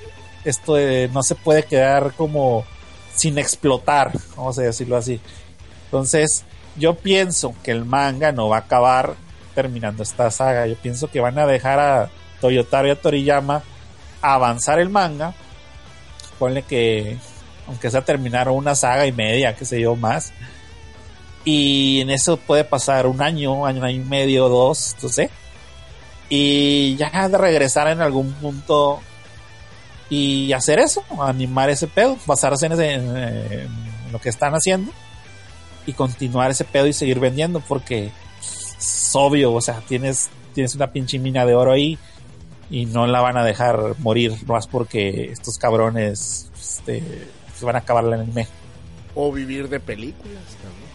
esto 0.45 0.79
eh, 0.79 1.11
no 1.13 1.23
se 1.23 1.35
puede 1.35 1.65
quedar 1.65 2.13
como 2.15 2.65
sin 3.15 3.39
explotar, 3.39 4.13
vamos 4.37 4.59
a 4.59 4.63
decirlo 4.63 4.97
así. 4.97 5.21
Entonces, 5.87 6.45
yo 6.77 6.95
pienso 6.95 7.55
que 7.63 7.71
el 7.71 7.85
manga 7.85 8.33
no 8.33 8.49
va 8.49 8.57
a 8.57 8.61
acabar 8.61 9.17
terminando 9.55 10.03
esta 10.03 10.31
saga. 10.31 10.67
Yo 10.67 10.77
pienso 10.77 11.09
que 11.11 11.21
van 11.21 11.39
a 11.39 11.47
dejar 11.47 11.81
a 11.81 12.11
Toyotaro 12.41 12.89
y 12.89 12.91
a 12.91 13.01
Toriyama 13.01 13.63
avanzar 14.21 14.79
el 14.79 14.91
manga. 14.91 15.35
Ponle 16.39 16.63
que, 16.63 17.17
aunque 17.67 17.91
sea 17.91 18.03
terminar 18.05 18.49
una 18.51 18.75
saga 18.75 19.07
y 19.07 19.13
media, 19.13 19.57
qué 19.57 19.65
sé 19.65 19.81
yo, 19.81 19.97
más. 19.97 20.33
Y 21.45 22.01
en 22.03 22.11
eso 22.11 22.37
puede 22.37 22.65
pasar 22.65 23.07
un 23.07 23.23
año, 23.23 23.65
año, 23.65 23.89
y 23.89 23.99
medio, 24.01 24.49
dos, 24.49 24.97
no 25.03 25.09
sé. 25.09 25.31
Y 26.29 26.97
ya 26.97 27.29
de 27.29 27.39
regresar 27.39 27.89
en 27.89 28.01
algún 28.01 28.33
punto 28.35 29.01
y 30.11 30.53
hacer 30.53 30.79
eso, 30.79 31.03
animar 31.21 31.71
ese 31.71 31.87
pedo, 31.87 32.17
basarse 32.27 32.67
en, 32.67 32.73
ese- 32.73 32.95
en- 32.95 33.17
en 33.17 34.13
lo 34.13 34.21
que 34.21 34.29
están 34.29 34.53
haciendo 34.55 34.93
y 35.87 35.93
continuar 35.93 36.51
ese 36.51 36.65
pedo 36.65 36.87
y 36.87 36.93
seguir 36.93 37.21
vendiendo 37.21 37.61
porque 37.61 38.11
es 38.79 39.11
obvio, 39.15 39.53
o 39.53 39.61
sea, 39.61 39.81
tienes, 39.87 40.29
tienes 40.55 40.75
una 40.75 40.89
pinche 40.93 41.19
mina 41.19 41.45
de 41.47 41.55
oro 41.55 41.73
ahí 41.73 41.99
y 42.71 42.87
no 42.87 43.07
la 43.07 43.21
van 43.21 43.37
a 43.37 43.45
dejar 43.45 43.95
morir, 43.99 44.35
más 44.47 44.67
porque 44.67 45.31
estos 45.31 45.59
cabrones 45.59 46.51
este, 46.59 47.03
se 47.57 47.65
van 47.65 47.77
a 47.77 47.81
acabar 47.81 48.05
el 48.05 48.13
anime. 48.15 48.49
O 49.15 49.33
vivir 49.33 49.69
de 49.69 49.79
películas 49.81 50.43
también. 50.63 50.87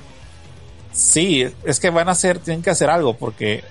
Sí, 0.94 1.46
es 1.64 1.80
que 1.80 1.90
van 1.90 2.10
a 2.10 2.12
hacer, 2.12 2.40
tienen 2.40 2.62
que 2.62 2.70
hacer 2.70 2.90
algo 2.90 3.16
porque 3.16 3.64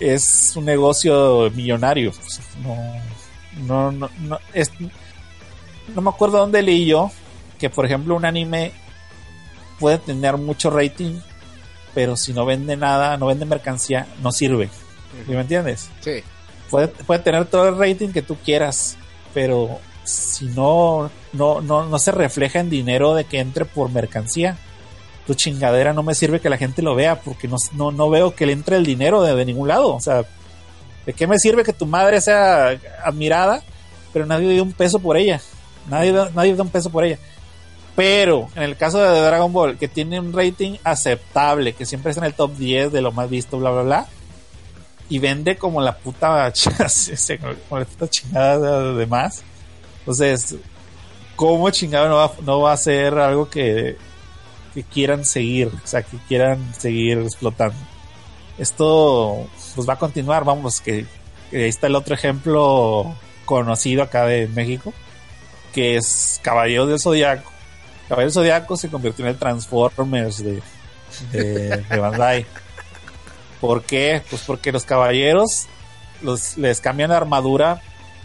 es 0.00 0.54
un 0.56 0.64
negocio 0.64 1.50
millonario. 1.54 2.12
No, 2.62 2.94
no, 3.66 3.92
no, 3.92 4.10
no, 4.20 4.38
es, 4.52 4.70
no 5.94 6.00
me 6.00 6.10
acuerdo 6.10 6.38
dónde 6.38 6.62
leí 6.62 6.86
yo 6.86 7.10
que, 7.58 7.70
por 7.70 7.86
ejemplo, 7.86 8.16
un 8.16 8.24
anime 8.24 8.72
puede 9.78 9.98
tener 9.98 10.36
mucho 10.36 10.70
rating, 10.70 11.18
pero 11.94 12.16
si 12.16 12.32
no 12.32 12.44
vende 12.44 12.76
nada, 12.76 13.16
no 13.16 13.26
vende 13.26 13.44
mercancía, 13.44 14.06
no 14.22 14.32
sirve. 14.32 14.68
¿Sí 15.26 15.32
¿Me 15.32 15.40
entiendes? 15.40 15.90
Sí. 16.00 16.22
puede, 16.70 16.88
puede 16.88 17.20
tener 17.20 17.44
todo 17.46 17.68
el 17.68 17.78
rating 17.78 18.08
que 18.08 18.22
tú 18.22 18.36
quieras, 18.44 18.96
pero 19.32 19.78
si 20.04 20.46
no, 20.46 21.10
no, 21.32 21.60
no, 21.60 21.86
no 21.86 21.98
se 21.98 22.12
refleja 22.12 22.60
en 22.60 22.70
dinero 22.70 23.14
de 23.14 23.24
que 23.24 23.38
entre 23.38 23.64
por 23.64 23.90
mercancía, 23.90 24.58
tu 25.26 25.34
chingadera 25.34 25.92
no 25.92 26.02
me 26.02 26.14
sirve 26.14 26.40
que 26.40 26.50
la 26.50 26.58
gente 26.58 26.82
lo 26.82 26.94
vea, 26.94 27.20
porque 27.20 27.48
no, 27.48 27.56
no, 27.72 27.90
no 27.90 28.10
veo 28.10 28.34
que 28.34 28.46
le 28.46 28.52
entre 28.52 28.76
el 28.76 28.84
dinero 28.84 29.22
de, 29.22 29.34
de 29.34 29.44
ningún 29.44 29.68
lado. 29.68 29.94
O 29.94 30.00
sea, 30.00 30.24
¿de 31.06 31.12
qué 31.12 31.26
me 31.26 31.38
sirve 31.38 31.64
que 31.64 31.72
tu 31.72 31.86
madre 31.86 32.20
sea 32.20 32.78
admirada, 33.04 33.62
pero 34.12 34.26
nadie 34.26 34.48
dio 34.50 34.62
un 34.62 34.72
peso 34.72 34.98
por 34.98 35.16
ella? 35.16 35.40
Nadie, 35.88 36.12
nadie 36.34 36.54
da 36.54 36.62
un 36.62 36.68
peso 36.68 36.90
por 36.90 37.04
ella. 37.04 37.18
Pero 37.96 38.48
en 38.56 38.64
el 38.64 38.76
caso 38.76 38.98
de 38.98 39.20
Dragon 39.20 39.52
Ball, 39.52 39.78
que 39.78 39.88
tiene 39.88 40.18
un 40.18 40.32
rating 40.32 40.76
aceptable, 40.82 41.74
que 41.74 41.86
siempre 41.86 42.10
está 42.10 42.22
en 42.22 42.26
el 42.26 42.34
top 42.34 42.56
10 42.56 42.92
de 42.92 43.00
lo 43.00 43.12
más 43.12 43.30
visto, 43.30 43.58
bla, 43.58 43.70
bla, 43.70 43.82
bla, 43.82 44.06
y 45.08 45.18
vende 45.20 45.56
como 45.56 45.80
la 45.80 45.96
puta, 45.96 46.52
como 47.68 47.78
la 47.78 47.84
puta 47.84 48.08
chingada 48.08 48.92
de 48.94 49.06
más. 49.06 49.42
Entonces, 50.00 50.56
¿cómo 51.36 51.70
chingado 51.70 52.08
no 52.08 52.16
va, 52.16 52.32
no 52.42 52.60
va 52.60 52.72
a 52.72 52.76
ser 52.76 53.14
algo 53.14 53.48
que, 53.48 53.96
que 54.74 54.82
quieran 54.82 55.24
seguir? 55.24 55.68
O 55.68 55.86
sea, 55.86 56.02
que 56.02 56.16
quieran 56.28 56.74
seguir 56.74 57.18
explotando. 57.18 57.76
Esto 58.58 59.48
pues 59.74 59.88
va 59.88 59.94
a 59.94 59.98
continuar, 59.98 60.44
vamos, 60.44 60.80
que, 60.80 61.06
ahí 61.52 61.68
está 61.68 61.86
el 61.86 61.96
otro 61.96 62.14
ejemplo 62.14 63.14
conocido 63.44 64.02
acá 64.02 64.26
de 64.26 64.48
México, 64.48 64.92
que 65.72 65.96
es 65.96 66.40
Caballero 66.42 66.86
del 66.86 67.00
Zodiaco. 67.00 67.50
Caballero 68.08 68.30
del 68.30 68.32
Zodiaco 68.32 68.76
se 68.76 68.90
convirtió 68.90 69.24
en 69.24 69.30
el 69.30 69.38
Transformers 69.38 70.42
de, 70.42 70.62
de, 71.32 71.98
Bandai. 71.98 72.46
¿Por 73.60 73.82
qué? 73.82 74.22
Pues 74.28 74.42
porque 74.42 74.72
los 74.72 74.84
caballeros 74.84 75.66
los, 76.22 76.56
les 76.56 76.80
cambian 76.80 77.12
armadura 77.12 77.80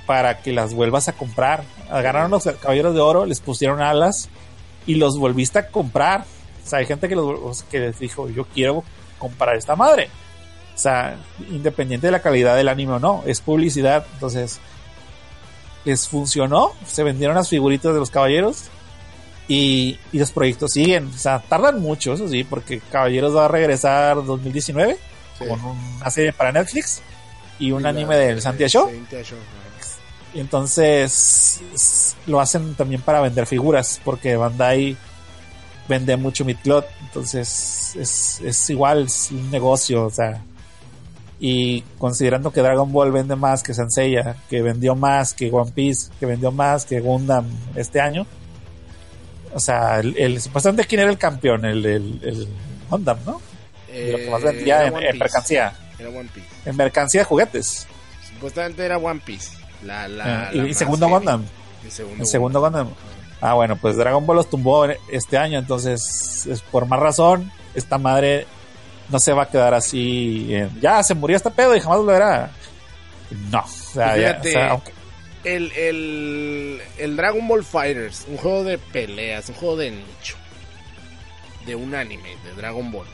para 0.06 0.42
que 0.42 0.52
las 0.52 0.74
vuelvas 0.74 1.08
a 1.08 1.14
comprar. 1.14 1.64
Agarraron 1.90 2.32
los 2.32 2.44
caballeros 2.44 2.94
de 2.94 3.00
oro, 3.00 3.26
les 3.26 3.40
pusieron 3.42 3.82
alas 3.82 4.30
y 4.86 4.96
los 4.96 5.18
volviste 5.18 5.60
a 5.60 5.68
comprar. 5.68 6.26
O 6.70 6.72
sea, 6.72 6.80
hay 6.80 6.86
gente 6.86 7.10
que, 7.10 7.16
los, 7.16 7.64
que 7.64 7.80
les 7.80 7.98
dijo, 7.98 8.30
yo 8.30 8.46
quiero 8.46 8.84
comprar 9.18 9.56
esta 9.56 9.76
madre. 9.76 10.08
O 10.76 10.78
sea, 10.78 11.18
independiente 11.50 12.06
de 12.06 12.12
la 12.12 12.22
calidad 12.22 12.56
del 12.56 12.68
anime 12.70 12.94
o 12.94 13.00
no, 13.00 13.24
es 13.26 13.42
publicidad. 13.42 14.06
Entonces, 14.14 14.60
les 15.84 16.08
funcionó, 16.08 16.74
se 16.86 17.02
vendieron 17.04 17.36
las 17.36 17.50
figuritas 17.50 17.92
de 17.92 18.00
los 18.00 18.12
caballeros 18.12 18.66
y, 19.48 19.98
y 20.12 20.20
los 20.20 20.30
proyectos 20.32 20.74
siguen. 20.74 21.08
O 21.08 21.18
sea, 21.18 21.40
tardan 21.40 21.82
mucho, 21.82 22.14
eso 22.14 22.28
sí, 22.28 22.44
porque 22.44 22.80
Caballeros 22.92 23.36
va 23.36 23.46
a 23.46 23.48
regresar 23.48 24.24
2019 24.24 24.98
Sí. 25.40 25.46
con 25.48 25.60
una 25.62 26.10
serie 26.12 26.34
para 26.34 26.52
Netflix 26.52 27.02
y 27.58 27.72
un 27.72 27.80
Y 27.80 27.84
la- 27.84 27.90
anime 27.90 28.16
del 28.16 28.36
Show. 28.36 28.42
Santia 28.44 28.68
Show, 28.68 28.90
entonces 30.36 31.62
lo 32.28 32.40
hacen 32.40 32.76
también 32.76 33.02
para 33.02 33.22
vender 33.22 33.46
figuras, 33.46 34.00
porque 34.04 34.36
Bandai 34.36 34.96
vende 35.90 36.16
mucho 36.16 36.46
midcloth, 36.46 36.86
entonces 37.02 37.94
es, 38.00 38.40
es 38.42 38.70
igual, 38.70 39.08
es 39.08 39.30
un 39.32 39.52
negocio, 39.52 40.06
o 40.06 40.10
sea. 40.10 40.42
Y 41.42 41.82
considerando 41.98 42.52
que 42.52 42.62
Dragon 42.62 42.92
Ball 42.92 43.12
vende 43.12 43.36
más 43.36 43.64
que 43.64 43.74
Sanseiya, 43.74 44.36
que 44.50 44.62
vendió 44.62 44.94
más 44.96 45.34
que 45.34 45.50
One 45.52 45.72
Piece, 45.74 46.12
que 46.20 46.26
vendió 46.26 46.52
más 46.52 46.86
que 46.86 47.00
Gundam 47.00 47.46
este 47.76 48.00
año. 48.02 48.26
O 49.54 49.60
sea, 49.60 50.00
el, 50.00 50.16
el- 50.18 50.42
supuestamente 50.42 50.86
quién 50.86 51.02
era 51.02 51.10
el 51.10 51.18
campeón, 51.18 51.66
el, 51.66 51.86
el, 51.86 52.20
el 52.24 52.48
Gundam, 52.90 53.18
¿no? 53.26 53.42
De 53.92 54.12
lo 54.12 54.18
que 54.20 54.30
más 54.30 54.42
Eh, 54.42 54.46
vendía 54.46 54.84
era 54.86 55.00
en, 55.10 55.18
mercancía, 55.18 55.74
Era 55.98 56.10
One 56.10 56.30
Piece. 56.34 56.48
en 56.66 56.76
mercancía 56.76 57.22
de 57.22 57.26
juguetes. 57.26 57.88
Supuestamente 58.34 58.86
era 58.86 58.98
One 58.98 59.22
Piece. 59.26 59.58
La, 59.84 60.08
la, 60.08 60.52
Eh, 60.52 60.56
la 60.58 60.68
y 60.68 60.74
segundo. 60.74 61.08
Gundam. 61.10 61.46
El 61.86 61.92
segundo, 61.92 62.22
El 62.22 62.28
segundo 62.28 62.60
Gundam. 62.62 62.90
Ah, 63.42 63.54
bueno, 63.54 63.76
pues 63.78 63.96
Dragon 63.96 64.26
Ball 64.26 64.38
los 64.38 64.50
tumbó 64.50 64.86
este 65.12 65.38
año, 65.38 65.60
entonces, 65.60 66.46
es 66.46 66.62
por 66.62 66.86
más 66.86 67.00
razón, 67.00 67.52
esta 67.74 67.98
madre 67.98 68.46
no 69.10 69.20
se 69.20 69.32
va 69.34 69.44
a 69.44 69.50
quedar 69.50 69.74
así. 69.74 70.54
en, 70.54 70.80
ya 70.82 71.02
se 71.04 71.16
murió 71.16 71.38
este 71.38 71.50
pedo 71.52 71.76
y 71.76 71.80
jamás 71.80 72.00
volverá. 72.00 72.52
No, 73.52 73.60
o 73.60 73.68
sea, 73.68 74.18
ya, 74.18 74.28
Fíjate, 74.42 74.50
o 74.50 74.52
sea, 74.52 74.70
aunque- 74.72 74.92
el, 75.46 75.72
el, 75.72 76.82
el 76.98 77.16
Dragon 77.16 77.48
Ball 77.48 77.64
Fighters, 77.64 78.26
un 78.28 78.36
juego 78.38 78.64
de 78.66 78.78
peleas, 78.78 79.48
un 79.50 79.56
juego 79.56 79.78
de 79.78 79.92
nicho. 79.92 80.36
De 81.66 81.76
un 81.76 81.96
anime, 81.96 82.36
de 82.44 82.52
Dragon 82.58 82.92
Ball. 82.92 83.08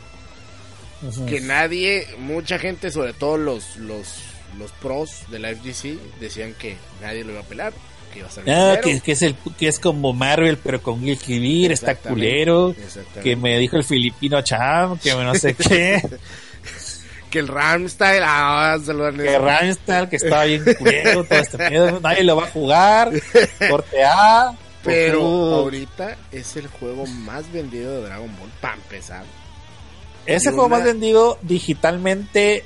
Que 1.27 1.39
nadie, 1.39 2.07
mucha 2.17 2.57
gente, 2.57 2.89
sobre 2.89 3.13
todo 3.13 3.37
los, 3.37 3.75
los, 3.77 4.17
los 4.57 4.71
pros 4.71 5.23
de 5.29 5.37
la 5.39 5.49
FGC, 5.49 5.99
decían 6.19 6.55
que 6.57 6.77
nadie 7.01 7.23
lo 7.23 7.33
iba 7.33 7.41
a 7.41 7.45
pelar. 7.45 7.73
Que 8.15 8.19
iba 8.19 8.27
a 8.27 8.31
ser 8.31 8.49
Ah, 8.49 8.79
que, 8.81 8.99
que 9.01 9.11
es 9.11 9.21
el 9.21 9.35
que 9.59 9.67
es 9.67 9.77
como 9.79 10.13
Marvel 10.13 10.57
pero 10.57 10.81
con 10.81 11.01
Guilty 11.01 11.39
Gear, 11.59 11.71
está 11.73 11.95
culero. 11.95 12.73
Que 13.21 13.35
me 13.35 13.57
dijo 13.59 13.75
el 13.75 13.83
filipino 13.83 14.41
Cham, 14.41 14.97
que 14.99 15.13
no 15.13 15.35
sé 15.35 15.53
qué, 15.55 16.01
Que 17.29 17.39
el 17.39 17.47
Ramstyle, 17.49 18.23
ah, 18.23 18.77
se 18.83 18.93
lo 18.93 19.07
han 19.07 19.17
que 19.17 19.37
Ramstal, 19.37 20.07
que 20.09 20.15
estaba 20.15 20.45
bien 20.45 20.63
culero, 20.79 21.23
todo 21.25 21.39
este 21.39 21.57
pedo, 21.57 21.99
nadie 21.99 22.23
lo 22.23 22.37
va 22.37 22.45
a 22.45 22.51
jugar, 22.51 23.11
corte 23.69 24.03
A, 24.05 24.53
Pero 24.83 25.19
Goku. 25.19 25.53
ahorita 25.55 26.15
es 26.31 26.55
el 26.55 26.67
juego 26.67 27.05
más 27.07 27.51
vendido 27.51 27.91
de 28.01 28.07
Dragon 28.07 28.29
Ball, 28.39 28.49
para 28.61 28.75
empezar. 28.75 29.23
Ese 30.25 30.51
juego 30.51 30.67
una- 30.67 30.77
más 30.77 30.85
vendido 30.85 31.37
digitalmente 31.41 32.63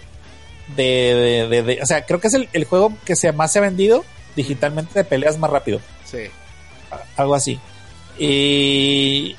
de, 0.77 0.83
de- 0.83 1.47
de- 1.49 1.63
de- 1.63 1.81
o 1.81 1.85
sea, 1.87 2.05
creo 2.05 2.19
que 2.19 2.27
es 2.27 2.33
el, 2.35 2.47
el 2.53 2.65
juego 2.65 2.93
que 3.05 3.15
se 3.15 3.31
más 3.31 3.51
se 3.51 3.57
ha 3.59 3.63
vendido 3.63 4.05
digitalmente 4.43 4.97
de 4.99 5.03
peleas 5.03 5.37
más 5.37 5.51
rápido, 5.51 5.81
Sí. 6.05 6.23
algo 7.17 7.35
así. 7.35 7.59
Y 8.17 9.35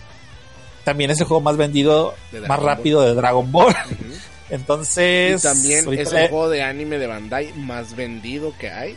también 0.85 1.11
es 1.11 1.21
el 1.21 1.27
juego 1.27 1.41
más 1.41 1.57
vendido 1.57 2.15
más 2.47 2.61
rápido 2.61 3.03
de 3.03 3.15
Dragon 3.15 3.51
Ball. 3.51 3.75
Entonces, 4.51 5.41
y 5.45 5.47
también 5.47 5.93
es 5.95 6.13
el 6.13 6.29
juego 6.29 6.49
de 6.49 6.63
anime 6.63 6.99
de 6.99 7.07
Bandai 7.07 7.53
más 7.55 7.95
vendido 7.97 8.53
que 8.59 8.71
hay. 8.71 8.97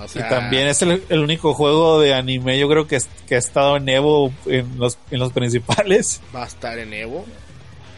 O 0.00 0.04
y 0.04 0.08
sea, 0.08 0.28
también 0.28 0.66
es 0.68 0.82
el, 0.82 1.04
el 1.08 1.20
único 1.20 1.52
juego 1.54 2.00
de 2.00 2.14
anime, 2.14 2.58
yo 2.58 2.68
creo 2.68 2.86
que, 2.86 2.98
que 3.26 3.34
ha 3.36 3.38
estado 3.38 3.76
en 3.76 3.88
Evo 3.88 4.32
en 4.46 4.78
los, 4.78 4.98
en 5.10 5.18
los 5.20 5.32
principales. 5.32 6.20
va 6.34 6.44
a 6.44 6.46
estar 6.46 6.78
en 6.78 6.92
Evo. 6.92 7.24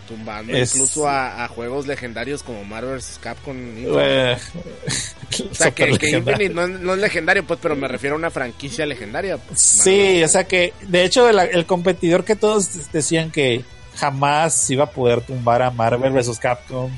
Tumbando 0.06 0.52
Es- 0.56 0.74
incluso 0.74 1.08
a, 1.08 1.44
a 1.44 1.48
juegos 1.48 1.86
legendarios 1.86 2.42
como 2.42 2.64
Marvel 2.64 2.96
vs. 2.96 3.18
Capcom. 3.22 3.56
Eh, 3.56 4.36
o 5.50 5.54
sea, 5.54 5.70
que, 5.74 5.98
que. 5.98 6.10
Infinite 6.10 6.48
no, 6.50 6.62
es- 6.64 6.80
no 6.80 6.94
es 6.94 7.00
legendario, 7.00 7.44
pues, 7.46 7.58
pero 7.62 7.74
me 7.76 7.88
refiero 7.88 8.14
a 8.16 8.18
una 8.18 8.30
franquicia 8.30 8.86
legendaria. 8.86 9.36
pues, 9.38 9.60
Sí, 9.60 10.22
o 10.22 10.28
sea 10.28 10.44
que, 10.44 10.72
de 10.82 11.04
hecho, 11.04 11.28
el, 11.28 11.38
el 11.38 11.66
competidor 11.66 12.24
que 12.24 12.36
todos 12.36 12.90
decían 12.92 13.30
que 13.30 13.64
jamás 13.96 14.68
iba 14.70 14.84
a 14.84 14.90
poder 14.90 15.20
tumbar 15.22 15.62
a 15.62 15.70
Marvel 15.70 16.12
vs. 16.12 16.38
Capcom, 16.38 16.90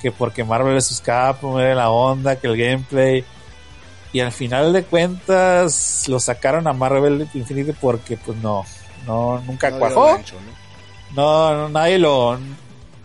que 0.00 0.10
porque 0.12 0.44
Marvel 0.44 0.74
vs. 0.74 1.00
Capcom 1.04 1.58
era 1.58 1.74
la 1.74 1.90
onda, 1.90 2.36
que 2.36 2.46
el 2.46 2.56
gameplay. 2.56 3.24
Y 4.12 4.20
al 4.20 4.32
final 4.32 4.72
de 4.72 4.82
cuentas 4.84 6.04
lo 6.08 6.18
sacaron 6.20 6.66
a 6.68 6.72
Marvel 6.72 7.28
Infinite 7.34 7.74
porque, 7.78 8.16
pues 8.16 8.38
no, 8.38 8.64
no 9.06 9.42
nunca 9.46 9.70
No 9.70 9.78
cuajó. 9.78 10.06
gancho, 10.14 10.36
¿no? 10.36 10.55
No, 11.14 11.54
no, 11.54 11.68
nadie 11.68 11.98
lo 11.98 12.38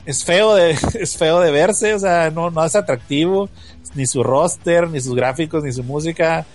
es 0.05 0.23
feo 0.23 0.55
de 0.55 0.71
es 0.99 1.17
feo 1.17 1.39
de 1.39 1.51
verse, 1.51 1.93
o 1.93 1.99
sea, 1.99 2.29
no 2.29 2.49
no 2.49 2.65
es 2.65 2.75
atractivo 2.75 3.49
ni 3.95 4.05
su 4.05 4.23
roster, 4.23 4.89
ni 4.89 5.01
sus 5.01 5.15
gráficos, 5.15 5.63
ni 5.63 5.71
su 5.71 5.83
música. 5.83 6.45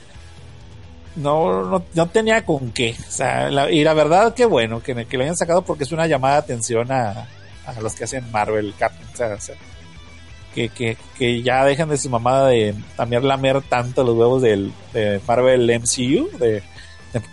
No, 1.16 1.64
no, 1.64 1.85
no 1.94 2.06
tenía 2.09 2.44
con 2.44 2.70
qué. 2.73 2.94
O 3.09 3.10
sea, 3.10 3.70
y 3.70 3.85
la 3.85 3.94
verdad, 3.94 4.35
qué 4.35 4.44
bueno 4.44 4.82
que, 4.82 5.06
que 5.06 5.16
lo 5.16 5.24
hayan 5.24 5.36
sacado 5.36 5.62
porque 5.62 5.85
es 5.85 5.93
una 5.93 6.06
llamada 6.06 6.35
de 6.35 6.40
atención 6.40 6.90
a, 6.93 7.28
a 7.66 7.81
los 7.81 7.94
que 7.94 8.05
hacen 8.05 8.31
Marvel 8.31 8.74
Cap. 8.78 8.93
O 9.12 9.16
sea, 9.16 9.35
o 9.35 9.40
sea, 9.40 9.55
que, 10.55 10.68
que, 10.68 10.97
que 11.18 11.43
ya 11.43 11.64
dejen 11.64 11.89
de 11.89 11.98
su 11.98 12.10
mamada 12.10 12.48
de 12.48 12.74
también 12.97 13.27
lamer 13.27 13.62
tanto 13.62 14.05
los 14.05 14.14
huevos 14.14 14.43
del, 14.43 14.73
de 14.93 15.20
Marvel 15.27 15.70
MCU, 15.81 16.39
de, 16.39 16.62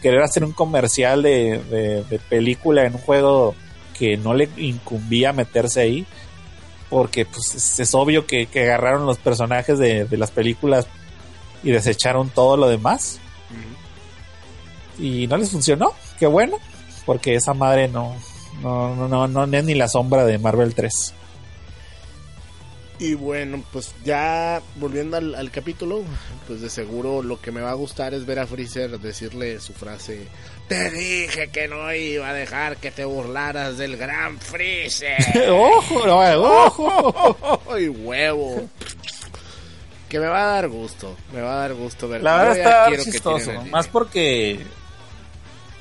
querer 0.01 0.21
hacer 0.21 0.45
un 0.45 0.53
comercial 0.53 1.21
de, 1.21 2.03
de 2.09 2.19
película 2.29 2.85
en 2.85 2.93
un 2.93 3.01
juego 3.01 3.53
que 3.97 4.17
no 4.17 4.33
le 4.33 4.49
incumbía 4.57 5.33
meterse 5.33 5.81
ahí. 5.81 6.05
Porque 6.89 7.25
pues 7.25 7.55
es, 7.55 7.79
es 7.79 7.95
obvio 7.95 8.25
que, 8.27 8.45
que 8.45 8.63
agarraron 8.63 9.05
los 9.05 9.17
personajes 9.17 9.79
de, 9.79 10.05
de 10.05 10.17
las 10.17 10.31
películas 10.31 10.87
y 11.63 11.71
desecharon 11.71 12.29
todo 12.29 12.57
lo 12.57 12.67
demás. 12.67 13.19
Y 14.99 15.27
no 15.27 15.37
les 15.37 15.49
funcionó. 15.49 15.93
Qué 16.19 16.27
bueno. 16.27 16.57
Porque 17.05 17.35
esa 17.35 17.53
madre 17.53 17.87
no, 17.87 18.15
no, 18.61 18.95
no, 18.95 19.27
no, 19.27 19.47
no 19.47 19.57
es 19.57 19.63
ni 19.63 19.73
la 19.73 19.87
sombra 19.87 20.25
de 20.25 20.37
Marvel 20.37 20.73
3. 20.73 21.13
Y 22.99 23.15
bueno, 23.15 23.63
pues 23.73 23.93
ya 24.05 24.61
volviendo 24.75 25.17
al, 25.17 25.35
al 25.35 25.51
capítulo, 25.51 26.03
pues 26.47 26.61
de 26.61 26.69
seguro 26.69 27.23
lo 27.23 27.41
que 27.41 27.51
me 27.51 27.59
va 27.59 27.71
a 27.71 27.75
gustar 27.75 28.13
es 28.13 28.25
ver 28.25 28.39
a 28.39 28.47
Freezer 28.47 28.99
decirle 28.99 29.59
su 29.59 29.73
frase: 29.73 30.27
Te 30.67 30.89
dije 30.91 31.49
que 31.49 31.67
no 31.67 31.93
iba 31.93 32.29
a 32.29 32.33
dejar 32.33 32.77
que 32.77 32.89
te 32.89 33.05
burlaras 33.05 33.77
del 33.77 33.97
gran 33.97 34.39
Freezer. 34.39 35.17
¡Ojo! 35.49 36.05
no, 36.07 36.41
¡Ojo! 36.41 37.61
¡Ay, 37.73 37.89
huevo! 37.89 38.67
Que 40.09 40.19
me 40.19 40.27
va 40.27 40.43
a 40.43 40.53
dar 40.55 40.67
gusto, 40.69 41.15
me 41.33 41.41
va 41.41 41.53
a 41.53 41.57
dar 41.67 41.73
gusto 41.73 42.07
ver. 42.07 42.21
La 42.21 42.37
verdad 42.37 42.57
está 42.57 42.85
quiero 42.87 43.03
chistoso. 43.03 43.51
Más 43.71 43.87
porque 43.87 44.59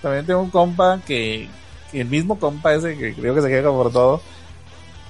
también 0.00 0.24
tengo 0.26 0.40
un 0.40 0.50
compa 0.50 1.00
que, 1.06 1.48
que 1.90 2.00
el 2.00 2.08
mismo 2.08 2.38
compa 2.38 2.74
ese 2.74 2.96
que 2.96 3.14
creo 3.14 3.34
que 3.34 3.42
se 3.42 3.48
queja 3.48 3.68
por 3.68 3.92
todo, 3.92 4.22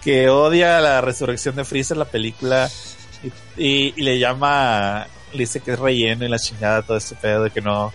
que 0.03 0.28
odia 0.28 0.81
la 0.81 1.01
resurrección 1.01 1.55
de 1.57 1.65
Freezer, 1.65 1.97
la 1.97 2.05
película, 2.05 2.69
y, 3.57 3.62
y- 3.65 3.94
y 3.97 4.03
le 4.03 4.19
llama, 4.19 5.07
le 5.32 5.39
dice 5.39 5.61
que 5.61 5.73
es 5.73 5.78
relleno 5.78 6.24
y 6.24 6.28
la 6.28 6.39
chingada, 6.40 6.82
todo 6.82 6.97
este 6.97 7.15
pedo 7.15 7.44
de 7.44 7.51
que 7.51 7.61
no, 7.61 7.93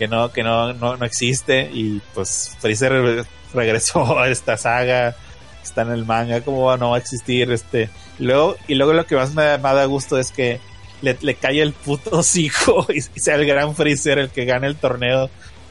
que 0.00 0.08
no, 0.08 0.32
que 0.32 0.42
no, 0.42 0.72
no, 0.72 0.96
no 0.96 1.04
existe. 1.04 1.70
Y 1.70 2.00
pues 2.14 2.56
Freezer 2.58 3.26
regresó 3.52 4.18
a 4.18 4.30
esta 4.30 4.56
saga, 4.56 5.14
está 5.62 5.82
en 5.82 5.90
el 5.90 6.06
manga, 6.06 6.40
¿cómo 6.40 6.74
no 6.78 6.90
va 6.90 6.96
a 6.96 7.00
existir? 7.00 7.52
Este, 7.52 7.90
y 8.18 8.24
luego, 8.24 8.56
y 8.66 8.76
luego 8.76 8.94
lo 8.94 9.04
que 9.04 9.14
más 9.14 9.34
me, 9.34 9.58
me 9.58 9.74
da 9.74 9.84
gusto 9.84 10.18
es 10.18 10.32
que 10.32 10.58
le, 11.02 11.18
le 11.20 11.34
cae 11.34 11.60
el 11.60 11.74
puto 11.74 12.10
hocico 12.18 12.86
y, 12.88 12.96
y 12.96 13.20
sea 13.20 13.34
el 13.34 13.44
gran 13.44 13.76
Freezer 13.76 14.18
el 14.18 14.30
que 14.30 14.46
gane 14.46 14.66
el 14.68 14.76
torneo 14.76 15.28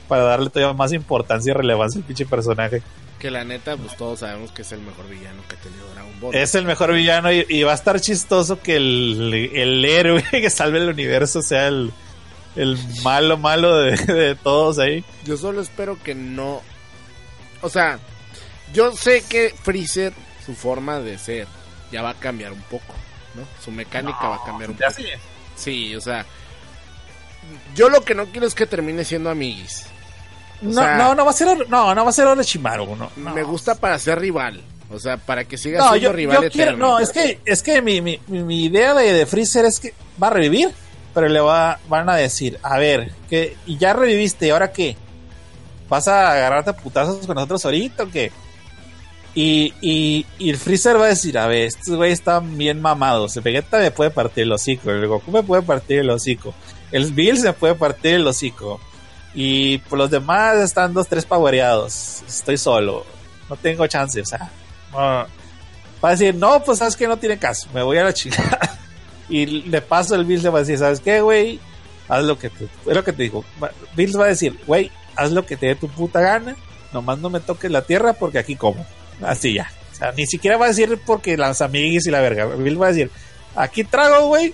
para 0.08 0.24
darle 0.24 0.52
todavía 0.52 0.78
más 0.78 0.94
importancia 0.94 1.50
y 1.50 1.54
relevancia 1.54 1.98
al 1.98 2.06
pinche 2.06 2.28
personaje. 2.28 2.84
Que 3.18 3.32
la 3.32 3.44
neta, 3.44 3.78
pues 3.78 3.98
todos 3.98 4.20
sabemos 4.20 4.52
que 4.52 4.62
es 4.62 4.72
el 4.72 4.82
mejor 4.82 5.10
villano 5.10 5.42
que 5.50 5.56
ha 5.56 5.60
tenido 5.60 5.90
Dragon 5.92 6.20
Ball. 6.22 6.36
Es 6.36 6.54
el 6.54 6.66
mejor 6.66 6.94
villano 6.94 7.32
y, 7.32 7.46
y 7.50 7.64
va 7.64 7.72
a 7.72 7.76
estar 7.76 8.00
chistoso 8.00 8.62
que 8.62 8.76
el, 8.76 9.52
el 9.56 9.84
héroe 9.84 10.24
que 10.32 10.50
salve 10.52 10.78
el 10.78 10.90
universo 10.90 11.42
sea 11.42 11.68
el, 11.68 11.92
el 12.56 12.78
malo 13.04 13.38
malo 13.38 13.78
de, 13.78 13.96
de 13.98 14.36
todos 14.36 14.80
ahí. 14.80 15.04
Yo 15.26 15.38
solo 15.38 15.62
espero 15.62 15.98
que 16.04 16.16
no. 16.16 16.62
O 17.62 17.70
sea, 17.70 18.00
yo 18.74 18.92
sé 18.96 19.24
que 19.28 19.54
Freezer, 19.64 20.14
su 20.46 20.54
forma 20.56 21.00
de 21.00 21.18
ser, 21.18 21.48
ya 21.92 22.02
va 22.02 22.12
a 22.12 22.14
cambiar 22.16 22.52
un 22.54 22.62
poco, 22.64 22.94
¿no? 23.36 23.44
Su 23.64 23.72
mecánica 23.72 24.28
va 24.30 24.36
a 24.38 24.44
cambiar 24.46 24.70
un 24.72 24.78
poco. 24.78 24.92
Sí, 25.56 25.96
o 25.96 26.02
sea. 26.02 26.26
Yo 27.76 27.90
lo 27.90 28.04
que 28.04 28.16
no 28.16 28.26
quiero 28.28 28.46
es 28.48 28.54
que 28.56 28.66
termine 28.66 29.04
siendo 29.04 29.30
amiguis. 29.30 29.86
No, 30.62 30.74
sea- 30.74 30.98
no, 30.98 31.16
no 31.16 31.24
va 31.26 31.32
a 31.32 31.34
ser 31.34 31.68
no, 31.70 31.96
no 31.96 32.04
va 32.04 32.10
a 32.10 32.14
ser 32.14 32.28
Orochimaru, 32.28 32.96
no. 32.96 33.12
no. 33.16 33.34
Me 33.34 33.44
gusta 33.44 33.76
para 33.76 33.98
ser 33.98 34.20
rival. 34.20 34.62
O 34.92 35.00
sea, 35.00 35.18
para 35.18 35.46
que 35.46 35.58
siga 35.58 35.78
No, 35.80 35.90
siendo 35.92 36.10
yo, 36.10 36.14
rival 36.14 36.36
yo 36.44 36.50
quiero, 36.52 36.72
eterno. 36.72 36.88
no, 36.94 37.00
es 37.00 37.12
que, 37.12 37.40
es 37.46 37.62
que 37.62 37.82
mi, 37.82 38.02
mi, 38.02 38.20
mi- 38.28 38.44
mi 38.44 38.66
idea 38.66 38.94
de, 38.96 39.14
de 39.14 39.26
Freezer 39.28 39.66
es 39.66 39.80
que 39.80 39.94
va 40.22 40.28
a 40.28 40.32
revivir, 40.32 40.72
pero 41.14 41.28
le 41.28 41.40
va, 41.40 41.80
van 41.88 42.10
a 42.10 42.16
decir, 42.16 42.60
a 42.64 42.78
ver, 42.78 43.12
que 43.30 43.58
y 43.66 43.78
ya 43.78 43.94
reviviste, 43.94 44.48
¿y 44.48 44.50
ahora 44.50 44.72
qué? 44.72 44.96
¿Vas 45.88 46.08
a 46.08 46.32
agarrarte 46.32 46.70
a 46.70 46.76
putazos 46.76 47.26
con 47.26 47.36
nosotros 47.36 47.66
ahorita 47.66 48.04
o 48.04 48.10
qué? 48.10 48.32
Y, 49.36 49.74
y, 49.82 50.26
y 50.38 50.50
el 50.50 50.58
Freezer 50.58 51.00
va 51.00 51.06
a 51.06 51.10
decir, 51.10 51.38
a 51.38 51.48
ver, 51.48 51.68
estos 51.68 51.96
güeyes 51.96 52.20
están 52.20 52.58
bien 52.58 52.82
mamados, 52.82 53.38
el 53.38 53.44
Vegeta 53.44 53.78
me 53.78 53.92
puede 53.92 54.10
partir 54.10 54.44
el 54.44 54.52
hocico, 54.52 54.90
el 54.90 55.08
Goku 55.08 55.32
me 55.32 55.44
puede 55.44 55.62
partir 55.62 56.00
el 56.00 56.10
hocico, 56.10 56.54
el 56.92 57.14
Bills 57.14 57.44
me 57.44 57.54
puede 57.54 57.76
partir 57.76 58.16
el 58.16 58.28
hocico, 58.28 58.80
y 59.36 59.78
por 59.78 60.00
los 60.00 60.10
demás 60.10 60.58
están 60.58 60.94
dos, 60.94 61.08
tres 61.08 61.26
powereados, 61.26 62.24
estoy 62.28 62.58
solo, 62.58 63.06
no 63.50 63.56
tengo 63.56 63.86
chance, 63.86 64.20
o 64.20 64.26
sea, 64.26 64.50
no, 64.92 64.98
va 64.98 65.28
a 66.02 66.12
decir, 66.12 66.34
no, 66.34 66.64
pues 66.64 66.80
sabes 66.80 66.96
que 66.96 67.08
no 67.08 67.18
tiene 67.18 67.38
caso, 67.38 67.70
me 67.74 67.84
voy 67.84 67.98
a 67.98 68.06
la 68.06 68.14
chingada. 68.14 68.80
Y 69.30 69.70
de 69.70 69.82
paso 69.82 70.16
el 70.16 70.26
Bills 70.26 70.44
le 70.44 70.50
va 70.50 70.60
a 70.60 70.62
decir, 70.62 70.78
¿sabes 70.78 71.00
qué, 71.00 71.22
güey? 71.22 71.60
Haz 72.08 72.24
lo 72.24 72.40
que 72.40 72.50
te, 72.50 72.66
es 72.66 72.96
lo 72.96 73.04
que 73.04 73.14
te 73.14 73.24
digo. 73.24 73.46
Bills 73.96 74.18
va 74.18 74.26
a 74.26 74.30
decir, 74.30 74.58
güey, 74.66 74.92
haz 75.16 75.32
lo 75.32 75.46
que 75.46 75.56
te 75.56 75.68
dé 75.68 75.76
tu 75.76 75.88
puta 75.88 76.20
gana, 76.20 76.56
nomás 76.92 77.20
no 77.20 77.30
me 77.30 77.40
toques 77.40 77.70
la 77.70 77.84
tierra 77.84 78.14
porque 78.14 78.40
aquí 78.40 78.56
como. 78.56 78.86
Así 79.22 79.54
ya. 79.54 79.72
O 79.92 79.96
sea, 79.96 80.12
ni 80.14 80.26
siquiera 80.26 80.58
va 80.58 80.66
a 80.66 80.70
decir 80.70 81.00
porque 81.06 81.38
las 81.38 81.62
amiguis 81.62 82.08
y 82.08 82.12
la 82.12 82.22
verga. 82.22 82.46
Bills 82.46 82.82
va 82.82 82.88
a 82.88 82.92
decir, 82.92 83.12
aquí 83.56 83.84
trago, 83.84 84.28
güey, 84.28 84.54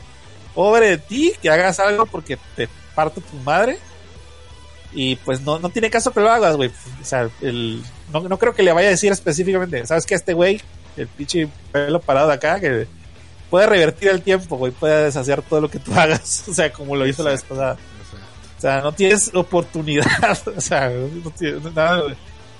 pobre 0.54 0.90
de 0.90 0.98
ti, 0.98 1.34
que 1.42 1.50
hagas 1.50 1.80
algo 1.80 2.06
porque 2.06 2.38
te 2.56 2.68
parto 2.94 3.22
tu 3.22 3.38
madre. 3.38 3.78
Y 4.92 5.18
pues 5.18 5.42
no, 5.42 5.60
no 5.60 5.70
tiene 5.70 5.90
caso 5.90 6.12
que 6.12 6.22
lo 6.22 6.32
hagas, 6.32 6.56
güey. 6.56 6.72
O 7.02 7.06
sea, 7.06 7.30
el, 7.42 7.82
no, 8.12 8.22
no 8.22 8.38
creo 8.38 8.54
que 8.54 8.64
le 8.64 8.72
vaya 8.72 8.88
a 8.88 8.92
decir 8.92 9.12
específicamente, 9.12 9.86
¿sabes 9.86 10.06
qué? 10.06 10.16
Este 10.16 10.34
güey, 10.34 10.62
el 10.98 11.08
pinche 11.08 11.48
pelo 11.72 12.00
parado 12.00 12.32
acá, 12.32 12.60
que 12.60 12.88
puede 13.50 13.68
revertir 13.68 14.10
el 14.10 14.22
tiempo, 14.22 14.58
güey, 14.58 14.72
puede 14.72 15.06
deshacer 15.06 15.42
todo 15.42 15.62
lo 15.62 15.70
que 15.70 15.80
tú 15.80 15.94
hagas. 15.94 16.46
O 16.50 16.54
sea, 16.54 16.72
como 16.72 16.96
lo 16.96 17.08
hizo 17.08 17.24
la 17.24 17.32
vez 17.32 17.44
pasada. 17.44 17.78
O 18.58 18.62
sea, 18.62 18.82
no 18.82 18.92
tienes 18.94 19.32
oportunidad. 19.34 20.38
O 20.56 20.62
sea, 20.62 20.90
no 20.90 21.32
tiene, 21.32 21.60
nada. 21.74 22.04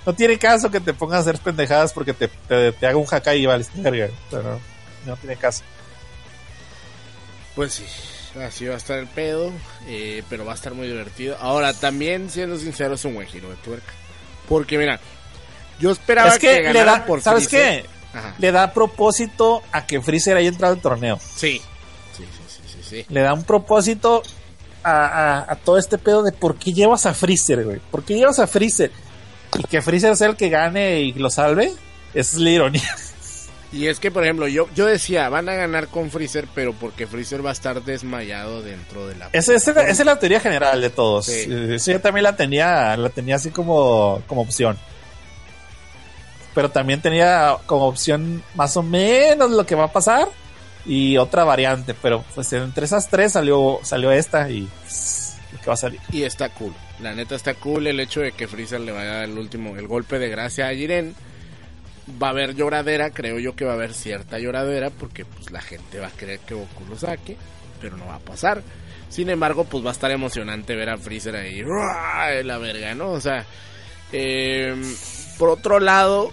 No 0.06 0.14
tiene 0.14 0.38
caso 0.38 0.70
que 0.70 0.80
te 0.80 0.94
pongas 0.94 1.18
a 1.18 1.22
hacer 1.22 1.40
pendejadas 1.40 1.92
porque 1.92 2.14
te, 2.14 2.28
te, 2.28 2.72
te 2.72 2.88
haga 2.88 2.98
un 2.98 3.08
Hakai 3.10 3.42
y 3.42 3.46
vales 3.46 3.70
verga. 3.74 4.10
O 4.28 4.30
sea, 4.30 4.40
no, 4.42 4.60
no 5.06 5.18
tiene 5.18 5.36
caso. 5.36 5.64
Pues 7.56 7.74
sí, 7.74 7.86
así 8.40 8.66
va 8.66 8.76
a 8.76 8.78
estar 8.78 9.00
el 9.00 9.08
pedo, 9.08 9.52
eh, 9.88 10.24
pero 10.30 10.46
va 10.46 10.52
a 10.52 10.56
estar 10.56 10.74
muy 10.74 10.88
divertido. 10.88 11.38
Ahora, 11.40 11.74
también, 11.74 12.30
siendo 12.30 12.58
sincero, 12.58 12.96
es 12.96 13.06
un 13.06 13.16
buen 13.16 13.28
giro 13.28 13.50
de 13.50 13.56
tuerca. 13.56 13.94
Porque, 14.48 14.78
mira, 14.78 15.00
yo 15.80 15.92
esperaba 15.92 16.30
es 16.30 16.40
que, 16.40 16.62
le 16.62 16.84
da, 16.84 17.06
por 17.06 17.22
¿sabes 17.22 17.48
qué? 17.48 17.86
Ajá. 18.16 18.36
Le 18.38 18.52
da 18.52 18.72
propósito 18.74 19.62
a 19.72 19.86
que 19.86 20.02
Freezer 20.02 20.38
haya 20.38 20.50
entrado 20.50 20.74
al 20.74 20.82
torneo. 20.82 21.20
Sí. 21.20 21.62
Sí, 22.18 22.24
sí, 22.24 22.26
sí, 22.48 22.62
sí, 22.66 22.90
sí. 22.90 23.06
Le 23.10 23.22
da 23.22 23.34
un 23.34 23.44
propósito 23.44 24.24
a, 24.84 25.06
a- 25.40 25.52
a 25.52 25.56
todo 25.56 25.78
este 25.78 25.98
pedo 25.98 26.24
de 26.24 26.32
por 26.32 26.56
qué 26.58 26.74
llevas 26.74 27.06
a 27.06 27.14
Freezer, 27.14 27.64
güey. 27.66 27.80
¿Por 27.92 28.04
qué 28.04 28.16
llevas 28.16 28.40
a 28.40 28.48
Freezer? 28.48 28.92
Y 29.58 29.64
que 29.64 29.82
Freezer 29.82 30.16
sea 30.16 30.28
el 30.28 30.36
que 30.36 30.50
gane 30.50 31.00
y 31.02 31.14
lo 31.14 31.30
salve. 31.30 31.74
Esa 32.14 32.36
es 32.36 32.42
la 32.42 32.50
ironía. 32.50 32.96
Y 33.72 33.88
es 33.88 34.00
que, 34.00 34.10
por 34.10 34.24
ejemplo, 34.24 34.48
yo, 34.48 34.70
yo 34.74 34.86
decía, 34.86 35.28
van 35.28 35.50
a 35.50 35.54
ganar 35.56 35.88
con 35.90 36.10
Freezer, 36.10 36.48
pero 36.56 36.72
porque 36.74 37.08
Freezer 37.08 37.46
va 37.46 37.50
a 37.50 37.54
estar 37.54 37.84
desmayado 37.84 38.62
dentro 38.62 39.06
de 39.08 39.16
la... 39.16 39.30
Esa, 39.34 39.54
esa- 39.54 39.72
esa 39.72 39.90
es 39.90 40.06
la 40.06 40.18
teoría 40.18 40.40
general 40.40 40.80
de 40.80 40.90
todos. 40.90 41.26
Sí. 41.26 41.46
Eh, 41.50 41.76
Eso 41.76 41.92
yo 41.92 42.00
también 42.00 42.24
la 42.24 42.38
tenía, 42.38 42.96
la 42.96 43.10
tenía 43.10 43.36
así 43.36 43.50
como, 43.50 44.22
como 44.28 44.42
opción. 44.44 44.78
Pero 46.56 46.72
también 46.72 47.02
tenía 47.02 47.58
como 47.68 47.86
opción 47.86 48.42
más 48.56 48.76
o 48.78 48.82
menos 48.82 49.52
lo 49.52 49.66
que 49.66 49.76
va 49.76 49.86
a 49.86 49.92
pasar 49.92 50.28
y 50.86 51.18
otra 51.18 51.44
variante. 51.44 51.94
Pero 51.94 52.24
pues 52.34 52.52
entre 52.54 52.86
esas 52.86 53.10
tres 53.10 53.34
salió, 53.34 53.80
salió 53.84 54.12
esta 54.12 54.50
y 54.50 54.68
pues, 54.82 55.38
que 55.62 55.68
va 55.68 55.74
a 55.74 55.78
salir. 55.78 56.00
Y 56.12 56.24
está 56.24 56.50
cool. 56.50 56.74
La 57.02 57.14
neta 57.14 57.36
está 57.36 57.54
cool 57.56 57.88
el 57.88 58.00
hecho 58.00 58.22
de 58.22 58.32
que 58.32 58.48
Freezer 58.48 58.80
le 58.80 58.92
vaya 58.92 59.20
a 59.20 59.24
el 59.26 59.38
último, 59.38 59.76
el 59.76 59.88
golpe 59.88 60.18
de 60.18 60.30
gracia 60.30 60.68
a 60.68 60.74
Jiren. 60.74 61.14
Va 62.22 62.28
a 62.28 62.30
haber 62.30 62.56
lloradera, 62.56 63.10
creo 63.10 63.40
yo 63.40 63.56
que 63.56 63.66
va 63.66 63.72
a 63.72 63.76
haber 63.76 63.94
cierta 63.94 64.38
lloradera 64.38 64.92
porque 64.92 65.26
pues 65.26 65.52
la 65.52 65.62
gente 65.62 66.00
va 66.00 66.08
a 66.08 66.12
querer 66.12 66.40
que 66.40 66.54
Goku 66.54 66.86
lo 66.88 66.98
saque, 66.98 67.36
pero 67.82 67.98
no 67.98 68.06
va 68.06 68.16
a 68.16 68.20
pasar. 68.20 68.62
Sin 69.10 69.30
embargo, 69.30 69.64
pues 69.66 69.84
va 69.84 69.90
a 69.90 69.94
estar 69.94 70.12
emocionante 70.12 70.76
ver 70.76 70.90
a 70.90 70.98
Freezer 70.98 71.36
ahí, 71.36 71.64
la 72.44 72.58
verga, 72.60 72.94
¿no? 72.94 73.12
O 73.12 73.22
sea, 73.22 73.46
eh, 74.12 74.76
por 75.40 75.50
otro 75.50 75.80
lado, 75.80 76.32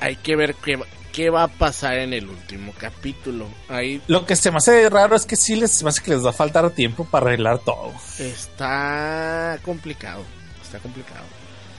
hay 0.00 0.16
que 0.16 0.36
ver 0.36 0.54
qué, 0.54 0.78
qué 1.12 1.30
va 1.30 1.44
a 1.44 1.48
pasar 1.48 1.98
en 1.98 2.12
el 2.12 2.28
último 2.28 2.72
capítulo. 2.78 3.46
Ahí 3.68 4.00
Lo 4.06 4.24
que 4.26 4.36
se 4.36 4.50
me 4.50 4.58
hace 4.58 4.88
raro 4.90 5.16
es 5.16 5.26
que 5.26 5.36
sí 5.36 5.56
les, 5.56 5.70
se 5.72 5.84
me 5.84 5.90
hace 5.90 6.02
que 6.02 6.12
les 6.12 6.24
va 6.24 6.30
a 6.30 6.32
faltar 6.34 6.70
tiempo 6.70 7.04
para 7.04 7.26
arreglar 7.26 7.58
todo. 7.60 7.92
está 8.18 9.58
complicado, 9.64 10.22
está 10.62 10.78
complicado. 10.78 11.24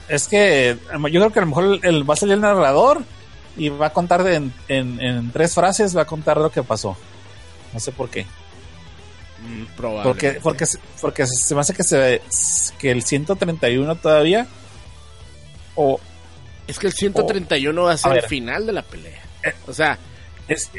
Es 0.08 0.26
que 0.28 0.76
yo 0.90 1.20
creo 1.20 1.32
que 1.32 1.38
a 1.38 1.42
lo 1.42 1.48
mejor 1.48 1.64
el, 1.64 1.80
el- 1.84 2.08
va 2.08 2.14
a 2.14 2.16
salir 2.16 2.34
el 2.34 2.40
narrador 2.40 3.02
y 3.56 3.68
va 3.68 3.86
a 3.86 3.92
contar 3.92 4.22
de- 4.24 4.34
en, 4.36 4.52
en- 4.68 5.00
en 5.00 5.30
tres 5.32 5.54
frases, 5.54 5.96
va 5.96 6.02
a 6.02 6.06
contar 6.06 6.36
lo 6.38 6.50
que 6.50 6.62
pasó. 6.62 6.96
No 7.72 7.78
sé 7.80 7.92
por 7.92 8.10
qué. 8.10 8.26
Mm, 9.42 9.64
probable. 9.76 10.02
Porque, 10.10 10.32
porque, 10.42 10.66
se- 10.66 10.78
porque 11.00 11.26
se 11.26 11.54
me 11.54 11.60
hace 11.60 11.72
que, 11.74 11.84
se, 11.84 12.20
que 12.78 12.90
el 12.90 13.02
131 13.04 13.94
todavía. 13.96 14.46
O 15.76 16.00
Es 16.70 16.78
que 16.78 16.86
el 16.88 16.92
131 16.92 17.82
va 17.82 17.92
a 17.92 17.96
ser 17.96 18.12
A 18.12 18.14
el 18.16 18.22
final 18.22 18.66
de 18.66 18.72
la 18.72 18.82
pelea. 18.82 19.22
Eh. 19.42 19.52
O 19.66 19.72
sea, 19.72 19.98
es, 20.48 20.70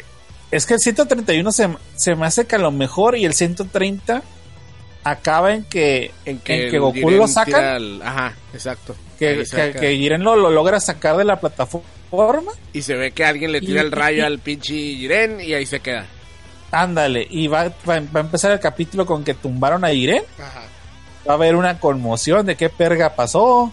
es 0.52 0.66
que 0.66 0.74
el 0.76 0.80
131 0.80 1.52
se, 1.52 1.70
se 1.96 2.16
me 2.16 2.26
hace 2.26 2.46
que 2.46 2.56
a 2.56 2.60
lo 2.60 2.72
mejor 2.72 3.18
y 3.18 3.26
el 3.26 3.34
130 3.34 4.22
acaba 5.04 5.54
en 5.54 5.64
que, 5.64 6.12
en 6.26 6.40
que, 6.40 6.66
en 6.66 6.70
que 6.70 6.76
el 6.76 6.82
Goku 6.82 6.94
Jiren 7.00 7.18
lo 7.18 7.28
saca. 7.28 7.78
Ajá, 8.04 8.36
exacto. 8.54 8.96
Que, 9.18 9.44
que, 9.50 9.72
que 9.80 9.96
Jiren 9.98 10.24
lo, 10.24 10.36
lo 10.36 10.50
logra 10.50 10.80
sacar 10.80 11.18
de 11.18 11.24
la 11.26 11.40
plataforma. 11.40 12.52
Y 12.74 12.82
se 12.82 12.96
ve 12.96 13.12
que 13.12 13.24
alguien 13.26 13.52
le 13.52 13.62
tira 13.62 13.82
Y- 13.82 13.86
el 13.86 13.92
rayo 13.92 14.18
y- 14.24 14.26
al 14.26 14.40
pinche 14.40 14.74
Jiren 14.74 15.40
y 15.42 15.54
ahí 15.54 15.66
se 15.66 15.80
queda. 15.80 16.06
Ándale, 16.72 17.28
y 17.30 17.48
va, 17.48 17.66
va, 17.90 18.00
va 18.00 18.20
a 18.20 18.24
empezar 18.24 18.52
el 18.52 18.60
capítulo 18.60 19.06
con 19.06 19.24
que 19.24 19.34
tumbaron 19.34 19.84
a 19.84 19.90
Jiren. 19.90 20.24
Ajá. 20.40 20.64
Va 21.28 21.34
a 21.34 21.36
haber 21.36 21.56
una 21.56 21.80
conmoción 21.80 22.46
de 22.46 22.56
qué 22.56 22.70
perga 22.70 23.16
pasó. 23.16 23.72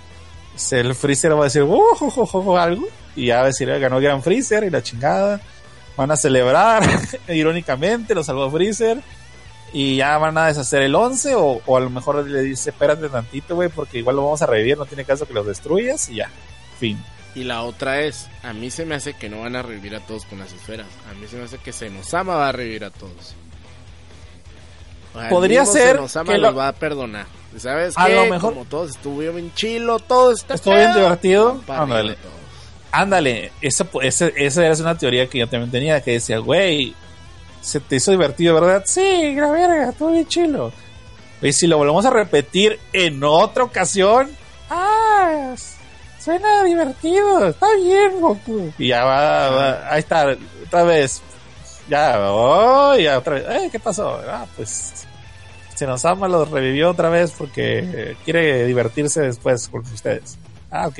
El 0.73 0.95
Freezer 0.95 1.35
va 1.37 1.41
a 1.43 1.45
decir 1.45 1.63
"Uh, 1.63 1.81
jo, 1.99 2.11
jo, 2.11 2.27
jo", 2.27 2.59
algo. 2.59 2.87
Y 3.17 3.27
ya 3.27 3.37
va 3.37 3.43
a 3.43 3.47
decir, 3.47 3.69
"Eh, 3.71 3.79
ganó 3.79 4.01
Gran 4.01 4.23
Freezer 4.23 4.65
y 4.65 4.71
la 4.71 4.83
chingada. 4.83 5.41
Van 5.97 6.11
a 6.11 6.17
celebrar, 6.17 6.83
irónicamente, 7.29 8.15
lo 8.15 8.23
salvó 8.23 8.51
Freezer. 8.51 9.01
Y 9.73 9.97
ya 9.97 10.17
van 10.19 10.39
a 10.39 10.47
deshacer 10.47 10.83
el 10.83 10.95
11. 10.95 11.35
O, 11.35 11.61
o 11.67 11.77
a 11.77 11.81
lo 11.81 11.91
mejor 11.91 12.27
le 12.27 12.41
dice, 12.43 12.71
espérate 12.71 13.09
tantito, 13.09 13.55
güey, 13.55 13.69
porque 13.69 13.99
igual 13.99 14.17
lo 14.17 14.25
vamos 14.25 14.41
a 14.43 14.47
revivir. 14.47 14.79
No 14.79 14.87
tiene 14.87 15.05
caso 15.05 15.27
que 15.27 15.35
los 15.35 15.47
destruyas. 15.47 16.09
Y 16.09 16.17
ya, 16.17 16.31
fin. 16.79 16.99
Y 17.35 17.45
la 17.45 17.63
otra 17.63 18.01
es, 18.01 18.29
a 18.43 18.53
mí 18.53 18.71
se 18.71 18.85
me 18.87 18.95
hace 18.95 19.13
que 19.15 19.29
no 19.29 19.41
van 19.43 19.55
a 19.57 19.63
revivir 19.63 19.95
a 19.95 20.01
todos 20.01 20.25
con 20.25 20.39
las 20.39 20.53
esferas. 20.53 20.87
A 21.11 21.15
mí 21.15 21.27
se 21.29 21.37
me 21.37 21.45
hace 21.45 21.59
que 21.59 21.73
Senosama 21.73 22.35
va 22.37 22.49
a 22.49 22.53
revivir 22.53 22.85
a 22.85 22.91
todos. 22.91 23.35
O 25.15 25.21
sea, 25.21 25.29
Podría 25.29 25.65
ser 25.67 25.97
Senosama 25.97 26.33
que 26.33 26.39
los 26.39 26.51
lo- 26.53 26.57
va 26.59 26.69
a 26.69 26.73
perdonar. 26.73 27.27
¿Sabes 27.57 27.95
A 27.97 28.07
qué? 28.07 28.15
lo 28.15 28.27
mejor- 28.27 28.53
Como 28.55 28.65
todos 28.66 28.91
estuvieron 28.91 29.37
bien 29.37 29.53
chilo, 29.55 29.99
todo 29.99 30.33
está 30.33 30.55
Estuvo 30.55 30.75
bien 30.75 30.93
divertido. 30.95 31.61
Ándale. 31.66 32.16
Ándale, 32.91 33.53
esa, 33.61 33.87
esa, 34.03 34.27
esa 34.29 34.65
era 34.66 34.75
una 34.77 34.97
teoría 34.97 35.29
que 35.29 35.39
yo 35.39 35.49
también 35.49 35.70
tenía, 35.70 36.01
que 36.03 36.12
decía, 36.12 36.39
güey, 36.39 36.95
se 37.61 37.81
te 37.81 37.97
hizo 37.97 38.11
divertido, 38.12 38.55
¿verdad? 38.55 38.83
Sí, 38.87 39.35
la 39.35 39.51
verga, 39.51 39.93
todo 39.93 40.12
bien 40.12 40.27
chilo. 40.27 40.73
Y 41.43 41.53
si 41.53 41.66
lo 41.66 41.77
volvemos 41.79 42.05
a 42.07 42.11
repetir 42.11 42.79
en 42.93 43.23
otra 43.23 43.65
ocasión, 43.65 44.31
ah, 44.70 45.55
suena 46.19 46.65
divertido, 46.65 47.47
está 47.49 47.66
bien, 47.77 48.20
Goku. 48.20 48.73
Y 48.79 48.89
ya 48.89 49.05
va, 49.05 49.51
va- 49.51 49.93
ahí 49.93 49.99
está, 50.01 50.27
otra 50.66 50.83
vez, 50.85 51.20
ya, 51.91 52.16
oh, 52.33 52.97
ya 52.97 53.19
otra 53.19 53.35
vez, 53.35 53.45
eh, 53.51 53.69
¿qué 53.70 53.79
pasó? 53.79 54.19
Ah, 54.27 54.47
pues, 54.57 55.07
se 55.79 55.87
nos 55.87 56.05
ama, 56.05 56.27
lo 56.27 56.45
revivió 56.45 56.91
otra 56.91 57.09
vez 57.09 57.31
porque 57.39 58.17
quiere 58.25 58.67
divertirse 58.67 59.21
después 59.21 59.69
con 59.69 59.83
ustedes. 59.83 60.37
Ah, 60.73 60.89
ok. 60.89 60.99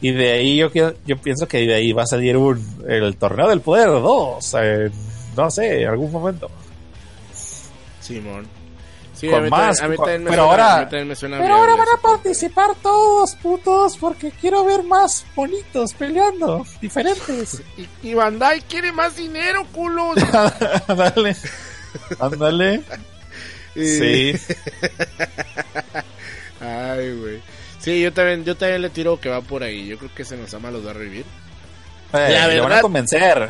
Y 0.00 0.10
de 0.10 0.32
ahí 0.32 0.56
yo, 0.56 0.68
yo 1.06 1.16
pienso 1.18 1.46
que 1.46 1.58
de 1.58 1.74
ahí 1.74 1.92
va 1.92 2.02
a 2.02 2.06
salir 2.06 2.36
un, 2.36 2.60
el 2.88 3.16
torneo 3.16 3.48
del 3.48 3.60
poder 3.60 3.86
2, 3.88 4.54
en, 4.54 4.92
no 5.36 5.48
sé, 5.48 5.82
en 5.82 5.88
algún 5.90 6.10
momento. 6.10 6.50
Simón. 8.00 8.46
Sí, 9.14 9.28
Con 9.28 9.38
a 9.38 9.42
mí, 9.42 9.50
más, 9.50 9.78
también, 9.78 9.84
a 9.84 9.88
mí 9.90 9.96
con- 9.96 10.04
también 10.06 10.24
me 10.24 10.30
pero 10.30 10.42
suena, 10.48 10.72
ahora- 10.80 11.04
me 11.04 11.14
suena 11.14 11.38
Pero 11.38 11.54
ahora 11.54 11.76
van 11.76 11.88
a 11.96 12.02
participar 12.02 12.74
todos, 12.82 13.36
putos, 13.36 13.96
porque 13.96 14.32
quiero 14.32 14.64
ver 14.64 14.82
más 14.82 15.24
bonitos 15.36 15.92
peleando, 15.94 16.66
diferentes. 16.80 17.62
Y, 18.02 18.08
y 18.08 18.14
Bandai 18.14 18.62
quiere 18.62 18.90
más 18.90 19.14
dinero, 19.14 19.64
culos. 19.72 20.16
Ándale. 20.88 21.36
Ándale. 22.18 22.82
Sí. 23.74 24.32
Ay, 26.60 27.12
güey. 27.16 27.40
Sí, 27.80 28.00
yo 28.00 28.12
también, 28.12 28.44
yo 28.44 28.56
también 28.56 28.82
le 28.82 28.90
tiro 28.90 29.18
que 29.20 29.28
va 29.28 29.40
por 29.40 29.62
ahí. 29.62 29.88
Yo 29.88 29.98
creo 29.98 30.14
que 30.14 30.24
Senosama 30.24 30.70
los 30.70 30.86
va 30.86 30.90
a 30.90 30.94
revivir. 30.94 31.24
Eh, 32.12 32.28
La 32.30 32.46
le 32.46 32.60
van 32.60 32.68
verdad- 32.68 32.78
a 32.78 32.82
convencer. 32.82 33.48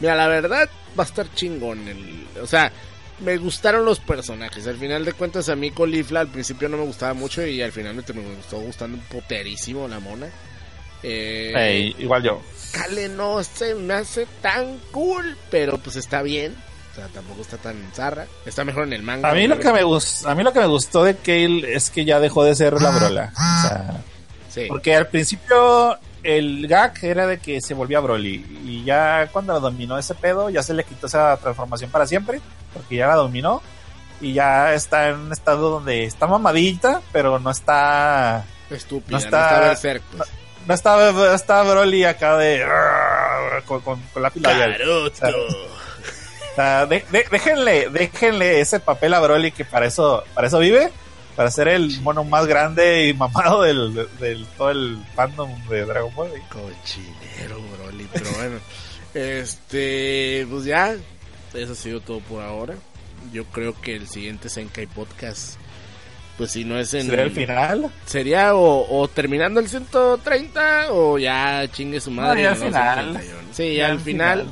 Mira, 0.00 0.14
la 0.14 0.28
verdad 0.28 0.68
va 0.98 1.04
a 1.04 1.06
estar 1.06 1.32
chingón. 1.34 1.88
El, 1.88 2.26
o 2.40 2.46
sea, 2.46 2.70
me 3.20 3.36
gustaron 3.38 3.84
los 3.84 3.98
personajes. 3.98 4.66
Al 4.66 4.76
final 4.76 5.04
de 5.04 5.12
cuentas, 5.14 5.48
a 5.48 5.56
mí 5.56 5.70
Colifla 5.70 6.20
al 6.20 6.28
principio 6.28 6.68
no 6.68 6.76
me 6.76 6.84
gustaba 6.84 7.14
mucho 7.14 7.44
y 7.46 7.62
al 7.62 7.72
final 7.72 7.94
me, 7.94 8.02
me 8.14 8.34
gustó 8.36 8.60
gustando 8.60 8.98
un 8.98 9.04
poterísimo 9.04 9.88
la 9.88 9.98
mona. 10.00 10.28
Eh, 11.02 11.92
igual 11.98 12.22
yo. 12.22 12.42
Kale 12.72 13.08
no 13.08 13.42
se 13.42 13.74
me 13.74 13.94
hace 13.94 14.26
tan 14.40 14.78
cool, 14.92 15.36
pero 15.50 15.78
pues 15.78 15.96
está 15.96 16.22
bien. 16.22 16.54
O 16.92 16.94
sea, 16.94 17.08
tampoco 17.08 17.40
está 17.40 17.56
tan 17.56 17.76
zarra. 17.94 18.26
Está 18.44 18.64
mejor 18.64 18.84
en 18.84 18.92
el 18.92 19.02
manga. 19.02 19.30
A 19.30 19.34
mí 19.34 19.46
lo 19.46 19.58
que 19.58 19.72
me 19.72 19.82
gustó, 19.82 20.28
a 20.28 20.34
mí 20.34 20.42
lo 20.42 20.52
que 20.52 20.60
me 20.60 20.66
gustó 20.66 21.04
de 21.04 21.16
Kale 21.16 21.74
es 21.74 21.88
que 21.90 22.04
ya 22.04 22.20
dejó 22.20 22.44
de 22.44 22.54
ser 22.54 22.74
la 22.80 22.90
brola. 22.90 23.32
O 23.34 23.62
sea, 23.68 24.00
Sí. 24.50 24.66
porque 24.68 24.94
al 24.94 25.06
principio 25.06 25.96
el 26.22 26.66
gag 26.68 26.92
era 27.02 27.26
de 27.26 27.38
que 27.38 27.62
se 27.62 27.72
volvía 27.72 28.00
Broly 28.00 28.60
y 28.66 28.84
ya 28.84 29.26
cuando 29.32 29.58
dominó 29.58 29.96
ese 29.98 30.14
pedo 30.14 30.50
ya 30.50 30.62
se 30.62 30.74
le 30.74 30.84
quitó 30.84 31.06
esa 31.06 31.36
transformación 31.38 31.90
para 31.90 32.06
siempre 32.06 32.40
porque 32.74 32.96
ya 32.96 33.06
la 33.08 33.14
dominó 33.16 33.62
y 34.20 34.34
ya 34.34 34.74
está 34.74 35.08
en 35.08 35.16
un 35.20 35.32
estado 35.32 35.70
donde 35.70 36.04
está 36.04 36.26
mamadita 36.26 37.00
pero 37.12 37.38
no 37.40 37.50
está 37.50 38.44
Estúpida, 38.70 39.12
no 39.16 39.18
no 39.18 39.24
está- 39.24 39.48
está, 39.54 39.60
Berserk, 39.68 40.02
pues. 40.16 40.28
no 40.68 40.74
está, 40.74 41.12
no 41.12 41.32
está 41.32 41.62
Broly 41.64 42.04
acá 42.04 42.36
de 42.36 42.64
con, 43.66 43.80
con, 43.80 44.00
con 44.12 44.22
lápiz 44.22 44.40
labial. 44.42 44.76
Caroto. 44.76 45.68
Sea, 46.54 46.86
de- 46.86 47.04
de- 47.10 47.26
déjenle, 47.30 47.88
déjenle 47.90 48.60
ese 48.60 48.78
papel 48.80 49.14
a 49.14 49.20
Broly 49.20 49.52
que 49.52 49.64
para 49.64 49.86
eso, 49.86 50.22
para 50.34 50.48
eso 50.48 50.58
vive, 50.58 50.90
para 51.36 51.50
ser 51.50 51.68
el 51.68 51.98
mono 52.02 52.24
más 52.24 52.46
grande 52.46 53.06
y 53.08 53.14
mamado 53.14 53.62
del, 53.62 53.94
del- 53.94 54.18
del- 54.18 54.46
todo 54.58 54.70
el 54.70 54.98
fandom 55.14 55.50
de 55.68 55.84
Dragon 55.86 56.14
Ball. 56.14 56.30
¿eh? 56.32 56.42
Cochinero, 56.50 57.58
Broly. 57.78 58.06
Pero 58.12 58.30
bueno, 58.36 58.58
este, 59.14 60.46
pues 60.50 60.64
ya, 60.64 60.94
eso 61.54 61.72
ha 61.72 61.76
sido 61.76 62.00
todo 62.00 62.20
por 62.20 62.42
ahora. 62.42 62.74
Yo 63.32 63.44
creo 63.46 63.78
que 63.80 63.94
el 63.96 64.08
siguiente 64.08 64.48
Senkai 64.48 64.86
Podcast, 64.86 65.54
pues 66.36 66.50
si 66.50 66.64
no 66.64 66.78
es 66.78 66.92
en. 66.94 67.06
¿Será 67.08 67.22
el 67.22 67.30
final? 67.30 67.90
Sería 68.04 68.54
o, 68.54 68.86
o 69.00 69.08
terminando 69.08 69.60
el 69.60 69.68
130 69.68 70.86
o 70.90 71.18
ya 71.18 71.66
chingue 71.70 72.00
su 72.00 72.10
madre. 72.10 72.42
ya 72.42 72.50
al 72.52 72.58
¿no? 72.58 72.66
final. 72.66 73.04
131. 73.12 73.48
Sí, 73.52 73.74
ya, 73.76 73.86
al 73.86 74.00
final. 74.00 74.46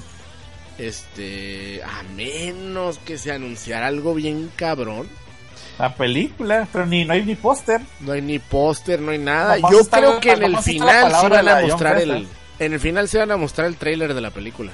Este, 0.81 1.83
a 1.83 2.03
menos 2.15 2.99
que 2.99 3.19
se 3.19 3.33
anunciara 3.33 3.87
algo 3.87 4.15
bien 4.15 4.51
cabrón. 4.57 5.07
La 5.79 5.95
película, 5.95 6.67
pero 6.73 6.87
ni 6.87 7.05
no 7.05 7.13
hay 7.15 7.25
ni 7.25 7.35
póster. 7.35 7.81
No 8.01 8.13
hay 8.13 8.23
ni 8.23 8.39
póster, 8.39 9.01
no 9.01 9.13
hay 9.13 9.19
nada. 9.19 9.57
Yo 9.59 9.87
creo 9.91 10.21
que 10.21 10.33
en 10.33 10.43
el 10.45 10.59
final 10.59 11.11
se 11.21 11.29
van 11.29 11.49
a 11.49 11.61
mostrar 11.63 11.99
el. 12.01 12.29
En 12.59 12.73
el 12.75 12.81
final 12.81 13.09
se 13.09 13.19
van 13.19 13.31
a 13.31 13.37
mostrar 13.37 13.67
el 13.67 13.77
tráiler 13.77 14.13
de 14.15 14.21
la 14.21 14.31
película. 14.31 14.73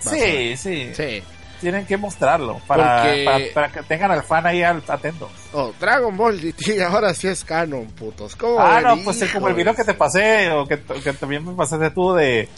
Sí, 0.00 0.56
sí, 0.56 0.90
Sí. 0.94 1.22
Tienen 1.60 1.86
que 1.86 1.96
mostrarlo 1.96 2.60
para, 2.68 3.02
Porque- 3.02 3.24
para, 3.24 3.38
para 3.52 3.68
que 3.72 3.82
tengan 3.82 4.12
al 4.12 4.22
fan 4.22 4.46
ahí 4.46 4.62
al- 4.62 4.80
atento. 4.86 5.28
Oh, 5.52 5.72
Dragon 5.80 6.16
Ball 6.16 6.40
GT 6.40 6.80
ahora 6.88 7.12
sí 7.14 7.26
es 7.26 7.44
canon, 7.44 7.86
putos. 7.86 8.36
¿Cómo 8.36 8.60
Ah, 8.60 8.80
no, 8.80 8.96
pues 9.02 9.20
es 9.22 9.32
como 9.32 9.48
el 9.48 9.54
video 9.54 9.74
que 9.74 9.82
te 9.82 9.94
pasé, 9.94 10.52
o 10.52 10.66
que, 10.68 10.78
que 11.02 11.12
también 11.14 11.44
me 11.44 11.54
pasaste 11.54 11.90
tú 11.90 12.14
de, 12.14 12.48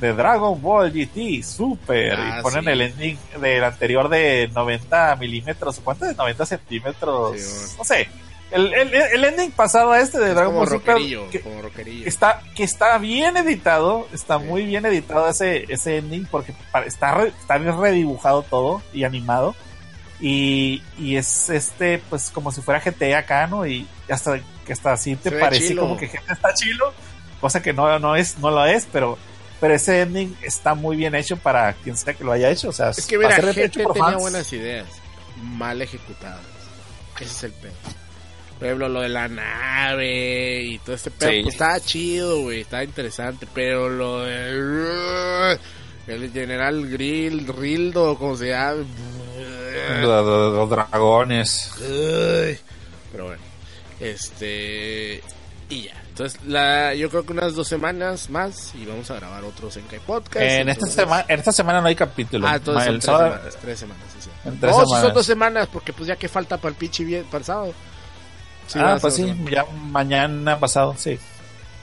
de 0.00 0.12
Dragon 0.14 0.60
Ball 0.62 0.90
GT, 0.92 1.42
super, 1.44 2.14
Ah, 2.18 2.38
y 2.38 2.42
ponen 2.42 2.64
sí. 2.64 2.70
el 2.70 2.80
ending 2.80 3.18
del 3.40 3.64
anterior 3.64 4.08
de 4.08 4.50
90 4.54 5.16
milímetros, 5.16 5.80
¿cuánto 5.84 6.06
es? 6.06 6.16
90 6.16 6.46
centímetros, 6.46 7.38
Sí, 7.40 7.74
no 7.78 7.84
sé. 7.84 8.08
El, 8.50 8.74
el, 8.74 8.92
el 8.92 9.24
ending 9.24 9.52
pasado 9.52 9.92
a 9.92 10.00
este 10.00 10.18
de 10.18 10.30
Es 10.30 10.34
Dragon 10.34 10.52
Ball 10.54 10.66
Super, 10.68 10.94
rockerillo, 10.94 11.30
que 11.30 12.08
está, 12.08 12.42
que 12.56 12.64
está 12.64 12.98
bien 12.98 13.36
editado, 13.36 14.08
está 14.12 14.38
Sí. 14.40 14.44
muy 14.44 14.64
bien 14.64 14.84
editado 14.86 15.28
ese, 15.28 15.72
ese 15.72 15.98
ending, 15.98 16.26
porque 16.28 16.52
está, 16.86 17.14
re- 17.14 17.28
está 17.40 17.58
bien 17.58 17.80
redibujado 17.80 18.42
todo 18.42 18.82
y 18.92 19.04
animado. 19.04 19.54
Y, 20.18 20.82
y 20.98 21.16
es 21.16 21.48
este, 21.48 21.98
pues 22.10 22.30
como 22.30 22.50
si 22.52 22.60
fuera 22.60 22.80
GTA 22.84 23.18
acá, 23.18 23.46
¿no? 23.46 23.66
Y 23.66 23.86
hasta 24.10 24.38
que 24.66 24.72
hasta 24.72 24.92
así 24.92 25.16
te 25.16 25.30
Se 25.30 25.36
parece 25.36 25.74
como 25.76 25.96
que 25.96 26.08
GTA 26.08 26.32
está 26.34 26.52
chilo, 26.52 26.92
cosa 27.40 27.62
que 27.62 27.72
no, 27.72 27.98
no 28.00 28.16
es, 28.16 28.36
no 28.38 28.50
lo 28.50 28.64
es, 28.66 28.86
pero, 28.92 29.16
pero 29.60 29.74
ese 29.74 30.00
ending 30.02 30.36
está 30.42 30.74
muy 30.74 30.96
bien 30.96 31.14
hecho 31.14 31.36
para 31.36 31.72
quien 31.74 31.96
sea 31.96 32.14
que 32.14 32.24
lo 32.24 32.32
haya 32.32 32.50
hecho. 32.50 32.70
O 32.70 32.72
sea, 32.72 32.90
Es 32.90 33.06
que 33.06 33.18
mira, 33.18 33.34
gente 33.36 33.82
por 33.82 33.92
tenía 33.94 34.10
fans. 34.10 34.22
buenas 34.22 34.52
ideas, 34.52 34.86
mal 35.42 35.80
ejecutadas. 35.82 36.40
Ese 37.20 37.24
es 37.30 37.42
el 37.44 37.52
pedo. 37.52 37.72
Por 38.58 38.66
ejemplo, 38.66 38.88
lo 38.90 39.00
de 39.00 39.08
la 39.08 39.28
nave 39.28 40.62
y 40.64 40.78
todo 40.80 40.94
este 40.96 41.10
pedo, 41.10 41.30
Sí. 41.30 41.40
pues 41.42 41.54
estaba 41.54 41.80
chido, 41.80 42.40
güey, 42.42 42.60
estaba 42.60 42.84
interesante, 42.84 43.46
pero 43.54 43.88
lo 43.88 44.20
de... 44.20 45.58
El 46.06 46.32
general 46.32 46.88
Grill, 46.90 47.46
Rildo, 47.46 48.18
como 48.18 48.36
se 48.36 48.48
llama. 48.48 48.82
Los, 50.00 50.26
los- 50.26 50.54
los 50.54 50.70
dragones. 50.70 51.70
Pero 53.12 53.26
bueno, 53.26 53.40
este. 54.00 55.22
Y 55.68 55.82
ya. 55.82 56.02
Entonces 56.20 56.40
la, 56.46 56.94
yo 56.94 57.08
creo 57.08 57.24
que 57.24 57.32
unas 57.32 57.54
dos 57.54 57.66
semanas 57.68 58.28
más 58.30 58.74
y 58.74 58.84
vamos 58.84 59.10
a 59.10 59.14
grabar 59.16 59.42
otro 59.44 59.70
Senkai 59.70 60.00
Podcast. 60.00 60.44
En 60.44 60.68
esta, 60.68 60.86
semana, 60.86 61.24
en 61.28 61.38
esta 61.38 61.52
semana 61.52 61.80
no 61.80 61.86
hay 61.88 61.94
capítulo. 61.96 62.46
Ah, 62.46 62.56
entonces 62.56 62.84
son 62.84 62.94
tres 62.94 63.04
sábado- 63.04 63.32
semanas, 63.34 63.58
tres 63.60 63.78
semanas, 63.78 64.04
sí, 64.12 64.18
sí. 64.24 64.30
En 64.44 64.60
tres 64.60 64.72
no, 64.72 64.80
sí 64.80 64.84
semanas. 64.86 65.04
son 65.06 65.14
dos 65.14 65.26
semanas, 65.26 65.68
porque 65.72 65.92
pues 65.92 66.06
ya 66.08 66.16
que 66.16 66.28
falta 66.28 66.56
para 66.58 66.70
el 66.70 66.74
pinche 66.76 67.04
vie- 67.04 67.24
para 67.24 67.38
el 67.38 67.44
sábado. 67.44 67.74
Sí, 68.66 68.78
ah, 68.82 68.98
pues 69.00 69.14
sí, 69.14 69.34
ya 69.50 69.64
mañana 69.64 70.58
pasado, 70.60 70.94
sí. 70.96 71.18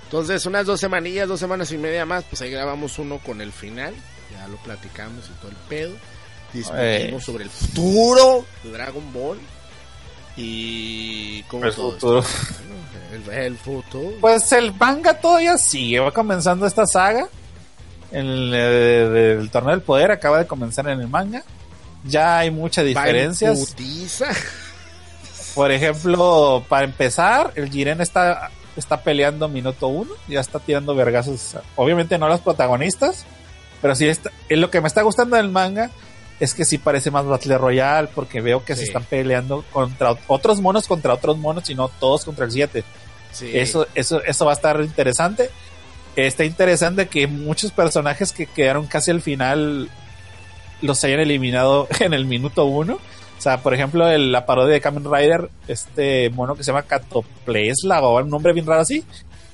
Entonces, 0.03 0.45
unas 0.45 0.65
dos 0.65 0.79
semanillas, 0.79 1.27
dos 1.27 1.39
semanas 1.39 1.69
y 1.73 1.77
media 1.77 2.05
más, 2.05 2.23
pues 2.23 2.41
ahí 2.41 2.49
grabamos 2.51 2.97
uno 2.99 3.17
con 3.19 3.41
el 3.41 3.51
final. 3.51 3.93
Ya 4.31 4.47
lo 4.47 4.55
platicamos 4.57 5.25
y 5.29 5.41
todo 5.41 5.49
el 5.51 5.57
pedo. 5.67 5.93
Discutimos 6.53 7.21
Eh. 7.21 7.25
sobre 7.25 7.43
el 7.43 7.49
futuro 7.49 8.45
de 8.63 8.71
Dragon 8.71 9.11
Ball. 9.13 9.37
Y 10.37 11.41
cómo 11.43 11.65
El 11.65 11.73
todo 11.73 11.91
futuro. 11.91 12.19
esto, 12.19 12.33
¿no? 12.69 13.33
El, 13.33 13.39
el 13.45 13.57
futuro. 13.57 14.13
Pues 14.21 14.51
el 14.51 14.73
manga 14.73 15.19
todavía 15.19 15.57
sigue, 15.57 15.99
va 15.99 16.11
comenzando 16.11 16.67
esta 16.67 16.85
saga. 16.85 17.27
El, 18.11 18.51
eh, 18.53 19.47
torneo 19.51 19.71
del 19.71 19.81
poder 19.81 20.11
acaba 20.11 20.37
de 20.37 20.47
comenzar 20.47 20.87
en 20.87 21.01
el 21.01 21.07
manga. 21.07 21.43
Ya 22.05 22.37
hay 22.37 22.51
muchas 22.51 22.85
Va 22.85 22.89
en 22.89 22.89
diferencias. 22.89 23.75
Por 25.55 25.71
ejemplo, 25.71 26.63
para 26.69 26.85
empezar, 26.85 27.51
el 27.55 27.71
Jiren 27.71 27.99
está, 27.99 28.51
está 28.75 29.01
peleando 29.01 29.49
minuto 29.49 29.87
uno, 29.87 30.11
ya 30.27 30.39
está 30.39 30.59
tirando 30.59 30.93
vergazos. 30.93 31.55
Obviamente 31.75 32.19
no 32.19 32.27
a 32.27 32.29
los 32.29 32.41
protagonistas, 32.41 33.25
pero 33.81 33.95
sí 33.95 34.07
está, 34.07 34.31
es 34.49 34.59
lo 34.59 34.69
que 34.69 34.81
me 34.81 34.87
está 34.87 35.01
gustando 35.01 35.35
del 35.35 35.49
manga 35.49 35.89
es 36.39 36.53
que 36.53 36.65
sí 36.65 36.77
parece 36.77 37.09
más 37.11 37.25
Battle 37.25 37.57
Royale, 37.57 38.09
porque 38.13 38.41
veo 38.41 38.63
que 38.63 38.75
se 38.75 38.83
están 38.83 39.03
peleando 39.03 39.63
contra 39.71 40.15
otros 40.27 40.61
monos 40.61 40.87
contra 40.87 41.13
otros 41.13 41.37
monos 41.37 41.69
y 41.69 41.75
no 41.75 41.87
todos 41.87 42.25
contra 42.25 42.45
el 42.45 42.51
7. 42.51 42.83
Sí. 43.31 43.51
Eso, 43.53 43.87
eso, 43.95 44.23
eso 44.23 44.45
va 44.45 44.51
a 44.51 44.55
estar 44.55 44.79
interesante. 44.81 45.49
Está 46.15 46.43
interesante 46.45 47.07
que 47.07 47.27
muchos 47.27 47.71
personajes 47.71 48.31
que 48.31 48.45
quedaron 48.47 48.87
casi 48.87 49.11
al 49.11 49.21
final 49.21 49.89
los 50.81 51.03
hayan 51.03 51.19
eliminado 51.19 51.87
en 51.99 52.13
el 52.13 52.25
minuto 52.25 52.65
uno. 52.65 52.95
O 53.37 53.41
sea, 53.41 53.61
por 53.61 53.73
ejemplo, 53.73 54.07
el- 54.09 54.31
la 54.31 54.45
parodia 54.47 54.73
de 54.73 54.81
Kamen 54.81 55.05
Rider, 55.11 55.49
este 55.67 56.29
mono 56.31 56.55
que 56.55 56.63
se 56.63 56.71
llama 56.71 56.83
Catoplesla 56.83 58.01
o 58.01 58.19
un 58.21 58.29
nombre 58.29 58.53
bien 58.53 58.65
raro 58.65 58.81
así, 58.81 59.03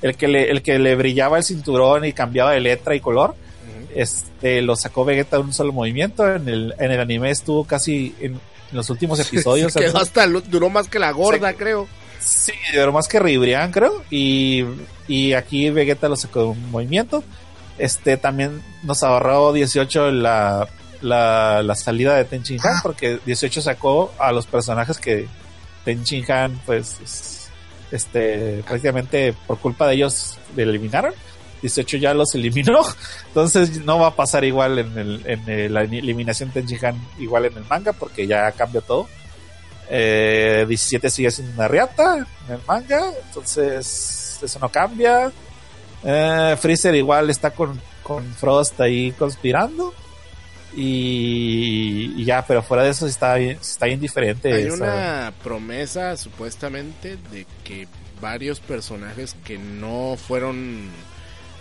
el 0.02 0.16
que 0.16 0.28
le, 0.28 0.50
el 0.52 0.62
que 0.62 0.80
le 0.80 0.96
brillaba 0.96 1.38
el 1.38 1.44
cinturón 1.44 2.06
y 2.06 2.14
cambiaba 2.14 2.52
de 2.52 2.60
letra 2.62 2.96
y 2.96 3.00
color. 3.00 3.36
Este 3.96 4.62
lo 4.62 4.76
sacó 4.76 5.06
Vegeta 5.06 5.38
de 5.38 5.44
un 5.44 5.54
solo 5.54 5.72
movimiento. 5.74 6.28
En 6.34 6.48
el, 6.50 6.74
en 6.80 6.92
el 6.92 7.00
anime 7.00 7.30
estuvo 7.32 7.64
casi 7.66 8.16
en, 8.20 8.34
en 8.34 8.40
los 8.78 8.90
últimos 8.90 9.20
episodios. 9.26 9.74
Quedó 9.74 9.98
hasta, 10.00 10.28
duró 10.28 10.70
más 10.70 10.88
que 10.88 11.00
la 11.00 11.12
gorda, 11.12 11.54
creo. 11.54 11.88
Sí, 12.20 12.54
pero 12.72 12.92
más 12.94 13.08
que 13.08 13.20
Ribrian, 13.20 13.72
creo. 13.72 14.04
Y, 14.10 14.64
y 15.08 15.34
aquí 15.34 15.70
Vegeta 15.70 16.08
lo 16.08 16.16
sacó 16.16 16.40
de 16.40 16.46
un 16.48 16.72
movimiento. 16.72 17.24
Este 17.78 18.18
también 18.18 18.62
nos 18.84 19.04
ahorró 19.04 19.52
18 19.52 20.12
la, 20.12 20.68
la, 21.02 21.62
la 21.64 21.76
salida 21.76 22.16
de 22.16 22.24
Tenchin 22.26 22.60
Han, 22.64 22.82
porque 22.84 23.20
18 23.26 23.62
sacó 23.62 24.14
a 24.20 24.32
los 24.32 24.46
personajes 24.46 25.00
que 25.00 25.28
Tenchin 25.84 26.32
Han, 26.32 26.60
pues, 26.66 26.98
es- 27.04 27.40
este, 27.92 28.64
prácticamente 28.66 29.36
por 29.46 29.60
culpa 29.60 29.86
de 29.88 29.96
ellos 29.96 30.38
le 30.56 30.64
eliminaron. 30.64 31.14
18 31.64 31.98
ya 31.98 32.14
los 32.14 32.36
eliminó, 32.36 32.82
entonces 33.30 33.84
no 33.84 33.98
va 33.98 34.08
a 34.10 34.16
pasar 34.16 34.44
igual 34.44 34.78
en, 34.78 34.96
el, 34.98 35.22
en 35.26 35.50
el- 35.50 35.74
la 35.74 35.82
eliminación 35.82 36.52
Tenchin 36.52 36.86
Han, 36.86 37.08
igual 37.18 37.46
en 37.46 37.58
el 37.58 37.64
manga, 37.66 37.92
porque 37.94 38.28
ya 38.28 38.52
cambió 38.52 38.82
todo. 38.82 39.08
Eh, 39.90 40.66
17 40.68 41.10
sigue 41.10 41.32
siendo 41.32 41.54
una 41.56 41.68
riata 41.68 42.18
en 42.48 42.54
el 42.56 42.62
manga, 42.68 43.02
entonces 43.28 44.40
eso 44.42 44.60
no 44.60 44.70
cambia. 44.70 45.32
Eh, 46.04 46.56
Freezer 46.60 46.94
igual 46.96 47.30
está 47.32 47.52
con, 47.52 47.80
con 48.04 48.24
Frost 48.36 48.80
ahí 48.82 49.12
conspirando. 49.14 49.94
Y, 50.76 52.14
y 52.18 52.26
ya, 52.26 52.46
pero 52.46 52.64
fuera 52.64 52.84
de 52.84 52.90
eso 52.90 53.06
está 53.08 53.36
bien, 53.36 53.58
está 53.62 53.86
bien 53.86 54.00
diferente. 54.00 54.52
Hay 54.52 54.64
esa- 54.66 54.76
una 54.76 55.34
promesa 55.44 56.18
supuestamente 56.18 57.18
de 57.32 57.46
que 57.64 57.88
varios 58.22 58.60
personajes 58.60 59.36
que 59.44 59.58
no 59.58 60.16
fueron, 60.18 60.90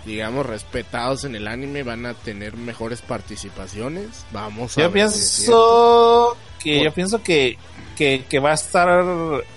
digamos, 0.05 0.47
respetados 0.47 1.25
en 1.25 1.35
el 1.37 1.47
anime 1.49 1.83
van 1.83 2.07
a 2.07 2.15
tener 2.15 2.57
mejores 2.57 3.01
participaciones. 3.03 4.09
Vamos 4.33 4.77
a 4.77 4.81
Yo 4.83 4.91
ver 4.91 5.09
si 5.11 5.43
pienso 5.43 6.37
que 6.63 6.83
yo 6.85 6.93
pienso 6.93 7.23
que, 7.23 7.57
que, 7.97 8.25
que 8.29 8.39
va 8.41 8.51
a 8.51 8.55
estar. 8.55 9.05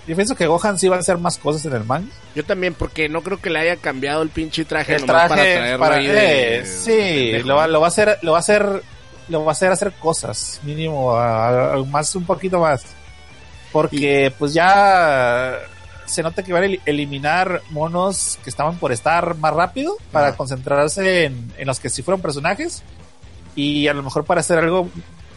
Yo 0.08 0.16
pienso 0.16 0.36
que 0.36 0.46
Gohan 0.48 0.78
sí 0.80 0.88
va 0.88 0.98
a 0.98 1.00
hacer 1.00 1.18
más 1.18 1.38
cosas 1.38 1.66
en 1.66 1.74
el 1.74 1.84
manga. 1.84 2.12
Yo 2.36 2.44
también, 2.44 2.74
porque 2.74 3.08
no 3.10 3.22
creo 3.22 3.40
que 3.42 3.50
le 3.50 3.60
haya 3.60 3.78
cambiado 3.78 4.22
el 4.22 4.30
pinche 4.30 4.66
traje, 4.66 4.96
El 4.96 5.06
nomás 5.06 5.28
traje 5.28 5.42
para 5.44 5.56
traerlo 5.56 5.80
para- 5.80 5.96
ahí 5.96 6.08
de- 6.08 6.58
eh, 6.60 6.66
sí, 6.66 7.32
lo 7.44 7.56
va, 7.56 7.68
lo 7.68 7.80
va 7.80 7.88
a 7.88 7.90
hacer, 7.90 8.18
lo 8.24 8.32
va 8.34 8.38
a 8.38 8.42
hacer, 8.42 8.84
lo 9.30 9.44
va 9.46 9.52
a 9.52 9.54
hacer 9.54 9.72
hacer 9.72 9.94
cosas, 9.94 10.60
mínimo, 10.64 11.16
a- 11.16 11.74
a- 11.76 11.84
más 11.86 12.14
un 12.16 12.26
poquito 12.26 12.60
más, 12.60 12.84
porque 13.72 14.34
pues 14.38 14.54
ya 14.54 15.58
se 16.06 16.23
nota 16.23 16.44
que 16.44 16.53
van 16.53 16.64
a 16.64 16.65
el- 16.68 16.82
eliminar 16.86 17.61
monos 17.72 18.40
que 18.44 18.49
estaban 18.49 18.77
por 18.77 18.91
estar 18.91 19.36
más 19.38 19.53
rápido 19.53 19.98
para 20.11 20.36
concentrarse 20.36 21.26
en, 21.26 21.52
en 21.57 21.68
los 21.68 21.80
que 21.80 21.90
sí 21.90 22.02
fueron 22.03 22.22
personajes. 22.22 22.84
Y 23.56 23.88
a 23.88 23.94
lo 23.94 24.03
mejor 24.03 24.26
para 24.26 24.41
hacer 24.41 24.60
algo, 24.60 24.90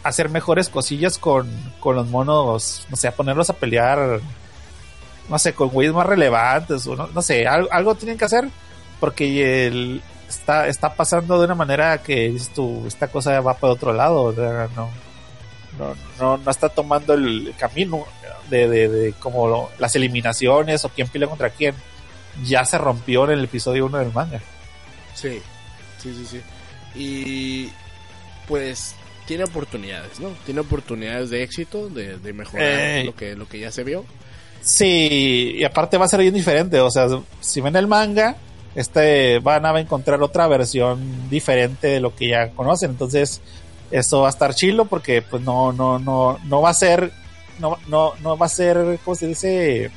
hacer 0.03 0.29
mejores 0.29 0.69
cosillas 0.69 1.17
con, 1.17 1.49
con 1.79 1.95
los 1.95 2.07
monos, 2.07 2.85
no 2.89 2.95
sé, 2.97 3.11
ponerlos 3.11 3.49
a 3.49 3.53
pelear, 3.53 4.19
no 5.29 5.39
sé, 5.39 5.53
con 5.53 5.69
güeyes 5.69 5.93
más 5.93 6.05
relevantes 6.05 6.85
o 6.87 6.95
no, 6.95 7.07
no 7.07 7.21
sé, 7.21 7.47
algo, 7.47 7.69
algo 7.71 7.95
tienen 7.95 8.17
que 8.17 8.25
hacer 8.25 8.49
porque 8.99 9.67
el, 9.67 10.01
está, 10.27 10.67
está 10.67 10.93
pasando 10.93 11.39
de 11.39 11.45
una 11.45 11.55
manera 11.55 11.99
que 11.99 12.35
tú, 12.53 12.83
esta 12.87 13.07
cosa 13.07 13.39
va 13.39 13.53
para 13.53 13.73
otro 13.73 13.93
lado, 13.93 14.33
no, 14.75 14.89
no, 15.77 15.95
no, 16.19 16.37
no 16.37 16.51
está 16.51 16.67
tomando 16.67 17.13
el 17.13 17.53
camino 17.57 18.05
de, 18.49 18.67
de, 18.67 18.87
de 18.89 19.13
como 19.13 19.47
lo- 19.47 19.69
las 19.79 19.95
eliminaciones 19.95 20.83
o 20.85 20.89
quién 20.89 21.07
pelea 21.07 21.27
contra 21.29 21.49
quién. 21.49 21.75
Ya 22.43 22.63
se 22.65 22.77
rompió 22.77 23.25
en 23.25 23.31
el 23.31 23.43
episodio 23.45 23.85
1 23.87 23.97
del 23.99 24.13
manga. 24.13 24.39
Sí, 25.13 25.41
sí, 26.01 26.13
sí, 26.13 26.25
sí. 26.25 26.41
Y 26.95 27.69
pues 28.47 28.95
tiene 29.25 29.43
oportunidades, 29.43 30.19
¿no? 30.19 30.29
Tiene 30.45 30.61
oportunidades 30.61 31.29
de 31.29 31.43
éxito, 31.43 31.89
de, 31.89 32.17
de 32.17 32.33
mejorar 32.33 32.65
Eh. 32.67 33.03
lo 33.05 33.15
que 33.15 33.35
lo 33.35 33.47
que 33.47 33.59
ya 33.59 33.71
se 33.71 33.83
vio. 33.83 34.05
Sí, 34.61 35.55
y 35.57 35.63
aparte 35.63 35.97
va 35.97 36.05
a 36.05 36.09
ser 36.09 36.21
bien 36.21 36.33
diferente. 36.33 36.79
O 36.79 36.89
sea, 36.91 37.07
si 37.39 37.61
ven 37.61 37.75
el 37.75 37.87
manga, 37.87 38.35
este 38.75 39.39
van 39.39 39.65
a 39.65 39.79
encontrar 39.79 40.21
otra 40.21 40.47
versión 40.47 41.29
diferente 41.29 41.87
de 41.87 41.99
lo 41.99 42.15
que 42.15 42.29
ya 42.29 42.49
conocen. 42.51 42.91
Entonces, 42.91 43.41
eso 43.91 44.21
va 44.21 44.27
a 44.27 44.31
estar 44.31 44.53
chilo 44.53 44.85
porque 44.85 45.21
pues 45.21 45.41
no, 45.43 45.71
no, 45.73 45.97
no, 45.99 46.39
no 46.45 46.61
va 46.61 46.69
a 46.69 46.73
ser, 46.73 47.11
no, 47.59 47.77
no, 47.87 48.13
no 48.21 48.37
va 48.37 48.45
a 48.45 48.49
ser, 48.49 48.99
¿cómo 49.03 49.15
se 49.15 49.27
dice? 49.27 49.91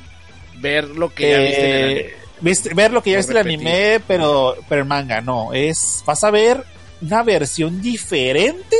Ver 0.59 0.85
lo 0.89 1.09
que 1.13 1.29
ya 1.31 1.39
viste 1.39 1.59
en 1.65 1.71
el 1.71 1.97
Eh, 1.97 1.99
anime. 2.01 2.13
viste- 2.41 2.73
ver 2.73 2.91
lo 2.91 3.01
que 3.03 3.11
ya 3.11 3.17
viste 3.17 3.31
en 3.33 3.37
el 3.39 3.45
anime, 3.47 3.99
pero, 4.07 4.55
pero 4.69 4.81
el 4.81 4.87
manga, 4.87 5.21
no. 5.21 5.53
Es, 5.53 6.03
vas 6.05 6.23
a 6.23 6.31
ver 6.31 6.63
una 7.01 7.23
versión 7.23 7.81
diferente 7.81 8.77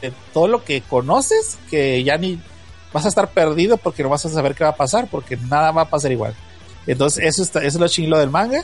de 0.00 0.12
todo 0.32 0.46
lo 0.48 0.62
que 0.64 0.82
conoces, 0.82 1.58
que 1.70 2.04
ya 2.04 2.16
ni 2.16 2.38
vas 2.92 3.04
a 3.04 3.08
estar 3.08 3.28
perdido 3.30 3.76
porque 3.76 4.02
no 4.02 4.08
vas 4.08 4.24
a 4.26 4.28
saber 4.28 4.54
qué 4.54 4.64
va 4.64 4.70
a 4.70 4.76
pasar, 4.76 5.08
porque 5.10 5.36
nada 5.36 5.70
va 5.72 5.82
a 5.82 5.88
pasar 5.90 6.12
igual. 6.12 6.34
Entonces, 6.86 7.24
eso, 7.24 7.42
está, 7.42 7.60
eso 7.60 7.68
es 7.68 7.80
lo 7.80 7.88
chinglo 7.88 8.18
del 8.18 8.30
manga. 8.30 8.62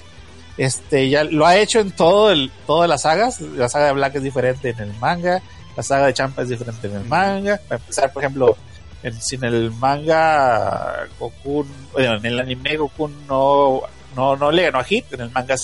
Este, 0.59 1.09
ya 1.09 1.25
lo 1.25 1.47
ha 1.47 1.57
hecho 1.57 1.81
en 1.81 1.91
todo 1.91 2.31
el, 2.31 2.53
todas 2.67 2.89
las 2.89 3.03
sagas. 3.03 3.41
La 3.41 3.69
saga 3.69 3.87
de 3.87 3.93
Black 3.95 4.15
es 4.17 4.23
diferente 4.23 4.71
en 4.71 4.79
el 4.81 4.93
manga. 5.01 5.43
La 5.77 5.83
saga 5.83 6.07
de 6.07 6.15
Champa 6.15 6.43
es 6.43 6.51
diferente 6.51 6.87
en 6.87 6.97
el 6.97 7.05
manga. 7.07 7.59
Para 7.67 7.81
empezar, 7.81 8.13
por 8.13 8.23
ejemplo, 8.23 8.57
en, 9.03 9.15
en 9.33 9.45
el 9.45 9.71
manga 9.73 11.07
Goku, 11.19 11.67
bueno, 11.93 12.17
en 12.17 12.27
el 12.27 12.41
anime 12.41 12.77
Goku 12.77 13.09
no, 13.29 13.83
no, 14.17 14.37
no 14.37 14.51
le 14.51 14.65
ganó 14.65 14.79
a 14.79 14.85
Hit, 14.85 15.13
en 15.13 15.23
el 15.23 15.31
manga 15.31 15.57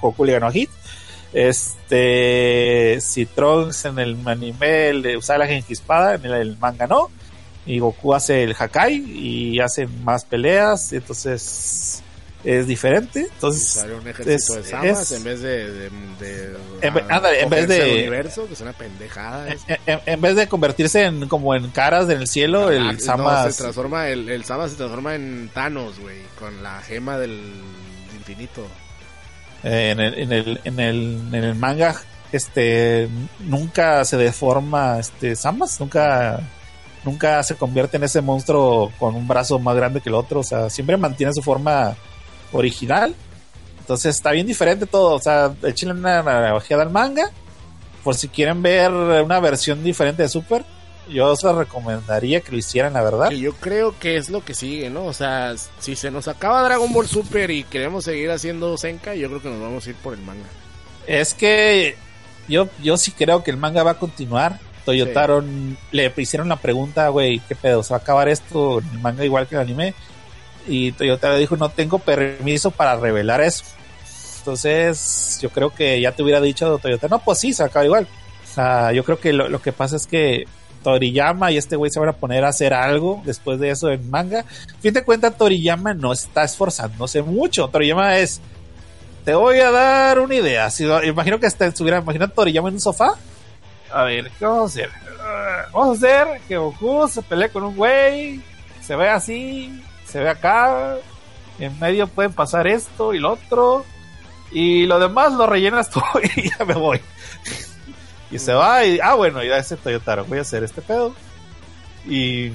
Goku 0.00 0.24
le 0.24 0.32
ganó 0.32 0.46
a 0.46 0.52
Hit. 0.52 0.70
Este, 1.32 2.98
si 3.02 3.26
Trunks 3.26 3.84
en 3.84 3.98
el 3.98 4.16
anime 4.26 4.94
le 4.94 5.16
usaba 5.16 5.40
la 5.40 5.46
Genki-Espada, 5.46 6.14
en 6.14 6.24
el, 6.24 6.32
el 6.32 6.56
manga 6.58 6.86
no. 6.86 7.10
Y 7.66 7.80
Goku 7.80 8.14
hace 8.14 8.44
el 8.44 8.54
Hakai 8.58 8.94
y 8.94 9.60
hace 9.60 9.86
más 9.86 10.24
peleas, 10.24 10.92
entonces 10.94 12.02
es 12.50 12.66
diferente. 12.66 13.20
Entonces, 13.32 13.68
Sale 13.68 13.94
un 13.94 14.08
ejército 14.08 14.30
es- 14.58 14.64
de 14.64 14.70
Samas 14.70 15.00
es- 15.02 15.12
en 15.18 15.24
vez 15.24 15.40
de, 15.42 15.70
de, 15.72 15.90
de- 16.18 16.56
En 16.80 16.94
ve- 16.94 17.04
ándale, 17.08 17.42
en 17.42 17.50
vez 17.50 17.68
de- 17.68 17.92
universo, 17.92 18.46
que 18.46 18.54
es 18.54 18.60
una 18.60 18.72
pendejada. 18.72 19.48
en, 19.48 19.58
en- 19.86 20.00
en 20.06 20.20
vez 20.20 20.34
de 20.36 20.48
convertirse 20.48 21.04
en 21.04 21.28
como 21.28 21.54
en 21.54 21.68
caras 21.70 22.04
en 22.08 22.18
el 22.18 22.26
cielo, 22.26 22.70
el 22.70 22.94
no, 22.94 23.00
Samas 23.00 23.54
se 23.54 23.62
transforma, 23.62 24.08
el, 24.08 24.28
el 24.28 24.44
Sama 24.44 24.68
se 24.68 24.76
transforma 24.76 25.14
en 25.14 25.50
Thanos, 25.52 25.98
güey, 26.00 26.18
con 26.38 26.62
la 26.62 26.80
gema 26.82 27.18
del 27.18 27.38
infinito. 28.16 28.66
eh, 29.64 29.90
en, 29.90 30.00
el, 30.00 30.14
en, 30.18 30.32
el, 30.32 30.60
en, 30.64 30.80
el, 30.80 31.20
en 31.32 31.44
el 31.44 31.54
manga 31.54 31.94
este 32.32 33.08
nunca 33.40 34.04
se 34.04 34.16
deforma 34.16 34.98
este 34.98 35.34
Samas, 35.36 35.80
nunca 35.80 36.40
nunca 37.04 37.42
se 37.42 37.54
convierte 37.56 37.96
en 37.96 38.04
ese 38.04 38.20
monstruo 38.20 38.92
con 38.98 39.14
un 39.14 39.26
brazo 39.26 39.58
más 39.58 39.74
grande 39.76 40.00
que 40.00 40.08
el 40.10 40.14
otro, 40.14 40.40
o 40.40 40.44
sea, 40.44 40.68
siempre 40.70 40.96
mantiene 40.96 41.32
su 41.32 41.42
forma 41.42 41.96
original. 42.52 43.14
Entonces 43.80 44.16
está 44.16 44.32
bien 44.32 44.46
diferente 44.46 44.86
todo. 44.86 45.14
O 45.14 45.20
sea, 45.20 45.54
échenle 45.62 45.94
una 45.94 46.22
navajeada 46.22 46.82
al 46.82 46.90
manga. 46.90 47.30
Por 48.04 48.14
si 48.14 48.28
quieren 48.28 48.62
ver 48.62 48.90
una 48.90 49.40
versión 49.40 49.82
diferente 49.82 50.22
de 50.22 50.28
Super, 50.28 50.64
yo 51.08 51.26
os 51.26 51.42
recomendaría 51.42 52.40
que 52.40 52.52
lo 52.52 52.58
hicieran, 52.58 52.92
la 52.92 53.02
verdad. 53.02 53.28
Que 53.28 53.40
yo 53.40 53.52
creo 53.54 53.98
que 53.98 54.16
es 54.16 54.28
lo 54.30 54.44
que 54.44 54.54
sigue, 54.54 54.90
¿no? 54.90 55.06
O 55.06 55.12
sea, 55.12 55.54
si 55.78 55.96
se 55.96 56.10
nos 56.10 56.28
acaba 56.28 56.62
Dragon 56.62 56.92
Ball 56.92 57.08
Super 57.08 57.50
y 57.50 57.64
queremos 57.64 58.04
seguir 58.04 58.30
haciendo 58.30 58.76
Senka, 58.76 59.14
yo 59.14 59.28
creo 59.28 59.42
que 59.42 59.50
nos 59.50 59.60
vamos 59.60 59.86
a 59.86 59.90
ir 59.90 59.96
por 59.96 60.14
el 60.14 60.20
manga. 60.20 60.46
Es 61.06 61.34
que 61.34 61.96
yo, 62.48 62.68
yo 62.82 62.96
sí 62.96 63.12
creo 63.12 63.42
que 63.42 63.50
el 63.50 63.56
manga 63.56 63.82
va 63.82 63.92
a 63.92 63.98
continuar. 63.98 64.58
Toyotaro 64.84 65.44
le 65.92 66.12
hicieron 66.16 66.48
la 66.48 66.56
pregunta, 66.56 67.08
güey, 67.08 67.40
¿qué 67.40 67.54
pedo? 67.54 67.82
¿Se 67.82 67.90
va 67.90 67.98
a 67.98 68.00
acabar 68.00 68.28
esto 68.28 68.78
el 68.78 68.98
manga 69.00 69.24
igual 69.24 69.46
que 69.46 69.54
el 69.54 69.60
anime? 69.60 69.94
Y 70.68 70.92
Toyotaro 70.92 71.36
dijo, 71.36 71.56
no 71.56 71.70
tengo 71.70 71.98
permiso 71.98 72.70
para 72.70 72.96
revelar 72.96 73.40
eso. 73.40 73.64
Entonces, 74.38 75.38
yo 75.42 75.50
creo 75.50 75.74
que 75.74 76.00
ya 76.00 76.12
te 76.12 76.22
hubiera 76.22 76.40
dicho 76.40 76.78
Toyotaro, 76.78 77.16
no, 77.16 77.24
pues 77.24 77.38
sí, 77.38 77.52
se 77.52 77.64
acaba 77.64 77.84
igual. 77.84 78.06
Yo 78.94 79.04
creo 79.04 79.20
que 79.20 79.32
lo, 79.32 79.48
lo 79.48 79.62
que 79.62 79.72
pasa 79.72 79.96
es 79.96 80.06
que 80.06 80.44
Toriyama 80.82 81.50
y 81.50 81.56
este 81.58 81.76
güey 81.76 81.90
se 81.90 82.00
van 82.00 82.08
a 82.08 82.14
poner 82.14 82.44
a 82.44 82.48
hacer 82.48 82.74
algo 82.74 83.22
después 83.24 83.58
de 83.60 83.70
eso 83.70 83.90
en 83.90 84.10
manga. 84.10 84.44
Fin 84.80 84.94
de 84.94 85.04
cuentas, 85.04 85.36
Toriyama 85.36 85.94
no 85.94 86.12
está 86.12 86.44
esforzándose 86.44 87.22
mucho. 87.22 87.68
Toriyama 87.68 88.18
es, 88.18 88.40
te 89.24 89.34
voy 89.34 89.60
a 89.60 89.70
dar 89.70 90.18
una 90.18 90.34
idea. 90.34 90.70
Si, 90.70 90.84
imagino 91.04 91.38
que 91.38 91.46
estuviera, 91.46 91.98
imagina 91.98 92.28
Toriyama 92.28 92.68
en 92.68 92.74
un 92.74 92.80
sofá. 92.80 93.14
A 93.92 94.04
ver, 94.04 94.30
¿qué 94.38 94.44
vamos 94.44 94.62
a 94.62 94.64
hacer? 94.66 94.88
Uh, 94.88 95.72
vamos 95.72 96.02
a 96.02 96.06
hacer 96.06 96.40
que 96.46 96.56
Goku 96.56 97.08
se 97.08 97.22
pelee 97.22 97.48
con 97.48 97.64
un 97.64 97.76
güey, 97.76 98.40
se 98.82 98.96
ve 98.96 99.08
así, 99.08 99.82
se 100.08 100.20
ve 100.20 100.30
acá, 100.30 100.96
en 101.58 101.78
medio 101.78 102.06
pueden 102.06 102.32
pasar 102.32 102.66
esto 102.66 103.12
y 103.12 103.18
lo 103.18 103.32
otro, 103.32 103.84
y 104.50 104.86
lo 104.86 104.98
demás 104.98 105.32
lo 105.34 105.46
rellenas 105.46 105.90
tú 105.90 106.00
y 106.36 106.50
ya 106.50 106.64
me 106.64 106.74
voy. 106.74 107.00
Y 108.30 108.38
se 108.38 108.52
va 108.52 108.84
y, 108.84 108.98
ah, 109.02 109.14
bueno, 109.14 109.42
ya 109.42 109.56
ese 109.56 109.76
Toyotaro, 109.76 110.24
voy 110.24 110.38
a 110.38 110.42
hacer 110.42 110.62
este 110.62 110.82
pedo. 110.82 111.14
Y 112.06 112.52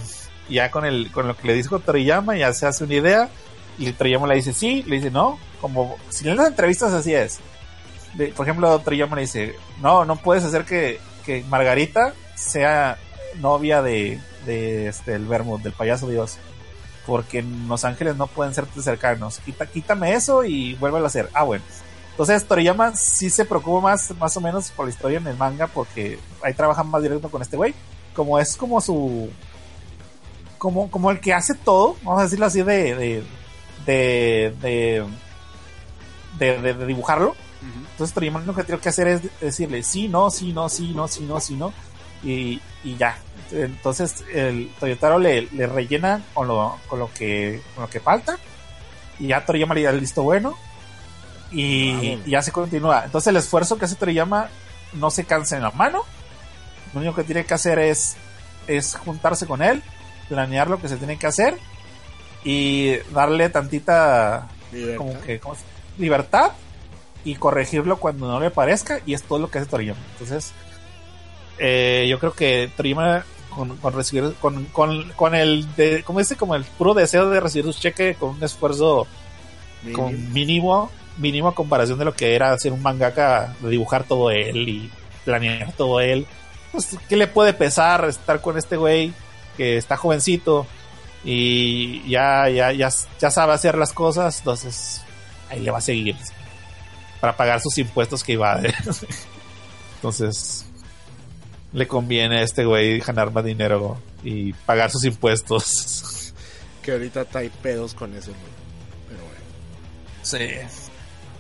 ya 0.50 0.72
con, 0.72 0.86
el, 0.86 1.12
con 1.12 1.28
lo 1.28 1.36
que 1.36 1.48
le 1.48 1.54
dijo 1.54 1.80
Toriyama, 1.80 2.36
ya 2.38 2.54
se 2.54 2.66
hace 2.66 2.84
una 2.84 2.94
idea. 2.96 3.30
Y 3.78 3.92
Toriyama 3.92 4.28
le 4.28 4.36
dice 4.36 4.54
sí, 4.54 4.84
le 4.84 4.98
dice 4.98 5.12
no. 5.12 5.40
Como 5.62 5.98
si 6.10 6.28
en 6.28 6.38
las 6.38 6.48
entrevistas 6.48 6.94
así 6.94 7.14
es. 7.14 7.40
por 8.36 8.46
ejemplo, 8.46 8.78
Toriyama 8.80 9.16
le 9.16 9.22
dice, 9.24 9.56
no, 9.82 10.06
no 10.06 10.18
puedes 10.18 10.44
hacer 10.44 10.66
que, 10.66 11.00
que 11.26 11.44
Margarita 11.50 12.14
sea 12.36 12.98
novia 13.40 13.82
de, 13.82 14.20
de 14.46 14.88
este, 14.88 15.16
el 15.16 15.26
Vermouth, 15.26 15.62
del 15.62 15.74
payaso 15.74 16.08
Dios. 16.08 16.38
Porque 17.06 17.40
en 17.40 17.68
Los 17.68 17.84
Ángeles 17.84 18.16
no 18.16 18.28
pueden 18.28 18.54
ser 18.54 18.66
cercanos. 18.82 19.40
Quita, 19.40 19.66
quítame 19.66 20.14
eso 20.14 20.44
y 20.44 20.76
vuélvelo 20.76 21.06
a 21.06 21.08
hacer. 21.08 21.30
Ah, 21.34 21.44
bueno. 21.44 21.64
Entonces 22.12 22.46
Toriyama 22.46 22.96
sí 22.96 23.30
se 23.30 23.44
preocupa 23.44 23.82
más, 23.82 24.16
más 24.20 24.38
o 24.38 24.42
menos 24.42 24.70
por 24.72 24.86
la 24.86 24.92
historia 24.92 25.18
en 25.18 25.26
el 25.26 25.36
manga 25.36 25.66
porque 25.66 26.20
ahí 26.44 26.54
trabaja 26.54 26.84
más 26.84 27.02
directo 27.02 27.30
con 27.30 27.42
este 27.42 27.58
güey. 27.58 27.74
Como 28.14 28.40
es 28.40 28.56
como 28.56 28.80
su... 28.80 29.30
Como, 30.60 30.90
como 30.90 31.12
el 31.12 31.20
que 31.20 31.34
hace 31.34 31.56
todo, 31.56 31.98
vamos 32.04 32.22
a 32.22 32.24
decirlo 32.24 32.46
así, 32.46 32.62
de... 32.62 32.96
de, 32.96 33.24
de, 33.86 35.06
de, 36.40 36.62
de, 36.74 36.86
dibujarlo. 36.86 37.36
Entonces 37.92 38.14
Toriyama 38.14 38.42
lo 38.42 38.54
que 38.54 38.64
tiene 38.64 38.80
que 38.80 38.90
hacer 38.90 39.08
es 39.08 39.22
decirle 39.40 39.84
sí, 39.84 40.08
no, 40.08 40.30
sí, 40.30 40.54
no, 40.54 40.70
sí, 40.70 40.94
no, 40.96 41.08
sí, 41.08 41.24
no, 41.24 41.40
sí, 41.40 41.56
no. 41.56 41.74
Y, 42.24 42.62
y 42.84 42.96
ya. 42.98 43.18
Entonces 43.52 44.24
el 44.34 44.70
Toyotaro 44.80 45.20
le, 45.20 45.48
le 45.52 45.68
rellena 45.68 46.24
con 46.34 46.48
lo, 46.48 46.80
con 46.88 47.00
lo 47.00 47.12
que 47.14 47.62
con 47.76 47.84
lo 47.84 47.90
que 47.90 48.00
falta. 48.00 48.38
Y 49.20 49.28
ya 49.28 49.46
Toriyama 49.46 49.76
le 49.76 49.84
da 49.84 49.92
el 49.92 50.00
listo 50.00 50.24
bueno 50.24 50.58
y, 51.54 52.20
ya 52.26 52.42
se 52.42 52.52
continúa. 52.52 53.04
Entonces 53.06 53.28
el 53.28 53.38
esfuerzo 53.38 53.78
que 53.78 53.86
hace 53.86 53.96
Toriyama 53.96 54.50
no 54.94 55.12
se 55.12 55.26
cansa 55.26 55.56
en 55.56 55.64
la 55.64 55.72
mano. 55.72 56.04
Lo 56.94 57.00
único 57.00 57.16
que 57.16 57.24
tiene 57.24 57.46
que 57.46 57.54
hacer 57.54 57.80
es, 57.80 58.16
es 58.68 58.96
juntarse 58.96 59.46
con 59.46 59.62
él, 59.62 59.82
planear 60.30 60.70
lo 60.70 60.80
que 60.80 60.90
se 60.90 60.98
tiene 60.98 61.18
que 61.18 61.28
hacer 61.28 61.58
y 62.44 62.98
darle 63.14 63.50
tantita 63.50 64.48
libertad 65.98 66.52
y 67.24 67.36
corregirlo 67.36 67.98
cuando 67.98 68.28
no 68.28 68.40
le 68.40 68.52
parezca 68.52 69.00
y 69.06 69.14
es 69.14 69.24
todo 69.24 69.40
lo 69.40 69.50
que 69.50 69.60
hace 69.60 69.70
Toriyama. 69.70 70.00
Entonces 70.14 70.52
eh, 71.58 72.08
yo 72.10 72.20
creo 72.20 72.34
que 72.34 72.72
Toriyama 72.76 73.24
con, 73.56 73.78
con 73.78 73.94
recibir 73.94 74.34
con, 74.42 74.66
con, 74.66 75.12
con 75.16 75.36
el 75.36 75.74
de, 75.76 76.04
como 76.04 76.20
dice 76.20 76.36
como 76.36 76.56
el 76.56 76.64
puro 76.64 76.94
deseo 76.94 77.30
de 77.30 77.40
recibir 77.40 77.72
su 77.72 77.80
cheque 77.80 78.16
con 78.16 78.32
un 78.32 78.44
esfuerzo 78.44 79.08
con 79.94 80.32
mínimo 80.32 80.90
mínimo 81.18 81.48
a 81.48 81.56
comparación 81.56 82.00
de 82.00 82.06
lo 82.06 82.14
que 82.14 82.36
era 82.36 82.54
hacer 82.54 82.72
un 82.72 82.82
mangaka, 82.82 83.56
de 83.60 83.70
dibujar 83.70 84.04
todo 84.04 84.32
él 84.32 84.68
y 84.68 84.92
planear 85.26 85.72
todo 85.74 86.00
él. 86.00 86.26
Pues, 86.72 86.98
¿qué 87.08 87.16
le 87.16 87.28
puede 87.28 87.54
pesar 87.54 88.06
estar 88.06 88.42
con 88.42 88.58
este 88.58 88.78
güey 88.78 89.14
que 89.58 89.78
está 89.78 89.98
jovencito 89.98 90.66
y 91.24 92.08
ya, 92.10 92.50
ya, 92.50 92.72
ya, 92.72 92.90
ya 93.20 93.32
sabe 93.32 93.54
hacer 93.54 93.78
las 93.78 93.94
cosas? 93.94 94.40
Entonces, 94.40 95.02
ahí 95.50 95.60
le 95.60 95.72
va 95.72 95.78
a 95.78 95.82
seguir 95.82 96.16
para 97.20 97.38
pagar 97.38 97.62
sus 97.62 97.78
impuestos 97.78 98.24
que 98.24 98.34
iba 98.34 98.54
a 98.54 98.62
Entonces, 99.96 100.66
le 101.74 101.88
conviene 101.88 102.40
a 102.40 102.44
este 102.44 102.66
güey 102.66 103.00
ganar 103.00 103.32
más 103.32 103.44
dinero 103.44 104.00
y 104.24 104.54
pagar 104.54 104.92
sus 104.92 105.04
impuestos. 105.04 106.34
Que 106.82 106.92
ahorita 106.92 107.22
está 107.22 107.40
hay 107.40 107.50
pedos 107.50 107.94
con 107.94 108.16
eso, 108.16 108.32
Pero 109.08 109.22
bueno. 109.22 109.42
Sí. 110.22 110.90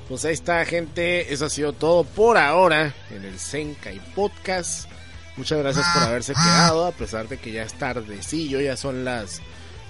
Pues 0.07 0.25
ahí 0.25 0.33
está, 0.33 0.65
gente. 0.65 1.33
Eso 1.33 1.45
ha 1.45 1.49
sido 1.49 1.73
todo 1.73 2.03
por 2.03 2.37
ahora 2.37 2.93
en 3.11 3.23
el 3.25 3.39
Senkai 3.39 3.99
Podcast. 4.15 4.89
Muchas 5.35 5.59
gracias 5.59 5.85
por 5.93 6.03
haberse 6.03 6.33
quedado, 6.33 6.85
a 6.85 6.91
pesar 6.91 7.27
de 7.27 7.37
que 7.37 7.51
ya 7.51 7.63
es 7.63 7.73
tardecillo, 7.73 8.61
ya 8.61 8.77
son 8.77 9.03
las 9.03 9.41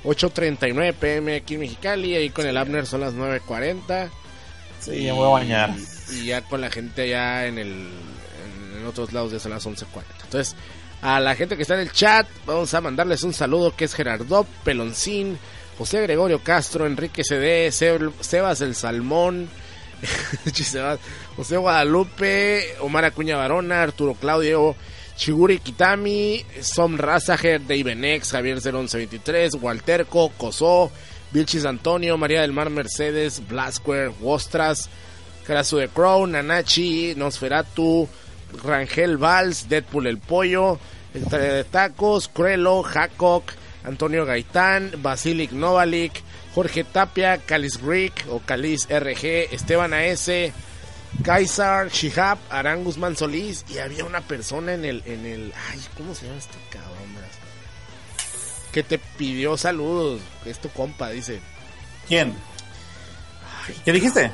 8.39 0.06 0.94
pm 0.94 1.36
aquí 1.36 1.56
en 1.56 1.60
Mexicali, 1.62 2.16
ahí 2.16 2.30
con 2.30 2.46
el 2.46 2.56
Abner 2.56 2.86
son 2.86 3.02
las 3.02 3.14
9.40. 3.14 4.10
Sí, 4.80 5.04
ya 5.04 5.14
voy 5.14 5.28
a 5.28 5.32
bañar. 5.32 5.76
Y, 6.12 6.26
ya 6.28 6.42
con 6.42 6.62
la 6.62 6.70
gente 6.70 7.04
allá 7.04 7.48
en 7.48 7.58
el 7.58 7.90
en, 8.84 8.90
otros 8.90 9.14
lados 9.14 9.42
son 9.42 9.52
las 9.52 9.66
11.40. 9.66 9.86
Entonces, 10.24 10.56
a 11.02 11.20
la 11.20 11.36
gente 11.36 11.56
que 11.56 11.64
está 11.64 11.76
en 11.76 11.82
el 11.82 11.92
chat, 11.92 12.28
vamos 12.46 12.74
a 12.74 12.82
mandarles 12.82 13.24
un 13.24 13.34
saludo 13.34 13.76
que 13.76 13.86
es 13.86 13.94
Gerardo 13.94 14.46
Peloncín, 14.64 15.38
José 15.78 16.02
Gregorio 16.02 16.44
Castro, 16.44 16.86
Enrique 16.86 17.24
CD, 17.24 17.72
Sebas 17.72 18.62
el 18.62 18.76
Salmón, 18.76 19.50
José 21.36 21.58
Guadalupe, 21.58 22.76
Omar 22.80 23.06
Acuña 23.06 23.38
Barona, 23.38 23.82
Arturo 23.82 24.14
Claudio, 24.14 24.76
Chiguri 25.16 25.60
Kitami, 25.60 26.46
Som 26.62 26.98
Razager, 26.98 27.62
David 27.66 28.22
Javier 28.24 28.62
01123, 28.62 29.56
Walterco, 29.56 30.30
Cosó, 30.38 30.92
Vilchis 31.32 31.66
Antonio, 31.66 32.18
María 32.18 32.42
del 32.42 32.54
Mar 32.54 32.70
Mercedes, 32.70 33.42
Blasquare, 33.48 34.14
Wostras, 34.22 34.90
Carazo 35.46 35.78
de 35.78 35.90
Crow, 35.90 36.26
Nanachi, 36.28 37.14
Nosferatu, 37.16 38.08
Rangel 38.64 39.18
Valls, 39.18 39.70
Deadpool 39.70 40.08
el 40.08 40.18
Pollo, 40.18 40.80
de 41.14 41.64
Tacos, 41.64 42.28
Cruelo, 42.28 42.84
Jacoc, 42.84 43.52
Antonio 43.84 44.26
Gaitán, 44.26 44.92
Basilic 44.98 45.52
Novalik, 45.52 46.22
Jorge 46.56 46.84
Tapia, 46.84 47.38
Calis 47.40 47.82
Rick 47.82 48.26
o 48.30 48.40
Calis 48.40 48.88
RG, 48.90 49.54
Esteban 49.54 49.94
AS, 49.94 50.30
Kaisar, 51.24 51.90
Shihab, 51.90 52.38
Arán 52.50 52.84
Guzmán 52.84 53.16
Solís 53.16 53.66
y 53.70 53.78
había 53.78 54.06
una 54.06 54.22
persona 54.22 54.74
en 54.74 54.86
el, 54.86 55.04
en 55.06 55.26
el, 55.26 55.54
ay, 55.70 55.80
¿cómo 55.98 56.16
se 56.16 56.26
llama 56.26 56.40
este 56.40 56.58
cabrón? 56.70 56.94
Que 58.72 58.82
te 58.82 58.98
pidió 58.98 59.56
saludos, 59.56 60.22
es 60.46 60.60
tu 60.60 60.70
compa, 60.70 61.12
dice. 61.12 61.40
¿Quién? 62.08 62.34
¿Qué 63.86 63.92
dijiste? 63.92 64.32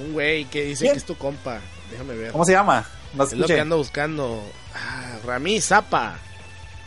Un 0.00 0.12
güey 0.12 0.44
que 0.46 0.64
dice 0.64 0.90
que 0.90 0.98
es 0.98 1.04
tu 1.04 1.16
compa, 1.16 1.60
déjame 1.90 2.16
ver. 2.16 2.32
¿Cómo 2.32 2.44
se 2.44 2.52
llama? 2.52 2.84
No 3.16 3.24
es 3.24 3.32
lo 3.32 3.46
que 3.46 3.60
ando 3.60 3.78
buscando. 3.78 4.42
Ah, 4.74 5.16
Ramí 5.24 5.60
Zapa. 5.60 6.18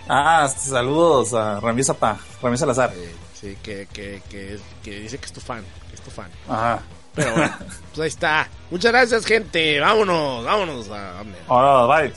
Ah, 0.07 0.47
saludos 0.47 1.33
a 1.33 1.59
Ramí 1.59 1.83
Zapa, 1.83 2.17
Ramí 2.41 2.57
Salazar. 2.57 2.93
Sí, 3.33 3.57
que, 3.63 3.87
que, 3.91 4.21
que, 4.29 4.59
que 4.83 4.99
dice 4.99 5.17
que 5.17 5.25
es 5.25 5.33
tu 5.33 5.39
fan, 5.39 5.63
que 5.89 5.95
es 5.95 6.01
tu 6.01 6.11
fan. 6.11 6.29
Ajá. 6.47 6.81
Pero 7.15 7.33
bueno, 7.33 7.53
pues 7.93 7.99
ahí 7.99 8.07
está. 8.07 8.47
Muchas 8.69 8.91
gracias, 8.91 9.25
gente. 9.25 9.79
Vámonos, 9.79 10.45
vámonos 10.45 10.89
a... 10.89 11.23
Ahora, 11.47 12.01
bye. 12.01 12.13